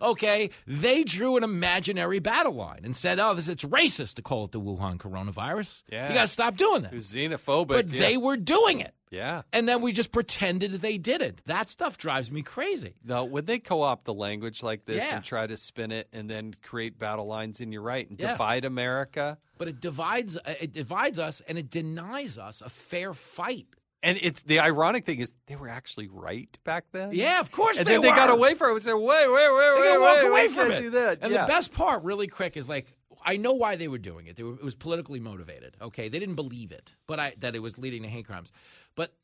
Okay, 0.00 0.50
they 0.68 1.02
drew 1.02 1.36
an 1.36 1.42
imaginary 1.42 2.20
battle 2.20 2.54
line 2.54 2.82
and 2.84 2.96
said, 2.96 3.18
"Oh, 3.18 3.34
this 3.34 3.48
it's 3.48 3.64
racist 3.64 4.14
to 4.14 4.22
call 4.22 4.44
it 4.44 4.52
the 4.52 4.60
Wuhan 4.60 4.96
coronavirus. 4.98 5.82
Yeah. 5.90 6.08
You 6.08 6.14
got 6.14 6.22
to 6.22 6.28
stop 6.28 6.56
doing 6.56 6.82
that." 6.82 6.92
It 6.92 6.96
was 6.96 7.12
xenophobic. 7.12 7.66
But 7.66 7.88
yeah. 7.88 8.00
they 8.00 8.16
were 8.16 8.36
doing 8.36 8.78
it, 8.78 8.94
Yeah. 9.10 9.42
and 9.52 9.68
then 9.68 9.82
we 9.82 9.92
just 9.92 10.10
pretended 10.12 10.72
they 10.72 10.98
didn't. 10.98 11.42
That 11.46 11.70
stuff 11.70 11.96
drives 11.96 12.30
me 12.30 12.42
crazy. 12.42 12.94
No, 13.04 13.24
when 13.24 13.44
they 13.44 13.58
co-opt 13.58 14.04
the 14.04 14.14
language 14.14 14.62
like 14.62 14.84
this 14.84 14.96
Yeah. 14.96 15.16
and 15.16 15.24
try 15.24 15.46
to 15.46 15.56
spin 15.56 15.92
it 15.92 16.08
and 16.12 16.28
then 16.28 16.54
create 16.62 16.98
battle 16.98 17.26
lines, 17.26 17.60
and 17.60 17.72
you're 17.72 17.82
right, 17.82 18.08
and 18.08 18.18
Yeah. 18.20 18.32
divide 18.32 18.64
America. 18.64 19.38
But 19.58 19.68
it 19.68 19.80
divides 19.80 20.36
uh, 20.36 20.54
it 20.60 20.72
divides 20.72 21.18
us 21.18 21.40
and 21.48 21.56
it 21.58 21.70
denies 21.70 22.38
us 22.38 22.62
a 22.62 22.68
fair 22.68 23.14
fight. 23.14 23.66
And 24.02 24.18
it's 24.20 24.42
the 24.42 24.60
ironic 24.60 25.04
thing 25.06 25.20
is 25.20 25.32
they 25.46 25.56
were 25.56 25.68
actually 25.68 26.06
right 26.08 26.56
back 26.64 26.84
then. 26.92 27.10
Yeah, 27.12 27.40
of 27.40 27.50
course 27.50 27.78
And 27.78 27.86
they 27.86 27.92
then 27.92 28.02
they 28.02 28.08
got 28.10 28.30
away 28.30 28.54
from 28.54 28.70
it 28.70 28.74
and 28.74 28.82
said, 28.82 28.92
"Wait, 28.94 29.04
wait, 29.04 29.28
wait, 29.28 29.30
They're 29.32 29.50
wait, 29.50 29.84
gonna 29.94 30.00
wait, 30.00 30.22
walk 30.22 30.30
away 30.30 30.48
from 30.48 30.70
it. 30.70 30.80
do 30.80 30.90
that." 30.90 31.18
And 31.22 31.32
yeah. 31.32 31.42
the 31.46 31.48
best 31.52 31.72
part, 31.72 32.04
really 32.04 32.26
quick, 32.28 32.56
is 32.56 32.68
like 32.68 32.92
I 33.24 33.36
know 33.38 33.54
why 33.54 33.74
they 33.76 33.88
were 33.88 33.98
doing 33.98 34.26
it. 34.26 34.36
They 34.36 34.42
were, 34.44 34.52
it 34.54 34.62
was 34.62 34.74
politically 34.76 35.18
motivated. 35.18 35.76
Okay, 35.80 36.08
they 36.08 36.18
didn't 36.20 36.34
believe 36.36 36.70
it, 36.70 36.94
but 37.08 37.18
I 37.18 37.34
that 37.38 37.56
it 37.56 37.60
was 37.60 37.78
leading 37.78 38.02
to 38.02 38.08
hate 38.08 38.26
crimes. 38.26 38.52
But 38.96 39.14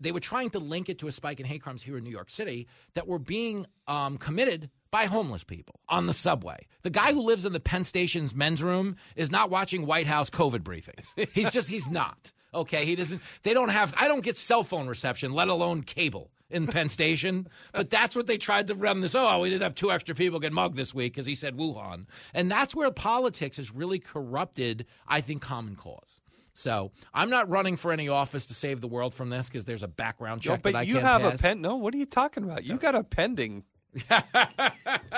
they 0.00 0.12
were 0.12 0.20
trying 0.20 0.50
to 0.50 0.58
link 0.58 0.88
it 0.88 0.98
to 0.98 1.08
a 1.08 1.12
spike 1.12 1.38
in 1.38 1.46
hate 1.46 1.62
crimes 1.62 1.82
here 1.82 1.96
in 1.96 2.04
New 2.04 2.10
York 2.10 2.30
City 2.30 2.66
that 2.94 3.06
were 3.06 3.18
being 3.18 3.66
um, 3.86 4.18
committed 4.18 4.70
by 4.90 5.04
homeless 5.04 5.44
people 5.44 5.80
on 5.88 6.06
the 6.06 6.12
subway. 6.12 6.66
The 6.82 6.90
guy 6.90 7.12
who 7.12 7.20
lives 7.20 7.44
in 7.44 7.52
the 7.52 7.60
Penn 7.60 7.84
Station's 7.84 8.34
men's 8.34 8.62
room 8.62 8.96
is 9.16 9.30
not 9.30 9.50
watching 9.50 9.86
White 9.86 10.06
House 10.06 10.30
COVID 10.30 10.60
briefings. 10.60 11.14
He's 11.32 11.50
just 11.50 11.68
he's 11.68 11.88
not. 11.88 12.32
Okay, 12.54 12.86
he 12.86 12.94
doesn't. 12.96 13.20
They 13.42 13.52
don't 13.52 13.68
have. 13.68 13.92
I 13.96 14.08
don't 14.08 14.22
get 14.24 14.36
cell 14.36 14.62
phone 14.64 14.88
reception, 14.88 15.32
let 15.32 15.48
alone 15.48 15.82
cable 15.82 16.30
in 16.50 16.66
Penn 16.66 16.88
Station. 16.88 17.46
But 17.72 17.90
that's 17.90 18.16
what 18.16 18.26
they 18.26 18.38
tried 18.38 18.68
to 18.68 18.74
run 18.74 19.02
this. 19.02 19.14
Oh, 19.14 19.40
we 19.40 19.50
did 19.50 19.60
have 19.60 19.74
two 19.74 19.90
extra 19.90 20.14
people 20.14 20.40
get 20.40 20.52
mugged 20.52 20.76
this 20.76 20.94
week 20.94 21.12
because 21.12 21.26
he 21.26 21.34
said 21.34 21.56
Wuhan, 21.56 22.06
and 22.32 22.50
that's 22.50 22.74
where 22.74 22.90
politics 22.90 23.58
has 23.58 23.74
really 23.74 23.98
corrupted. 23.98 24.86
I 25.06 25.20
think 25.20 25.42
common 25.42 25.76
cause. 25.76 26.20
So 26.58 26.90
I'm 27.14 27.30
not 27.30 27.48
running 27.48 27.76
for 27.76 27.92
any 27.92 28.08
office 28.08 28.46
to 28.46 28.54
save 28.54 28.80
the 28.80 28.88
world 28.88 29.14
from 29.14 29.30
this 29.30 29.48
because 29.48 29.64
there's 29.64 29.84
a 29.84 29.88
background 29.88 30.44
No, 30.44 30.54
check 30.54 30.62
but 30.62 30.72
that 30.72 30.78
I 30.80 30.82
you 30.82 30.94
can't 30.94 31.06
have 31.06 31.22
pass. 31.22 31.38
a 31.38 31.42
pen. 31.44 31.60
No, 31.60 31.76
what 31.76 31.94
are 31.94 31.98
you 31.98 32.04
talking 32.04 32.42
about? 32.42 32.64
You 32.64 32.78
got 32.78 32.96
a 32.96 33.04
pending. 33.04 33.62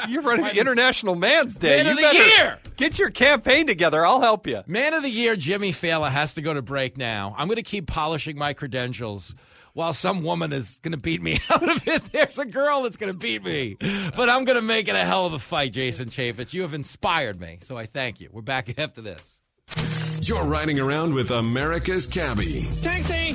You're 0.08 0.20
running 0.20 0.54
International 0.56 1.14
Man's 1.14 1.56
Day. 1.56 1.82
Man 1.82 1.96
you 1.96 2.06
of 2.06 2.12
the 2.12 2.18
year! 2.18 2.58
Get 2.76 2.98
your 2.98 3.08
campaign 3.10 3.66
together. 3.66 4.04
I'll 4.04 4.20
help 4.20 4.46
you. 4.46 4.60
Man 4.66 4.92
of 4.92 5.02
the 5.02 5.08
year, 5.08 5.34
Jimmy 5.34 5.72
Failla 5.72 6.10
has 6.10 6.34
to 6.34 6.42
go 6.42 6.52
to 6.52 6.60
break 6.60 6.98
now. 6.98 7.34
I'm 7.38 7.48
going 7.48 7.56
to 7.56 7.62
keep 7.62 7.86
polishing 7.86 8.36
my 8.36 8.52
credentials 8.52 9.34
while 9.72 9.94
some 9.94 10.22
woman 10.22 10.52
is 10.52 10.78
going 10.82 10.92
to 10.92 10.98
beat 10.98 11.22
me 11.22 11.38
out 11.50 11.68
of 11.68 11.88
it. 11.88 12.02
There's 12.12 12.38
a 12.38 12.44
girl 12.44 12.82
that's 12.82 12.98
going 12.98 13.12
to 13.12 13.18
beat 13.18 13.42
me, 13.42 13.76
but 14.14 14.28
I'm 14.28 14.44
going 14.44 14.56
to 14.56 14.62
make 14.62 14.88
it 14.88 14.94
a 14.94 15.04
hell 15.06 15.24
of 15.24 15.32
a 15.32 15.38
fight, 15.38 15.72
Jason 15.72 16.10
Chaffetz. 16.10 16.52
You 16.52 16.62
have 16.62 16.74
inspired 16.74 17.40
me, 17.40 17.58
so 17.62 17.78
I 17.78 17.86
thank 17.86 18.20
you. 18.20 18.28
We're 18.30 18.42
back 18.42 18.74
after 18.78 19.00
this. 19.00 19.39
You're 20.22 20.44
riding 20.44 20.78
around 20.78 21.14
with 21.14 21.30
America's 21.30 22.06
cabbie. 22.06 22.66
Taxi! 22.82 23.32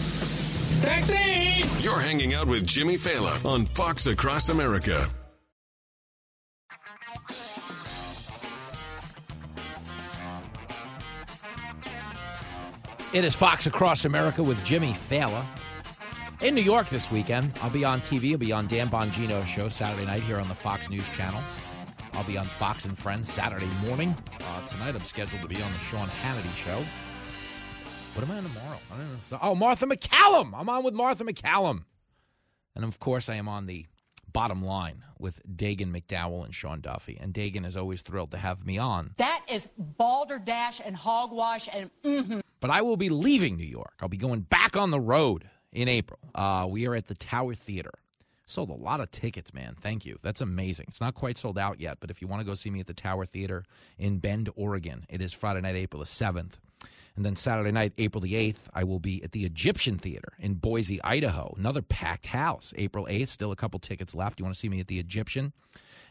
Taxi! 0.81 1.83
You're 1.83 1.99
hanging 1.99 2.35
out 2.35 2.47
with 2.47 2.67
Jimmy 2.67 2.93
Failla 2.93 3.43
on 3.43 3.65
Fox 3.65 4.05
Across 4.05 4.49
America. 4.49 5.09
It 13.13 13.25
is 13.25 13.33
Fox 13.33 13.65
Across 13.65 14.05
America 14.05 14.43
with 14.43 14.63
Jimmy 14.63 14.93
Failla. 14.93 15.43
In 16.41 16.53
New 16.53 16.61
York 16.61 16.89
this 16.89 17.11
weekend, 17.11 17.51
I'll 17.63 17.71
be 17.71 17.83
on 17.83 17.99
TV. 18.01 18.33
I'll 18.33 18.37
be 18.37 18.51
on 18.51 18.67
Dan 18.67 18.89
Bongino's 18.89 19.47
show 19.47 19.69
Saturday 19.69 20.05
night 20.05 20.21
here 20.21 20.39
on 20.39 20.47
the 20.47 20.55
Fox 20.55 20.87
News 20.91 21.09
Channel. 21.17 21.41
I'll 22.15 22.23
be 22.23 22.37
on 22.37 22.45
Fox 22.45 22.85
and 22.85 22.97
Friends 22.97 23.31
Saturday 23.31 23.69
morning. 23.85 24.15
Uh, 24.39 24.67
tonight 24.67 24.95
I'm 24.95 25.01
scheduled 25.01 25.41
to 25.41 25.47
be 25.49 25.61
on 25.61 25.71
the 25.71 25.79
Sean 25.79 26.07
Hannity 26.07 26.55
show. 26.55 26.81
What 28.13 28.23
am 28.23 28.31
I 28.31 28.37
on 28.37 28.43
tomorrow? 28.43 28.79
I 28.93 28.97
don't 28.97 29.11
know. 29.11 29.19
So, 29.27 29.37
oh, 29.41 29.53
Martha 29.53 29.85
MacCallum. 29.85 30.53
I'm 30.55 30.69
on 30.69 30.85
with 30.85 30.93
Martha 30.93 31.25
MacCallum. 31.25 31.83
And 32.73 32.85
of 32.85 32.99
course, 33.01 33.27
I 33.27 33.35
am 33.35 33.49
on 33.49 33.65
the 33.65 33.85
bottom 34.31 34.63
line 34.63 35.03
with 35.19 35.41
Dagen 35.57 35.91
McDowell 35.91 36.45
and 36.45 36.55
Sean 36.55 36.79
Duffy. 36.79 37.17
And 37.19 37.33
Dagen 37.33 37.65
is 37.65 37.75
always 37.75 38.01
thrilled 38.01 38.31
to 38.31 38.37
have 38.37 38.65
me 38.65 38.77
on. 38.77 39.13
That 39.17 39.43
is 39.49 39.67
balderdash 39.77 40.79
and 40.85 40.95
hogwash 40.95 41.67
and 41.73 41.89
mm-hmm. 42.03 42.39
But 42.61 42.69
I 42.69 42.81
will 42.81 42.97
be 42.97 43.09
leaving 43.09 43.57
New 43.57 43.65
York. 43.65 43.95
I'll 44.01 44.07
be 44.07 44.17
going 44.17 44.41
back 44.41 44.77
on 44.77 44.89
the 44.89 44.99
road 45.01 45.49
in 45.73 45.89
April. 45.89 46.19
Uh, 46.33 46.65
we 46.69 46.87
are 46.87 46.95
at 46.95 47.07
the 47.07 47.15
Tower 47.15 47.55
Theater 47.55 47.91
Sold 48.45 48.69
a 48.69 48.73
lot 48.73 48.99
of 48.99 49.09
tickets, 49.11 49.53
man. 49.53 49.75
Thank 49.79 50.05
you. 50.05 50.17
That's 50.21 50.41
amazing. 50.41 50.85
It's 50.89 51.01
not 51.01 51.15
quite 51.15 51.37
sold 51.37 51.57
out 51.57 51.79
yet, 51.79 51.97
but 51.99 52.11
if 52.11 52.21
you 52.21 52.27
want 52.27 52.41
to 52.41 52.45
go 52.45 52.53
see 52.53 52.69
me 52.69 52.79
at 52.79 52.87
the 52.87 52.93
Tower 52.93 53.25
Theater 53.25 53.63
in 53.97 54.19
Bend, 54.19 54.49
Oregon, 54.55 55.05
it 55.09 55.21
is 55.21 55.33
Friday 55.33 55.61
night, 55.61 55.75
April 55.75 55.99
the 55.99 56.05
7th. 56.05 56.53
And 57.15 57.23
then 57.23 57.35
Saturday 57.37 57.71
night, 57.71 57.93
April 57.97 58.21
the 58.21 58.33
8th, 58.33 58.67
I 58.73 58.83
will 58.83 58.99
be 58.99 59.23
at 59.23 59.31
the 59.31 59.45
Egyptian 59.45 59.97
Theater 59.97 60.33
in 60.37 60.55
Boise, 60.55 61.01
Idaho. 61.01 61.55
Another 61.57 61.81
packed 61.81 62.27
house. 62.27 62.73
April 62.77 63.07
8th, 63.09 63.29
still 63.29 63.51
a 63.51 63.55
couple 63.55 63.79
tickets 63.79 64.13
left. 64.13 64.37
You 64.37 64.45
want 64.45 64.53
to 64.53 64.59
see 64.59 64.69
me 64.69 64.81
at 64.81 64.87
the 64.87 64.99
Egyptian? 64.99 65.53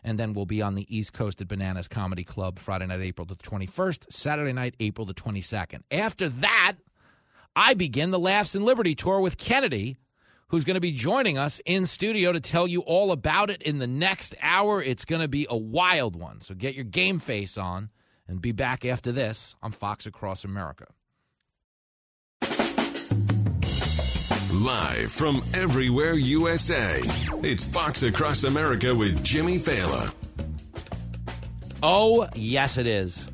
And 0.02 0.18
then 0.18 0.32
we'll 0.32 0.46
be 0.46 0.62
on 0.62 0.74
the 0.74 0.86
East 0.94 1.12
Coast 1.12 1.40
at 1.40 1.48
Bananas 1.48 1.88
Comedy 1.88 2.24
Club 2.24 2.58
Friday 2.58 2.86
night, 2.86 3.00
April 3.00 3.26
the 3.26 3.36
21st, 3.36 4.12
Saturday 4.12 4.52
night, 4.52 4.74
April 4.80 5.06
the 5.06 5.14
22nd. 5.14 5.82
After 5.90 6.28
that, 6.28 6.74
I 7.54 7.74
begin 7.74 8.10
the 8.10 8.18
Laughs 8.18 8.54
and 8.54 8.64
Liberty 8.64 8.94
tour 8.94 9.20
with 9.20 9.36
Kennedy, 9.36 9.96
who's 10.48 10.64
going 10.64 10.74
to 10.74 10.80
be 10.80 10.92
joining 10.92 11.38
us 11.38 11.60
in 11.64 11.86
studio 11.86 12.32
to 12.32 12.40
tell 12.40 12.66
you 12.66 12.80
all 12.80 13.12
about 13.12 13.50
it 13.50 13.62
in 13.62 13.78
the 13.78 13.86
next 13.86 14.34
hour. 14.40 14.82
It's 14.82 15.04
going 15.04 15.22
to 15.22 15.28
be 15.28 15.46
a 15.48 15.56
wild 15.56 16.16
one. 16.16 16.40
So 16.40 16.54
get 16.54 16.74
your 16.74 16.84
game 16.84 17.18
face 17.18 17.58
on 17.58 17.90
and 18.28 18.40
be 18.40 18.52
back 18.52 18.84
after 18.84 19.12
this 19.12 19.56
on 19.62 19.72
Fox 19.72 20.06
Across 20.06 20.44
America. 20.44 20.86
Live 24.52 25.10
from 25.10 25.42
everywhere 25.52 26.14
USA, 26.14 27.00
it's 27.42 27.64
Fox 27.64 28.02
Across 28.02 28.44
America 28.44 28.94
with 28.94 29.22
Jimmy 29.24 29.58
Failla. 29.58 30.14
Oh, 31.82 32.28
yes, 32.34 32.78
it 32.78 32.86
is. 32.86 33.26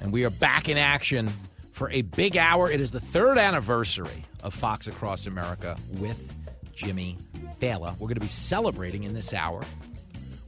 And 0.00 0.12
we 0.12 0.24
are 0.24 0.30
back 0.30 0.68
in 0.68 0.78
action 0.78 1.28
for 1.72 1.90
a 1.90 2.02
big 2.02 2.36
hour. 2.36 2.70
It 2.70 2.80
is 2.80 2.92
the 2.92 3.00
third 3.00 3.36
anniversary 3.36 4.22
of 4.42 4.54
Fox 4.54 4.86
Across 4.86 5.26
America 5.26 5.76
with 5.98 6.36
Jimmy 6.74 7.16
Failla. 7.60 7.92
We're 7.92 8.08
going 8.08 8.14
to 8.14 8.20
be 8.20 8.28
celebrating 8.28 9.04
in 9.04 9.14
this 9.14 9.34
hour 9.34 9.62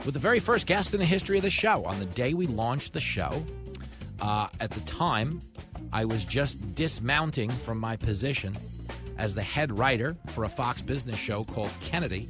with 0.04 0.14
the 0.14 0.20
very 0.20 0.38
first 0.38 0.66
guest 0.66 0.94
in 0.94 1.00
the 1.00 1.06
history 1.06 1.36
of 1.36 1.42
the 1.42 1.50
show. 1.50 1.84
On 1.84 1.98
the 1.98 2.06
day 2.06 2.34
we 2.34 2.46
launched 2.46 2.92
the 2.92 3.00
show, 3.00 3.44
uh, 4.22 4.48
at 4.60 4.70
the 4.70 4.80
time, 4.80 5.40
I 5.92 6.04
was 6.04 6.24
just 6.24 6.74
dismounting 6.74 7.50
from 7.50 7.78
my 7.78 7.96
position 7.96 8.56
as 9.18 9.34
the 9.34 9.42
head 9.42 9.76
writer 9.78 10.16
for 10.28 10.44
a 10.44 10.48
Fox 10.48 10.82
business 10.82 11.16
show 11.16 11.44
called 11.44 11.72
Kennedy. 11.80 12.28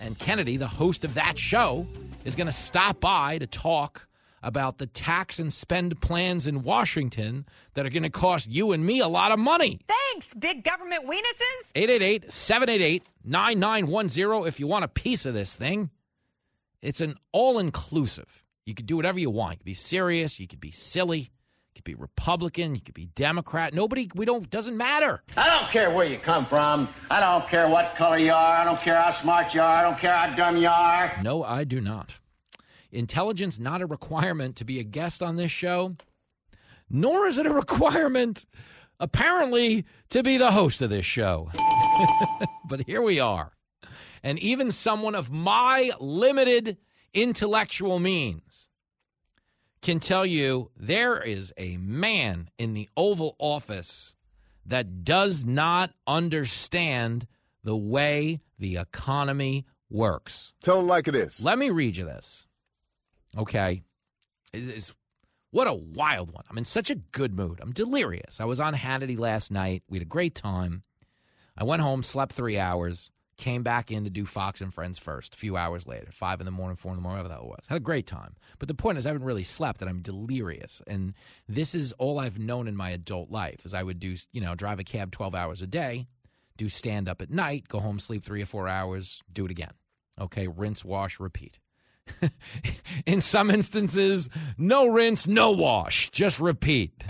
And 0.00 0.18
Kennedy, 0.18 0.56
the 0.56 0.68
host 0.68 1.04
of 1.04 1.14
that 1.14 1.38
show, 1.38 1.86
is 2.24 2.34
going 2.34 2.46
to 2.46 2.52
stop 2.52 3.00
by 3.00 3.38
to 3.38 3.46
talk 3.46 4.07
about 4.42 4.78
the 4.78 4.86
tax 4.86 5.38
and 5.38 5.52
spend 5.52 6.00
plans 6.00 6.46
in 6.46 6.62
Washington 6.62 7.46
that 7.74 7.86
are 7.86 7.90
going 7.90 8.02
to 8.02 8.10
cost 8.10 8.50
you 8.50 8.72
and 8.72 8.84
me 8.84 9.00
a 9.00 9.08
lot 9.08 9.32
of 9.32 9.38
money. 9.38 9.80
Thanks, 9.88 10.32
big 10.34 10.64
government 10.64 11.04
weenuses. 11.04 11.70
888 11.74 12.32
788 12.32 13.02
9910 13.24 14.46
if 14.48 14.60
you 14.60 14.66
want 14.66 14.84
a 14.84 14.88
piece 14.88 15.26
of 15.26 15.34
this 15.34 15.54
thing. 15.54 15.90
It's 16.80 17.00
an 17.00 17.16
all 17.32 17.58
inclusive. 17.58 18.44
You 18.64 18.74
can 18.74 18.86
do 18.86 18.96
whatever 18.96 19.18
you 19.18 19.30
want. 19.30 19.54
You 19.54 19.58
can 19.58 19.64
be 19.64 19.74
serious, 19.74 20.38
you 20.38 20.46
can 20.46 20.58
be 20.58 20.70
silly, 20.70 21.20
you 21.20 21.74
could 21.74 21.84
be 21.84 21.94
Republican, 21.94 22.74
you 22.74 22.80
could 22.80 22.94
be 22.94 23.06
Democrat. 23.06 23.74
Nobody, 23.74 24.10
we 24.14 24.24
don't, 24.24 24.48
doesn't 24.50 24.76
matter. 24.76 25.22
I 25.36 25.48
don't 25.48 25.70
care 25.70 25.90
where 25.90 26.06
you 26.06 26.18
come 26.18 26.46
from. 26.46 26.88
I 27.10 27.18
don't 27.20 27.46
care 27.48 27.68
what 27.68 27.94
color 27.96 28.18
you 28.18 28.32
are. 28.32 28.56
I 28.56 28.64
don't 28.64 28.80
care 28.80 29.00
how 29.00 29.10
smart 29.10 29.54
you 29.54 29.60
are. 29.60 29.74
I 29.74 29.82
don't 29.82 29.98
care 29.98 30.14
how 30.14 30.34
dumb 30.36 30.56
you 30.56 30.68
are. 30.68 31.12
No, 31.22 31.42
I 31.42 31.64
do 31.64 31.80
not. 31.80 32.18
Intelligence 32.90 33.58
not 33.58 33.82
a 33.82 33.86
requirement 33.86 34.56
to 34.56 34.64
be 34.64 34.80
a 34.80 34.84
guest 34.84 35.22
on 35.22 35.36
this 35.36 35.50
show, 35.50 35.96
nor 36.90 37.26
is 37.26 37.38
it 37.38 37.46
a 37.46 37.52
requirement, 37.52 38.46
apparently, 38.98 39.84
to 40.10 40.22
be 40.22 40.36
the 40.36 40.50
host 40.50 40.82
of 40.82 40.90
this 40.90 41.06
show. 41.06 41.50
but 42.68 42.80
here 42.86 43.02
we 43.02 43.20
are. 43.20 43.52
And 44.22 44.38
even 44.38 44.72
someone 44.72 45.14
of 45.14 45.30
my 45.30 45.90
limited 46.00 46.78
intellectual 47.14 47.98
means 47.98 48.68
can 49.80 50.00
tell 50.00 50.26
you 50.26 50.70
there 50.76 51.22
is 51.22 51.52
a 51.56 51.76
man 51.76 52.50
in 52.58 52.74
the 52.74 52.88
Oval 52.96 53.36
Office 53.38 54.14
that 54.66 55.04
does 55.04 55.44
not 55.44 55.92
understand 56.06 57.26
the 57.64 57.76
way 57.76 58.40
the 58.58 58.76
economy 58.76 59.66
works. 59.88 60.52
Tell 60.60 60.80
him 60.80 60.86
like 60.86 61.08
it 61.08 61.14
is. 61.14 61.40
Let 61.40 61.58
me 61.58 61.70
read 61.70 61.96
you 61.96 62.04
this. 62.04 62.46
Okay. 63.36 63.82
Is 64.52 64.94
what 65.50 65.66
a 65.66 65.74
wild 65.74 66.32
one. 66.32 66.44
I'm 66.50 66.58
in 66.58 66.64
such 66.64 66.90
a 66.90 66.94
good 66.94 67.34
mood. 67.34 67.60
I'm 67.62 67.72
delirious. 67.72 68.40
I 68.40 68.44
was 68.44 68.60
on 68.60 68.74
Hannity 68.74 69.18
last 69.18 69.50
night. 69.50 69.82
We 69.88 69.98
had 69.98 70.06
a 70.06 70.08
great 70.08 70.34
time. 70.34 70.82
I 71.56 71.64
went 71.64 71.82
home, 71.82 72.02
slept 72.02 72.32
three 72.32 72.58
hours, 72.58 73.10
came 73.38 73.62
back 73.62 73.90
in 73.90 74.04
to 74.04 74.10
do 74.10 74.26
Fox 74.26 74.60
and 74.60 74.72
Friends 74.72 74.98
first. 74.98 75.34
A 75.34 75.38
few 75.38 75.56
hours 75.56 75.86
later, 75.86 76.08
five 76.12 76.40
in 76.40 76.44
the 76.44 76.52
morning, 76.52 76.76
four 76.76 76.92
in 76.92 76.96
the 76.96 77.02
morning, 77.02 77.24
whatever 77.24 77.40
that 77.40 77.46
was. 77.46 77.66
Had 77.66 77.76
a 77.76 77.80
great 77.80 78.06
time. 78.06 78.34
But 78.58 78.68
the 78.68 78.74
point 78.74 78.98
is, 78.98 79.06
I 79.06 79.10
haven't 79.10 79.24
really 79.24 79.42
slept, 79.42 79.80
and 79.80 79.88
I'm 79.88 80.02
delirious. 80.02 80.82
And 80.86 81.14
this 81.48 81.74
is 81.74 81.92
all 81.92 82.18
I've 82.18 82.38
known 82.38 82.68
in 82.68 82.76
my 82.76 82.90
adult 82.90 83.30
life. 83.30 83.64
Is 83.64 83.74
I 83.74 83.82
would 83.82 83.98
do, 83.98 84.16
you 84.32 84.40
know, 84.40 84.54
drive 84.54 84.80
a 84.80 84.84
cab 84.84 85.12
12 85.12 85.34
hours 85.34 85.62
a 85.62 85.66
day, 85.66 86.06
do 86.56 86.68
stand 86.68 87.08
up 87.08 87.22
at 87.22 87.30
night, 87.30 87.68
go 87.68 87.80
home, 87.80 87.98
sleep 87.98 88.24
three 88.24 88.42
or 88.42 88.46
four 88.46 88.68
hours, 88.68 89.22
do 89.32 89.46
it 89.46 89.50
again. 89.50 89.72
Okay, 90.20 90.48
rinse, 90.48 90.84
wash, 90.84 91.18
repeat. 91.18 91.58
in 93.06 93.20
some 93.20 93.50
instances, 93.50 94.28
no 94.56 94.86
rinse, 94.86 95.26
no 95.26 95.50
wash, 95.50 96.10
just 96.10 96.40
repeat. 96.40 96.92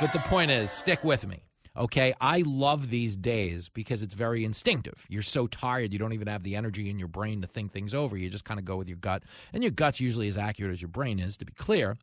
but 0.00 0.12
the 0.12 0.18
point 0.20 0.50
is, 0.50 0.70
stick 0.70 1.04
with 1.04 1.26
me. 1.26 1.42
Okay, 1.76 2.14
I 2.20 2.44
love 2.46 2.90
these 2.90 3.16
days 3.16 3.68
because 3.68 4.02
it's 4.02 4.14
very 4.14 4.44
instinctive. 4.44 5.04
You're 5.08 5.22
so 5.22 5.48
tired, 5.48 5.92
you 5.92 5.98
don't 5.98 6.12
even 6.12 6.28
have 6.28 6.44
the 6.44 6.54
energy 6.54 6.88
in 6.88 7.00
your 7.00 7.08
brain 7.08 7.40
to 7.40 7.48
think 7.48 7.72
things 7.72 7.94
over. 7.94 8.16
You 8.16 8.30
just 8.30 8.44
kind 8.44 8.60
of 8.60 8.64
go 8.64 8.76
with 8.76 8.88
your 8.88 8.98
gut, 8.98 9.24
and 9.52 9.64
your 9.64 9.72
gut's 9.72 9.98
usually 9.98 10.28
as 10.28 10.38
accurate 10.38 10.72
as 10.72 10.80
your 10.80 10.88
brain 10.88 11.18
is, 11.18 11.36
to 11.38 11.44
be 11.44 11.52
clear. 11.52 11.96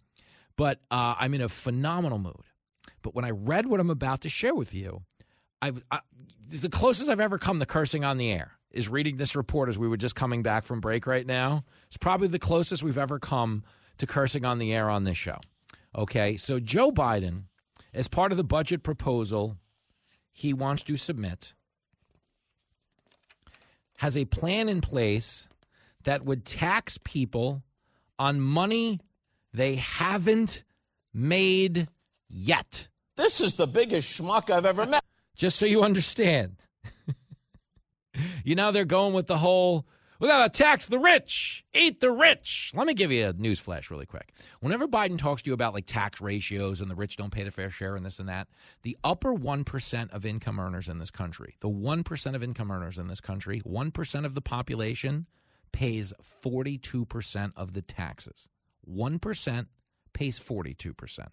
But 0.58 0.80
uh, 0.92 1.16
I'm 1.18 1.34
in 1.34 1.42
a 1.42 1.48
phenomenal 1.48 2.20
mood. 2.20 2.44
But 3.02 3.16
when 3.16 3.24
I 3.24 3.30
read 3.30 3.68
what 3.68 3.80
I'm 3.80 3.90
about 3.90 4.22
to 4.22 4.30
share 4.30 4.54
with 4.54 4.74
you, 4.74 5.04
I, 5.62 5.72
I 5.90 6.00
it's 6.50 6.64
the 6.64 6.70
closest 6.70 7.10
I've 7.10 7.22
ever 7.22 7.38
come 7.38 7.60
to 7.60 7.66
cursing 7.66 8.04
on 8.04 8.18
the 8.18 8.32
air 8.32 8.58
is 8.72 8.90
reading 8.90 9.18
this 9.18 9.36
report 9.36 9.70
as 9.70 9.78
we 9.78 9.88
were 9.88 9.98
just 9.98 10.16
coming 10.16 10.44
back 10.44 10.66
from 10.66 10.80
break 10.80 11.06
right 11.06 11.26
now. 11.26 11.64
It's 11.88 11.98
probably 11.98 12.28
the 12.28 12.40
closest 12.40 12.84
we've 12.84 12.98
ever 12.98 13.20
come 13.20 13.64
to 13.98 14.08
cursing 14.08 14.46
on 14.46 14.60
the 14.60 14.74
air 14.74 14.90
on 14.90 15.04
this 15.04 15.18
show. 15.18 15.40
Okay, 15.96 16.38
so 16.38 16.60
Joe 16.60 16.92
Biden, 16.92 17.44
as 17.94 18.08
part 18.08 18.32
of 18.32 18.38
the 18.38 18.44
budget 18.44 18.84
proposal 18.84 19.58
he 20.32 20.54
wants 20.54 20.84
to 20.84 20.96
submit, 20.96 21.54
has 23.98 24.16
a 24.16 24.26
plan 24.26 24.70
in 24.70 24.82
place 24.82 25.48
that 26.04 26.26
would 26.26 26.46
tax 26.46 26.98
people 27.04 27.62
on 28.18 28.40
money 28.40 29.00
they 29.54 29.76
haven't 29.76 30.64
made 31.14 31.88
yet. 32.30 32.88
This 33.18 33.42
is 33.42 33.54
the 33.54 33.68
biggest 33.68 34.18
schmuck 34.18 34.50
I've 34.50 34.66
ever 34.66 34.86
met. 34.86 35.04
Just 35.36 35.60
so 35.60 35.66
you 35.66 35.84
understand. 35.84 36.56
you 38.44 38.56
know, 38.56 38.72
they're 38.72 38.86
going 38.86 39.14
with 39.14 39.28
the 39.28 39.38
whole 39.38 39.86
we 40.22 40.28
got 40.28 40.54
to 40.54 40.64
tax 40.64 40.86
the 40.86 41.00
rich, 41.00 41.66
eat 41.74 42.00
the 42.00 42.12
rich. 42.12 42.72
Let 42.76 42.86
me 42.86 42.94
give 42.94 43.12
you 43.12 43.30
a 43.30 43.34
news 43.34 43.60
flash 43.60 43.90
really 43.90 44.06
quick. 44.06 44.34
Whenever 44.60 44.88
Biden 44.88 45.18
talks 45.18 45.42
to 45.42 45.50
you 45.50 45.56
about 45.56 45.74
like 45.74 45.88
tax 45.88 46.22
ratios 46.22 46.80
and 46.80 46.92
the 46.92 46.96
rich 46.96 47.18
don't 47.18 47.32
pay 47.32 47.44
the 47.44 47.50
fair 47.50 47.72
share 47.72 47.96
and 47.96 48.06
this 48.06 48.20
and 48.20 48.30
that, 48.30 48.48
the 48.84 48.96
upper 49.04 49.34
1% 49.34 50.12
of 50.12 50.24
income 50.24 50.60
earners 50.60 50.90
in 50.90 51.00
this 51.00 51.10
country, 51.10 51.56
the 51.60 51.70
1% 51.70 52.36
of 52.36 52.44
income 52.44 52.70
earners 52.70 53.00
in 53.00 53.08
this 53.08 53.20
country, 53.20 53.64
1% 53.66 54.26
of 54.26 54.36
the 54.36 54.42
population 54.42 55.26
pays 55.72 56.14
42% 56.46 57.52
of 57.56 57.74
the 57.74 57.82
taxes. 57.82 58.48
1% 58.88 59.66
pays 60.14 60.40
42%. 60.40 61.28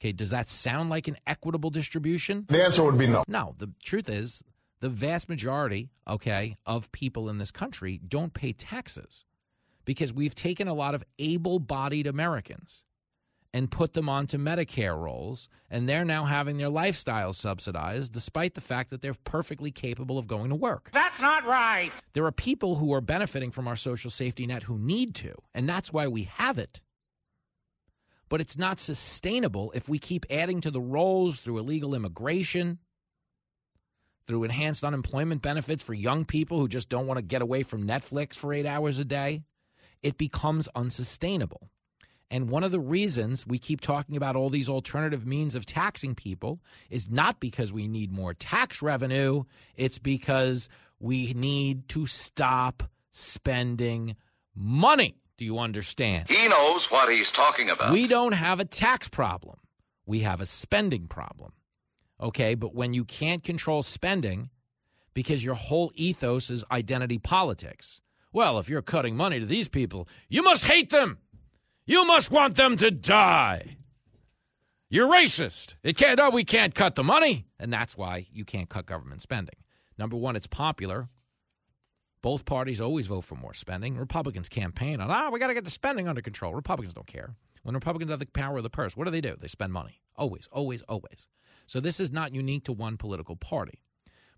Okay, 0.00 0.10
does 0.10 0.30
that 0.30 0.50
sound 0.50 0.90
like 0.90 1.06
an 1.06 1.18
equitable 1.28 1.70
distribution? 1.70 2.46
The 2.48 2.64
answer 2.64 2.82
would 2.82 2.98
be 2.98 3.06
no. 3.06 3.22
No, 3.28 3.54
the 3.58 3.70
truth 3.84 4.08
is 4.08 4.42
the 4.80 4.88
vast 4.88 5.28
majority, 5.28 5.90
okay, 6.06 6.56
of 6.66 6.92
people 6.92 7.28
in 7.28 7.38
this 7.38 7.50
country 7.50 8.00
don't 8.06 8.34
pay 8.34 8.52
taxes 8.52 9.24
because 9.84 10.12
we've 10.12 10.34
taken 10.34 10.68
a 10.68 10.74
lot 10.74 10.94
of 10.94 11.04
able-bodied 11.18 12.06
Americans 12.06 12.84
and 13.54 13.70
put 13.70 13.94
them 13.94 14.06
onto 14.06 14.36
Medicare 14.36 15.00
rolls, 15.00 15.48
and 15.70 15.88
they're 15.88 16.04
now 16.04 16.26
having 16.26 16.58
their 16.58 16.68
lifestyles 16.68 17.36
subsidized 17.36 18.12
despite 18.12 18.52
the 18.52 18.60
fact 18.60 18.90
that 18.90 19.00
they're 19.00 19.14
perfectly 19.24 19.70
capable 19.70 20.18
of 20.18 20.26
going 20.26 20.50
to 20.50 20.54
work. 20.54 20.90
That's 20.92 21.20
not 21.20 21.46
right. 21.46 21.90
There 22.12 22.26
are 22.26 22.32
people 22.32 22.74
who 22.74 22.92
are 22.92 23.00
benefiting 23.00 23.50
from 23.50 23.66
our 23.66 23.76
social 23.76 24.10
safety 24.10 24.46
net 24.46 24.64
who 24.64 24.78
need 24.78 25.14
to, 25.16 25.34
and 25.54 25.66
that's 25.66 25.90
why 25.90 26.06
we 26.06 26.24
have 26.24 26.58
it. 26.58 26.82
But 28.28 28.42
it's 28.42 28.58
not 28.58 28.80
sustainable 28.80 29.72
if 29.74 29.88
we 29.88 29.98
keep 29.98 30.26
adding 30.28 30.60
to 30.62 30.70
the 30.70 30.80
rolls 30.80 31.40
through 31.40 31.58
illegal 31.58 31.94
immigration, 31.94 32.78
through 34.26 34.44
enhanced 34.44 34.84
unemployment 34.84 35.42
benefits 35.42 35.82
for 35.82 35.94
young 35.94 36.24
people 36.24 36.58
who 36.58 36.68
just 36.68 36.88
don't 36.88 37.06
want 37.06 37.18
to 37.18 37.22
get 37.22 37.42
away 37.42 37.62
from 37.62 37.86
Netflix 37.86 38.34
for 38.34 38.52
eight 38.52 38.66
hours 38.66 38.98
a 38.98 39.04
day. 39.04 39.42
It 40.02 40.18
becomes 40.18 40.68
unsustainable. 40.74 41.70
And 42.30 42.50
one 42.50 42.64
of 42.64 42.72
the 42.72 42.80
reasons 42.80 43.46
we 43.46 43.58
keep 43.58 43.80
talking 43.80 44.16
about 44.16 44.34
all 44.34 44.50
these 44.50 44.68
alternative 44.68 45.24
means 45.26 45.54
of 45.54 45.64
taxing 45.64 46.14
people 46.14 46.60
is 46.90 47.08
not 47.08 47.38
because 47.38 47.72
we 47.72 47.86
need 47.86 48.10
more 48.10 48.34
tax 48.34 48.82
revenue, 48.82 49.44
it's 49.76 49.98
because 49.98 50.68
We 50.98 51.34
need 51.34 51.88
to 51.90 52.06
stop 52.06 52.82
spending 53.10 54.16
money. 54.54 55.16
Do 55.38 55.44
you 55.44 55.58
understand? 55.58 56.26
He 56.28 56.48
knows 56.48 56.90
what 56.90 57.10
he's 57.10 57.30
talking 57.30 57.68
about. 57.68 57.92
We 57.92 58.06
don't 58.06 58.32
have 58.32 58.60
a 58.60 58.64
tax 58.64 59.06
problem. 59.08 59.58
We 60.06 60.20
have 60.20 60.40
a 60.40 60.46
spending 60.46 61.06
problem. 61.08 61.52
Okay, 62.20 62.54
but 62.54 62.74
when 62.74 62.94
you 62.94 63.04
can't 63.04 63.44
control 63.44 63.82
spending 63.82 64.50
because 65.14 65.44
your 65.44 65.54
whole 65.54 65.92
ethos 65.94 66.50
is 66.50 66.64
identity 66.70 67.18
politics, 67.18 68.00
well, 68.32 68.58
if 68.58 68.68
you're 68.68 68.82
cutting 68.82 69.16
money 69.16 69.40
to 69.40 69.46
these 69.46 69.68
people, 69.68 70.08
you 70.28 70.42
must 70.42 70.64
hate 70.66 70.90
them. 70.90 71.18
You 71.86 72.06
must 72.06 72.30
want 72.30 72.56
them 72.56 72.76
to 72.78 72.90
die. 72.90 73.76
You're 74.88 75.08
racist. 75.08 75.74
It 75.82 75.96
can't, 75.96 76.18
no, 76.18 76.30
we 76.30 76.44
can't 76.44 76.74
cut 76.74 76.94
the 76.94 77.04
money. 77.04 77.46
And 77.58 77.72
that's 77.72 77.96
why 77.96 78.26
you 78.32 78.44
can't 78.44 78.68
cut 78.68 78.86
government 78.86 79.22
spending. 79.22 79.56
Number 79.98 80.16
one, 80.16 80.36
it's 80.36 80.46
popular. 80.46 81.08
Both 82.26 82.44
parties 82.44 82.80
always 82.80 83.06
vote 83.06 83.20
for 83.20 83.36
more 83.36 83.54
spending. 83.54 83.96
Republicans 83.96 84.48
campaign 84.48 85.00
on, 85.00 85.12
ah, 85.12 85.30
we 85.30 85.38
got 85.38 85.46
to 85.46 85.54
get 85.54 85.64
the 85.64 85.70
spending 85.70 86.08
under 86.08 86.20
control. 86.20 86.56
Republicans 86.56 86.92
don't 86.92 87.06
care. 87.06 87.36
When 87.62 87.76
Republicans 87.76 88.10
have 88.10 88.18
the 88.18 88.26
power 88.26 88.56
of 88.56 88.64
the 88.64 88.68
purse, 88.68 88.96
what 88.96 89.04
do 89.04 89.12
they 89.12 89.20
do? 89.20 89.36
They 89.40 89.46
spend 89.46 89.72
money. 89.72 90.00
Always, 90.16 90.48
always, 90.50 90.82
always. 90.88 91.28
So 91.68 91.78
this 91.78 92.00
is 92.00 92.10
not 92.10 92.34
unique 92.34 92.64
to 92.64 92.72
one 92.72 92.96
political 92.96 93.36
party. 93.36 93.84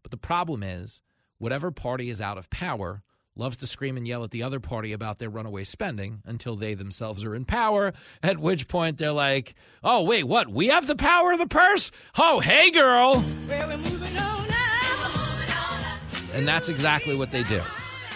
But 0.03 0.11
the 0.11 0.19
problem 0.19 0.63
is, 0.63 1.01
whatever 1.39 1.71
party 1.71 2.11
is 2.11 2.21
out 2.21 2.37
of 2.37 2.51
power 2.51 3.03
loves 3.37 3.57
to 3.57 3.67
scream 3.67 3.97
and 3.97 4.07
yell 4.07 4.23
at 4.23 4.33
the 4.33 4.43
other 4.43 4.61
party 4.61 4.93
about 4.93 5.19
their 5.19 5.31
runaway 5.31 5.65
spending 5.65 6.21
until 6.27 6.57
they 6.57 6.75
themselves 6.75 7.25
are 7.25 7.35
in 7.35 7.47
power, 7.47 7.95
at 8.23 8.37
which 8.37 8.69
point 8.69 8.99
they're 8.99 9.13
like, 9.13 9.55
oh, 9.83 10.03
wait, 10.03 10.25
what? 10.25 10.47
We 10.49 10.67
have 10.67 10.87
the 10.87 10.95
power 10.95 11.33
of 11.33 11.39
the 11.39 11.47
purse? 11.47 11.91
Oh, 12.19 12.41
hey, 12.41 12.71
girl. 12.71 13.25
And 16.35 16.47
that's 16.47 16.69
exactly 16.69 17.17
what 17.17 17.31
they 17.31 17.43
do 17.45 17.63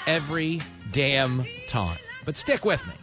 every 0.07 0.61
damn 0.91 1.45
time. 1.69 1.99
But 2.25 2.37
stick 2.37 2.65
with 2.65 2.87
me 2.87 2.95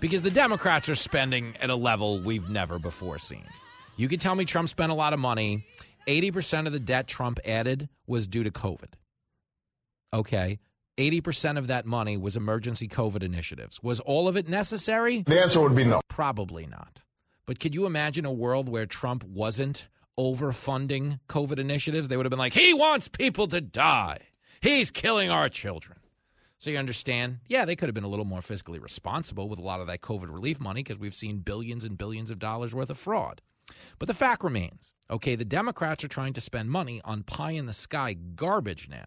because 0.00 0.22
the 0.22 0.30
Democrats 0.30 0.88
are 0.88 0.94
spending 0.94 1.56
at 1.60 1.70
a 1.70 1.76
level 1.76 2.20
we've 2.20 2.48
never 2.48 2.78
before 2.78 3.18
seen. 3.18 3.44
You 3.96 4.08
can 4.08 4.18
tell 4.18 4.34
me 4.34 4.44
Trump 4.44 4.68
spent 4.68 4.92
a 4.92 4.94
lot 4.94 5.12
of 5.12 5.18
money. 5.18 5.64
80% 6.06 6.66
of 6.66 6.72
the 6.72 6.80
debt 6.80 7.08
Trump 7.08 7.40
added 7.44 7.88
was 8.06 8.26
due 8.28 8.44
to 8.44 8.50
COVID. 8.50 8.92
Okay. 10.12 10.58
80% 10.98 11.58
of 11.58 11.66
that 11.66 11.84
money 11.84 12.16
was 12.16 12.36
emergency 12.36 12.88
COVID 12.88 13.22
initiatives. 13.22 13.82
Was 13.82 14.00
all 14.00 14.28
of 14.28 14.36
it 14.36 14.48
necessary? 14.48 15.22
The 15.26 15.42
answer 15.42 15.60
would 15.60 15.76
be 15.76 15.84
no. 15.84 16.00
Probably 16.08 16.66
not. 16.66 17.02
But 17.44 17.60
could 17.60 17.74
you 17.74 17.86
imagine 17.86 18.24
a 18.24 18.32
world 18.32 18.68
where 18.68 18.86
Trump 18.86 19.24
wasn't 19.24 19.88
overfunding 20.18 21.20
COVID 21.28 21.58
initiatives? 21.58 22.08
They 22.08 22.16
would 22.16 22.26
have 22.26 22.30
been 22.30 22.38
like, 22.38 22.54
he 22.54 22.72
wants 22.72 23.08
people 23.08 23.46
to 23.48 23.60
die. 23.60 24.18
He's 24.66 24.90
killing 24.90 25.30
our 25.30 25.48
children. 25.48 25.96
So 26.58 26.70
you 26.70 26.78
understand? 26.78 27.38
Yeah, 27.46 27.64
they 27.64 27.76
could 27.76 27.88
have 27.88 27.94
been 27.94 28.02
a 28.02 28.08
little 28.08 28.24
more 28.24 28.40
fiscally 28.40 28.82
responsible 28.82 29.48
with 29.48 29.60
a 29.60 29.62
lot 29.62 29.80
of 29.80 29.86
that 29.86 30.00
COVID 30.00 30.28
relief 30.28 30.58
money 30.58 30.82
because 30.82 30.98
we've 30.98 31.14
seen 31.14 31.38
billions 31.38 31.84
and 31.84 31.96
billions 31.96 32.32
of 32.32 32.40
dollars 32.40 32.74
worth 32.74 32.90
of 32.90 32.98
fraud. 32.98 33.40
But 34.00 34.08
the 34.08 34.14
fact 34.14 34.42
remains 34.42 34.92
okay, 35.08 35.36
the 35.36 35.44
Democrats 35.44 36.02
are 36.02 36.08
trying 36.08 36.32
to 36.32 36.40
spend 36.40 36.68
money 36.68 37.00
on 37.04 37.22
pie 37.22 37.52
in 37.52 37.66
the 37.66 37.72
sky 37.72 38.14
garbage 38.14 38.88
now. 38.88 39.06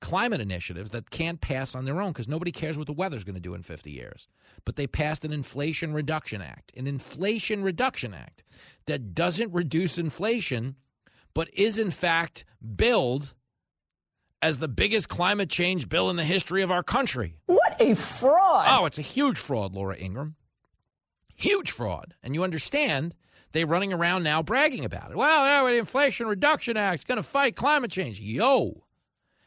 Climate 0.00 0.40
initiatives 0.40 0.88
that 0.88 1.10
can't 1.10 1.42
pass 1.42 1.74
on 1.74 1.84
their 1.84 2.00
own 2.00 2.12
because 2.12 2.26
nobody 2.26 2.50
cares 2.50 2.78
what 2.78 2.86
the 2.86 2.94
weather's 2.94 3.24
going 3.24 3.34
to 3.34 3.42
do 3.42 3.52
in 3.52 3.62
50 3.62 3.90
years. 3.90 4.26
But 4.64 4.76
they 4.76 4.86
passed 4.86 5.22
an 5.22 5.34
Inflation 5.34 5.92
Reduction 5.92 6.40
Act, 6.40 6.72
an 6.78 6.86
Inflation 6.86 7.62
Reduction 7.62 8.14
Act 8.14 8.42
that 8.86 9.14
doesn't 9.14 9.52
reduce 9.52 9.98
inflation, 9.98 10.76
but 11.34 11.52
is 11.52 11.78
in 11.78 11.90
fact 11.90 12.46
billed 12.74 13.34
as 14.42 14.58
the 14.58 14.68
biggest 14.68 15.08
climate 15.08 15.50
change 15.50 15.88
bill 15.88 16.10
in 16.10 16.16
the 16.16 16.24
history 16.24 16.62
of 16.62 16.70
our 16.70 16.82
country. 16.82 17.36
What 17.46 17.80
a 17.80 17.94
fraud. 17.94 18.66
Oh, 18.68 18.86
it's 18.86 18.98
a 18.98 19.02
huge 19.02 19.38
fraud, 19.38 19.74
Laura 19.74 19.96
Ingraham. 19.96 20.36
Huge 21.34 21.70
fraud. 21.70 22.14
And 22.22 22.34
you 22.34 22.44
understand 22.44 23.14
they're 23.52 23.66
running 23.66 23.92
around 23.92 24.22
now 24.22 24.42
bragging 24.42 24.84
about 24.84 25.10
it. 25.10 25.16
Well, 25.16 25.44
yeah, 25.44 25.70
the 25.70 25.78
Inflation 25.78 26.26
Reduction 26.26 26.76
Act 26.76 27.00
is 27.00 27.04
going 27.04 27.16
to 27.16 27.22
fight 27.22 27.56
climate 27.56 27.90
change. 27.90 28.20
Yo, 28.20 28.84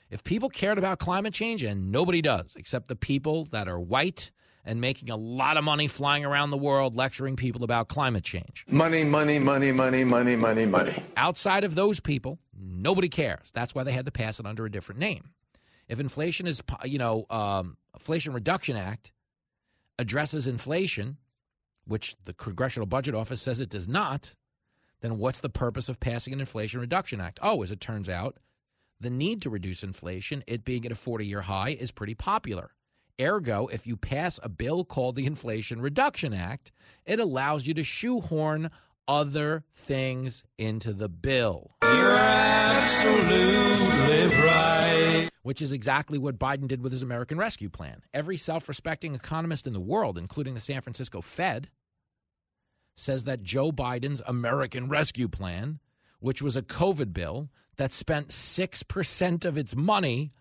if 0.09 0.23
people 0.23 0.49
cared 0.49 0.77
about 0.77 0.99
climate 0.99 1.33
change, 1.33 1.63
and 1.63 1.91
nobody 1.91 2.21
does, 2.21 2.55
except 2.57 2.87
the 2.87 2.95
people 2.95 3.45
that 3.45 3.67
are 3.67 3.79
white 3.79 4.31
and 4.65 4.79
making 4.79 5.09
a 5.09 5.15
lot 5.15 5.57
of 5.57 5.63
money 5.63 5.87
flying 5.87 6.23
around 6.23 6.51
the 6.51 6.57
world 6.57 6.95
lecturing 6.95 7.35
people 7.35 7.63
about 7.63 7.87
climate 7.87 8.23
change. 8.23 8.65
Money, 8.69 9.03
money, 9.03 9.39
money, 9.39 9.71
money, 9.71 10.03
money, 10.03 10.35
money, 10.35 10.65
money. 10.65 11.03
Outside 11.17 11.63
of 11.63 11.75
those 11.75 11.99
people, 11.99 12.37
nobody 12.57 13.09
cares. 13.09 13.51
That's 13.51 13.73
why 13.73 13.83
they 13.83 13.91
had 13.91 14.05
to 14.05 14.11
pass 14.11 14.39
it 14.39 14.45
under 14.45 14.65
a 14.65 14.71
different 14.71 14.99
name. 14.99 15.31
If 15.87 15.99
inflation 15.99 16.47
is, 16.47 16.61
you 16.85 16.99
know, 16.99 17.25
um, 17.29 17.77
Inflation 17.95 18.33
Reduction 18.33 18.77
Act 18.77 19.11
addresses 19.99 20.47
inflation, 20.47 21.17
which 21.85 22.15
the 22.25 22.33
Congressional 22.33 22.87
Budget 22.87 23.15
Office 23.15 23.41
says 23.41 23.59
it 23.59 23.69
does 23.69 23.87
not, 23.87 24.35
then 25.01 25.17
what's 25.17 25.39
the 25.39 25.49
purpose 25.49 25.89
of 25.89 25.99
passing 25.99 26.33
an 26.33 26.39
Inflation 26.39 26.79
Reduction 26.79 27.19
Act? 27.19 27.39
Oh, 27.41 27.61
as 27.63 27.71
it 27.71 27.81
turns 27.81 28.07
out, 28.07 28.37
the 28.99 29.09
need 29.09 29.41
to 29.41 29.49
reduce 29.49 29.83
inflation, 29.83 30.43
it 30.47 30.63
being 30.63 30.85
at 30.85 30.91
a 30.91 30.95
40 30.95 31.25
year 31.25 31.41
high, 31.41 31.71
is 31.71 31.91
pretty 31.91 32.13
popular. 32.13 32.71
Ergo, 33.19 33.67
if 33.67 33.87
you 33.87 33.97
pass 33.97 34.39
a 34.43 34.49
bill 34.49 34.85
called 34.85 35.15
the 35.15 35.25
Inflation 35.25 35.81
Reduction 35.81 36.33
Act, 36.33 36.71
it 37.05 37.19
allows 37.19 37.65
you 37.65 37.73
to 37.73 37.83
shoehorn 37.83 38.69
other 39.07 39.63
things 39.75 40.43
into 40.57 40.93
the 40.93 41.09
bill. 41.09 41.71
You're 41.83 42.15
absolutely 42.15 43.45
right. 44.37 45.29
Which 45.43 45.61
is 45.61 45.73
exactly 45.73 46.17
what 46.17 46.37
Biden 46.39 46.67
did 46.67 46.81
with 46.81 46.91
his 46.91 47.01
American 47.01 47.37
Rescue 47.37 47.69
Plan. 47.69 48.03
Every 48.13 48.37
self 48.37 48.69
respecting 48.69 49.15
economist 49.15 49.67
in 49.67 49.73
the 49.73 49.79
world, 49.79 50.17
including 50.17 50.53
the 50.53 50.59
San 50.59 50.81
Francisco 50.81 51.21
Fed, 51.21 51.69
says 52.95 53.23
that 53.23 53.41
Joe 53.43 53.71
Biden's 53.71 54.21
American 54.25 54.87
Rescue 54.87 55.27
Plan, 55.27 55.79
which 56.19 56.41
was 56.41 56.55
a 56.55 56.61
COVID 56.61 57.13
bill 57.13 57.49
that 57.77 57.93
spent 57.93 58.29
6% 58.29 59.45
of 59.45 59.57
its 59.57 59.75
money 59.75 60.31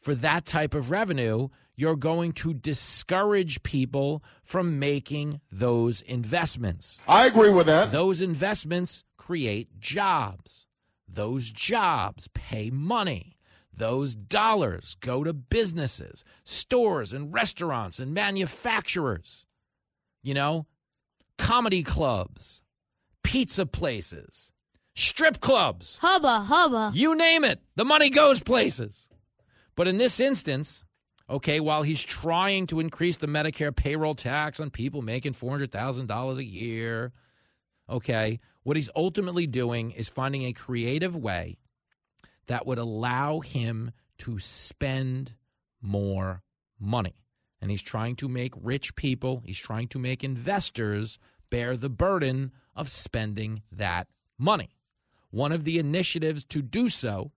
for 0.00 0.16
that 0.16 0.46
type 0.46 0.74
of 0.74 0.90
revenue, 0.90 1.48
you're 1.76 1.96
going 1.96 2.32
to 2.32 2.54
discourage 2.54 3.62
people 3.62 4.24
from 4.42 4.78
making 4.78 5.40
those 5.52 6.00
investments. 6.02 6.98
I 7.06 7.26
agree 7.26 7.50
with 7.50 7.66
that. 7.66 7.92
Those 7.92 8.20
investments 8.20 9.04
create 9.18 9.78
jobs. 9.78 10.66
Those 11.06 11.50
jobs 11.50 12.28
pay 12.34 12.70
money. 12.70 13.36
Those 13.72 14.14
dollars 14.14 14.96
go 15.00 15.22
to 15.22 15.34
businesses, 15.34 16.24
stores, 16.44 17.12
and 17.12 17.32
restaurants 17.32 18.00
and 18.00 18.14
manufacturers. 18.14 19.44
You 20.22 20.32
know, 20.32 20.66
comedy 21.36 21.82
clubs, 21.82 22.62
pizza 23.22 23.66
places, 23.66 24.50
strip 24.94 25.40
clubs. 25.40 25.98
Hubba, 26.00 26.40
hubba. 26.40 26.90
You 26.94 27.14
name 27.14 27.44
it. 27.44 27.60
The 27.76 27.84
money 27.84 28.08
goes 28.08 28.40
places. 28.40 29.08
But 29.76 29.88
in 29.88 29.98
this 29.98 30.18
instance, 30.20 30.82
okay, 31.28 31.60
while 31.60 31.82
he's 31.82 32.02
trying 32.02 32.66
to 32.68 32.80
increase 32.80 33.16
the 33.16 33.26
Medicare 33.26 33.74
payroll 33.74 34.14
tax 34.14 34.60
on 34.60 34.70
people 34.70 35.02
making 35.02 35.34
$400,000 35.34 36.36
a 36.36 36.44
year, 36.44 37.12
okay, 37.88 38.40
what 38.62 38.76
he's 38.76 38.90
ultimately 38.96 39.46
doing 39.46 39.92
is 39.92 40.08
finding 40.08 40.44
a 40.44 40.52
creative 40.52 41.16
way 41.16 41.58
that 42.46 42.66
would 42.66 42.78
allow 42.78 43.40
him 43.40 43.92
to 44.18 44.38
spend 44.38 45.34
more 45.80 46.42
money. 46.78 47.24
And 47.60 47.70
he's 47.70 47.82
trying 47.82 48.16
to 48.16 48.28
make 48.28 48.52
rich 48.60 48.94
people, 48.96 49.42
he's 49.44 49.58
trying 49.58 49.88
to 49.88 49.98
make 49.98 50.22
investors 50.22 51.18
bear 51.50 51.76
the 51.76 51.88
burden 51.88 52.52
of 52.74 52.88
spending 52.88 53.62
that 53.72 54.08
money. 54.38 54.70
One 55.30 55.52
of 55.52 55.64
the 55.64 55.78
initiatives 55.78 56.44
to 56.46 56.62
do 56.62 56.88
so 56.88 57.32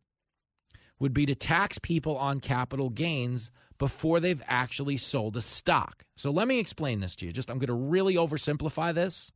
would 0.99 1.13
be 1.13 1.25
to 1.25 1.35
tax 1.35 1.79
people 1.79 2.17
on 2.17 2.39
capital 2.39 2.89
gains 2.89 3.51
before 3.79 4.19
they've 4.19 4.43
actually 4.45 4.97
sold 4.97 5.35
a 5.37 5.41
stock. 5.41 6.03
So 6.15 6.29
let 6.29 6.47
me 6.47 6.59
explain 6.59 6.99
this 6.99 7.15
to 7.17 7.25
you. 7.25 7.31
Just 7.31 7.49
I'm 7.49 7.57
going 7.57 7.67
to 7.67 7.73
really 7.73 8.15
oversimplify 8.15 8.93
this. 8.93 9.31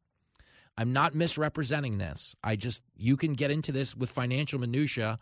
I'm 0.77 0.93
not 0.93 1.15
misrepresenting 1.15 1.97
this. 1.97 2.35
I 2.43 2.55
just 2.55 2.83
you 2.95 3.17
can 3.17 3.33
get 3.33 3.51
into 3.51 3.71
this 3.71 3.95
with 3.95 4.11
financial 4.11 4.59
minutia 4.59 5.19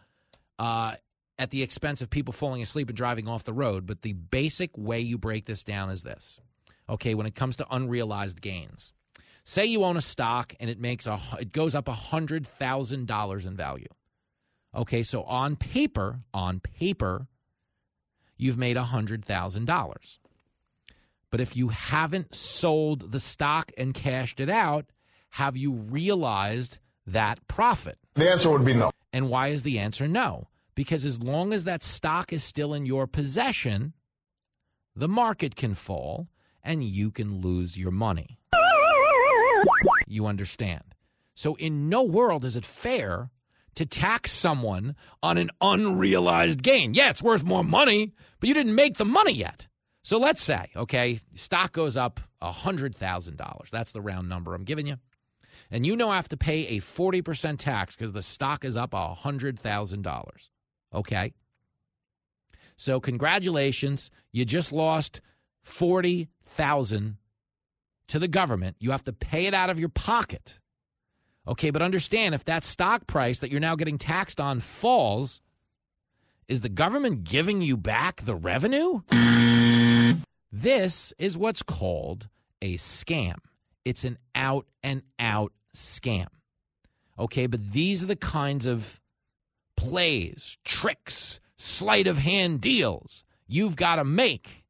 uh, 0.59 0.95
at 1.37 1.51
the 1.51 1.61
expense 1.61 2.01
of 2.01 2.09
people 2.09 2.33
falling 2.33 2.61
asleep 2.61 2.89
and 2.89 2.97
driving 2.97 3.27
off 3.27 3.43
the 3.43 3.53
road. 3.53 3.85
But 3.85 4.01
the 4.01 4.13
basic 4.13 4.77
way 4.77 4.99
you 4.99 5.17
break 5.17 5.45
this 5.45 5.63
down 5.63 5.89
is 5.89 6.03
this. 6.03 6.39
Okay, 6.89 7.13
when 7.13 7.27
it 7.27 7.35
comes 7.35 7.57
to 7.57 7.67
unrealized 7.69 8.41
gains, 8.41 8.91
say 9.43 9.65
you 9.65 9.83
own 9.83 9.97
a 9.97 10.01
stock 10.01 10.53
and 10.59 10.69
it 10.69 10.79
makes 10.79 11.05
a 11.05 11.19
it 11.39 11.51
goes 11.51 11.75
up 11.75 11.87
a 11.87 11.93
hundred 11.93 12.47
thousand 12.47 13.07
dollars 13.07 13.45
in 13.45 13.55
value. 13.55 13.87
Okay, 14.73 15.03
so 15.03 15.23
on 15.23 15.57
paper, 15.57 16.21
on 16.33 16.61
paper, 16.61 17.27
you've 18.41 18.57
made 18.57 18.75
a 18.75 18.83
hundred 18.83 19.23
thousand 19.23 19.65
dollars. 19.65 20.19
But 21.29 21.39
if 21.39 21.55
you 21.55 21.69
haven't 21.69 22.33
sold 22.33 23.11
the 23.11 23.19
stock 23.19 23.71
and 23.77 23.93
cashed 23.93 24.39
it 24.39 24.49
out, 24.49 24.87
have 25.29 25.55
you 25.55 25.71
realized 25.71 26.79
that 27.05 27.47
profit? 27.47 27.99
The 28.15 28.29
answer 28.29 28.49
would 28.49 28.65
be 28.65 28.73
no. 28.73 28.89
And 29.13 29.29
why 29.29 29.49
is 29.49 29.63
the 29.63 29.77
answer 29.77 30.07
no? 30.07 30.47
Because 30.75 31.05
as 31.05 31.21
long 31.21 31.53
as 31.53 31.65
that 31.65 31.83
stock 31.83 32.33
is 32.33 32.43
still 32.43 32.73
in 32.73 32.85
your 32.85 33.05
possession, 33.05 33.93
the 34.95 35.07
market 35.07 35.55
can 35.55 35.75
fall 35.75 36.27
and 36.63 36.83
you 36.83 37.11
can 37.11 37.41
lose 37.41 37.77
your 37.77 37.91
money. 37.91 38.39
You 40.07 40.25
understand? 40.25 40.95
So, 41.35 41.55
in 41.55 41.89
no 41.89 42.03
world 42.03 42.43
is 42.43 42.55
it 42.55 42.65
fair 42.65 43.29
to 43.75 43.85
tax 43.85 44.31
someone 44.31 44.95
on 45.23 45.37
an 45.37 45.49
unrealized 45.61 46.61
gain. 46.61 46.93
Yeah, 46.93 47.09
it's 47.09 47.23
worth 47.23 47.43
more 47.43 47.63
money, 47.63 48.13
but 48.39 48.47
you 48.47 48.53
didn't 48.53 48.75
make 48.75 48.97
the 48.97 49.05
money 49.05 49.33
yet. 49.33 49.67
So 50.03 50.17
let's 50.17 50.41
say, 50.41 50.71
okay, 50.75 51.19
stock 51.35 51.73
goes 51.73 51.95
up 51.95 52.19
$100,000. 52.41 53.69
That's 53.69 53.91
the 53.91 54.01
round 54.01 54.27
number 54.29 54.55
I'm 54.55 54.63
giving 54.63 54.87
you. 54.87 54.97
And 55.69 55.85
you 55.85 55.95
now 55.95 56.11
have 56.11 56.29
to 56.29 56.37
pay 56.37 56.67
a 56.67 56.79
40% 56.79 57.59
tax 57.59 57.95
because 57.95 58.11
the 58.11 58.21
stock 58.21 58.65
is 58.65 58.75
up 58.75 58.91
$100,000. 58.91 60.49
Okay? 60.93 61.33
So 62.75 62.99
congratulations, 62.99 64.09
you 64.31 64.43
just 64.43 64.71
lost 64.71 65.21
40,000 65.63 67.17
to 68.07 68.19
the 68.19 68.27
government. 68.27 68.75
You 68.79 68.91
have 68.91 69.03
to 69.03 69.13
pay 69.13 69.45
it 69.45 69.53
out 69.53 69.69
of 69.69 69.79
your 69.79 69.89
pocket. 69.89 70.59
Okay, 71.47 71.71
but 71.71 71.81
understand 71.81 72.35
if 72.35 72.45
that 72.45 72.63
stock 72.63 73.07
price 73.07 73.39
that 73.39 73.51
you're 73.51 73.59
now 73.59 73.75
getting 73.75 73.97
taxed 73.97 74.39
on 74.39 74.59
falls, 74.59 75.41
is 76.47 76.61
the 76.61 76.69
government 76.69 77.23
giving 77.23 77.61
you 77.61 77.77
back 77.77 78.21
the 78.21 78.35
revenue? 78.35 79.01
this 80.51 81.13
is 81.17 81.37
what's 81.37 81.63
called 81.63 82.27
a 82.61 82.75
scam. 82.75 83.37
It's 83.85 84.03
an 84.03 84.17
out 84.35 84.67
and 84.83 85.01
out 85.17 85.51
scam. 85.75 86.27
Okay, 87.17 87.47
but 87.47 87.71
these 87.71 88.03
are 88.03 88.07
the 88.07 88.15
kinds 88.15 88.65
of 88.65 88.99
plays, 89.75 90.57
tricks, 90.63 91.39
sleight 91.57 92.07
of 92.07 92.17
hand 92.17 92.61
deals 92.61 93.23
you've 93.47 93.75
got 93.75 93.97
to 93.97 94.03
make 94.03 94.63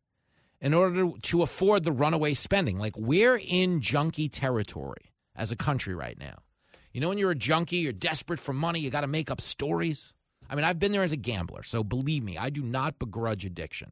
in 0.60 0.74
order 0.74 1.10
to, 1.22 1.42
afford 1.42 1.84
the 1.84 1.92
runaway 1.92 2.34
spending. 2.34 2.78
Like, 2.78 2.96
we're 2.98 3.40
in 3.42 3.82
junkie 3.82 4.30
territory 4.30 5.12
as 5.36 5.52
a 5.52 5.56
country 5.56 5.96
right 5.96 6.18
now. 6.18 6.40
You 6.94 7.02
know, 7.02 7.10
when 7.10 7.18
you're 7.18 7.32
a 7.32 7.36
junkie, 7.36 7.78
you're 7.78 7.94
desperate 7.94 8.40
for 8.40 8.54
money, 8.54 8.80
you 8.80 8.90
got 8.90 9.02
to 9.02 9.08
make 9.08 9.32
up 9.32 9.42
stories. 9.42 10.14
I 10.50 10.56
mean, 10.56 10.66
I've 10.66 10.80
been 10.80 10.92
there 10.92 11.04
as 11.04 11.14
a 11.14 11.18
gambler, 11.18 11.64
so 11.64 11.84
believe 11.84 12.24
me, 12.24 12.38
I 12.38 12.50
do 12.50 12.62
not 12.62 13.00
begrudge 13.00 13.46
addiction. 13.46 13.92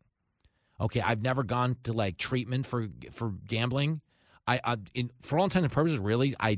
Okay, 0.81 1.01
I've 1.01 1.21
never 1.21 1.43
gone 1.43 1.77
to 1.83 1.93
like 1.93 2.17
treatment 2.17 2.65
for 2.65 2.87
for 3.11 3.31
gambling. 3.47 4.01
I, 4.47 4.59
I 4.63 4.77
in, 4.93 5.11
for 5.21 5.37
all 5.37 5.45
intents 5.45 5.65
and 5.65 5.71
purposes, 5.71 5.99
really, 5.99 6.35
I 6.39 6.57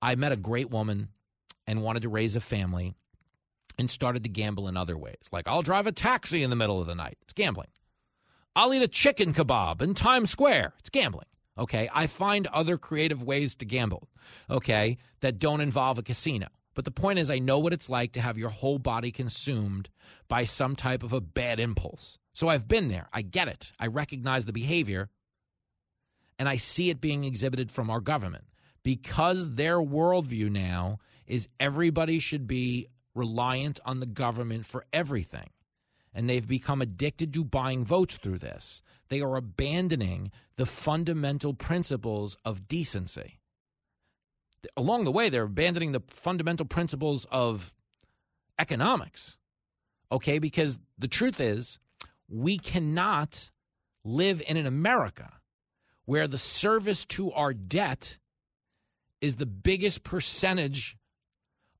I 0.00 0.14
met 0.14 0.32
a 0.32 0.36
great 0.36 0.70
woman 0.70 1.08
and 1.66 1.82
wanted 1.82 2.02
to 2.02 2.08
raise 2.08 2.36
a 2.36 2.40
family 2.40 2.94
and 3.78 3.90
started 3.90 4.22
to 4.24 4.28
gamble 4.28 4.68
in 4.68 4.76
other 4.76 4.96
ways. 4.96 5.16
Like 5.32 5.48
I'll 5.48 5.62
drive 5.62 5.86
a 5.86 5.92
taxi 5.92 6.42
in 6.42 6.50
the 6.50 6.56
middle 6.56 6.80
of 6.80 6.86
the 6.86 6.94
night. 6.94 7.18
It's 7.22 7.32
gambling. 7.32 7.68
I'll 8.56 8.72
eat 8.72 8.82
a 8.82 8.88
chicken 8.88 9.34
kebab 9.34 9.82
in 9.82 9.94
Times 9.94 10.30
Square. 10.30 10.74
It's 10.78 10.90
gambling. 10.90 11.26
Okay. 11.58 11.88
I 11.92 12.06
find 12.06 12.46
other 12.48 12.76
creative 12.76 13.22
ways 13.22 13.54
to 13.56 13.64
gamble, 13.64 14.08
okay, 14.50 14.98
that 15.20 15.38
don't 15.38 15.60
involve 15.60 15.98
a 15.98 16.02
casino. 16.02 16.48
But 16.74 16.84
the 16.84 16.90
point 16.90 17.20
is, 17.20 17.30
I 17.30 17.38
know 17.38 17.60
what 17.60 17.72
it's 17.72 17.88
like 17.88 18.12
to 18.12 18.20
have 18.20 18.36
your 18.36 18.50
whole 18.50 18.78
body 18.78 19.12
consumed 19.12 19.88
by 20.26 20.44
some 20.44 20.74
type 20.74 21.04
of 21.04 21.12
a 21.12 21.20
bad 21.20 21.60
impulse. 21.60 22.18
So 22.32 22.48
I've 22.48 22.66
been 22.66 22.88
there. 22.88 23.08
I 23.12 23.22
get 23.22 23.46
it. 23.46 23.72
I 23.78 23.86
recognize 23.86 24.44
the 24.44 24.52
behavior 24.52 25.08
and 26.38 26.48
I 26.48 26.56
see 26.56 26.90
it 26.90 27.00
being 27.00 27.24
exhibited 27.24 27.70
from 27.70 27.90
our 27.90 28.00
government 28.00 28.44
because 28.82 29.54
their 29.54 29.78
worldview 29.78 30.50
now 30.50 30.98
is 31.26 31.48
everybody 31.60 32.18
should 32.18 32.46
be 32.46 32.88
reliant 33.14 33.78
on 33.86 34.00
the 34.00 34.06
government 34.06 34.66
for 34.66 34.84
everything. 34.92 35.50
And 36.14 36.30
they've 36.30 36.46
become 36.46 36.80
addicted 36.80 37.34
to 37.34 37.44
buying 37.44 37.84
votes 37.84 38.16
through 38.16 38.38
this. 38.38 38.82
They 39.08 39.20
are 39.20 39.36
abandoning 39.36 40.30
the 40.56 40.66
fundamental 40.66 41.54
principles 41.54 42.36
of 42.44 42.68
decency. 42.68 43.40
Along 44.76 45.04
the 45.04 45.12
way, 45.12 45.28
they're 45.28 45.44
abandoning 45.44 45.92
the 45.92 46.02
fundamental 46.08 46.66
principles 46.66 47.26
of 47.30 47.74
economics. 48.58 49.38
Okay, 50.12 50.38
because 50.38 50.78
the 50.98 51.08
truth 51.08 51.40
is, 51.40 51.78
we 52.28 52.58
cannot 52.58 53.50
live 54.04 54.42
in 54.46 54.56
an 54.56 54.66
America 54.66 55.32
where 56.04 56.28
the 56.28 56.38
service 56.38 57.04
to 57.06 57.32
our 57.32 57.52
debt 57.52 58.18
is 59.20 59.36
the 59.36 59.46
biggest 59.46 60.04
percentage 60.04 60.96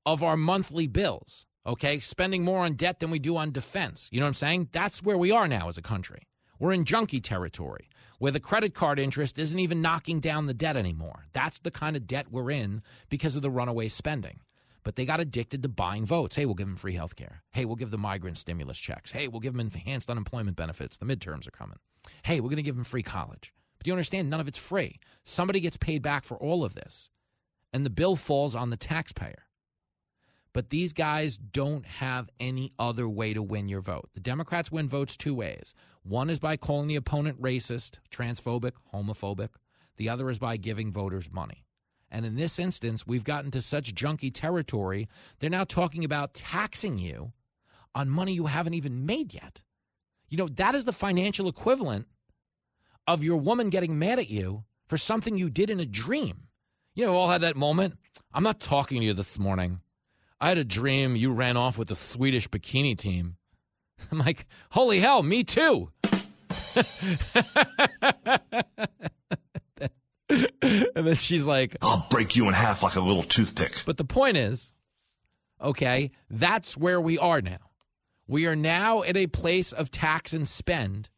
of 0.07 0.23
our 0.23 0.37
monthly 0.37 0.87
bills. 0.87 1.47
Okay, 1.67 1.99
spending 2.01 2.45
more 2.45 2.65
on 2.65 2.75
debt 2.75 3.01
than 3.01 3.11
we 3.11 3.19
do 3.19 3.37
on 3.37 3.51
defense. 3.51 4.09
You 4.13 4.21
know 4.21 4.27
what 4.27 4.29
I'm 4.29 4.35
saying? 4.35 4.69
That's 4.73 5.03
where 5.03 5.17
we 5.17 5.31
are 5.31 5.49
now 5.49 5.69
as 5.69 5.79
a 5.79 5.83
country. 5.83 6.29
We're 6.59 6.73
in 6.73 6.85
junkie 6.85 7.21
territory 7.21 7.89
where 8.19 8.33
the 8.33 8.41
credit 8.41 8.75
card 8.75 8.99
interest 8.99 9.39
isn't 9.39 9.59
even 9.59 9.83
knocking 9.83 10.21
down 10.21 10.47
the 10.47 10.55
debt 10.55 10.77
anymore. 10.77 11.27
That's 11.33 11.59
the 11.59 11.71
kind 11.71 11.97
of 11.97 12.07
debt 12.07 12.27
we're 12.31 12.51
in 12.51 12.83
because 13.09 13.37
of 13.37 13.43
the 13.43 13.51
runaway 13.51 13.89
spending. 13.89 14.41
But 14.83 14.97
they 14.97 15.07
got 15.07 15.21
addicted 15.21 15.63
to 15.63 15.69
buying 15.69 16.05
votes. 16.05 16.37
Hey, 16.37 16.45
we'll 16.45 16.55
give 16.55 16.67
them 16.67 16.77
free 16.77 16.95
health 16.95 17.17
care. 17.17 17.43
Hey, 17.53 17.65
we'll 17.65 17.77
give 17.77 17.91
the 17.91 17.99
migrant 17.99 18.37
stimulus 18.37 18.79
checks. 18.79 19.11
Hey, 19.11 19.29
we'll 19.29 19.41
give 19.41 19.55
them 19.55 19.61
enhanced 19.61 20.11
unemployment 20.11 20.57
benefits. 20.57 20.99
The 20.99 21.07
midterms 21.07 21.49
are 21.49 21.53
coming. 21.53 21.79
Hey, 22.23 22.41
we're 22.41 22.51
going 22.51 22.57
to 22.57 22.63
give 22.63 22.77
them 22.77 22.85
free 22.85 23.03
college. 23.03 23.53
But 23.79 23.87
you 23.87 23.93
understand, 23.95 24.29
none 24.29 24.41
of 24.41 24.49
it's 24.49 24.59
free. 24.59 25.01
Somebody 25.25 25.61
gets 25.61 25.79
paid 25.79 26.03
back 26.03 26.25
for 26.25 26.37
all 26.37 26.65
of 26.65 26.75
this, 26.75 27.11
and 27.73 27.85
the 27.85 27.91
bill 27.91 28.17
falls 28.17 28.55
on 28.55 28.71
the 28.71 28.77
taxpayer. 28.77 29.47
But 30.55 30.71
these 30.71 30.93
guys 30.93 31.37
don't 31.37 31.85
have 31.85 32.31
any 32.39 32.73
other 32.79 33.09
way 33.09 33.35
to 33.35 33.43
win 33.43 33.69
your 33.69 33.81
vote. 33.81 34.09
The 34.15 34.21
Democrats 34.21 34.73
win 34.73 34.89
votes 34.89 35.17
two 35.17 35.35
ways. 35.35 35.75
One 36.05 36.31
is 36.31 36.39
by 36.39 36.57
calling 36.57 36.87
the 36.87 36.97
opponent 36.97 37.43
racist, 37.43 37.99
transphobic, 38.11 38.73
homophobic. 38.95 39.51
The 39.97 40.09
other 40.09 40.31
is 40.31 40.39
by 40.39 40.57
giving 40.57 40.93
voters 40.93 41.31
money. 41.31 41.65
And 42.11 42.25
in 42.25 42.37
this 42.37 42.61
instance, 42.61 43.05
we've 43.05 43.25
gotten 43.25 43.51
to 43.51 43.61
such 43.61 43.95
junky 43.95 44.31
territory, 44.33 45.09
they're 45.41 45.51
now 45.51 45.65
talking 45.65 46.05
about 46.05 46.35
taxing 46.35 46.99
you 46.99 47.33
on 47.97 48.09
money 48.09 48.33
you 48.33 48.47
haven't 48.47 48.75
even 48.75 49.05
made 49.05 49.35
yet. 49.35 49.61
You 50.29 50.39
know, 50.39 50.49
that 50.49 50.77
is 50.77 50.85
the 50.85 50.93
financial 50.93 51.49
equivalent 51.49 52.07
of 53.09 53.25
your 53.25 53.37
woman 53.39 53.71
getting 53.71 53.99
mad 53.99 54.21
at 54.21 54.31
you 54.31 54.63
for 54.87 54.97
something 54.97 55.37
you 55.37 55.51
did 55.51 55.71
in 55.71 55.81
a 55.81 55.87
dream. 55.87 56.47
You 56.95 57.05
know, 57.05 57.13
we 57.13 57.19
all 57.19 57.29
had 57.29 57.41
that 57.41 57.57
moment. 57.57 57.95
I'm 58.33 58.45
not 58.45 58.61
talking 58.61 59.01
to 59.01 59.07
you 59.07 59.15
this 59.15 59.37
morning. 59.37 59.81
I 60.45 60.49
had 60.49 60.59
a 60.59 60.65
dream 60.65 61.17
you 61.17 61.33
ran 61.33 61.57
off 61.57 61.79
with 61.79 61.89
the 61.89 61.95
Swedish 61.95 62.49
bikini 62.49 62.99
team. 62.99 63.37
I'm 64.13 64.19
like, 64.19 64.45
holy 64.69 65.01
hell, 65.01 65.23
me 65.23 65.43
too. 65.43 65.89
and 70.29 71.07
then 71.07 71.15
she's 71.15 71.47
like, 71.47 71.79
I'll 71.81 72.07
break 72.11 72.37
you 72.37 72.47
in 72.47 72.53
half 72.53 72.83
like 72.83 72.97
a 72.97 73.01
little 73.01 73.23
toothpick. 73.23 73.85
But 73.87 73.97
the 73.97 74.05
point 74.05 74.37
is, 74.37 74.75
okay, 75.63 76.11
that's 76.29 76.77
where 76.77 77.01
we 77.01 77.17
are 77.17 77.41
now. 77.41 77.71
We 78.27 78.47
are 78.47 78.55
now 78.55 79.03
at 79.03 79.17
a 79.17 79.29
place 79.29 79.73
of 79.73 79.91
tax 79.91 80.35
and 80.35 80.47
spend 80.47 81.09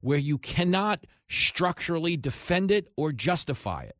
where 0.00 0.16
you 0.16 0.38
cannot 0.38 1.04
structurally 1.28 2.16
defend 2.16 2.70
it 2.70 2.88
or 2.96 3.12
justify 3.12 3.82
it. 3.82 3.96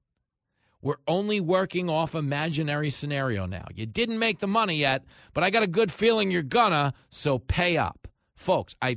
We're 0.83 0.97
only 1.07 1.41
working 1.41 1.91
off 1.91 2.15
imaginary 2.15 2.91
scenario 2.91 3.47
now. 3.47 3.67
You 3.75 3.87
didn't 3.87 4.19
make 4.19 4.39
the 4.39 4.47
money 4.47 4.77
yet, 4.77 5.05
but 5.35 5.45
I 5.45 5.51
got 5.51 5.63
a 5.63 5.67
good 5.67 5.93
feeling 5.93 6.31
you're 6.31 6.43
gonna, 6.43 6.95
so 7.11 7.39
pay 7.39 7.77
up. 7.77 8.09
Folks, 8.35 8.75
I 8.81 8.97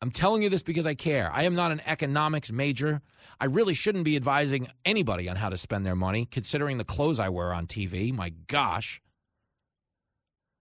I'm 0.00 0.10
telling 0.10 0.42
you 0.42 0.48
this 0.48 0.62
because 0.62 0.86
I 0.86 0.94
care. 0.94 1.30
I 1.32 1.42
am 1.42 1.54
not 1.54 1.72
an 1.72 1.82
economics 1.84 2.52
major. 2.52 3.02
I 3.40 3.46
really 3.46 3.74
shouldn't 3.74 4.04
be 4.04 4.16
advising 4.16 4.68
anybody 4.84 5.28
on 5.28 5.36
how 5.36 5.48
to 5.48 5.56
spend 5.56 5.84
their 5.84 5.96
money, 5.96 6.24
considering 6.24 6.78
the 6.78 6.84
clothes 6.84 7.18
I 7.18 7.28
wear 7.28 7.52
on 7.52 7.66
TV. 7.66 8.12
My 8.12 8.30
gosh. 8.46 9.02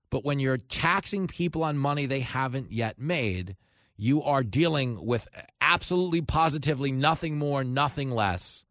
But 0.10 0.26
when 0.26 0.40
you're 0.40 0.58
taxing 0.58 1.28
people 1.28 1.64
on 1.64 1.78
money 1.78 2.06
they 2.06 2.22
haven't 2.22 2.72
yet 2.72 2.98
made, 2.98 3.56
you 3.96 4.24
are 4.24 4.44
dealing 4.44 5.06
with 5.06 5.28
absolutely 5.62 6.22
positively 6.22 6.92
nothing 6.92 7.38
more, 7.38 7.64
nothing 7.64 8.12
less 8.12 8.66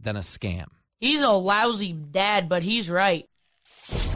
than 0.00 0.16
a 0.16 0.20
scam. 0.20 0.66
He's 0.98 1.20
a 1.20 1.30
lousy 1.30 1.92
dad, 1.92 2.48
but 2.48 2.62
he's 2.62 2.88
right. 2.88 3.28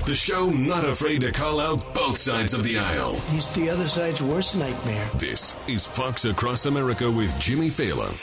The 0.07 0.15
show 0.15 0.49
not 0.49 0.89
afraid 0.89 1.21
to 1.21 1.31
call 1.31 1.61
out 1.61 1.95
both 1.95 2.17
sides 2.17 2.55
of 2.55 2.65
the 2.65 2.79
aisle. 2.79 3.21
He's 3.29 3.51
the 3.51 3.69
other 3.69 3.87
side's 3.87 4.23
worst 4.23 4.57
nightmare. 4.57 5.11
This 5.17 5.55
is 5.69 5.87
Fox 5.87 6.25
Across 6.25 6.67
America 6.67 7.11
with 7.11 7.39
Jimmy 7.39 7.69
Failla. 7.69 8.17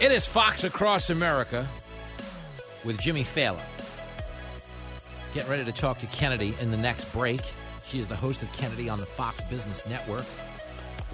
It 0.00 0.12
is 0.12 0.26
Fox 0.26 0.64
Across 0.64 1.10
America 1.10 1.66
with 2.84 2.98
Jimmy 3.00 3.24
Failla. 3.24 3.60
Getting 5.34 5.50
ready 5.50 5.64
to 5.64 5.72
talk 5.72 5.98
to 5.98 6.06
Kennedy 6.06 6.54
in 6.60 6.70
the 6.70 6.76
next 6.76 7.12
break. 7.12 7.40
She 7.84 7.98
is 7.98 8.06
the 8.08 8.16
host 8.16 8.42
of 8.42 8.52
Kennedy 8.52 8.88
on 8.88 8.98
the 8.98 9.06
Fox 9.06 9.42
Business 9.42 9.86
Network. 9.86 10.24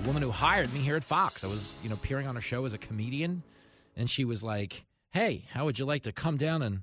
The 0.00 0.06
woman 0.06 0.22
who 0.22 0.30
hired 0.30 0.72
me 0.72 0.80
here 0.80 0.96
at 0.96 1.04
Fox. 1.04 1.44
I 1.44 1.46
was, 1.46 1.74
you 1.82 1.88
know, 1.88 1.94
appearing 1.94 2.26
on 2.26 2.34
her 2.34 2.40
show 2.40 2.64
as 2.64 2.72
a 2.72 2.78
comedian, 2.78 3.42
and 3.96 4.10
she 4.10 4.24
was 4.24 4.42
like, 4.42 4.84
"Hey, 5.12 5.44
how 5.52 5.64
would 5.66 5.78
you 5.78 5.84
like 5.84 6.02
to 6.04 6.12
come 6.12 6.36
down 6.36 6.62
and 6.62 6.82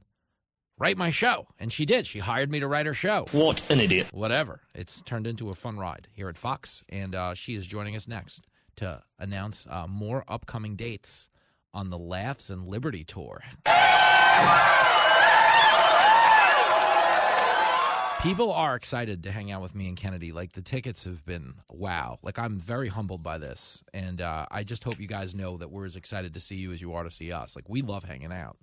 write 0.78 0.98
my 0.98 1.10
show?" 1.10 1.48
And 1.60 1.74
she 1.74 1.86
did. 1.86 2.08
She 2.08 2.20
hired 2.20 2.50
me 2.50 2.60
to 2.62 2.68
write 2.68 2.86
her 2.86 2.94
show. 2.94 3.26
What 3.32 3.70
an 3.70 3.82
idiot! 3.82 4.08
Whatever. 4.14 4.62
It's 4.74 5.02
turned 5.02 5.28
into 5.28 5.50
a 5.50 5.56
fun 5.56 5.78
ride 5.78 6.08
here 6.14 6.30
at 6.30 6.38
Fox, 6.38 6.84
and 6.90 7.14
uh, 7.16 7.34
she 7.34 7.56
is 7.56 7.68
joining 7.68 7.96
us 7.96 8.08
next 8.08 8.48
to 8.78 9.02
announce 9.20 9.68
uh, 9.70 9.88
more 9.88 10.24
upcoming 10.30 10.76
dates 10.78 11.30
on 11.74 11.90
the 11.90 11.98
Laughs 11.98 12.50
and 12.50 12.66
Liberty 12.68 13.04
tour. 13.04 13.42
People 18.22 18.54
are 18.54 18.76
excited 18.76 19.24
to 19.24 19.32
hang 19.32 19.52
out 19.52 19.64
with 19.64 19.74
me 19.74 19.88
and 19.88 19.98
Kennedy. 19.98 20.32
Like 20.32 20.54
the 20.54 20.62
tickets 20.62 21.06
have 21.06 21.26
been 21.26 21.56
wow. 21.72 22.20
Like 22.22 22.38
I'm 22.38 22.60
very 22.60 22.88
humbled 22.88 23.24
by 23.24 23.40
this, 23.40 23.84
and 23.96 24.22
uh, 24.22 24.46
I 24.52 24.64
just 24.64 24.84
hope 24.84 25.00
you 25.00 25.08
guys 25.08 25.34
know 25.34 25.58
that 25.58 25.72
we're 25.72 25.86
as 25.86 25.96
excited 25.96 26.36
to 26.36 26.40
see 26.40 26.56
you 26.56 26.72
as 26.72 26.80
you 26.80 26.94
are 26.94 27.04
to 27.04 27.10
see 27.10 27.32
us. 27.32 27.56
Like 27.56 27.68
we 27.68 27.82
love 27.82 28.04
hanging 28.04 28.32
out. 28.32 28.58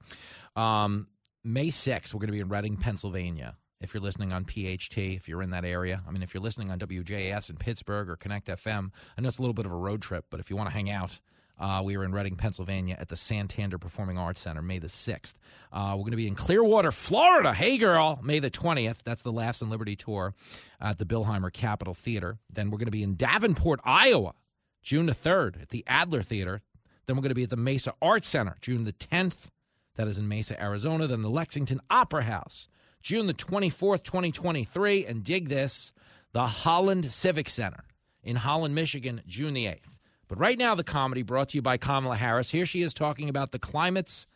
Um, 0.55 1.09
May 1.43 1.69
6th, 1.69 2.15
we're 2.15 2.21
going 2.21 2.29
to 2.29 2.33
be 2.33 2.39
in 2.39 2.49
Reading, 2.49 2.77
Pennsylvania. 2.77 3.57
If 3.81 3.95
you're 3.95 4.03
listening 4.03 4.33
on 4.33 4.45
PHT, 4.45 5.17
if 5.17 5.29
you're 5.29 5.43
in 5.43 5.51
that 5.51 5.65
area, 5.65 6.03
I 6.07 6.11
mean, 6.13 6.23
if 6.23 6.35
you're 6.35 6.43
listening 6.43 6.71
on 6.71 6.79
WJS 6.79 7.51
in 7.51 7.57
Pittsburgh 7.57 8.09
or 8.09 8.15
Connect 8.15 8.47
FM, 8.47 8.93
I 9.17 9.21
know 9.21 9.29
it's 9.29 9.39
a 9.39 9.43
little 9.43 9.55
bit 9.55 9.67
of 9.67 9.73
a 9.73 9.77
road 9.77 10.03
trip, 10.03 10.27
but 10.31 10.39
if 10.39 10.51
you 10.51 10.57
want 10.57 10.69
to 10.69 10.75
hang 10.75 10.91
out, 10.91 11.19
uh, 11.59 11.83
we 11.85 11.97
are 11.97 12.05
in 12.05 12.13
Reading, 12.13 12.37
Pennsylvania 12.37 12.97
at 12.99 13.09
the 13.09 13.17
Santander 13.17 13.79
Performing 13.79 14.17
Arts 14.17 14.41
Center, 14.41 14.63
May 14.63 14.79
the 14.79 14.87
6th. 14.87 15.35
Uh, 15.73 15.93
we're 15.93 16.03
going 16.03 16.13
to 16.13 16.17
be 16.17 16.29
in 16.29 16.35
Clearwater, 16.35 16.93
Florida. 16.93 17.53
Hey, 17.53 17.79
girl, 17.79 18.21
May 18.23 18.39
the 18.39 18.51
20th. 18.51 18.99
That's 19.05 19.23
the 19.23 19.33
Laughs 19.33 19.61
and 19.61 19.71
Liberty 19.71 19.97
Tour 19.97 20.35
at 20.81 20.99
the 20.99 21.05
Bilheimer 21.05 21.53
Capitol 21.53 21.95
Theater. 21.95 22.39
Then 22.53 22.71
we're 22.71 22.79
going 22.79 22.87
to 22.87 22.93
be 22.93 23.03
in 23.03 23.17
Davenport, 23.17 23.81
Iowa, 23.85 24.35
June 24.83 25.07
the 25.07 25.15
3rd 25.15 25.63
at 25.63 25.69
the 25.71 25.85
Adler 25.87 26.23
Theater. 26.23 26.63
Then 27.07 27.17
we're 27.17 27.23
going 27.23 27.31
to 27.31 27.35
be 27.35 27.45
at 27.45 27.51
the 27.51 27.57
Mesa 27.57 27.93
Arts 28.01 28.29
Center, 28.29 28.57
June 28.61 28.85
the 28.85 28.93
10th. 28.93 29.51
That 29.97 30.07
is 30.07 30.19
in 30.19 30.29
Mesa, 30.29 30.61
Arizona. 30.63 31.09
Then 31.09 31.23
the 31.23 31.31
Lexington 31.31 31.81
Opera 31.91 32.23
House, 32.23 32.69
June 33.03 33.27
the 33.27 33.35
24th, 33.35 34.05
2023. 34.05 35.07
And 35.07 35.25
dig 35.25 35.49
this, 35.49 35.93
the 36.33 36.47
Holland 36.47 37.07
Civic 37.07 37.49
Center 37.49 37.85
in 38.23 38.37
Holland, 38.37 38.75
Michigan, 38.75 39.23
June 39.27 39.55
the 39.55 39.65
8th. 39.65 39.98
But 40.29 40.39
right 40.39 40.59
now, 40.59 40.75
the 40.75 40.85
comedy 40.85 41.23
brought 41.23 41.51
to 41.51 41.59
you 41.59 41.63
by 41.63 41.79
Kamala 41.79 42.17
Harris. 42.17 42.51
Here 42.51 42.67
she 42.67 42.83
is 42.83 42.93
talking 42.93 43.31
about 43.31 43.51
the 43.51 43.59
climate's 43.59 44.27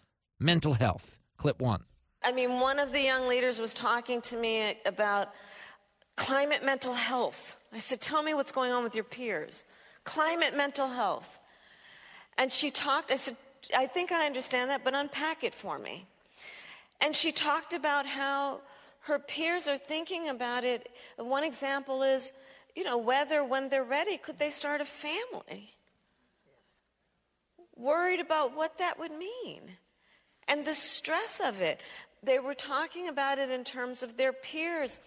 mental 0.40 0.73
health. 0.73 1.19
Clip 1.36 1.60
one. 1.60 1.85
I 2.24 2.32
mean, 2.32 2.60
one 2.60 2.78
of 2.78 2.93
the 2.93 3.01
young 3.01 3.28
leaders 3.28 3.60
was 3.60 3.74
talking 3.74 4.20
to 4.23 4.36
me 4.36 4.77
about 4.86 5.35
climate 6.16 6.64
mental 6.64 6.94
health. 6.94 7.56
I 7.73 7.78
said, 7.78 8.01
Tell 8.01 8.23
me 8.23 8.32
what's 8.32 8.52
going 8.52 8.73
on 8.73 8.82
with 8.85 8.94
your 8.94 9.05
peers. 9.05 9.66
Climate 10.05 10.56
mental 10.56 10.89
health. 10.89 11.39
And 12.39 12.51
she 12.51 12.70
talked, 12.70 13.10
I 13.10 13.16
said, 13.16 13.36
I 13.77 13.86
think 13.86 14.12
I 14.12 14.27
understand 14.27 14.70
that, 14.70 14.85
but 14.85 14.94
unpack 14.94 15.44
it 15.44 15.55
for 15.55 15.78
me. 15.78 16.06
And 17.01 17.14
she 17.14 17.32
talked 17.32 17.74
about 17.74 18.06
how 18.06 18.60
her 19.01 19.19
peers 19.19 19.69
are 19.69 19.77
thinking 19.77 20.28
about 20.28 20.64
it. 20.64 20.89
One 21.16 21.44
example 21.44 22.02
is, 22.02 22.32
you 22.74 22.85
know, 22.85 22.97
whether 22.97 23.44
when 23.44 23.69
they're 23.69 23.85
ready, 23.85 24.16
could 24.16 24.39
they 24.39 24.51
start 24.51 24.81
a 24.81 24.85
family? 24.85 25.74
Worried 27.82 28.20
about 28.20 28.56
what 28.56 28.78
that 28.78 28.98
would 28.98 29.12
mean 29.12 29.62
and 30.48 30.64
the 30.64 30.74
stress 30.74 31.40
of 31.44 31.60
it. 31.60 31.80
They 32.22 32.38
were 32.38 32.54
talking 32.54 33.09
about 33.09 33.38
it 33.38 33.50
in 33.50 33.64
terms 33.64 34.02
of 34.02 34.16
their 34.16 34.32
peers 34.32 35.00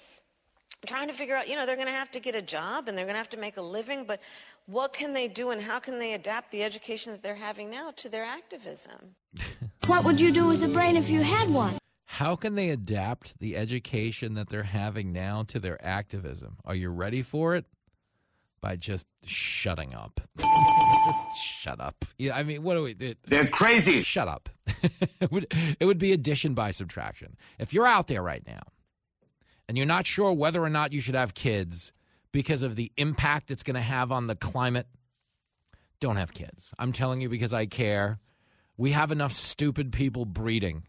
trying 0.85 1.07
to 1.07 1.13
figure 1.13 1.35
out, 1.35 1.47
you 1.47 1.55
know, 1.55 1.65
they're 1.65 1.75
going 1.75 1.87
to 1.87 1.93
have 1.93 2.11
to 2.11 2.19
get 2.19 2.35
a 2.35 2.41
job 2.41 2.87
and 2.87 2.97
they're 2.97 3.05
going 3.05 3.15
to 3.15 3.19
have 3.19 3.29
to 3.29 3.37
make 3.37 3.57
a 3.57 3.61
living, 3.61 4.05
but 4.05 4.21
what 4.67 4.93
can 4.93 5.13
they 5.13 5.27
do 5.27 5.51
and 5.51 5.61
how 5.61 5.79
can 5.79 5.99
they 5.99 6.13
adapt 6.13 6.51
the 6.51 6.63
education 6.63 7.11
that 7.11 7.23
they're 7.23 7.35
having 7.35 7.69
now 7.69 7.91
to 7.95 8.09
their 8.09 8.25
activism? 8.25 9.15
what 9.87 10.03
would 10.03 10.19
you 10.19 10.31
do 10.31 10.47
with 10.47 10.63
a 10.63 10.67
brain 10.67 10.95
if 10.95 11.09
you 11.09 11.23
had 11.23 11.49
one? 11.49 11.77
How 12.05 12.35
can 12.35 12.55
they 12.55 12.69
adapt 12.69 13.37
the 13.39 13.57
education 13.57 14.35
that 14.35 14.49
they're 14.49 14.63
having 14.63 15.11
now 15.11 15.43
to 15.43 15.59
their 15.59 15.83
activism? 15.83 16.57
Are 16.63 16.75
you 16.75 16.89
ready 16.89 17.21
for 17.21 17.55
it? 17.55 17.65
By 18.65 18.77
just 18.77 19.05
shutting 19.23 19.93
up. 19.93 20.19
just 20.39 21.37
shut 21.37 21.79
up. 21.79 22.03
Yeah, 22.17 22.35
I 22.35 22.41
mean, 22.41 22.63
what 22.63 22.73
do 22.73 22.81
we? 22.81 22.95
It, 22.99 23.19
They're 23.27 23.45
crazy. 23.45 24.01
Shut 24.01 24.27
up. 24.27 24.49
it, 25.21 25.31
would, 25.31 25.45
it 25.79 25.85
would 25.85 25.99
be 25.99 26.13
addition 26.13 26.55
by 26.55 26.71
subtraction. 26.71 27.37
If 27.59 27.75
you're 27.75 27.85
out 27.85 28.07
there 28.07 28.23
right 28.23 28.41
now 28.47 28.63
and 29.67 29.77
you're 29.77 29.85
not 29.85 30.07
sure 30.07 30.33
whether 30.33 30.63
or 30.63 30.71
not 30.71 30.93
you 30.93 30.99
should 30.99 31.13
have 31.13 31.35
kids 31.35 31.93
because 32.31 32.63
of 32.63 32.75
the 32.75 32.91
impact 32.97 33.51
it's 33.51 33.61
going 33.61 33.75
to 33.75 33.81
have 33.81 34.11
on 34.11 34.25
the 34.25 34.35
climate, 34.35 34.87
don't 35.99 36.15
have 36.15 36.33
kids. 36.33 36.73
I'm 36.79 36.91
telling 36.91 37.21
you 37.21 37.29
because 37.29 37.53
I 37.53 37.67
care. 37.67 38.17
We 38.77 38.93
have 38.93 39.11
enough 39.11 39.31
stupid 39.31 39.91
people 39.91 40.25
breeding 40.25 40.87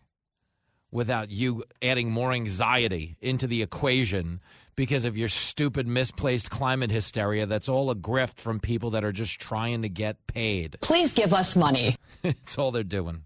without 0.91 1.31
you 1.31 1.65
adding 1.83 2.11
more 2.11 2.33
anxiety 2.33 3.17
into 3.21 3.47
the 3.47 3.63
equation 3.63 4.41
because 4.77 5.05
of 5.05 5.17
your 5.17 5.29
stupid 5.29 5.87
misplaced 5.87 6.51
climate 6.51 6.91
hysteria 6.91 7.47
that's 7.47 7.69
all 7.69 7.91
a 7.91 7.95
grift 7.95 8.39
from 8.39 8.61
people 8.61 8.91
that 8.91 9.05
are 9.05 9.13
just 9.13 9.41
trying 9.41 9.83
to 9.83 9.89
get 9.89 10.27
paid. 10.27 10.77
Please 10.83 11.13
give 11.13 11.33
us 11.33 11.57
money. 11.57 11.97
it's 12.23 12.59
all 12.59 12.71
they're 12.71 12.83
doing. 12.83 13.23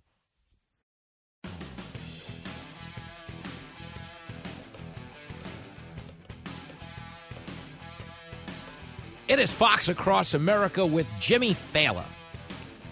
It 9.30 9.38
is 9.38 9.52
Fox 9.52 9.88
Across 9.88 10.34
America 10.34 10.84
with 10.84 11.06
Jimmy 11.20 11.54
Failla, 11.72 12.04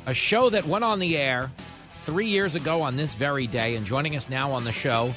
a 0.06 0.14
show 0.14 0.48
that 0.50 0.68
went 0.68 0.84
on 0.84 1.00
the 1.00 1.16
air 1.16 1.50
three 2.08 2.26
years 2.26 2.54
ago 2.54 2.80
on 2.80 2.96
this 2.96 3.12
very 3.12 3.46
day, 3.46 3.76
and 3.76 3.84
joining 3.84 4.16
us 4.16 4.30
now 4.30 4.50
on 4.50 4.64
the 4.64 4.72
show. 4.72 5.12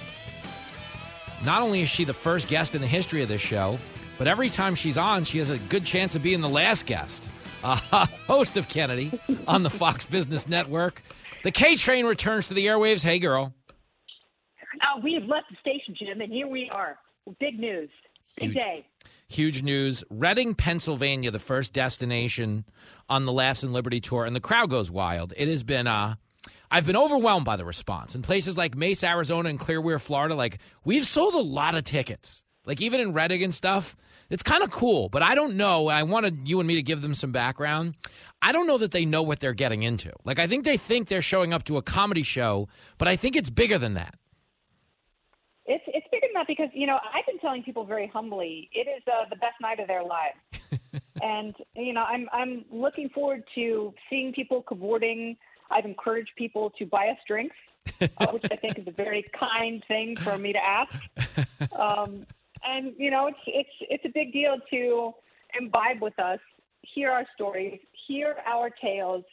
Not 1.45 1.61
only 1.61 1.79
is 1.79 1.89
she 1.89 2.03
the 2.03 2.13
first 2.13 2.49
guest 2.49 2.75
in 2.75 2.81
the 2.81 2.87
history 2.87 3.21
of 3.21 3.29
this 3.29 3.39
show, 3.39 3.79
but 4.17 4.27
every 4.27 4.49
time 4.49 4.75
she's 4.75 4.97
on, 4.97 5.23
she 5.23 5.37
has 5.37 5.49
a 5.49 5.57
good 5.57 5.85
chance 5.85 6.15
of 6.15 6.21
being 6.21 6.41
the 6.41 6.49
last 6.49 6.85
guest. 6.85 7.29
Uh, 7.63 7.77
host 8.27 8.57
of 8.57 8.67
Kennedy 8.67 9.17
on 9.47 9.63
the 9.63 9.69
Fox 9.69 10.03
Business 10.17 10.49
Network. 10.49 11.01
The 11.45 11.51
K 11.51 11.77
train 11.77 12.05
returns 12.05 12.49
to 12.49 12.53
the 12.53 12.67
airwaves. 12.67 13.05
Hey, 13.05 13.19
girl. 13.19 13.53
Uh, 14.81 14.99
we 15.01 15.13
have 15.13 15.23
left 15.23 15.45
the 15.49 15.55
station, 15.61 15.95
Jim, 15.97 16.19
and 16.19 16.29
here 16.29 16.49
we 16.49 16.69
are. 16.73 16.97
Big 17.39 17.57
news. 17.57 17.89
Big 18.35 18.49
Huge. 18.49 18.53
day. 18.53 18.85
Huge 19.29 19.63
news. 19.63 20.03
Reading, 20.09 20.55
Pennsylvania, 20.55 21.31
the 21.31 21.39
first 21.39 21.71
destination 21.71 22.65
on 23.07 23.25
the 23.25 23.31
Laughs 23.31 23.63
and 23.63 23.71
Liberty 23.71 24.01
tour, 24.01 24.25
and 24.25 24.35
the 24.35 24.41
crowd 24.41 24.69
goes 24.69 24.91
wild. 24.91 25.33
It 25.37 25.47
has 25.47 25.63
been 25.63 25.87
uh 25.87 26.15
I've 26.71 26.85
been 26.85 26.95
overwhelmed 26.95 27.45
by 27.45 27.57
the 27.57 27.65
response. 27.65 28.15
In 28.15 28.21
places 28.21 28.57
like 28.57 28.75
Mesa, 28.75 29.09
Arizona 29.09 29.49
and 29.49 29.59
Clearwater, 29.59 29.99
Florida, 29.99 30.35
like 30.35 30.59
we've 30.85 31.05
sold 31.05 31.33
a 31.35 31.39
lot 31.39 31.75
of 31.75 31.83
tickets 31.83 32.45
Like 32.65 32.81
even 32.81 33.01
in 33.01 33.13
Reading 33.13 33.43
and 33.43 33.53
stuff, 33.53 33.97
it's 34.29 34.41
kind 34.41 34.63
of 34.63 34.71
cool. 34.71 35.09
But 35.09 35.21
I 35.21 35.35
don't 35.35 35.57
know. 35.57 35.89
I 35.89 36.03
wanted 36.03 36.47
you 36.47 36.59
and 36.61 36.67
me 36.67 36.75
to 36.75 36.81
give 36.81 37.01
them 37.01 37.13
some 37.13 37.33
background. 37.33 37.95
I 38.41 38.53
don't 38.53 38.67
know 38.67 38.77
that 38.77 38.91
they 38.91 39.03
know 39.05 39.21
what 39.21 39.41
they're 39.41 39.53
getting 39.53 39.83
into. 39.83 40.13
Like 40.23 40.39
I 40.39 40.47
think 40.47 40.63
they 40.63 40.77
think 40.77 41.09
they're 41.09 41.21
showing 41.21 41.51
up 41.53 41.65
to 41.65 41.77
a 41.77 41.81
comedy 41.81 42.23
show, 42.23 42.69
but 42.97 43.09
I 43.09 43.17
think 43.17 43.35
it's 43.35 43.49
bigger 43.49 43.77
than 43.77 43.95
that. 43.95 44.15
It's 45.65 45.83
it's 45.87 46.07
bigger 46.09 46.27
than 46.27 46.33
that 46.35 46.47
because 46.47 46.69
you 46.73 46.87
know 46.87 46.97
I've 47.13 47.25
been 47.25 47.39
telling 47.39 47.63
people 47.63 47.85
very 47.85 48.07
humbly 48.07 48.69
it 48.73 48.87
is 48.87 49.03
uh, 49.07 49.27
the 49.29 49.35
best 49.35 49.55
night 49.61 49.79
of 49.79 49.87
their 49.87 50.03
lives, 50.03 50.37
and 51.21 51.53
you 51.75 51.93
know 51.93 52.03
I'm 52.03 52.27
I'm 52.31 52.65
looking 52.71 53.09
forward 53.09 53.43
to 53.55 53.93
seeing 54.09 54.33
people 54.33 54.63
cavorting. 54.63 55.37
I've 55.71 55.85
encouraged 55.85 56.31
people 56.35 56.71
to 56.77 56.85
buy 56.85 57.07
us 57.07 57.17
drinks, 57.27 57.55
uh, 58.01 58.27
which 58.27 58.45
I 58.51 58.55
think 58.55 58.77
is 58.77 58.87
a 58.87 58.91
very 58.91 59.25
kind 59.37 59.83
thing 59.87 60.17
for 60.17 60.37
me 60.37 60.53
to 60.53 60.59
ask. 60.59 60.93
Um, 61.77 62.25
and 62.63 62.93
you 62.97 63.11
know 63.11 63.27
it's 63.27 63.39
it's 63.47 63.69
it's 63.81 64.05
a 64.05 64.09
big 64.09 64.33
deal 64.33 64.57
to 64.71 65.13
imbibe 65.59 66.01
with 66.01 66.17
us, 66.19 66.39
hear 66.81 67.11
our 67.11 67.25
stories, 67.35 67.79
hear 68.07 68.37
our 68.45 68.69
tales, 68.69 69.23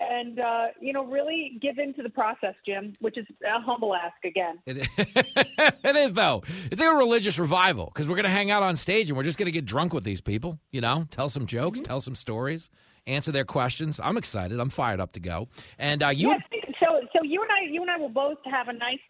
and 0.00 0.38
uh, 0.38 0.66
you 0.80 0.92
know 0.92 1.04
really 1.04 1.58
give 1.60 1.78
into 1.78 2.02
the 2.02 2.10
process, 2.10 2.54
Jim, 2.64 2.94
which 3.00 3.18
is 3.18 3.26
a 3.44 3.60
humble 3.60 3.94
ask 3.94 4.24
again. 4.24 4.58
It 4.66 4.78
is, 4.78 4.88
it 4.96 5.96
is 5.96 6.12
though. 6.12 6.42
It's 6.70 6.80
like 6.80 6.90
a 6.90 6.94
religious 6.94 7.38
revival 7.38 7.90
because 7.92 8.08
we're 8.08 8.16
going 8.16 8.24
to 8.24 8.30
hang 8.30 8.50
out 8.50 8.62
on 8.62 8.76
stage 8.76 9.10
and 9.10 9.16
we're 9.16 9.24
just 9.24 9.38
going 9.38 9.46
to 9.46 9.52
get 9.52 9.64
drunk 9.64 9.92
with 9.92 10.04
these 10.04 10.20
people. 10.20 10.58
You 10.70 10.80
know, 10.80 11.06
tell 11.10 11.28
some 11.28 11.46
jokes, 11.46 11.80
tell 11.80 12.00
some 12.00 12.14
stories, 12.14 12.70
answer 13.06 13.32
their 13.32 13.44
questions. 13.44 14.00
I'm 14.02 14.16
excited. 14.16 14.60
I'm 14.60 14.70
fired 14.70 15.00
up 15.00 15.12
to 15.12 15.20
go. 15.20 15.48
And 15.78 16.02
uh, 16.02 16.08
you, 16.08 16.30
Yes, 16.30 16.40
so 16.80 17.00
so 17.12 17.22
you 17.22 17.42
and 17.42 17.50
I 17.50 17.70
you 17.70 17.82
and 17.82 17.90
I 17.90 17.96
will 17.96 18.08
both 18.08 18.38
have 18.44 18.68
a 18.68 18.72
nice 18.72 19.00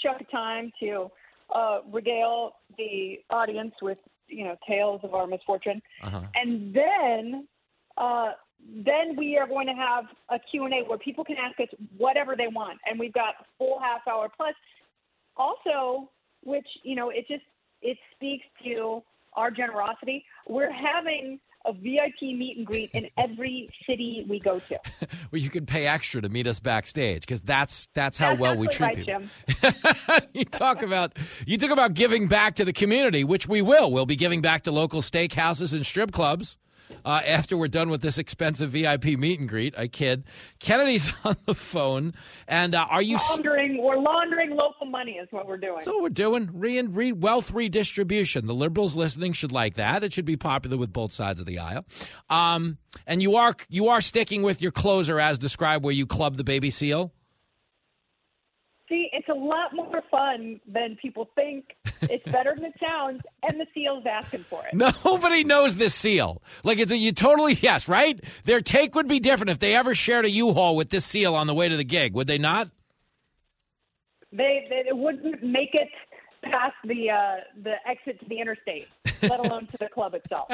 chunk 0.00 0.20
of 0.20 0.30
time 0.30 0.72
to 0.80 1.10
uh, 1.54 1.80
regale 1.92 2.56
the 2.76 3.20
audience 3.30 3.74
with 3.82 3.98
you 4.28 4.44
know 4.44 4.56
tales 4.68 5.00
of 5.04 5.14
our 5.14 5.26
misfortune, 5.26 5.80
uh-huh. 6.02 6.22
and 6.34 6.74
then 6.74 7.46
uh, 7.96 8.32
then 8.66 9.16
we 9.16 9.36
are 9.36 9.46
going 9.46 9.66
to 9.66 9.74
have 9.74 10.04
a 10.30 10.38
Q 10.38 10.64
and 10.64 10.74
A 10.74 10.88
where 10.88 10.98
people 10.98 11.24
can 11.24 11.36
ask 11.36 11.58
us 11.60 11.68
whatever 11.96 12.34
they 12.36 12.48
want, 12.48 12.78
and 12.86 12.98
we've 12.98 13.12
got 13.12 13.34
a 13.40 13.44
full 13.58 13.78
half 13.80 14.00
hour 14.08 14.30
plus. 14.34 14.54
Also, 15.36 16.10
which 16.42 16.66
you 16.82 16.96
know 16.96 17.10
it 17.10 17.26
just 17.28 17.44
it 17.82 17.98
speaks 18.14 18.44
to 18.64 19.02
our 19.34 19.50
generosity. 19.50 20.24
We're 20.46 20.72
having 20.72 21.40
a 21.66 21.72
VIP 21.72 22.20
meet 22.22 22.56
and 22.58 22.66
greet 22.66 22.90
in 22.92 23.08
every 23.16 23.70
city 23.86 24.26
we 24.28 24.38
go 24.38 24.58
to. 24.58 24.78
well, 25.32 25.40
you 25.40 25.48
can 25.48 25.64
pay 25.64 25.86
extra 25.86 26.20
to 26.20 26.28
meet 26.28 26.46
us 26.46 26.60
backstage 26.60 27.22
because 27.22 27.40
that's 27.40 27.88
that's 27.94 28.18
how 28.18 28.30
That's 28.30 28.40
well 28.40 28.56
we 28.56 28.68
treat 28.68 28.98
absolutely 28.98 29.28
people. 29.46 30.20
You 30.34 30.44
talk 30.44 30.82
about 30.82 31.16
you 31.46 31.58
talk 31.58 31.70
about 31.70 31.94
giving 31.94 32.28
back 32.28 32.56
to 32.56 32.64
the 32.64 32.72
community, 32.72 33.24
which 33.24 33.48
we 33.48 33.62
will. 33.62 33.90
We'll 33.90 34.06
be 34.06 34.16
giving 34.16 34.40
back 34.40 34.64
to 34.64 34.72
local 34.72 35.00
steakhouses 35.00 35.72
and 35.72 35.84
strip 35.84 36.12
clubs 36.12 36.56
uh, 37.04 37.20
after 37.26 37.56
we're 37.56 37.68
done 37.68 37.90
with 37.90 38.00
this 38.00 38.18
expensive 38.18 38.70
VIP 38.70 39.04
meet 39.18 39.40
and 39.40 39.48
greet. 39.48 39.76
I 39.78 39.88
kid. 39.88 40.24
Kennedy's 40.58 41.12
on 41.24 41.36
the 41.46 41.54
phone, 41.54 42.14
and 42.48 42.74
uh, 42.74 42.86
are 42.88 43.02
you? 43.02 43.18
laundering 43.30 43.82
we're 43.82 43.98
laundering 43.98 44.50
local 44.50 44.86
money 44.86 45.12
is 45.12 45.28
what 45.30 45.46
we're 45.46 45.56
doing. 45.56 45.80
So 45.82 46.00
we're 46.00 46.08
doing. 46.08 46.50
Re- 46.52 46.82
re- 46.82 47.12
wealth 47.12 47.50
redistribution. 47.50 48.46
The 48.46 48.54
liberals 48.54 48.96
listening 48.96 49.32
should 49.32 49.52
like 49.52 49.74
that. 49.74 50.02
It 50.02 50.12
should 50.12 50.24
be 50.24 50.36
popular 50.36 50.76
with 50.76 50.92
both 50.92 51.12
sides 51.12 51.40
of 51.40 51.46
the 51.46 51.58
aisle. 51.58 51.84
Um, 52.30 52.78
and 53.06 53.22
you 53.22 53.36
are 53.36 53.54
you 53.68 53.88
are 53.88 54.00
sticking 54.00 54.42
with 54.42 54.62
your 54.62 54.72
closer 54.72 55.20
as 55.20 55.38
described, 55.38 55.84
where 55.84 55.94
you 55.94 56.06
club 56.06 56.36
the 56.36 56.44
baby 56.44 56.70
seal. 56.70 57.12
See, 58.94 59.08
it's 59.12 59.28
a 59.28 59.34
lot 59.34 59.74
more 59.74 60.04
fun 60.08 60.60
than 60.68 60.96
people 61.02 61.28
think. 61.34 61.64
It's 62.02 62.24
better 62.30 62.54
than 62.54 62.66
it 62.66 62.74
sounds, 62.80 63.22
and 63.42 63.58
the 63.58 63.66
seal's 63.74 64.04
asking 64.08 64.44
for 64.44 64.64
it. 64.64 64.72
Nobody 65.04 65.42
knows 65.42 65.74
this 65.74 65.96
seal. 65.96 66.40
Like 66.62 66.78
it's 66.78 66.92
a 66.92 66.96
you 66.96 67.10
totally 67.10 67.54
yes, 67.54 67.88
right? 67.88 68.22
Their 68.44 68.60
take 68.60 68.94
would 68.94 69.08
be 69.08 69.18
different 69.18 69.50
if 69.50 69.58
they 69.58 69.74
ever 69.74 69.96
shared 69.96 70.26
a 70.26 70.30
U-Haul 70.30 70.76
with 70.76 70.90
this 70.90 71.04
seal 71.04 71.34
on 71.34 71.48
the 71.48 71.54
way 71.54 71.68
to 71.68 71.76
the 71.76 71.82
gig, 71.82 72.14
would 72.14 72.28
they 72.28 72.38
not? 72.38 72.70
They, 74.30 74.68
they 74.70 74.92
wouldn't 74.92 75.42
make 75.42 75.74
it 75.74 75.90
past 76.44 76.74
the 76.84 77.10
uh, 77.10 77.36
the 77.62 77.74
exit 77.86 78.20
to 78.20 78.26
the 78.28 78.38
interstate, 78.40 78.88
let 79.22 79.40
alone 79.40 79.66
to 79.66 79.76
the 79.78 79.88
club 79.88 80.14
itself. 80.14 80.48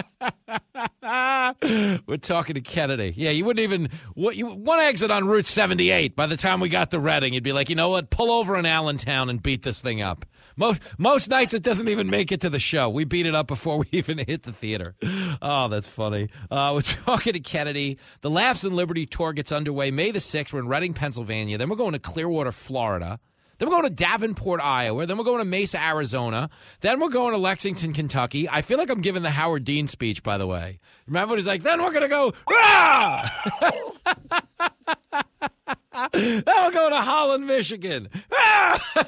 We're 2.06 2.16
talking 2.16 2.54
to 2.54 2.60
Kennedy. 2.60 3.12
Yeah, 3.16 3.30
you 3.30 3.44
wouldn't 3.44 3.62
even 3.62 3.88
what 4.14 4.36
you 4.36 4.46
one 4.46 4.80
exit 4.80 5.10
on 5.10 5.26
Route 5.26 5.46
78. 5.46 6.16
By 6.16 6.26
the 6.26 6.36
time 6.36 6.60
we 6.60 6.68
got 6.68 6.90
to 6.92 7.00
Reading, 7.00 7.34
you'd 7.34 7.42
be 7.42 7.52
like, 7.52 7.68
you 7.68 7.76
know 7.76 7.90
what? 7.90 8.10
Pull 8.10 8.30
over 8.30 8.56
in 8.56 8.66
Allentown 8.66 9.30
and 9.30 9.42
beat 9.42 9.62
this 9.62 9.80
thing 9.80 10.02
up. 10.02 10.24
Most 10.56 10.82
most 10.98 11.28
nights 11.28 11.54
it 11.54 11.62
doesn't 11.62 11.88
even 11.88 12.10
make 12.10 12.32
it 12.32 12.40
to 12.42 12.50
the 12.50 12.58
show. 12.58 12.88
We 12.88 13.04
beat 13.04 13.26
it 13.26 13.34
up 13.34 13.46
before 13.46 13.78
we 13.78 13.86
even 13.92 14.18
hit 14.18 14.42
the 14.42 14.52
theater. 14.52 14.94
Oh, 15.40 15.68
that's 15.68 15.86
funny. 15.86 16.28
Uh, 16.50 16.72
we're 16.74 16.82
talking 16.82 17.32
to 17.32 17.40
Kennedy. 17.40 17.98
The 18.20 18.30
Laughs 18.30 18.64
and 18.64 18.74
Liberty 18.74 19.06
tour 19.06 19.32
gets 19.32 19.52
underway 19.52 19.90
May 19.90 20.10
the 20.10 20.18
6th. 20.18 20.52
We're 20.52 20.60
in 20.60 20.68
Reading, 20.68 20.94
Pennsylvania. 20.94 21.58
Then 21.58 21.68
we're 21.68 21.76
going 21.76 21.92
to 21.92 21.98
Clearwater, 21.98 22.52
Florida. 22.52 23.18
Then 23.60 23.68
we're 23.68 23.76
going 23.76 23.88
to 23.88 23.90
Davenport, 23.90 24.62
Iowa. 24.62 25.04
Then 25.04 25.18
we're 25.18 25.24
going 25.24 25.40
to 25.40 25.44
Mesa, 25.44 25.78
Arizona. 25.78 26.48
Then 26.80 26.98
we're 26.98 27.10
going 27.10 27.32
to 27.32 27.38
Lexington, 27.38 27.92
Kentucky. 27.92 28.48
I 28.48 28.62
feel 28.62 28.78
like 28.78 28.88
I'm 28.88 29.02
giving 29.02 29.22
the 29.22 29.28
Howard 29.28 29.64
Dean 29.64 29.86
speech, 29.86 30.22
by 30.22 30.38
the 30.38 30.46
way. 30.46 30.80
Remember 31.06 31.36
he's 31.36 31.46
like, 31.46 31.62
then 31.62 31.82
we're 31.82 31.92
going 31.92 32.02
to 32.02 32.08
go, 32.08 32.32
"Rah!" 32.50 33.28
then 36.14 36.42
we're 36.46 36.72
going 36.72 36.92
to 36.92 37.02
Holland, 37.02 37.46
Michigan. 37.46 38.08
"Ah!" 38.32 39.04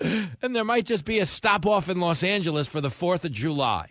and 0.00 0.56
there 0.56 0.64
might 0.64 0.86
just 0.86 1.04
be 1.04 1.18
a 1.18 1.26
stop 1.26 1.66
off 1.66 1.90
in 1.90 2.00
Los 2.00 2.22
Angeles 2.22 2.68
for 2.68 2.80
the 2.80 2.88
4th 2.88 3.24
of 3.24 3.32
July. 3.32 3.90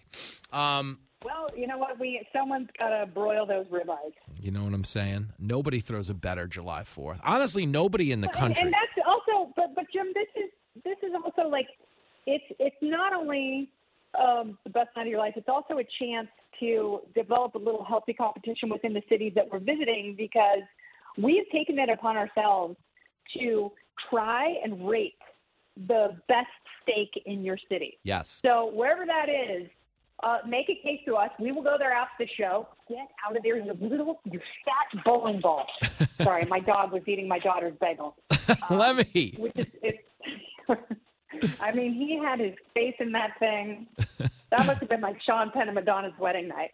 Um, 0.51 1.01
Well, 1.24 1.48
you 1.56 1.68
know 1.68 1.78
what? 1.78 2.00
We 2.00 2.26
someone's 2.34 2.70
got 2.78 2.90
to 2.98 3.06
broil 3.06 3.46
those 3.46 3.66
ribeyes. 3.68 4.14
you 4.40 4.52
know 4.52 4.64
what 4.64 4.74
I'm 4.74 4.86
saying? 4.86 5.34
Nobody 5.38 5.80
throws 5.82 6.10
a 6.10 6.14
better 6.14 6.48
July 6.48 6.84
4th. 6.84 7.20
Honestly, 7.24 7.66
nobody 7.66 8.12
in 8.12 8.22
the 8.22 8.30
And- 8.30 8.38
country. 8.38 8.64
And, 8.66 8.74
that's 8.74 9.06
also, 9.08 9.52
but 9.56 9.76
but 9.76 9.86
Jim, 9.91 10.08
this 10.14 10.28
is 10.36 10.50
this 10.84 10.98
is 11.04 11.12
also 11.24 11.50
like 11.50 11.68
it's 12.26 12.46
it's 12.60 12.76
not 12.82 13.14
only 13.14 13.70
um, 14.18 14.58
the 14.64 14.70
best 14.70 14.90
night 14.96 15.04
of 15.04 15.08
your 15.10 15.20
life. 15.20 15.34
It's 15.36 15.50
also 15.50 15.78
a 15.80 15.84
chance 16.00 16.30
to 16.62 17.02
develop 17.16 17.56
a 17.56 17.60
little 17.60 17.84
healthy 17.84 18.14
competition 18.14 18.70
within 18.70 18.94
the 18.94 19.04
cities 19.10 19.34
that 19.36 19.46
we're 19.52 19.60
visiting 19.60 20.16
because 20.18 20.64
we've 21.18 21.50
taken 21.52 21.80
it 21.80 21.90
upon 21.90 22.16
ourselves 22.18 22.76
to 23.38 23.72
try 24.10 24.56
and 24.64 24.88
rate 24.88 25.16
the 25.88 26.18
best 26.28 26.48
steak 26.82 27.10
in 27.26 27.44
your 27.44 27.58
city. 27.70 27.98
yes. 28.04 28.40
So 28.46 28.72
wherever 28.74 29.06
that 29.06 29.28
is, 29.30 29.70
uh, 30.24 30.38
make 30.48 30.70
a 30.70 30.76
case 30.76 31.00
to 31.06 31.16
us. 31.16 31.30
We 31.40 31.52
will 31.52 31.64
go 31.64 31.76
there 31.78 31.91
after 31.91 32.26
the 32.26 32.30
show. 32.38 32.68
Get 32.88 33.08
out 33.26 33.36
of 33.36 33.44
there, 33.44 33.58
you 33.58 33.74
little 33.80 34.20
you 34.26 34.40
fat 34.66 35.04
bowling 35.04 35.40
ball. 35.40 35.66
Sorry, 36.24 36.46
my 36.46 36.60
dog 36.60 36.91
was 36.91 37.04
eating 37.08 37.28
my 37.28 37.40
daughter's 37.40 37.74
bagel. 37.80 38.16
Let 38.70 38.96
me. 39.14 39.36
Which 39.38 39.54
is, 39.56 39.68
it's, 39.82 40.00
I 41.62 41.72
mean, 41.72 41.94
he 41.94 42.18
had 42.18 42.40
his 42.40 42.56
face 42.74 42.96
in 43.00 43.12
that 43.14 43.38
thing. 43.40 43.88
That 44.18 44.66
must 44.66 44.80
have 44.80 44.90
been 44.90 45.02
like 45.02 45.22
Sean 45.22 45.52
Penn 45.52 45.68
and 45.68 45.76
Madonna's 45.76 46.14
wedding 46.20 46.48
night. 46.48 46.72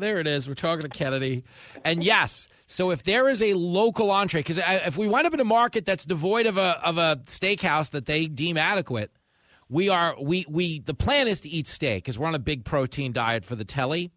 There 0.00 0.18
it 0.18 0.26
is. 0.26 0.48
We're 0.48 0.54
talking 0.54 0.82
to 0.82 0.88
Kennedy. 0.88 1.44
And 1.84 2.02
yes, 2.02 2.48
so 2.66 2.90
if 2.90 3.02
there 3.02 3.28
is 3.28 3.42
a 3.42 3.54
local 3.54 4.10
entree, 4.10 4.40
because 4.40 4.58
if 4.58 4.96
we 4.96 5.08
wind 5.08 5.26
up 5.26 5.34
in 5.34 5.40
a 5.40 5.44
market 5.44 5.86
that's 5.86 6.04
devoid 6.04 6.46
of 6.46 6.56
a 6.56 6.80
of 6.84 6.98
a 6.98 7.20
steakhouse 7.26 7.90
that 7.90 8.06
they 8.06 8.26
deem 8.26 8.56
adequate, 8.56 9.10
we 9.68 9.88
are 9.88 10.16
we 10.20 10.44
we 10.48 10.80
the 10.80 10.94
plan 10.94 11.28
is 11.28 11.40
to 11.42 11.48
eat 11.48 11.68
steak 11.68 12.04
because 12.04 12.18
we're 12.18 12.26
on 12.26 12.34
a 12.34 12.40
big 12.40 12.64
protein 12.64 13.12
diet 13.12 13.44
for 13.44 13.54
the 13.54 13.64
telly. 13.64 14.10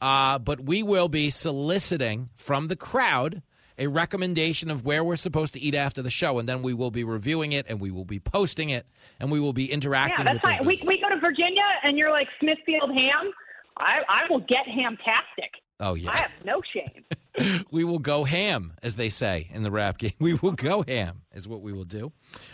Uh, 0.00 0.38
but 0.38 0.60
we 0.60 0.82
will 0.82 1.08
be 1.08 1.28
soliciting 1.28 2.28
from 2.36 2.68
the 2.68 2.76
crowd 2.76 3.42
a 3.78 3.86
recommendation 3.86 4.70
of 4.70 4.84
where 4.84 5.04
we're 5.04 5.16
supposed 5.16 5.54
to 5.54 5.60
eat 5.60 5.74
after 5.74 6.02
the 6.02 6.10
show, 6.10 6.38
and 6.38 6.48
then 6.48 6.62
we 6.62 6.74
will 6.74 6.90
be 6.90 7.04
reviewing 7.04 7.52
it, 7.52 7.66
and 7.68 7.80
we 7.80 7.90
will 7.90 8.04
be 8.04 8.18
posting 8.18 8.70
it, 8.70 8.86
and 9.20 9.30
we 9.30 9.38
will 9.38 9.52
be 9.52 9.70
interacting. 9.70 10.26
Yeah, 10.26 10.32
that's 10.32 10.42
fine. 10.42 10.64
We, 10.64 10.82
we 10.84 11.00
go 11.00 11.08
to 11.08 11.20
Virginia 11.20 11.62
and 11.84 11.96
you're 11.96 12.10
like 12.10 12.28
Smithfield 12.40 12.90
ham. 12.90 13.32
I, 13.78 14.00
I 14.08 14.22
will 14.30 14.40
get 14.40 14.66
hamtastic. 14.66 15.50
Oh 15.80 15.94
yeah. 15.94 16.10
I 16.10 16.16
have 16.16 16.32
no 16.44 16.60
shame. 16.72 17.64
we 17.70 17.84
will 17.84 18.00
go 18.00 18.24
ham, 18.24 18.72
as 18.82 18.96
they 18.96 19.08
say 19.08 19.48
in 19.52 19.62
the 19.62 19.70
rap 19.70 19.98
game. 19.98 20.12
We 20.18 20.34
will 20.34 20.52
go 20.52 20.82
ham, 20.82 21.22
is 21.34 21.46
what 21.46 21.62
we 21.62 21.72
will 21.72 21.84
do. 21.84 22.12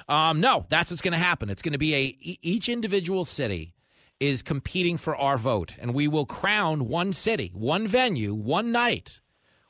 Um, 0.09 0.41
no, 0.41 0.67
that's 0.69 0.91
what's 0.91 1.01
going 1.01 1.13
to 1.13 1.19
happen. 1.19 1.49
It's 1.49 1.63
going 1.63 1.73
to 1.73 1.79
be 1.79 1.95
a 1.95 2.17
each 2.21 2.69
individual 2.69 3.25
city 3.25 3.75
is 4.21 4.43
competing 4.43 4.97
for 4.97 5.17
our 5.17 5.39
vote, 5.39 5.75
and 5.79 5.95
we 5.95 6.09
will 6.09 6.27
crown 6.27 6.89
one 6.89 7.13
city, 7.13 7.51
one 7.55 7.87
venue, 7.87 8.35
one 8.35 8.73
night. 8.73 9.21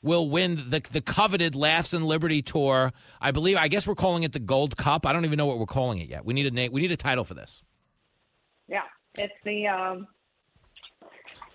Will 0.02 0.28
win 0.28 0.56
the 0.68 0.82
the 0.92 1.00
coveted 1.00 1.54
Laughs 1.54 1.94
and 1.94 2.04
Liberty 2.04 2.42
tour. 2.42 2.92
I 3.22 3.30
believe. 3.30 3.56
I 3.56 3.68
guess 3.68 3.86
we're 3.86 3.94
calling 3.94 4.22
it 4.22 4.32
the 4.32 4.38
Gold 4.38 4.76
Cup. 4.76 5.06
I 5.06 5.14
don't 5.14 5.24
even 5.24 5.38
know 5.38 5.46
what 5.46 5.58
we're 5.58 5.64
calling 5.64 5.98
it 5.98 6.10
yet. 6.10 6.26
We 6.26 6.34
need 6.34 6.44
a 6.44 6.50
name. 6.50 6.72
We 6.72 6.82
need 6.82 6.92
a 6.92 6.96
title 6.96 7.24
for 7.24 7.32
this. 7.32 7.62
Yeah, 8.68 8.82
it's 9.14 9.40
the 9.44 9.66
um, 9.68 10.06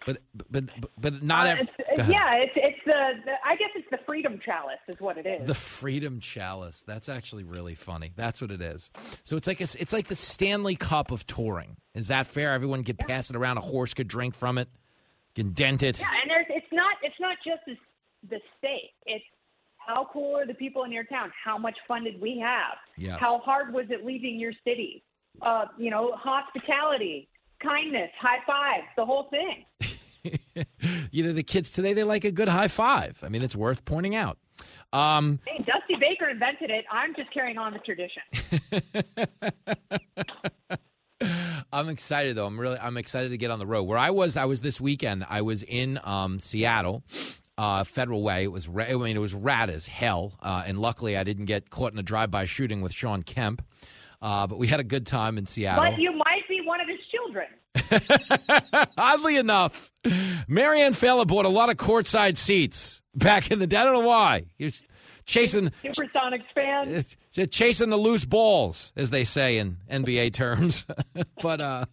But 0.09 0.17
but 0.49 0.63
but, 0.99 1.21
not 1.23 1.45
Uh, 1.45 1.49
ev- 1.51 1.69
it's, 1.77 2.09
yeah, 2.09 2.33
it's 2.35 2.53
it's 2.55 2.79
the, 2.85 3.11
the 3.25 3.33
I 3.45 3.55
guess 3.55 3.69
it's 3.75 3.87
the 3.91 3.99
freedom 4.07 4.39
chalice 4.43 4.79
is 4.87 4.99
what 4.99 5.17
it 5.19 5.27
is. 5.27 5.45
The 5.47 5.53
Freedom 5.53 6.19
Chalice. 6.19 6.83
That's 6.87 7.09
actually 7.09 7.43
really 7.43 7.75
funny. 7.75 8.11
That's 8.15 8.41
what 8.41 8.49
it 8.49 8.59
is. 8.61 8.89
So 9.23 9.37
it's 9.37 9.47
like 9.47 9.61
a, 9.61 9.67
it's 9.77 9.93
like 9.93 10.07
the 10.07 10.15
Stanley 10.15 10.75
Cup 10.75 11.11
of 11.11 11.27
touring. 11.27 11.77
Is 11.93 12.07
that 12.07 12.25
fair? 12.25 12.53
Everyone 12.53 12.83
can 12.83 12.95
pass 12.95 13.29
it 13.29 13.35
around. 13.35 13.57
A 13.59 13.61
horse 13.61 13.93
could 13.93 14.07
drink 14.07 14.33
from 14.33 14.57
it. 14.57 14.67
Can 15.35 15.51
dent 15.51 15.83
it. 15.83 15.99
yeah, 15.99 16.07
and 16.21 16.31
there's 16.31 16.47
it's 16.49 16.71
not 16.71 16.95
it's 17.03 17.19
not 17.19 17.37
just 17.45 17.61
the, 17.67 17.75
the 18.29 18.41
stake. 18.57 18.93
It's 19.05 19.23
how 19.77 20.07
cool 20.11 20.35
are 20.37 20.47
the 20.47 20.55
people 20.55 20.85
in 20.85 20.91
your 20.91 21.03
town? 21.03 21.31
How 21.43 21.57
much 21.59 21.77
fun 21.87 22.03
did 22.03 22.19
we 22.19 22.39
have? 22.39 22.77
Yes. 22.97 23.19
How 23.19 23.37
hard 23.39 23.73
was 23.73 23.85
it 23.91 24.03
leaving 24.03 24.39
your 24.39 24.53
city? 24.63 25.03
Uh, 25.41 25.65
you 25.77 25.91
know, 25.91 26.13
hospitality, 26.15 27.27
kindness, 27.61 28.09
high 28.19 28.39
fives, 28.47 28.87
the 28.97 29.05
whole 29.05 29.29
thing. 29.29 29.65
you 31.11 31.23
know 31.23 31.33
the 31.33 31.43
kids 31.43 31.69
today 31.69 31.93
they 31.93 32.03
like 32.03 32.25
a 32.25 32.31
good 32.31 32.47
high 32.47 32.67
five. 32.67 33.21
I 33.23 33.29
mean 33.29 33.41
it's 33.41 33.55
worth 33.55 33.85
pointing 33.85 34.15
out. 34.15 34.37
Um, 34.91 35.39
Hey, 35.45 35.63
Dusty 35.63 35.95
Baker 35.99 36.29
invented 36.29 36.69
it. 36.71 36.85
I'm 36.91 37.15
just 37.15 37.31
carrying 37.31 37.57
on 37.57 37.73
the 37.73 37.79
tradition. 37.79 38.23
I'm 41.71 41.89
excited 41.89 42.35
though. 42.35 42.45
I'm 42.45 42.59
really 42.59 42.79
I'm 42.79 42.97
excited 42.97 43.29
to 43.29 43.37
get 43.37 43.51
on 43.51 43.59
the 43.59 43.67
road. 43.67 43.83
Where 43.83 43.97
I 43.97 44.09
was, 44.09 44.37
I 44.37 44.45
was 44.45 44.61
this 44.61 44.79
weekend. 44.81 45.25
I 45.29 45.41
was 45.41 45.63
in 45.63 45.99
um, 46.03 46.39
Seattle, 46.39 47.03
uh, 47.57 47.83
Federal 47.83 48.23
Way. 48.23 48.43
It 48.43 48.51
was 48.51 48.67
ra- 48.67 48.85
I 48.85 48.93
mean 48.95 49.15
it 49.15 49.19
was 49.19 49.33
rad 49.33 49.69
as 49.69 49.85
hell, 49.85 50.33
uh, 50.41 50.63
and 50.65 50.79
luckily 50.79 51.17
I 51.17 51.23
didn't 51.23 51.45
get 51.45 51.69
caught 51.69 51.93
in 51.93 51.99
a 51.99 52.03
drive-by 52.03 52.45
shooting 52.45 52.81
with 52.81 52.93
Shawn 52.93 53.23
Kemp. 53.23 53.61
Uh, 54.21 54.47
but 54.47 54.57
we 54.57 54.67
had 54.67 54.79
a 54.81 54.83
good 54.83 55.05
time 55.05 55.37
in 55.37 55.45
Seattle. 55.45 55.81
But 55.83 55.97
you 55.99 56.11
might 56.11 56.45
be 56.49 56.61
one 56.65 56.81
of 56.81 56.87
children. 56.87 57.08
Oddly 58.97 59.37
enough, 59.37 59.91
Marianne 60.47 60.93
Failla 60.93 61.25
bought 61.27 61.45
a 61.45 61.49
lot 61.49 61.69
of 61.69 61.77
courtside 61.77 62.37
seats 62.37 63.01
back 63.15 63.51
in 63.51 63.59
the 63.59 63.67
day. 63.67 63.77
I 63.77 63.83
don't 63.83 63.93
know 63.93 64.07
why. 64.07 64.45
He 64.57 64.65
was 64.65 64.83
chasing 65.25 65.71
Supersonics 65.83 66.43
fan. 66.53 67.05
chasing 67.51 67.89
the 67.89 67.97
loose 67.97 68.25
balls, 68.25 68.91
as 68.95 69.11
they 69.11 69.23
say 69.23 69.57
in 69.57 69.77
NBA 69.89 70.33
terms. 70.33 70.85
but 71.41 71.61
uh, 71.61 71.85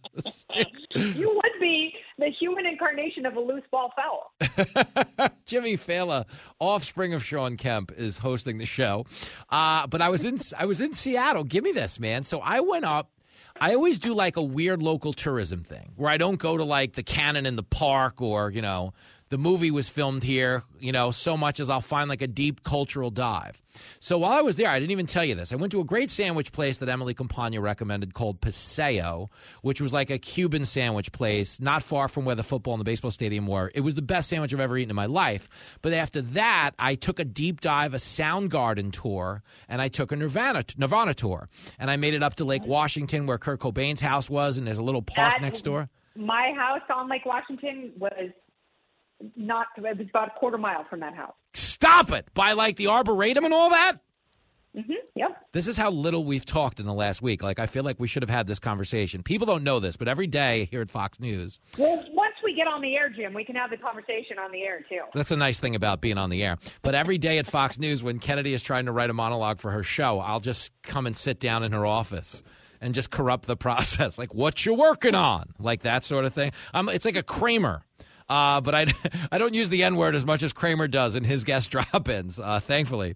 You 0.95 1.29
would 1.33 1.59
be 1.61 1.93
the 2.17 2.29
human 2.39 2.65
incarnation 2.65 3.25
of 3.25 3.35
a 3.35 3.39
loose 3.39 3.63
ball 3.71 3.93
foul. 3.95 5.29
Jimmy 5.45 5.77
Failla, 5.77 6.25
offspring 6.59 7.13
of 7.13 7.23
Shawn 7.23 7.57
Kemp, 7.57 7.91
is 7.95 8.17
hosting 8.17 8.57
the 8.57 8.65
show. 8.65 9.05
Uh, 9.49 9.87
but 9.87 10.01
I 10.01 10.09
was 10.09 10.25
in 10.25 10.37
I 10.57 10.65
was 10.65 10.81
in 10.81 10.93
Seattle. 10.93 11.43
Give 11.43 11.63
me 11.63 11.71
this, 11.71 11.99
man. 11.99 12.23
So 12.23 12.39
I 12.39 12.59
went 12.61 12.85
up. 12.85 13.11
I 13.59 13.73
always 13.73 13.99
do 13.99 14.13
like 14.13 14.37
a 14.37 14.41
weird 14.41 14.81
local 14.81 15.13
tourism 15.13 15.61
thing 15.61 15.91
where 15.95 16.09
I 16.09 16.17
don't 16.17 16.37
go 16.37 16.57
to 16.57 16.63
like 16.63 16.93
the 16.93 17.03
cannon 17.03 17.45
in 17.45 17.55
the 17.55 17.63
park 17.63 18.21
or, 18.21 18.49
you 18.51 18.61
know, 18.61 18.93
the 19.29 19.37
movie 19.37 19.71
was 19.71 19.89
filmed 19.89 20.23
here, 20.23 20.63
you 20.79 20.91
know, 20.91 21.11
so 21.11 21.35
much 21.35 21.59
as 21.59 21.69
I'll 21.69 21.81
find 21.81 22.09
like 22.09 22.21
a 22.21 22.27
deep 22.27 22.63
cultural 22.63 23.09
dive. 23.11 23.61
So 23.99 24.17
while 24.17 24.31
I 24.31 24.41
was 24.41 24.55
there, 24.55 24.69
I 24.69 24.79
didn't 24.79 24.91
even 24.91 25.05
tell 25.05 25.23
you 25.23 25.35
this. 25.35 25.53
I 25.53 25.55
went 25.55 25.71
to 25.73 25.79
a 25.81 25.83
great 25.83 26.09
sandwich 26.09 26.51
place 26.51 26.79
that 26.79 26.89
Emily 26.89 27.13
Compagno 27.13 27.61
recommended 27.61 28.13
called 28.13 28.41
Paseo, 28.41 29.29
which 29.61 29.81
was 29.81 29.93
like 29.93 30.09
a 30.09 30.17
Cuban 30.17 30.65
sandwich 30.65 31.11
place 31.11 31.59
not 31.59 31.83
far 31.83 32.07
from 32.07 32.25
where 32.25 32.35
the 32.35 32.43
football 32.43 32.73
and 32.73 32.81
the 32.81 32.85
baseball 32.85 33.11
stadium 33.11 33.45
were. 33.45 33.71
It 33.75 33.81
was 33.81 33.95
the 33.95 34.01
best 34.01 34.29
sandwich 34.29 34.53
I've 34.53 34.59
ever 34.59 34.77
eaten 34.77 34.89
in 34.89 34.95
my 34.95 35.05
life. 35.05 35.49
But 35.81 35.93
after 35.93 36.21
that, 36.21 36.71
I 36.79 36.95
took 36.95 37.19
a 37.19 37.25
deep 37.25 37.61
dive, 37.61 37.93
a 37.93 37.97
Soundgarden 37.97 38.91
tour, 38.93 39.43
and 39.69 39.81
I 39.81 39.89
took 39.89 40.11
a 40.11 40.15
Nirvana 40.15 40.63
Nirvana 40.77 41.13
tour, 41.13 41.49
and 41.77 41.91
I 41.91 41.97
made 41.97 42.13
it 42.13 42.23
up 42.23 42.35
to 42.35 42.45
Lake 42.45 42.65
Washington 42.65 43.27
where 43.27 43.37
Kurt 43.37 43.59
Cobain's 43.59 44.01
house 44.01 44.29
was, 44.29 44.57
and 44.57 44.65
there's 44.65 44.77
a 44.79 44.83
little 44.83 45.01
park 45.01 45.33
That- 45.35 45.41
next 45.41 45.61
door. 45.61 45.89
My 46.15 46.51
house 46.57 46.81
on 46.89 47.07
Lake 47.09 47.27
Washington 47.27 47.91
was 47.99 48.31
not. 49.35 49.67
It 49.77 49.81
was 49.81 50.07
about 50.09 50.29
a 50.35 50.39
quarter 50.39 50.57
mile 50.57 50.85
from 50.89 50.99
that 51.01 51.15
house. 51.15 51.33
Stop 51.53 52.11
it! 52.11 52.27
By 52.33 52.53
like 52.53 52.75
the 52.77 52.87
arboretum 52.87 53.45
and 53.45 53.53
all 53.53 53.69
that. 53.69 53.97
Mm-hmm. 54.75 54.93
Yep. 55.15 55.45
This 55.53 55.67
is 55.67 55.75
how 55.75 55.89
little 55.89 56.23
we've 56.23 56.45
talked 56.45 56.79
in 56.79 56.85
the 56.85 56.93
last 56.93 57.21
week. 57.21 57.41
Like 57.41 57.57
I 57.57 57.65
feel 57.65 57.83
like 57.83 57.99
we 57.99 58.07
should 58.07 58.21
have 58.21 58.29
had 58.29 58.45
this 58.45 58.59
conversation. 58.59 59.23
People 59.23 59.47
don't 59.47 59.63
know 59.63 59.79
this, 59.79 59.97
but 59.97 60.07
every 60.07 60.27
day 60.27 60.67
here 60.69 60.81
at 60.81 60.91
Fox 60.91 61.19
News, 61.19 61.59
Well, 61.79 62.05
once 62.11 62.35
we 62.43 62.53
get 62.53 62.67
on 62.67 62.81
the 62.81 62.95
air, 62.95 63.09
Jim, 63.09 63.33
we 63.33 63.43
can 63.43 63.55
have 63.55 63.71
the 63.71 63.77
conversation 63.77 64.37
on 64.37 64.51
the 64.51 64.61
air 64.61 64.81
too. 64.87 65.01
That's 65.15 65.31
a 65.31 65.35
nice 65.37 65.59
thing 65.59 65.73
about 65.75 65.99
being 65.99 66.19
on 66.19 66.29
the 66.29 66.43
air. 66.43 66.57
But 66.83 66.93
every 66.93 67.17
day 67.17 67.39
at 67.39 67.47
Fox 67.47 67.79
News, 67.79 68.03
when 68.03 68.19
Kennedy 68.19 68.53
is 68.53 68.61
trying 68.61 68.85
to 68.85 68.91
write 68.91 69.09
a 69.09 69.13
monologue 69.13 69.59
for 69.59 69.71
her 69.71 69.81
show, 69.81 70.19
I'll 70.19 70.41
just 70.41 70.71
come 70.83 71.07
and 71.07 71.17
sit 71.17 71.39
down 71.39 71.63
in 71.63 71.71
her 71.71 71.85
office 71.85 72.43
and 72.79 72.93
just 72.93 73.09
corrupt 73.09 73.47
the 73.47 73.55
process. 73.57 74.19
Like, 74.19 74.35
what 74.35 74.63
you're 74.63 74.75
working 74.75 75.15
on? 75.15 75.53
Like 75.57 75.81
that 75.83 76.05
sort 76.05 76.25
of 76.25 76.33
thing. 76.35 76.51
Um, 76.75 76.87
it's 76.89 77.05
like 77.05 77.15
a 77.15 77.23
Kramer. 77.23 77.83
Uh, 78.29 78.61
but 78.61 78.75
I, 78.75 78.85
I 79.31 79.37
don't 79.37 79.53
use 79.53 79.69
the 79.69 79.83
N 79.83 79.95
word 79.95 80.15
as 80.15 80.25
much 80.25 80.43
as 80.43 80.53
Kramer 80.53 80.87
does 80.87 81.15
in 81.15 81.23
his 81.23 81.43
guest 81.43 81.71
drop 81.71 82.09
ins, 82.09 82.39
uh, 82.39 82.59
thankfully. 82.59 83.15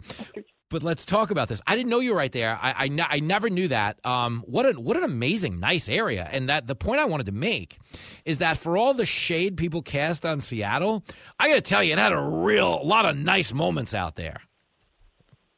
But 0.69 0.83
let's 0.83 1.03
talk 1.03 1.31
about 1.31 1.49
this. 1.49 1.61
I 1.67 1.75
didn't 1.75 1.89
know 1.89 1.99
you 1.99 2.11
were 2.11 2.17
right 2.17 2.31
there. 2.31 2.57
I, 2.61 2.88
I, 2.88 3.07
I 3.09 3.19
never 3.19 3.49
knew 3.49 3.67
that. 3.67 4.03
Um, 4.05 4.41
what 4.47 4.65
an 4.65 4.81
what 4.81 4.95
an 4.95 5.03
amazing, 5.03 5.59
nice 5.59 5.89
area. 5.89 6.29
And 6.31 6.47
that 6.47 6.65
the 6.65 6.75
point 6.75 7.01
I 7.01 7.05
wanted 7.05 7.25
to 7.25 7.33
make 7.33 7.77
is 8.23 8.38
that 8.38 8.55
for 8.55 8.77
all 8.77 8.93
the 8.93 9.05
shade 9.05 9.57
people 9.57 9.81
cast 9.81 10.25
on 10.25 10.39
Seattle, 10.39 11.03
I 11.39 11.49
got 11.49 11.55
to 11.55 11.61
tell 11.61 11.83
you, 11.83 11.91
it 11.91 11.99
had 11.99 12.13
a 12.13 12.21
real 12.21 12.88
lot 12.88 13.05
of 13.05 13.17
nice 13.17 13.53
moments 13.53 13.93
out 13.93 14.15
there. 14.15 14.39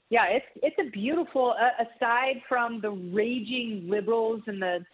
Yeah, 0.10 0.26
it's 0.30 0.46
it's 0.56 0.76
a 0.80 0.90
beautiful. 0.90 1.54
Uh, 1.60 1.84
aside 1.84 2.42
from 2.50 2.82
the 2.82 2.90
raging 2.90 3.88
liberals 3.88 4.42
and 4.48 4.60
the 4.60 4.86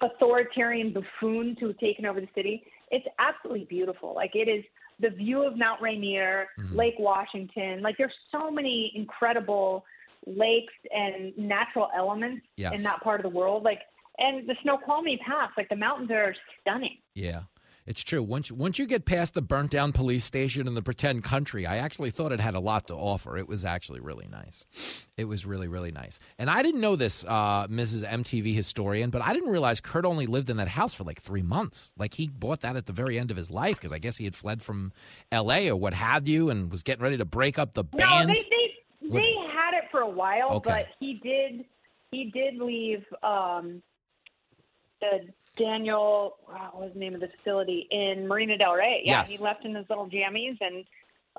authoritarian 0.00 0.92
buffoons 0.92 1.56
who 1.60 1.68
have 1.68 1.78
taken 1.78 2.06
over 2.06 2.20
the 2.20 2.28
city, 2.34 2.62
it's 2.90 3.06
absolutely 3.18 3.64
beautiful. 3.64 4.14
Like 4.14 4.34
it 4.34 4.48
is 4.48 4.64
the 5.00 5.10
view 5.10 5.42
of 5.42 5.56
Mount 5.56 5.80
Rainier, 5.80 6.48
mm-hmm. 6.58 6.76
Lake 6.76 6.94
Washington. 6.98 7.82
Like 7.82 7.96
there's 7.98 8.12
so 8.32 8.50
many 8.50 8.92
incredible 8.94 9.84
lakes 10.26 10.72
and 10.92 11.36
natural 11.38 11.88
elements 11.96 12.44
Yes. 12.56 12.74
in 12.74 12.82
that 12.82 13.00
part 13.02 13.24
of 13.24 13.30
the 13.30 13.36
world. 13.36 13.62
Like 13.62 13.80
and 14.18 14.48
the 14.48 14.56
Snoqualmie 14.62 15.18
Pass, 15.24 15.50
like 15.56 15.68
the 15.68 15.76
mountains 15.76 16.10
are 16.10 16.34
stunning. 16.60 16.98
Yeah. 17.14 17.42
It's 17.88 18.04
true. 18.04 18.22
Once 18.22 18.52
once 18.52 18.78
you 18.78 18.84
get 18.84 19.06
past 19.06 19.32
the 19.32 19.40
burnt 19.40 19.70
down 19.70 19.92
police 19.92 20.22
station 20.22 20.68
and 20.68 20.76
the 20.76 20.82
pretend 20.82 21.24
country, 21.24 21.64
I 21.64 21.78
actually 21.78 22.10
thought 22.10 22.32
it 22.32 22.38
had 22.38 22.54
a 22.54 22.60
lot 22.60 22.86
to 22.88 22.94
offer. 22.94 23.38
It 23.38 23.48
was 23.48 23.64
actually 23.64 24.00
really 24.00 24.28
nice. 24.30 24.66
It 25.16 25.24
was 25.24 25.46
really 25.46 25.68
really 25.68 25.90
nice. 25.90 26.20
And 26.38 26.50
I 26.50 26.62
didn't 26.62 26.82
know 26.82 26.96
this, 26.96 27.24
uh, 27.24 27.66
Mrs. 27.68 28.06
MTV 28.06 28.54
historian, 28.54 29.08
but 29.08 29.22
I 29.22 29.32
didn't 29.32 29.48
realize 29.48 29.80
Kurt 29.80 30.04
only 30.04 30.26
lived 30.26 30.50
in 30.50 30.58
that 30.58 30.68
house 30.68 30.92
for 30.92 31.04
like 31.04 31.22
three 31.22 31.40
months. 31.40 31.94
Like 31.96 32.12
he 32.12 32.28
bought 32.28 32.60
that 32.60 32.76
at 32.76 32.84
the 32.84 32.92
very 32.92 33.18
end 33.18 33.30
of 33.30 33.38
his 33.38 33.50
life 33.50 33.76
because 33.76 33.90
I 33.90 33.98
guess 33.98 34.18
he 34.18 34.24
had 34.24 34.34
fled 34.34 34.62
from 34.62 34.92
L.A. 35.32 35.70
or 35.70 35.76
what 35.76 35.94
have 35.94 36.28
you, 36.28 36.50
and 36.50 36.70
was 36.70 36.82
getting 36.82 37.02
ready 37.02 37.16
to 37.16 37.24
break 37.24 37.58
up 37.58 37.72
the 37.72 37.84
band. 37.84 38.28
No, 38.28 38.34
they 38.34 38.42
they 38.42 39.08
they 39.10 39.34
had 39.50 39.72
it 39.72 39.84
for 39.90 40.00
a 40.00 40.10
while, 40.10 40.56
Okay. 40.56 40.70
but 40.70 40.86
he 41.00 41.14
did 41.14 41.64
he 42.10 42.30
did 42.32 42.58
leave 42.60 43.02
um 43.22 43.82
the 45.00 45.28
Daniel 45.58 46.36
wow, 46.48 46.70
what 46.72 46.84
was 46.84 46.92
the 46.94 47.00
name 47.00 47.14
of 47.14 47.20
the 47.20 47.28
facility 47.38 47.86
in 47.90 48.26
Marina 48.28 48.56
Del 48.56 48.74
Rey. 48.74 49.02
Yeah, 49.04 49.20
Yes. 49.20 49.30
he 49.30 49.38
left 49.38 49.64
in 49.64 49.74
his 49.74 49.86
little 49.88 50.08
jammies 50.08 50.56
and 50.60 50.84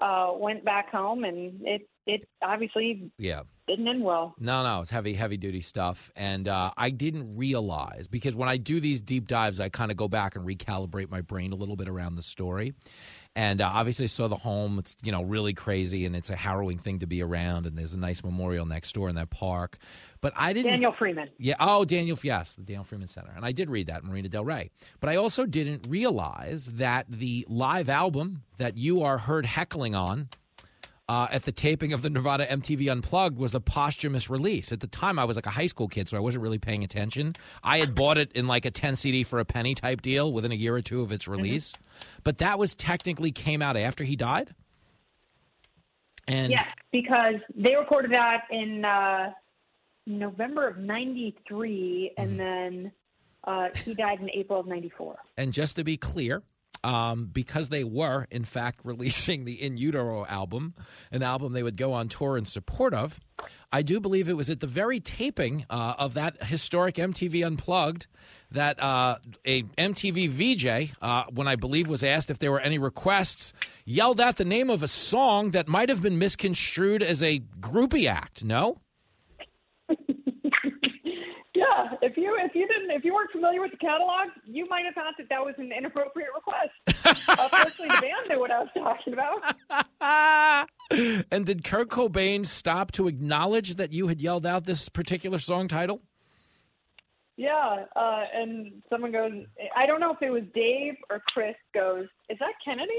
uh 0.01 0.31
went 0.37 0.63
back 0.63 0.89
home 0.91 1.23
and 1.23 1.61
it 1.65 1.87
it 2.05 2.27
obviously 2.41 3.11
yeah. 3.17 3.41
didn't 3.67 3.87
end 3.87 4.03
well. 4.03 4.33
No, 4.39 4.63
no, 4.63 4.81
it's 4.81 4.89
heavy, 4.89 5.13
heavy 5.13 5.37
duty 5.37 5.61
stuff. 5.61 6.11
And 6.15 6.47
uh, 6.47 6.71
I 6.75 6.89
didn't 6.89 7.37
realize 7.37 8.07
because 8.07 8.35
when 8.35 8.49
I 8.49 8.57
do 8.57 8.79
these 8.79 8.99
deep 8.99 9.27
dives, 9.27 9.59
I 9.59 9.69
kind 9.69 9.91
of 9.91 9.97
go 9.97 10.07
back 10.07 10.35
and 10.35 10.43
recalibrate 10.43 11.11
my 11.11 11.21
brain 11.21 11.51
a 11.51 11.55
little 11.55 11.75
bit 11.75 11.87
around 11.87 12.15
the 12.15 12.23
story. 12.23 12.73
And 13.35 13.61
uh, 13.61 13.71
obviously, 13.71 14.07
saw 14.07 14.27
the 14.27 14.35
home. 14.35 14.79
It's 14.79 14.95
you 15.03 15.11
know 15.11 15.23
really 15.23 15.53
crazy, 15.53 16.05
and 16.05 16.15
it's 16.15 16.29
a 16.29 16.35
harrowing 16.35 16.77
thing 16.77 16.99
to 16.99 17.07
be 17.07 17.21
around. 17.21 17.67
And 17.67 17.77
there's 17.77 17.93
a 17.93 17.99
nice 17.99 18.23
memorial 18.23 18.65
next 18.65 18.93
door 18.93 19.07
in 19.07 19.15
that 19.15 19.29
park. 19.29 19.77
But 20.21 20.33
I 20.35 20.51
didn't. 20.51 20.71
Daniel 20.71 20.91
Freeman. 20.91 21.29
Yeah. 21.37 21.55
Oh, 21.59 21.85
Daniel. 21.85 22.17
Yes, 22.21 22.55
the 22.55 22.63
Daniel 22.63 22.83
Freeman 22.83 23.07
Center. 23.07 23.31
And 23.35 23.45
I 23.45 23.51
did 23.51 23.69
read 23.69 23.87
that 23.87 24.03
Marina 24.03 24.29
Del 24.29 24.43
Rey. 24.43 24.71
But 24.99 25.09
I 25.09 25.15
also 25.15 25.45
didn't 25.45 25.87
realize 25.87 26.65
that 26.73 27.05
the 27.09 27.45
live 27.47 27.87
album 27.87 28.43
that 28.57 28.77
you 28.77 29.03
are 29.03 29.17
heard 29.17 29.45
heckling 29.45 29.95
on 29.95 30.29
uh, 31.09 31.27
at 31.31 31.43
the 31.43 31.51
taping 31.51 31.91
of 31.91 32.03
the 32.03 32.09
Nirvana 32.09 32.45
MTV 32.45 32.89
Unplugged 32.89 33.37
was 33.37 33.55
a 33.55 33.59
posthumous 33.59 34.29
release. 34.29 34.71
At 34.71 34.79
the 34.79 34.87
time, 34.87 35.17
I 35.17 35.25
was 35.25 35.35
like 35.35 35.47
a 35.47 35.49
high 35.49 35.65
school 35.67 35.87
kid, 35.87 36.07
so 36.07 36.15
I 36.15 36.19
wasn't 36.19 36.43
really 36.43 36.59
paying 36.59 36.83
attention. 36.83 37.35
I 37.63 37.79
had 37.79 37.95
bought 37.95 38.19
it 38.19 38.31
in 38.33 38.45
like 38.47 38.65
a 38.65 38.71
10 38.71 38.95
CD 38.95 39.23
for 39.23 39.39
a 39.39 39.45
penny 39.45 39.73
type 39.73 40.01
deal 40.03 40.31
within 40.31 40.51
a 40.51 40.55
year 40.55 40.75
or 40.75 40.81
two 40.81 41.01
of 41.01 41.11
its 41.11 41.27
release. 41.27 41.75
But 42.23 42.37
that 42.37 42.59
was 42.59 42.75
technically 42.75 43.31
came 43.31 43.61
out 43.63 43.75
after 43.75 44.03
he 44.03 44.15
died. 44.15 44.53
And 46.27 46.51
yes, 46.51 46.67
because 46.91 47.35
they 47.55 47.75
recorded 47.75 48.11
that 48.11 48.41
in 48.51 48.85
uh 48.85 49.31
November 50.05 50.67
of 50.67 50.77
'93, 50.77 52.13
Mm-hmm. 52.17 52.21
and 52.21 52.39
then 52.39 52.91
uh 53.45 53.69
he 53.83 53.95
died 53.95 54.19
in 54.21 54.29
April 54.35 54.59
of 54.59 54.67
'94. 54.67 55.17
And 55.37 55.51
just 55.51 55.75
to 55.77 55.83
be 55.83 55.97
clear, 55.97 56.43
um, 56.83 57.29
because 57.31 57.69
they 57.69 57.83
were, 57.83 58.27
in 58.31 58.45
fact, 58.45 58.79
releasing 58.83 59.45
the 59.45 59.61
In 59.61 59.77
Utero 59.77 60.25
album, 60.25 60.73
an 61.11 61.23
album 61.23 61.53
they 61.53 61.63
would 61.63 61.77
go 61.77 61.93
on 61.93 62.09
tour 62.09 62.37
in 62.37 62.45
support 62.45 62.93
of. 62.93 63.19
I 63.71 63.83
do 63.83 63.99
believe 63.99 64.29
it 64.29 64.33
was 64.33 64.49
at 64.49 64.59
the 64.59 64.67
very 64.67 64.99
taping 64.99 65.65
uh, 65.69 65.93
of 65.97 66.15
that 66.15 66.43
historic 66.43 66.95
MTV 66.95 67.45
Unplugged 67.45 68.07
that 68.51 68.81
uh, 68.81 69.17
a 69.45 69.63
MTV 69.63 70.29
VJ, 70.29 70.95
uh, 71.01 71.25
when 71.31 71.47
I 71.47 71.55
believe 71.55 71.87
was 71.87 72.03
asked 72.03 72.31
if 72.31 72.39
there 72.39 72.51
were 72.51 72.59
any 72.59 72.79
requests, 72.79 73.53
yelled 73.85 74.19
out 74.19 74.37
the 74.37 74.45
name 74.45 74.71
of 74.71 74.81
a 74.81 74.87
song 74.87 75.51
that 75.51 75.67
might 75.67 75.89
have 75.89 76.01
been 76.01 76.17
misconstrued 76.17 77.03
as 77.03 77.21
a 77.21 77.39
groupie 77.59 78.07
act. 78.07 78.43
No? 78.43 78.79
Yeah, 81.79 81.95
if 82.01 82.17
you 82.17 82.37
if 82.39 82.55
you 82.55 82.67
didn't 82.67 82.91
if 82.91 83.03
you 83.03 83.13
weren't 83.13 83.31
familiar 83.31 83.61
with 83.61 83.71
the 83.71 83.77
catalog, 83.77 84.29
you 84.45 84.67
might 84.69 84.85
have 84.85 84.93
thought 84.95 85.13
that 85.17 85.29
that 85.29 85.43
was 85.43 85.55
an 85.57 85.71
inappropriate 85.71 86.29
request. 86.35 86.71
fortunately, 87.49 87.87
the 87.87 88.01
band 88.01 88.29
knew 88.29 88.39
what 88.39 88.51
I 88.51 88.59
was 88.59 88.69
talking 88.73 89.13
about. 89.13 90.67
and 91.31 91.45
did 91.45 91.63
Kurt 91.63 91.89
Cobain 91.89 92.45
stop 92.45 92.91
to 92.93 93.07
acknowledge 93.07 93.75
that 93.75 93.93
you 93.93 94.07
had 94.07 94.21
yelled 94.21 94.45
out 94.45 94.65
this 94.65 94.89
particular 94.89 95.39
song 95.39 95.67
title? 95.67 96.01
Yeah, 97.37 97.85
uh, 97.95 98.23
and 98.33 98.81
someone 98.89 99.13
goes, 99.13 99.31
I 99.73 99.85
don't 99.85 100.01
know 100.01 100.11
if 100.11 100.21
it 100.21 100.29
was 100.29 100.43
Dave 100.53 100.95
or 101.09 101.21
Chris 101.27 101.55
goes, 101.73 102.05
is 102.29 102.37
that 102.39 102.51
Kennedy? 102.65 102.91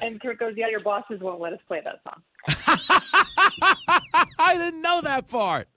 And 0.00 0.18
Kurt 0.18 0.38
goes, 0.38 0.54
yeah, 0.56 0.68
your 0.70 0.80
bosses 0.80 1.20
won't 1.20 1.42
let 1.42 1.52
us 1.52 1.58
play 1.68 1.82
that 1.84 2.00
song. 2.02 2.22
I 4.38 4.56
didn't 4.56 4.80
know 4.80 5.02
that 5.02 5.28
part. 5.28 5.68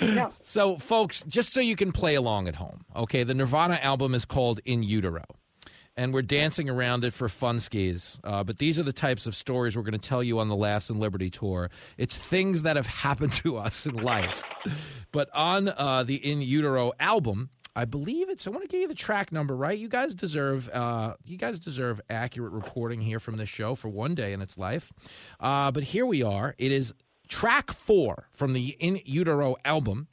No. 0.00 0.30
So, 0.42 0.76
folks, 0.76 1.22
just 1.26 1.52
so 1.52 1.60
you 1.60 1.74
can 1.76 1.92
play 1.92 2.14
along 2.14 2.48
at 2.48 2.54
home, 2.54 2.84
okay, 2.94 3.24
the 3.24 3.34
Nirvana 3.34 3.78
album 3.82 4.14
is 4.14 4.24
called 4.24 4.60
In 4.64 4.82
Utero. 4.82 5.24
And 5.96 6.14
we're 6.14 6.22
dancing 6.22 6.70
around 6.70 7.02
it 7.02 7.12
for 7.12 7.28
fun 7.28 7.58
skis. 7.58 8.20
Uh, 8.22 8.44
but 8.44 8.58
these 8.58 8.78
are 8.78 8.84
the 8.84 8.92
types 8.92 9.26
of 9.26 9.34
stories 9.34 9.76
we're 9.76 9.82
going 9.82 9.98
to 9.98 10.08
tell 10.08 10.22
you 10.22 10.38
on 10.38 10.46
the 10.46 10.54
Laughs 10.54 10.90
and 10.90 11.00
Liberty 11.00 11.28
tour. 11.28 11.70
It's 11.96 12.16
things 12.16 12.62
that 12.62 12.76
have 12.76 12.86
happened 13.04 13.32
to 13.34 13.56
us 13.56 13.84
in 13.84 13.96
life. 13.96 14.40
but 15.10 15.28
on 15.34 15.68
uh, 15.68 16.04
the 16.04 16.14
In 16.14 16.40
Utero 16.40 16.92
album, 17.00 17.50
I 17.74 17.84
believe 17.84 18.28
it's. 18.28 18.46
I 18.46 18.50
want 18.50 18.62
to 18.62 18.68
give 18.68 18.80
you 18.80 18.88
the 18.88 18.94
track 18.94 19.30
number, 19.32 19.56
right? 19.56 19.76
You 19.78 19.88
guys 19.88 20.14
deserve. 20.14 20.68
Uh, 20.68 21.14
you 21.24 21.36
guys 21.36 21.60
deserve 21.60 22.00
accurate 22.10 22.52
reporting 22.52 23.00
here 23.00 23.20
from 23.20 23.36
this 23.36 23.48
show 23.48 23.74
for 23.74 23.88
one 23.88 24.14
day 24.14 24.32
in 24.32 24.40
its 24.40 24.58
life. 24.58 24.92
Uh, 25.38 25.70
but 25.70 25.82
here 25.84 26.06
we 26.06 26.22
are. 26.22 26.54
It 26.58 26.72
is 26.72 26.92
track 27.28 27.72
four 27.72 28.28
from 28.32 28.52
the 28.52 28.76
In 28.80 29.00
Utero 29.04 29.56
album. 29.64 30.08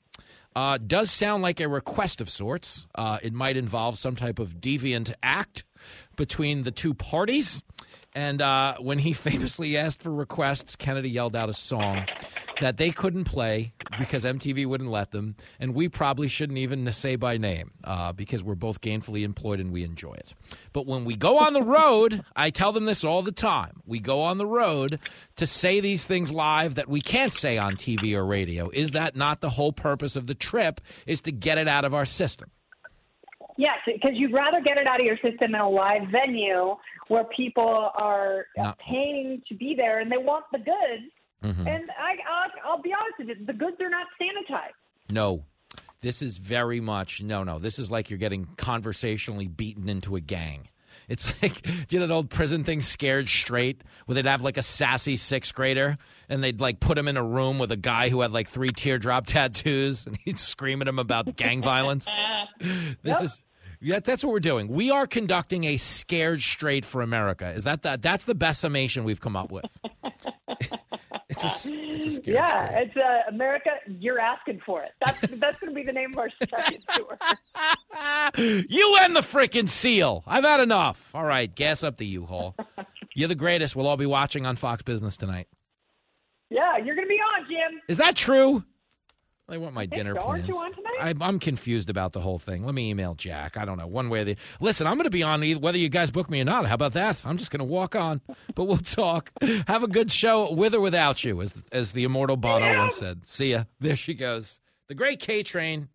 Uh, 0.55 0.77
does 0.77 1.11
sound 1.11 1.43
like 1.43 1.59
a 1.59 1.67
request 1.67 2.21
of 2.21 2.29
sorts. 2.29 2.87
Uh, 2.95 3.19
it 3.21 3.33
might 3.33 3.57
involve 3.57 3.97
some 3.97 4.15
type 4.15 4.39
of 4.39 4.61
deviant 4.61 5.13
act 5.21 5.65
between 6.15 6.63
the 6.63 6.71
two 6.71 6.93
parties. 6.93 7.61
And 8.13 8.41
uh, 8.41 8.75
when 8.79 8.97
he 8.99 9.11
famously 9.13 9.75
asked 9.75 10.01
for 10.01 10.13
requests, 10.13 10.77
Kennedy 10.77 11.09
yelled 11.09 11.35
out 11.35 11.49
a 11.49 11.53
song 11.53 12.05
that 12.61 12.77
they 12.77 12.91
couldn't 12.91 13.25
play 13.25 13.73
because 13.99 14.23
MTV 14.23 14.65
wouldn't 14.65 14.89
let 14.89 15.11
them. 15.11 15.35
And 15.59 15.73
we 15.73 15.89
probably 15.89 16.27
shouldn't 16.27 16.57
even 16.57 16.91
say 16.91 17.15
by 17.15 17.37
name 17.37 17.71
uh, 17.83 18.13
because 18.13 18.43
we're 18.43 18.55
both 18.55 18.81
gainfully 18.81 19.23
employed 19.23 19.59
and 19.59 19.71
we 19.71 19.83
enjoy 19.83 20.13
it. 20.13 20.33
But 20.73 20.85
when 20.85 21.05
we 21.05 21.15
go 21.15 21.37
on 21.37 21.53
the 21.53 21.61
road, 21.61 22.23
I 22.35 22.49
tell 22.49 22.71
them 22.71 22.85
this 22.85 23.03
all 23.03 23.21
the 23.21 23.31
time. 23.31 23.81
We 23.85 23.99
go 23.99 24.21
on 24.21 24.37
the 24.37 24.45
road 24.45 24.99
to 25.37 25.47
say 25.47 25.79
these 25.79 26.05
things 26.05 26.31
live 26.31 26.75
that 26.75 26.87
we 26.89 27.01
can't 27.01 27.33
say 27.33 27.57
on 27.57 27.75
TV 27.75 28.13
or 28.13 28.25
radio. 28.25 28.69
Is 28.69 28.91
that 28.91 29.15
not 29.15 29.41
the 29.41 29.49
whole 29.49 29.71
purpose 29.71 30.15
of 30.15 30.27
the 30.27 30.35
trip? 30.35 30.81
Is 31.05 31.21
to 31.21 31.31
get 31.31 31.57
it 31.57 31.67
out 31.67 31.85
of 31.85 31.93
our 31.93 32.05
system? 32.05 32.51
Yes, 33.57 33.77
because 33.85 34.11
you'd 34.13 34.33
rather 34.33 34.59
get 34.59 34.77
it 34.77 34.85
out 34.85 34.99
of 34.99 35.05
your 35.05 35.17
system 35.17 35.55
in 35.55 35.61
a 35.61 35.69
live 35.69 36.09
venue 36.11 36.75
where 37.07 37.23
people 37.25 37.91
are 37.95 38.47
Not- 38.57 38.77
paying 38.79 39.41
to 39.47 39.55
be 39.55 39.75
there 39.75 39.99
and 39.99 40.11
they 40.11 40.17
want 40.17 40.45
the 40.51 40.57
goods. 40.57 41.11
Mhm. 41.45 41.67
And 41.67 41.89
I, 41.91 42.15
I'll, 42.29 42.71
I'll 42.73 42.81
be 42.81 42.91
honest 42.93 43.19
with 43.19 43.27
you, 43.39 43.45
the 43.45 43.53
goods 43.53 43.77
are 43.79 43.89
not 43.89 44.07
sanitized. 44.21 44.73
No. 45.11 45.43
This 46.01 46.21
is 46.21 46.37
very 46.37 46.79
much 46.81 47.21
no, 47.23 47.43
no. 47.43 47.57
This 47.59 47.79
is 47.79 47.89
like 47.89 48.09
you're 48.09 48.19
getting 48.19 48.47
conversationally 48.57 49.47
beaten 49.47 49.89
into 49.89 50.15
a 50.15 50.21
gang. 50.21 50.67
It's 51.09 51.33
like 51.43 51.61
do 51.61 51.71
you 51.89 51.99
know 51.99 52.07
that 52.07 52.13
old 52.13 52.29
prison 52.29 52.63
thing, 52.63 52.81
Scared 52.81 53.27
Straight, 53.27 53.81
where 54.05 54.15
they'd 54.15 54.25
have 54.25 54.41
like 54.41 54.57
a 54.57 54.61
sassy 54.63 55.17
sixth 55.17 55.53
grader 55.53 55.95
and 56.29 56.43
they'd 56.43 56.59
like 56.61 56.79
put 56.79 56.97
him 56.97 57.07
in 57.07 57.17
a 57.17 57.23
room 57.23 57.59
with 57.59 57.71
a 57.71 57.77
guy 57.77 58.09
who 58.09 58.21
had 58.21 58.31
like 58.31 58.49
three 58.49 58.71
teardrop 58.71 59.25
tattoos 59.27 60.05
and 60.07 60.17
he'd 60.25 60.39
scream 60.39 60.81
at 60.81 60.87
him 60.87 60.99
about 60.99 61.35
gang 61.35 61.61
violence. 61.61 62.09
This 62.59 63.17
Yep. 63.17 63.23
is 63.23 63.43
yeah, 63.81 63.99
that's 63.99 64.23
what 64.23 64.31
we're 64.31 64.39
doing. 64.39 64.67
We 64.69 64.89
are 64.89 65.05
conducting 65.05 65.65
a 65.65 65.77
Scared 65.77 66.41
Straight 66.41 66.85
for 66.85 67.01
America. 67.01 67.51
Is 67.51 67.65
that 67.65 67.81
the, 67.83 67.99
that's 68.01 68.23
the 68.23 68.33
best 68.33 68.61
summation 68.61 69.03
we've 69.03 69.19
come 69.19 69.35
up 69.35 69.51
with? 69.51 69.65
It's 71.43 71.65
a 71.65 71.69
it's 71.73 72.05
a 72.07 72.11
Scared 72.15 72.35
yeah, 72.35 72.67
Straight. 72.69 72.87
it's 72.87 72.97
uh, 72.97 73.29
America. 73.29 73.69
You're 73.87 74.19
asking 74.19 74.61
for 74.65 74.81
it. 74.83 74.91
That's 75.05 75.19
that's 75.21 75.59
going 75.59 75.69
to 75.69 75.75
be 75.75 75.83
the 75.83 75.91
name 75.93 76.13
of 76.13 76.19
our 76.19 76.29
second 76.49 76.83
tour. 76.89 77.17
You 78.67 78.97
and 79.01 79.15
the 79.15 79.21
frickin' 79.21 79.69
seal. 79.69 80.23
I've 80.27 80.43
had 80.43 80.59
enough. 80.59 81.11
All 81.13 81.23
right, 81.23 81.53
gas 81.53 81.83
up 81.83 81.95
the 81.97 82.05
U-Haul. 82.05 82.55
You're 83.15 83.29
the 83.29 83.35
greatest. 83.35 83.75
We'll 83.75 83.87
all 83.87 83.95
be 83.97 84.05
watching 84.05 84.45
on 84.45 84.57
Fox 84.57 84.83
Business 84.83 85.15
tonight. 85.15 85.47
Yeah, 86.49 86.77
you're 86.77 86.95
going 86.95 87.07
to 87.07 87.09
be 87.09 87.15
on, 87.39 87.45
Jim. 87.49 87.81
Is 87.87 87.97
that 87.97 88.15
true? 88.15 88.63
I 89.47 89.57
want 89.57 89.75
my 89.75 89.85
dinner 89.85 90.15
so. 90.15 90.21
Aren't 90.21 90.45
plans. 90.45 90.47
you 90.47 90.63
on 90.63 90.73
tonight? 90.73 90.97
I, 90.99 91.13
I'm 91.21 91.39
confused 91.39 91.89
about 91.89 92.13
the 92.13 92.19
whole 92.19 92.39
thing. 92.39 92.65
Let 92.65 92.73
me 92.73 92.89
email 92.89 93.13
Jack. 93.13 93.57
I 93.57 93.65
don't 93.65 93.77
know 93.77 93.85
one 93.85 94.09
way 94.09 94.21
or 94.21 94.23
the. 94.23 94.37
Listen, 94.59 94.87
I'm 94.87 94.95
going 94.95 95.03
to 95.03 95.11
be 95.11 95.21
on 95.21 95.43
either, 95.43 95.59
whether 95.59 95.77
you 95.77 95.87
guys 95.89 96.09
book 96.09 96.29
me 96.29 96.41
or 96.41 96.45
not. 96.45 96.65
How 96.65 96.73
about 96.73 96.93
that? 96.93 97.23
I'm 97.25 97.37
just 97.37 97.51
going 97.51 97.59
to 97.59 97.65
walk 97.65 97.95
on, 97.95 98.21
but 98.55 98.63
we'll 98.63 98.77
talk. 98.77 99.31
Have 99.67 99.83
a 99.83 99.87
good 99.87 100.11
show 100.11 100.51
with 100.51 100.73
or 100.73 100.81
without 100.81 101.23
you, 101.23 101.41
as 101.41 101.53
as 101.71 101.91
the 101.91 102.05
immortal 102.05 102.37
Bono 102.37 102.75
once 102.77 102.95
said. 102.95 103.21
See 103.25 103.51
ya. 103.51 103.65
There 103.79 103.95
she 103.95 104.15
goes. 104.15 104.59
The 104.87 104.95
Great 104.95 105.19
K 105.19 105.43
Train. 105.43 105.89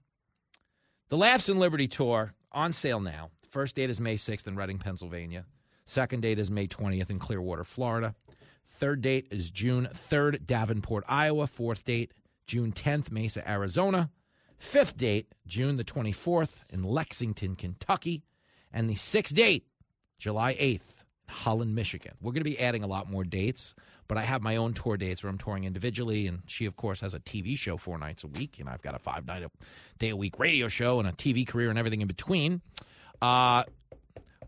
The 1.08 1.16
Laughs 1.16 1.48
and 1.48 1.58
Liberty 1.58 1.88
tour 1.88 2.34
on 2.52 2.72
sale 2.72 3.00
now. 3.00 3.30
First 3.50 3.74
date 3.74 3.90
is 3.90 4.00
May 4.00 4.14
6th 4.14 4.46
in 4.46 4.54
Reading, 4.54 4.78
Pennsylvania. 4.78 5.44
Second 5.84 6.20
date 6.20 6.38
is 6.38 6.52
May 6.52 6.68
20th 6.68 7.10
in 7.10 7.18
Clearwater, 7.18 7.64
Florida. 7.64 8.14
Third 8.78 9.02
date 9.02 9.26
is 9.32 9.50
June 9.50 9.88
3rd, 10.08 10.46
Davenport, 10.46 11.02
Iowa. 11.08 11.48
Fourth 11.48 11.82
date, 11.82 12.12
June 12.50 12.72
10th, 12.72 13.12
Mesa, 13.12 13.48
Arizona. 13.48 14.10
Fifth 14.58 14.96
date, 14.96 15.32
June 15.46 15.76
the 15.76 15.84
24th 15.84 16.64
in 16.68 16.82
Lexington, 16.82 17.54
Kentucky. 17.54 18.24
And 18.72 18.90
the 18.90 18.96
sixth 18.96 19.36
date, 19.36 19.68
July 20.18 20.54
8th, 20.54 21.04
Holland, 21.28 21.76
Michigan. 21.76 22.14
We're 22.20 22.32
going 22.32 22.40
to 22.40 22.50
be 22.50 22.58
adding 22.58 22.82
a 22.82 22.88
lot 22.88 23.08
more 23.08 23.22
dates, 23.22 23.76
but 24.08 24.18
I 24.18 24.24
have 24.24 24.42
my 24.42 24.56
own 24.56 24.74
tour 24.74 24.96
dates 24.96 25.22
where 25.22 25.30
I'm 25.30 25.38
touring 25.38 25.62
individually. 25.62 26.26
And 26.26 26.42
she, 26.46 26.64
of 26.66 26.74
course, 26.74 27.00
has 27.02 27.14
a 27.14 27.20
TV 27.20 27.56
show 27.56 27.76
four 27.76 27.98
nights 27.98 28.24
a 28.24 28.26
week. 28.26 28.58
And 28.58 28.68
I've 28.68 28.82
got 28.82 28.96
a 28.96 28.98
five 28.98 29.26
night 29.26 29.44
a 29.44 29.50
day 30.00 30.08
a 30.08 30.16
week 30.16 30.40
radio 30.40 30.66
show 30.66 30.98
and 30.98 31.08
a 31.08 31.12
TV 31.12 31.46
career 31.46 31.70
and 31.70 31.78
everything 31.78 32.00
in 32.00 32.08
between. 32.08 32.62
Uh, 33.22 33.62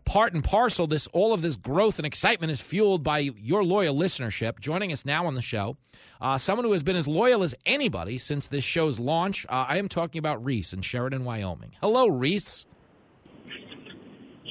part 0.05 0.33
and 0.33 0.43
parcel 0.43 0.87
this 0.87 1.07
all 1.07 1.33
of 1.33 1.41
this 1.41 1.55
growth 1.55 1.97
and 1.97 2.05
excitement 2.05 2.51
is 2.51 2.59
fueled 2.59 3.03
by 3.03 3.19
your 3.19 3.63
loyal 3.63 3.95
listenership 3.95 4.59
joining 4.59 4.91
us 4.91 5.05
now 5.05 5.25
on 5.25 5.35
the 5.35 5.41
show 5.41 5.77
uh, 6.21 6.37
someone 6.37 6.65
who 6.65 6.71
has 6.71 6.83
been 6.83 6.95
as 6.95 7.07
loyal 7.07 7.43
as 7.43 7.55
anybody 7.65 8.17
since 8.17 8.47
this 8.47 8.63
show's 8.63 8.99
launch 8.99 9.45
uh, 9.49 9.65
i 9.67 9.77
am 9.77 9.87
talking 9.87 10.19
about 10.19 10.43
reese 10.43 10.73
in 10.73 10.81
sheridan 10.81 11.23
wyoming 11.23 11.71
hello 11.81 12.07
reese 12.07 12.65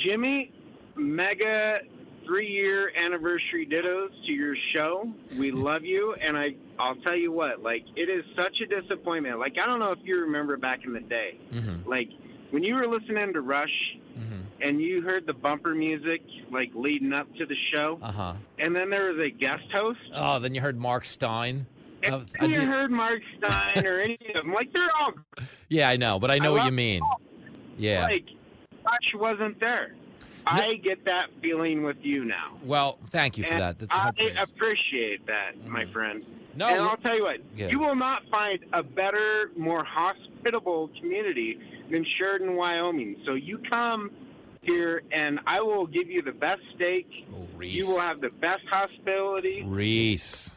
Jimmy, 0.05 0.53
mega 0.97 1.79
three 2.27 2.49
year 2.49 2.93
anniversary 2.97 3.67
dittos 3.67 4.11
to 4.27 4.33
your 4.33 4.55
show. 4.73 5.13
We 5.39 5.51
love 5.51 5.85
you, 5.85 6.15
and 6.21 6.37
I 6.37 6.51
I'll 6.79 6.97
tell 6.97 7.17
you 7.17 7.33
what, 7.33 7.63
like 7.63 7.85
it 7.97 8.09
is 8.09 8.25
such 8.37 8.57
a 8.63 8.81
disappointment. 8.81 9.39
Like 9.39 9.55
I 9.63 9.71
don't 9.71 9.79
know 9.79 9.93
if 9.93 9.99
you 10.03 10.21
remember 10.21 10.57
back 10.57 10.81
in 10.85 10.93
the 10.93 11.01
day, 11.01 11.39
mm-hmm. 11.53 11.89
like 11.89 12.09
when 12.51 12.63
you 12.63 12.75
were 12.75 12.87
listening 12.87 13.33
to 13.33 13.41
Rush. 13.41 13.97
And 14.63 14.81
you 14.81 15.03
heard 15.03 15.27
the 15.27 15.33
bumper 15.33 15.75
music 15.75 16.23
like 16.51 16.71
leading 16.75 17.13
up 17.13 17.27
to 17.37 17.47
the 17.47 17.57
show, 17.73 17.99
uh-huh 18.01 18.35
and 18.59 18.75
then 18.77 18.91
there 18.91 19.13
was 19.13 19.19
a 19.19 19.31
guest 19.31 19.65
host. 19.73 19.99
oh 20.15 20.39
then 20.39 20.55
you 20.55 20.61
heard 20.61 20.79
mark 20.79 21.05
steyn 21.05 21.67
And 22.05 22.15
Uh, 22.15 22.21
then 22.41 22.51
you 22.51 22.61
did- 22.61 22.69
heard 22.69 22.91
Mark 22.91 23.21
Steyn 23.39 23.87
or 23.87 24.01
any 24.01 24.19
of 24.35 24.45
them. 24.45 24.53
Like 24.53 24.73
they're 24.73 24.91
all 25.01 25.13
yeah 25.69 25.89
i 25.89 25.97
know 25.97 26.19
but 26.19 26.31
i 26.31 26.39
know 26.39 26.55
I 26.57 26.59
what 26.61 26.67
you 26.67 26.73
mean 26.73 27.01
yeah 27.77 28.03
like 28.05 28.25
Rush 28.85 29.15
wasn't 29.15 29.59
there. 29.61 29.95
I 30.45 30.75
get 30.83 31.05
that 31.05 31.27
feeling 31.41 31.85
with 31.85 31.99
you 32.03 32.25
now. 32.25 32.59
well 32.65 32.99
thank 33.07 33.39
you 33.39 33.45
for 33.45 33.51
And 33.55 33.61
that 33.63 33.79
that's 33.79 33.95
I 33.95 34.11
appreciate 34.43 35.25
that, 35.27 35.53
my 35.69 35.85
friend. 35.93 36.25
No, 36.57 36.67
and 36.69 36.83
I'll 36.83 36.97
tell 36.99 37.15
you 37.17 37.23
what, 37.23 37.39
Yeah. 37.57 37.69
you 37.69 37.79
will 37.79 37.95
not 37.95 38.23
find 38.31 38.59
a 38.75 38.83
better, 38.83 39.53
more 39.57 39.85
hospitable 39.85 40.91
community 41.01 41.59
than 41.91 42.05
Sheridan, 42.19 42.57
Wyoming. 42.57 43.17
So 43.25 43.35
you 43.35 43.59
come 43.71 44.11
here, 44.63 45.03
and 45.13 45.41
I 45.47 45.61
will 45.61 45.87
give 45.87 46.09
you 46.09 46.23
the 46.23 46.33
best 46.33 46.63
steak. 46.75 47.27
Oh, 47.35 47.61
you 47.61 47.87
will 47.89 47.99
have 48.01 48.21
the 48.21 48.31
best 48.31 48.63
hospitality. 48.71 49.63
reese 49.67 50.51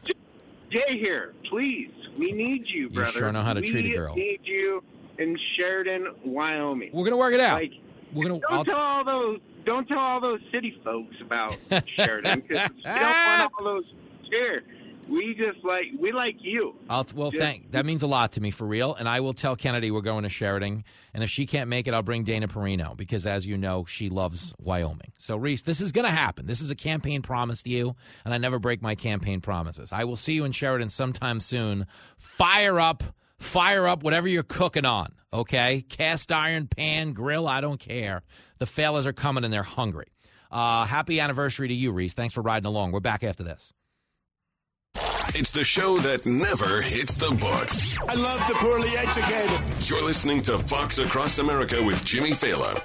Stay 0.70 0.98
here, 0.98 1.34
please. 1.50 1.90
We 2.18 2.32
need 2.32 2.64
you, 2.66 2.88
brother. 2.88 2.88
You 2.88 2.90
brother. 2.90 3.18
sure 3.18 3.32
know 3.32 3.42
how 3.42 3.52
to 3.52 3.60
we 3.60 3.66
treat 3.66 3.92
a 3.92 3.96
girl. 3.96 4.14
We 4.14 4.22
need 4.22 4.40
you 4.44 4.82
in 5.18 5.36
Sheridan, 5.56 6.14
Wyoming. 6.24 6.90
we're 6.92 7.04
gonna 7.04 7.16
work 7.16 7.34
it 7.34 7.40
out 7.40 7.60
Like, 7.60 7.72
we're 8.12 8.28
gonna. 8.28 8.40
Don't 8.40 8.52
I'll, 8.52 8.64
tell 8.64 8.76
all 8.76 9.04
those. 9.04 9.40
Don't 9.64 9.86
tell 9.86 9.98
all 9.98 10.20
those 10.20 10.40
city 10.52 10.76
folks 10.84 11.14
about 11.20 11.56
Sheridan 11.96 12.40
because 12.40 12.70
we 12.76 12.82
don't 12.82 13.00
want 13.00 13.52
all 13.58 13.64
those 13.64 13.84
here. 14.30 14.62
We 15.08 15.34
just 15.34 15.64
like 15.64 15.86
we 15.98 16.12
like 16.12 16.36
you. 16.40 16.74
I'll, 16.90 17.06
well, 17.14 17.30
Just- 17.30 17.40
thank. 17.40 17.72
That 17.72 17.86
means 17.86 18.02
a 18.02 18.06
lot 18.06 18.32
to 18.32 18.40
me 18.40 18.50
for 18.50 18.66
real. 18.66 18.94
And 18.94 19.08
I 19.08 19.20
will 19.20 19.32
tell 19.32 19.56
Kennedy 19.56 19.90
we're 19.90 20.00
going 20.00 20.24
to 20.24 20.28
Sheridan. 20.28 20.84
And 21.14 21.22
if 21.22 21.30
she 21.30 21.46
can't 21.46 21.70
make 21.70 21.86
it, 21.86 21.94
I'll 21.94 22.02
bring 22.02 22.24
Dana 22.24 22.48
Perino 22.48 22.96
because, 22.96 23.26
as 23.26 23.46
you 23.46 23.56
know, 23.56 23.84
she 23.84 24.08
loves 24.08 24.54
Wyoming. 24.58 25.12
So, 25.18 25.36
Reese, 25.36 25.62
this 25.62 25.80
is 25.80 25.92
going 25.92 26.04
to 26.04 26.10
happen. 26.10 26.46
This 26.46 26.60
is 26.60 26.70
a 26.70 26.74
campaign 26.74 27.22
promise 27.22 27.62
to 27.62 27.70
you, 27.70 27.94
and 28.24 28.34
I 28.34 28.38
never 28.38 28.58
break 28.58 28.82
my 28.82 28.94
campaign 28.94 29.40
promises. 29.40 29.92
I 29.92 30.04
will 30.04 30.16
see 30.16 30.34
you 30.34 30.44
in 30.44 30.52
Sheridan 30.52 30.90
sometime 30.90 31.40
soon. 31.40 31.86
Fire 32.18 32.80
up, 32.80 33.02
fire 33.38 33.86
up 33.86 34.02
whatever 34.02 34.28
you're 34.28 34.42
cooking 34.42 34.84
on. 34.84 35.12
Okay, 35.32 35.84
cast 35.88 36.32
iron, 36.32 36.66
pan, 36.66 37.12
grill. 37.12 37.46
I 37.46 37.60
don't 37.60 37.78
care. 37.78 38.22
The 38.58 38.64
Faillas 38.64 39.06
are 39.06 39.12
coming 39.12 39.44
and 39.44 39.52
they're 39.52 39.62
hungry. 39.62 40.06
Uh, 40.50 40.84
happy 40.84 41.20
anniversary 41.20 41.68
to 41.68 41.74
you, 41.74 41.92
Reese. 41.92 42.14
Thanks 42.14 42.32
for 42.32 42.40
riding 42.40 42.66
along. 42.66 42.92
We're 42.92 43.00
back 43.00 43.22
after 43.24 43.42
this. 43.42 43.72
It's 45.38 45.52
the 45.52 45.64
show 45.64 45.98
that 45.98 46.24
never 46.24 46.80
hits 46.80 47.18
the 47.18 47.30
books. 47.30 47.98
I 48.08 48.14
love 48.14 48.40
the 48.48 48.54
poorly 48.54 48.88
educated. 48.96 49.86
You're 49.86 50.02
listening 50.02 50.40
to 50.42 50.58
Fox 50.58 50.96
Across 50.96 51.40
America 51.40 51.82
with 51.82 52.02
Jimmy 52.06 52.30
Failla. 52.30 52.82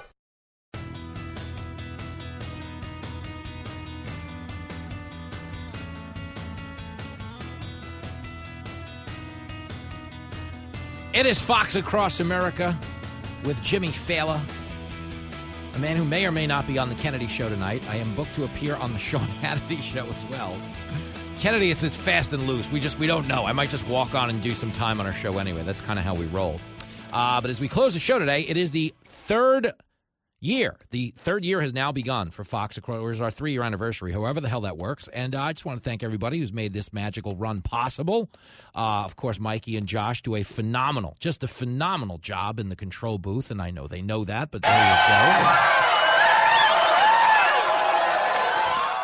It 11.13 11.25
is 11.25 11.39
Fox 11.39 11.75
Across 11.75 12.19
America 12.19 12.77
with 13.45 13.61
Jimmy 13.61 13.93
Failla, 13.93 14.41
a 15.73 15.79
man 15.79 15.95
who 15.95 16.03
may 16.03 16.25
or 16.25 16.33
may 16.33 16.47
not 16.47 16.67
be 16.67 16.77
on 16.77 16.89
the 16.89 16.95
Kennedy 16.95 17.27
Show 17.27 17.47
tonight. 17.47 17.87
I 17.89 17.95
am 17.95 18.13
booked 18.13 18.35
to 18.35 18.43
appear 18.43 18.75
on 18.75 18.91
the 18.91 18.99
Sean 19.07 19.29
Hannity 19.41 19.81
Show 19.81 20.05
as 20.07 20.25
well. 20.25 20.59
Kennedy, 21.41 21.71
it's 21.71 21.81
it's 21.81 21.95
fast 21.95 22.33
and 22.33 22.45
loose. 22.45 22.69
We 22.69 22.79
just 22.79 22.99
we 22.99 23.07
don't 23.07 23.27
know. 23.27 23.47
I 23.47 23.51
might 23.51 23.71
just 23.71 23.87
walk 23.87 24.13
on 24.13 24.29
and 24.29 24.43
do 24.43 24.53
some 24.53 24.71
time 24.71 24.99
on 24.99 25.07
our 25.07 25.13
show 25.13 25.39
anyway. 25.39 25.63
That's 25.63 25.81
kind 25.81 25.97
of 25.97 26.05
how 26.05 26.13
we 26.13 26.27
roll. 26.27 26.61
Uh, 27.11 27.41
but 27.41 27.49
as 27.49 27.59
we 27.59 27.67
close 27.67 27.95
the 27.95 27.99
show 27.99 28.19
today, 28.19 28.41
it 28.41 28.57
is 28.57 28.69
the 28.69 28.93
third 29.05 29.73
year. 30.39 30.75
The 30.91 31.15
third 31.17 31.43
year 31.43 31.59
has 31.61 31.73
now 31.73 31.91
begun 31.91 32.29
for 32.29 32.43
Fox. 32.43 32.77
It 32.77 32.87
was 32.87 33.21
our 33.21 33.31
three 33.31 33.53
year 33.53 33.63
anniversary, 33.63 34.11
however 34.11 34.39
the 34.39 34.49
hell 34.49 34.61
that 34.61 34.77
works. 34.77 35.07
And 35.07 35.33
uh, 35.33 35.41
I 35.41 35.53
just 35.53 35.65
want 35.65 35.81
to 35.81 35.83
thank 35.83 36.03
everybody 36.03 36.37
who's 36.37 36.53
made 36.53 36.73
this 36.73 36.93
magical 36.93 37.35
run 37.35 37.61
possible. 37.61 38.29
Uh, 38.75 39.01
of 39.03 39.15
course, 39.15 39.39
Mikey 39.39 39.77
and 39.77 39.87
Josh 39.87 40.21
do 40.21 40.35
a 40.35 40.43
phenomenal, 40.43 41.17
just 41.19 41.41
a 41.43 41.47
phenomenal 41.47 42.19
job 42.19 42.59
in 42.59 42.69
the 42.69 42.75
control 42.75 43.17
booth, 43.17 43.49
and 43.49 43.59
I 43.59 43.71
know 43.71 43.87
they 43.87 44.03
know 44.03 44.25
that. 44.25 44.51
But 44.51 44.61
there 44.61 44.71
you 44.71 45.95
go. 45.95 46.00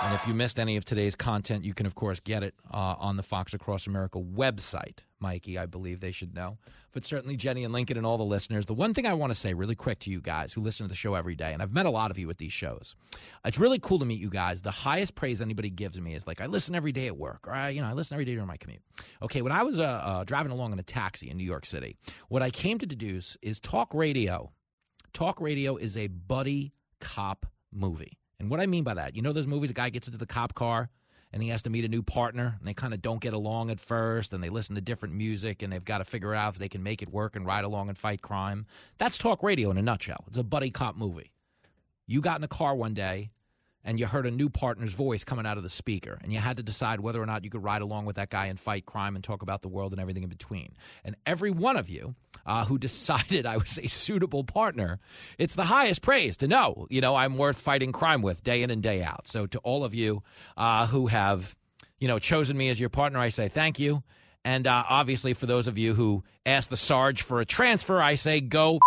And 0.03 0.13
if 0.13 0.27
you 0.27 0.33
missed 0.35 0.59
any 0.59 0.77
of 0.77 0.85
today's 0.85 1.15
content, 1.15 1.65
you 1.65 1.73
can, 1.73 1.87
of 1.87 1.95
course, 1.95 2.19
get 2.19 2.43
it 2.43 2.53
uh, 2.71 2.95
on 2.99 3.17
the 3.17 3.23
Fox 3.23 3.55
Across 3.55 3.87
America 3.87 4.19
website. 4.19 4.99
Mikey, 5.19 5.57
I 5.57 5.65
believe 5.65 5.99
they 5.99 6.11
should 6.11 6.35
know. 6.35 6.59
But 6.91 7.03
certainly, 7.03 7.35
Jenny 7.35 7.63
and 7.63 7.73
Lincoln 7.73 7.97
and 7.97 8.05
all 8.05 8.17
the 8.17 8.23
listeners. 8.23 8.67
The 8.67 8.75
one 8.75 8.93
thing 8.93 9.07
I 9.07 9.13
want 9.13 9.31
to 9.31 9.35
say 9.35 9.55
really 9.55 9.73
quick 9.73 9.97
to 9.99 10.11
you 10.11 10.21
guys 10.21 10.53
who 10.53 10.61
listen 10.61 10.85
to 10.85 10.87
the 10.87 10.95
show 10.95 11.15
every 11.15 11.35
day, 11.35 11.51
and 11.51 11.63
I've 11.63 11.73
met 11.73 11.87
a 11.87 11.89
lot 11.89 12.11
of 12.11 12.19
you 12.19 12.29
at 12.29 12.37
these 12.37 12.53
shows. 12.53 12.95
It's 13.43 13.57
really 13.57 13.79
cool 13.79 13.97
to 13.97 14.05
meet 14.05 14.19
you 14.19 14.29
guys. 14.29 14.61
The 14.61 14.69
highest 14.69 15.15
praise 15.15 15.41
anybody 15.41 15.71
gives 15.71 15.99
me 15.99 16.13
is 16.13 16.27
like, 16.27 16.41
I 16.41 16.45
listen 16.45 16.75
every 16.75 16.91
day 16.91 17.07
at 17.07 17.17
work, 17.17 17.47
or 17.47 17.53
I, 17.53 17.69
you 17.69 17.81
know, 17.81 17.87
I 17.87 17.93
listen 17.93 18.13
every 18.13 18.25
day 18.25 18.33
during 18.33 18.47
my 18.47 18.57
commute. 18.57 18.81
Okay, 19.23 19.41
when 19.41 19.51
I 19.51 19.63
was 19.63 19.79
uh, 19.79 19.83
uh, 19.83 20.23
driving 20.25 20.51
along 20.51 20.73
in 20.73 20.79
a 20.79 20.83
taxi 20.83 21.31
in 21.31 21.37
New 21.37 21.43
York 21.43 21.65
City, 21.65 21.97
what 22.29 22.43
I 22.43 22.51
came 22.51 22.77
to 22.77 22.85
deduce 22.85 23.35
is 23.41 23.59
talk 23.59 23.93
radio. 23.95 24.51
Talk 25.13 25.41
radio 25.41 25.75
is 25.75 25.97
a 25.97 26.05
buddy 26.07 26.73
cop 26.99 27.47
movie. 27.73 28.19
And 28.39 28.49
what 28.49 28.59
I 28.59 28.67
mean 28.67 28.83
by 28.83 28.93
that, 28.93 29.15
you 29.15 29.21
know, 29.21 29.33
those 29.33 29.47
movies, 29.47 29.71
a 29.71 29.73
guy 29.73 29.89
gets 29.89 30.07
into 30.07 30.19
the 30.19 30.25
cop 30.25 30.53
car 30.53 30.89
and 31.33 31.41
he 31.41 31.49
has 31.49 31.61
to 31.63 31.69
meet 31.69 31.85
a 31.85 31.89
new 31.89 32.03
partner 32.03 32.55
and 32.59 32.67
they 32.67 32.73
kind 32.73 32.93
of 32.93 33.01
don't 33.01 33.19
get 33.19 33.33
along 33.33 33.71
at 33.71 33.79
first 33.79 34.33
and 34.33 34.43
they 34.43 34.49
listen 34.49 34.75
to 34.75 34.81
different 34.81 35.15
music 35.15 35.61
and 35.61 35.73
they've 35.73 35.83
got 35.83 35.97
to 35.97 36.05
figure 36.05 36.33
out 36.33 36.53
if 36.53 36.59
they 36.59 36.69
can 36.69 36.83
make 36.83 37.01
it 37.01 37.09
work 37.09 37.35
and 37.35 37.45
ride 37.45 37.63
along 37.63 37.89
and 37.89 37.97
fight 37.97 38.21
crime. 38.21 38.65
That's 38.97 39.17
talk 39.17 39.43
radio 39.43 39.71
in 39.71 39.77
a 39.77 39.81
nutshell. 39.81 40.23
It's 40.27 40.37
a 40.37 40.43
buddy 40.43 40.69
cop 40.69 40.95
movie. 40.95 41.31
You 42.05 42.21
got 42.21 42.39
in 42.39 42.43
a 42.43 42.47
car 42.47 42.75
one 42.75 42.93
day 42.93 43.31
and 43.87 44.01
you 44.01 44.05
heard 44.05 44.25
a 44.25 44.31
new 44.31 44.49
partner's 44.49 44.91
voice 44.91 45.23
coming 45.23 45.45
out 45.45 45.55
of 45.55 45.63
the 45.63 45.69
speaker 45.69 46.19
and 46.21 46.33
you 46.33 46.39
had 46.39 46.57
to 46.57 46.63
decide 46.63 46.99
whether 46.99 47.21
or 47.23 47.25
not 47.25 47.45
you 47.45 47.49
could 47.49 47.63
ride 47.63 47.81
along 47.81 48.05
with 48.05 48.17
that 48.17 48.29
guy 48.29 48.47
and 48.47 48.59
fight 48.59 48.85
crime 48.85 49.15
and 49.15 49.23
talk 49.23 49.41
about 49.41 49.61
the 49.61 49.69
world 49.69 49.93
and 49.93 50.01
everything 50.01 50.23
in 50.23 50.29
between. 50.29 50.73
And 51.05 51.15
every 51.25 51.51
one 51.51 51.77
of 51.77 51.89
you 51.89 52.13
uh, 52.45 52.65
who 52.65 52.77
decided 52.87 53.45
I 53.45 53.55
was 53.55 53.79
a 53.79 53.87
suitable 53.87 54.43
partner, 54.43 54.99
it's 55.37 55.55
the 55.55 55.63
highest 55.63 56.01
praise 56.01 56.35
to 56.37 56.49
know, 56.49 56.85
you 56.89 56.99
know, 56.99 57.15
I'm 57.15 57.37
worth 57.37 57.57
fighting 57.57 57.93
crime 57.93 58.21
with 58.21 58.43
day 58.43 58.61
in 58.61 58.71
and 58.71 58.83
day 58.83 59.01
out. 59.01 59.25
So 59.25 59.47
to 59.47 59.59
all 59.59 59.85
of 59.85 59.95
you 59.95 60.21
uh, 60.57 60.85
who 60.85 61.07
have, 61.07 61.55
you 61.97 62.09
know, 62.09 62.19
chosen 62.19 62.57
me 62.57 62.69
as 62.69 62.77
your 62.79 62.89
partner, 62.89 63.19
I 63.19 63.29
say 63.29 63.47
thank 63.47 63.79
you. 63.79 64.03
And 64.43 64.67
uh, 64.67 64.83
obviously, 64.89 65.33
for 65.33 65.45
those 65.45 65.67
of 65.67 65.77
you 65.77 65.93
who 65.93 66.23
asked 66.45 66.69
the 66.69 66.77
Sarge 66.77 67.21
for 67.21 67.39
a 67.39 67.45
transfer, 67.45 68.01
I 68.01 68.15
say 68.15 68.41
go. 68.41 68.79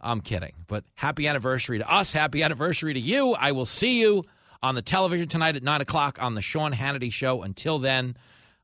I'm 0.00 0.20
kidding. 0.20 0.52
But 0.66 0.84
happy 0.94 1.26
anniversary 1.26 1.78
to 1.78 1.90
us. 1.90 2.12
Happy 2.12 2.42
anniversary 2.42 2.94
to 2.94 3.00
you. 3.00 3.32
I 3.32 3.52
will 3.52 3.66
see 3.66 4.00
you 4.00 4.24
on 4.62 4.74
the 4.74 4.82
television 4.82 5.28
tonight 5.28 5.56
at 5.56 5.62
9 5.62 5.80
o'clock 5.80 6.18
on 6.20 6.34
the 6.34 6.42
Sean 6.42 6.72
Hannity 6.72 7.12
Show. 7.12 7.42
Until 7.42 7.78
then, 7.78 8.16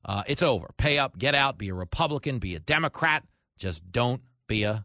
uh, 0.05 0.23
it's 0.27 0.43
over. 0.43 0.71
Pay 0.77 0.99
up, 0.99 1.19
get 1.19 1.35
out, 1.35 1.59
be 1.59 1.69
a 1.69 1.75
Republican, 1.75 2.39
be 2.39 2.55
a 2.55 2.61
Democrat. 2.61 3.25
Just 3.59 3.91
don't 3.91 4.21
be 4.47 4.65
a. 4.65 4.85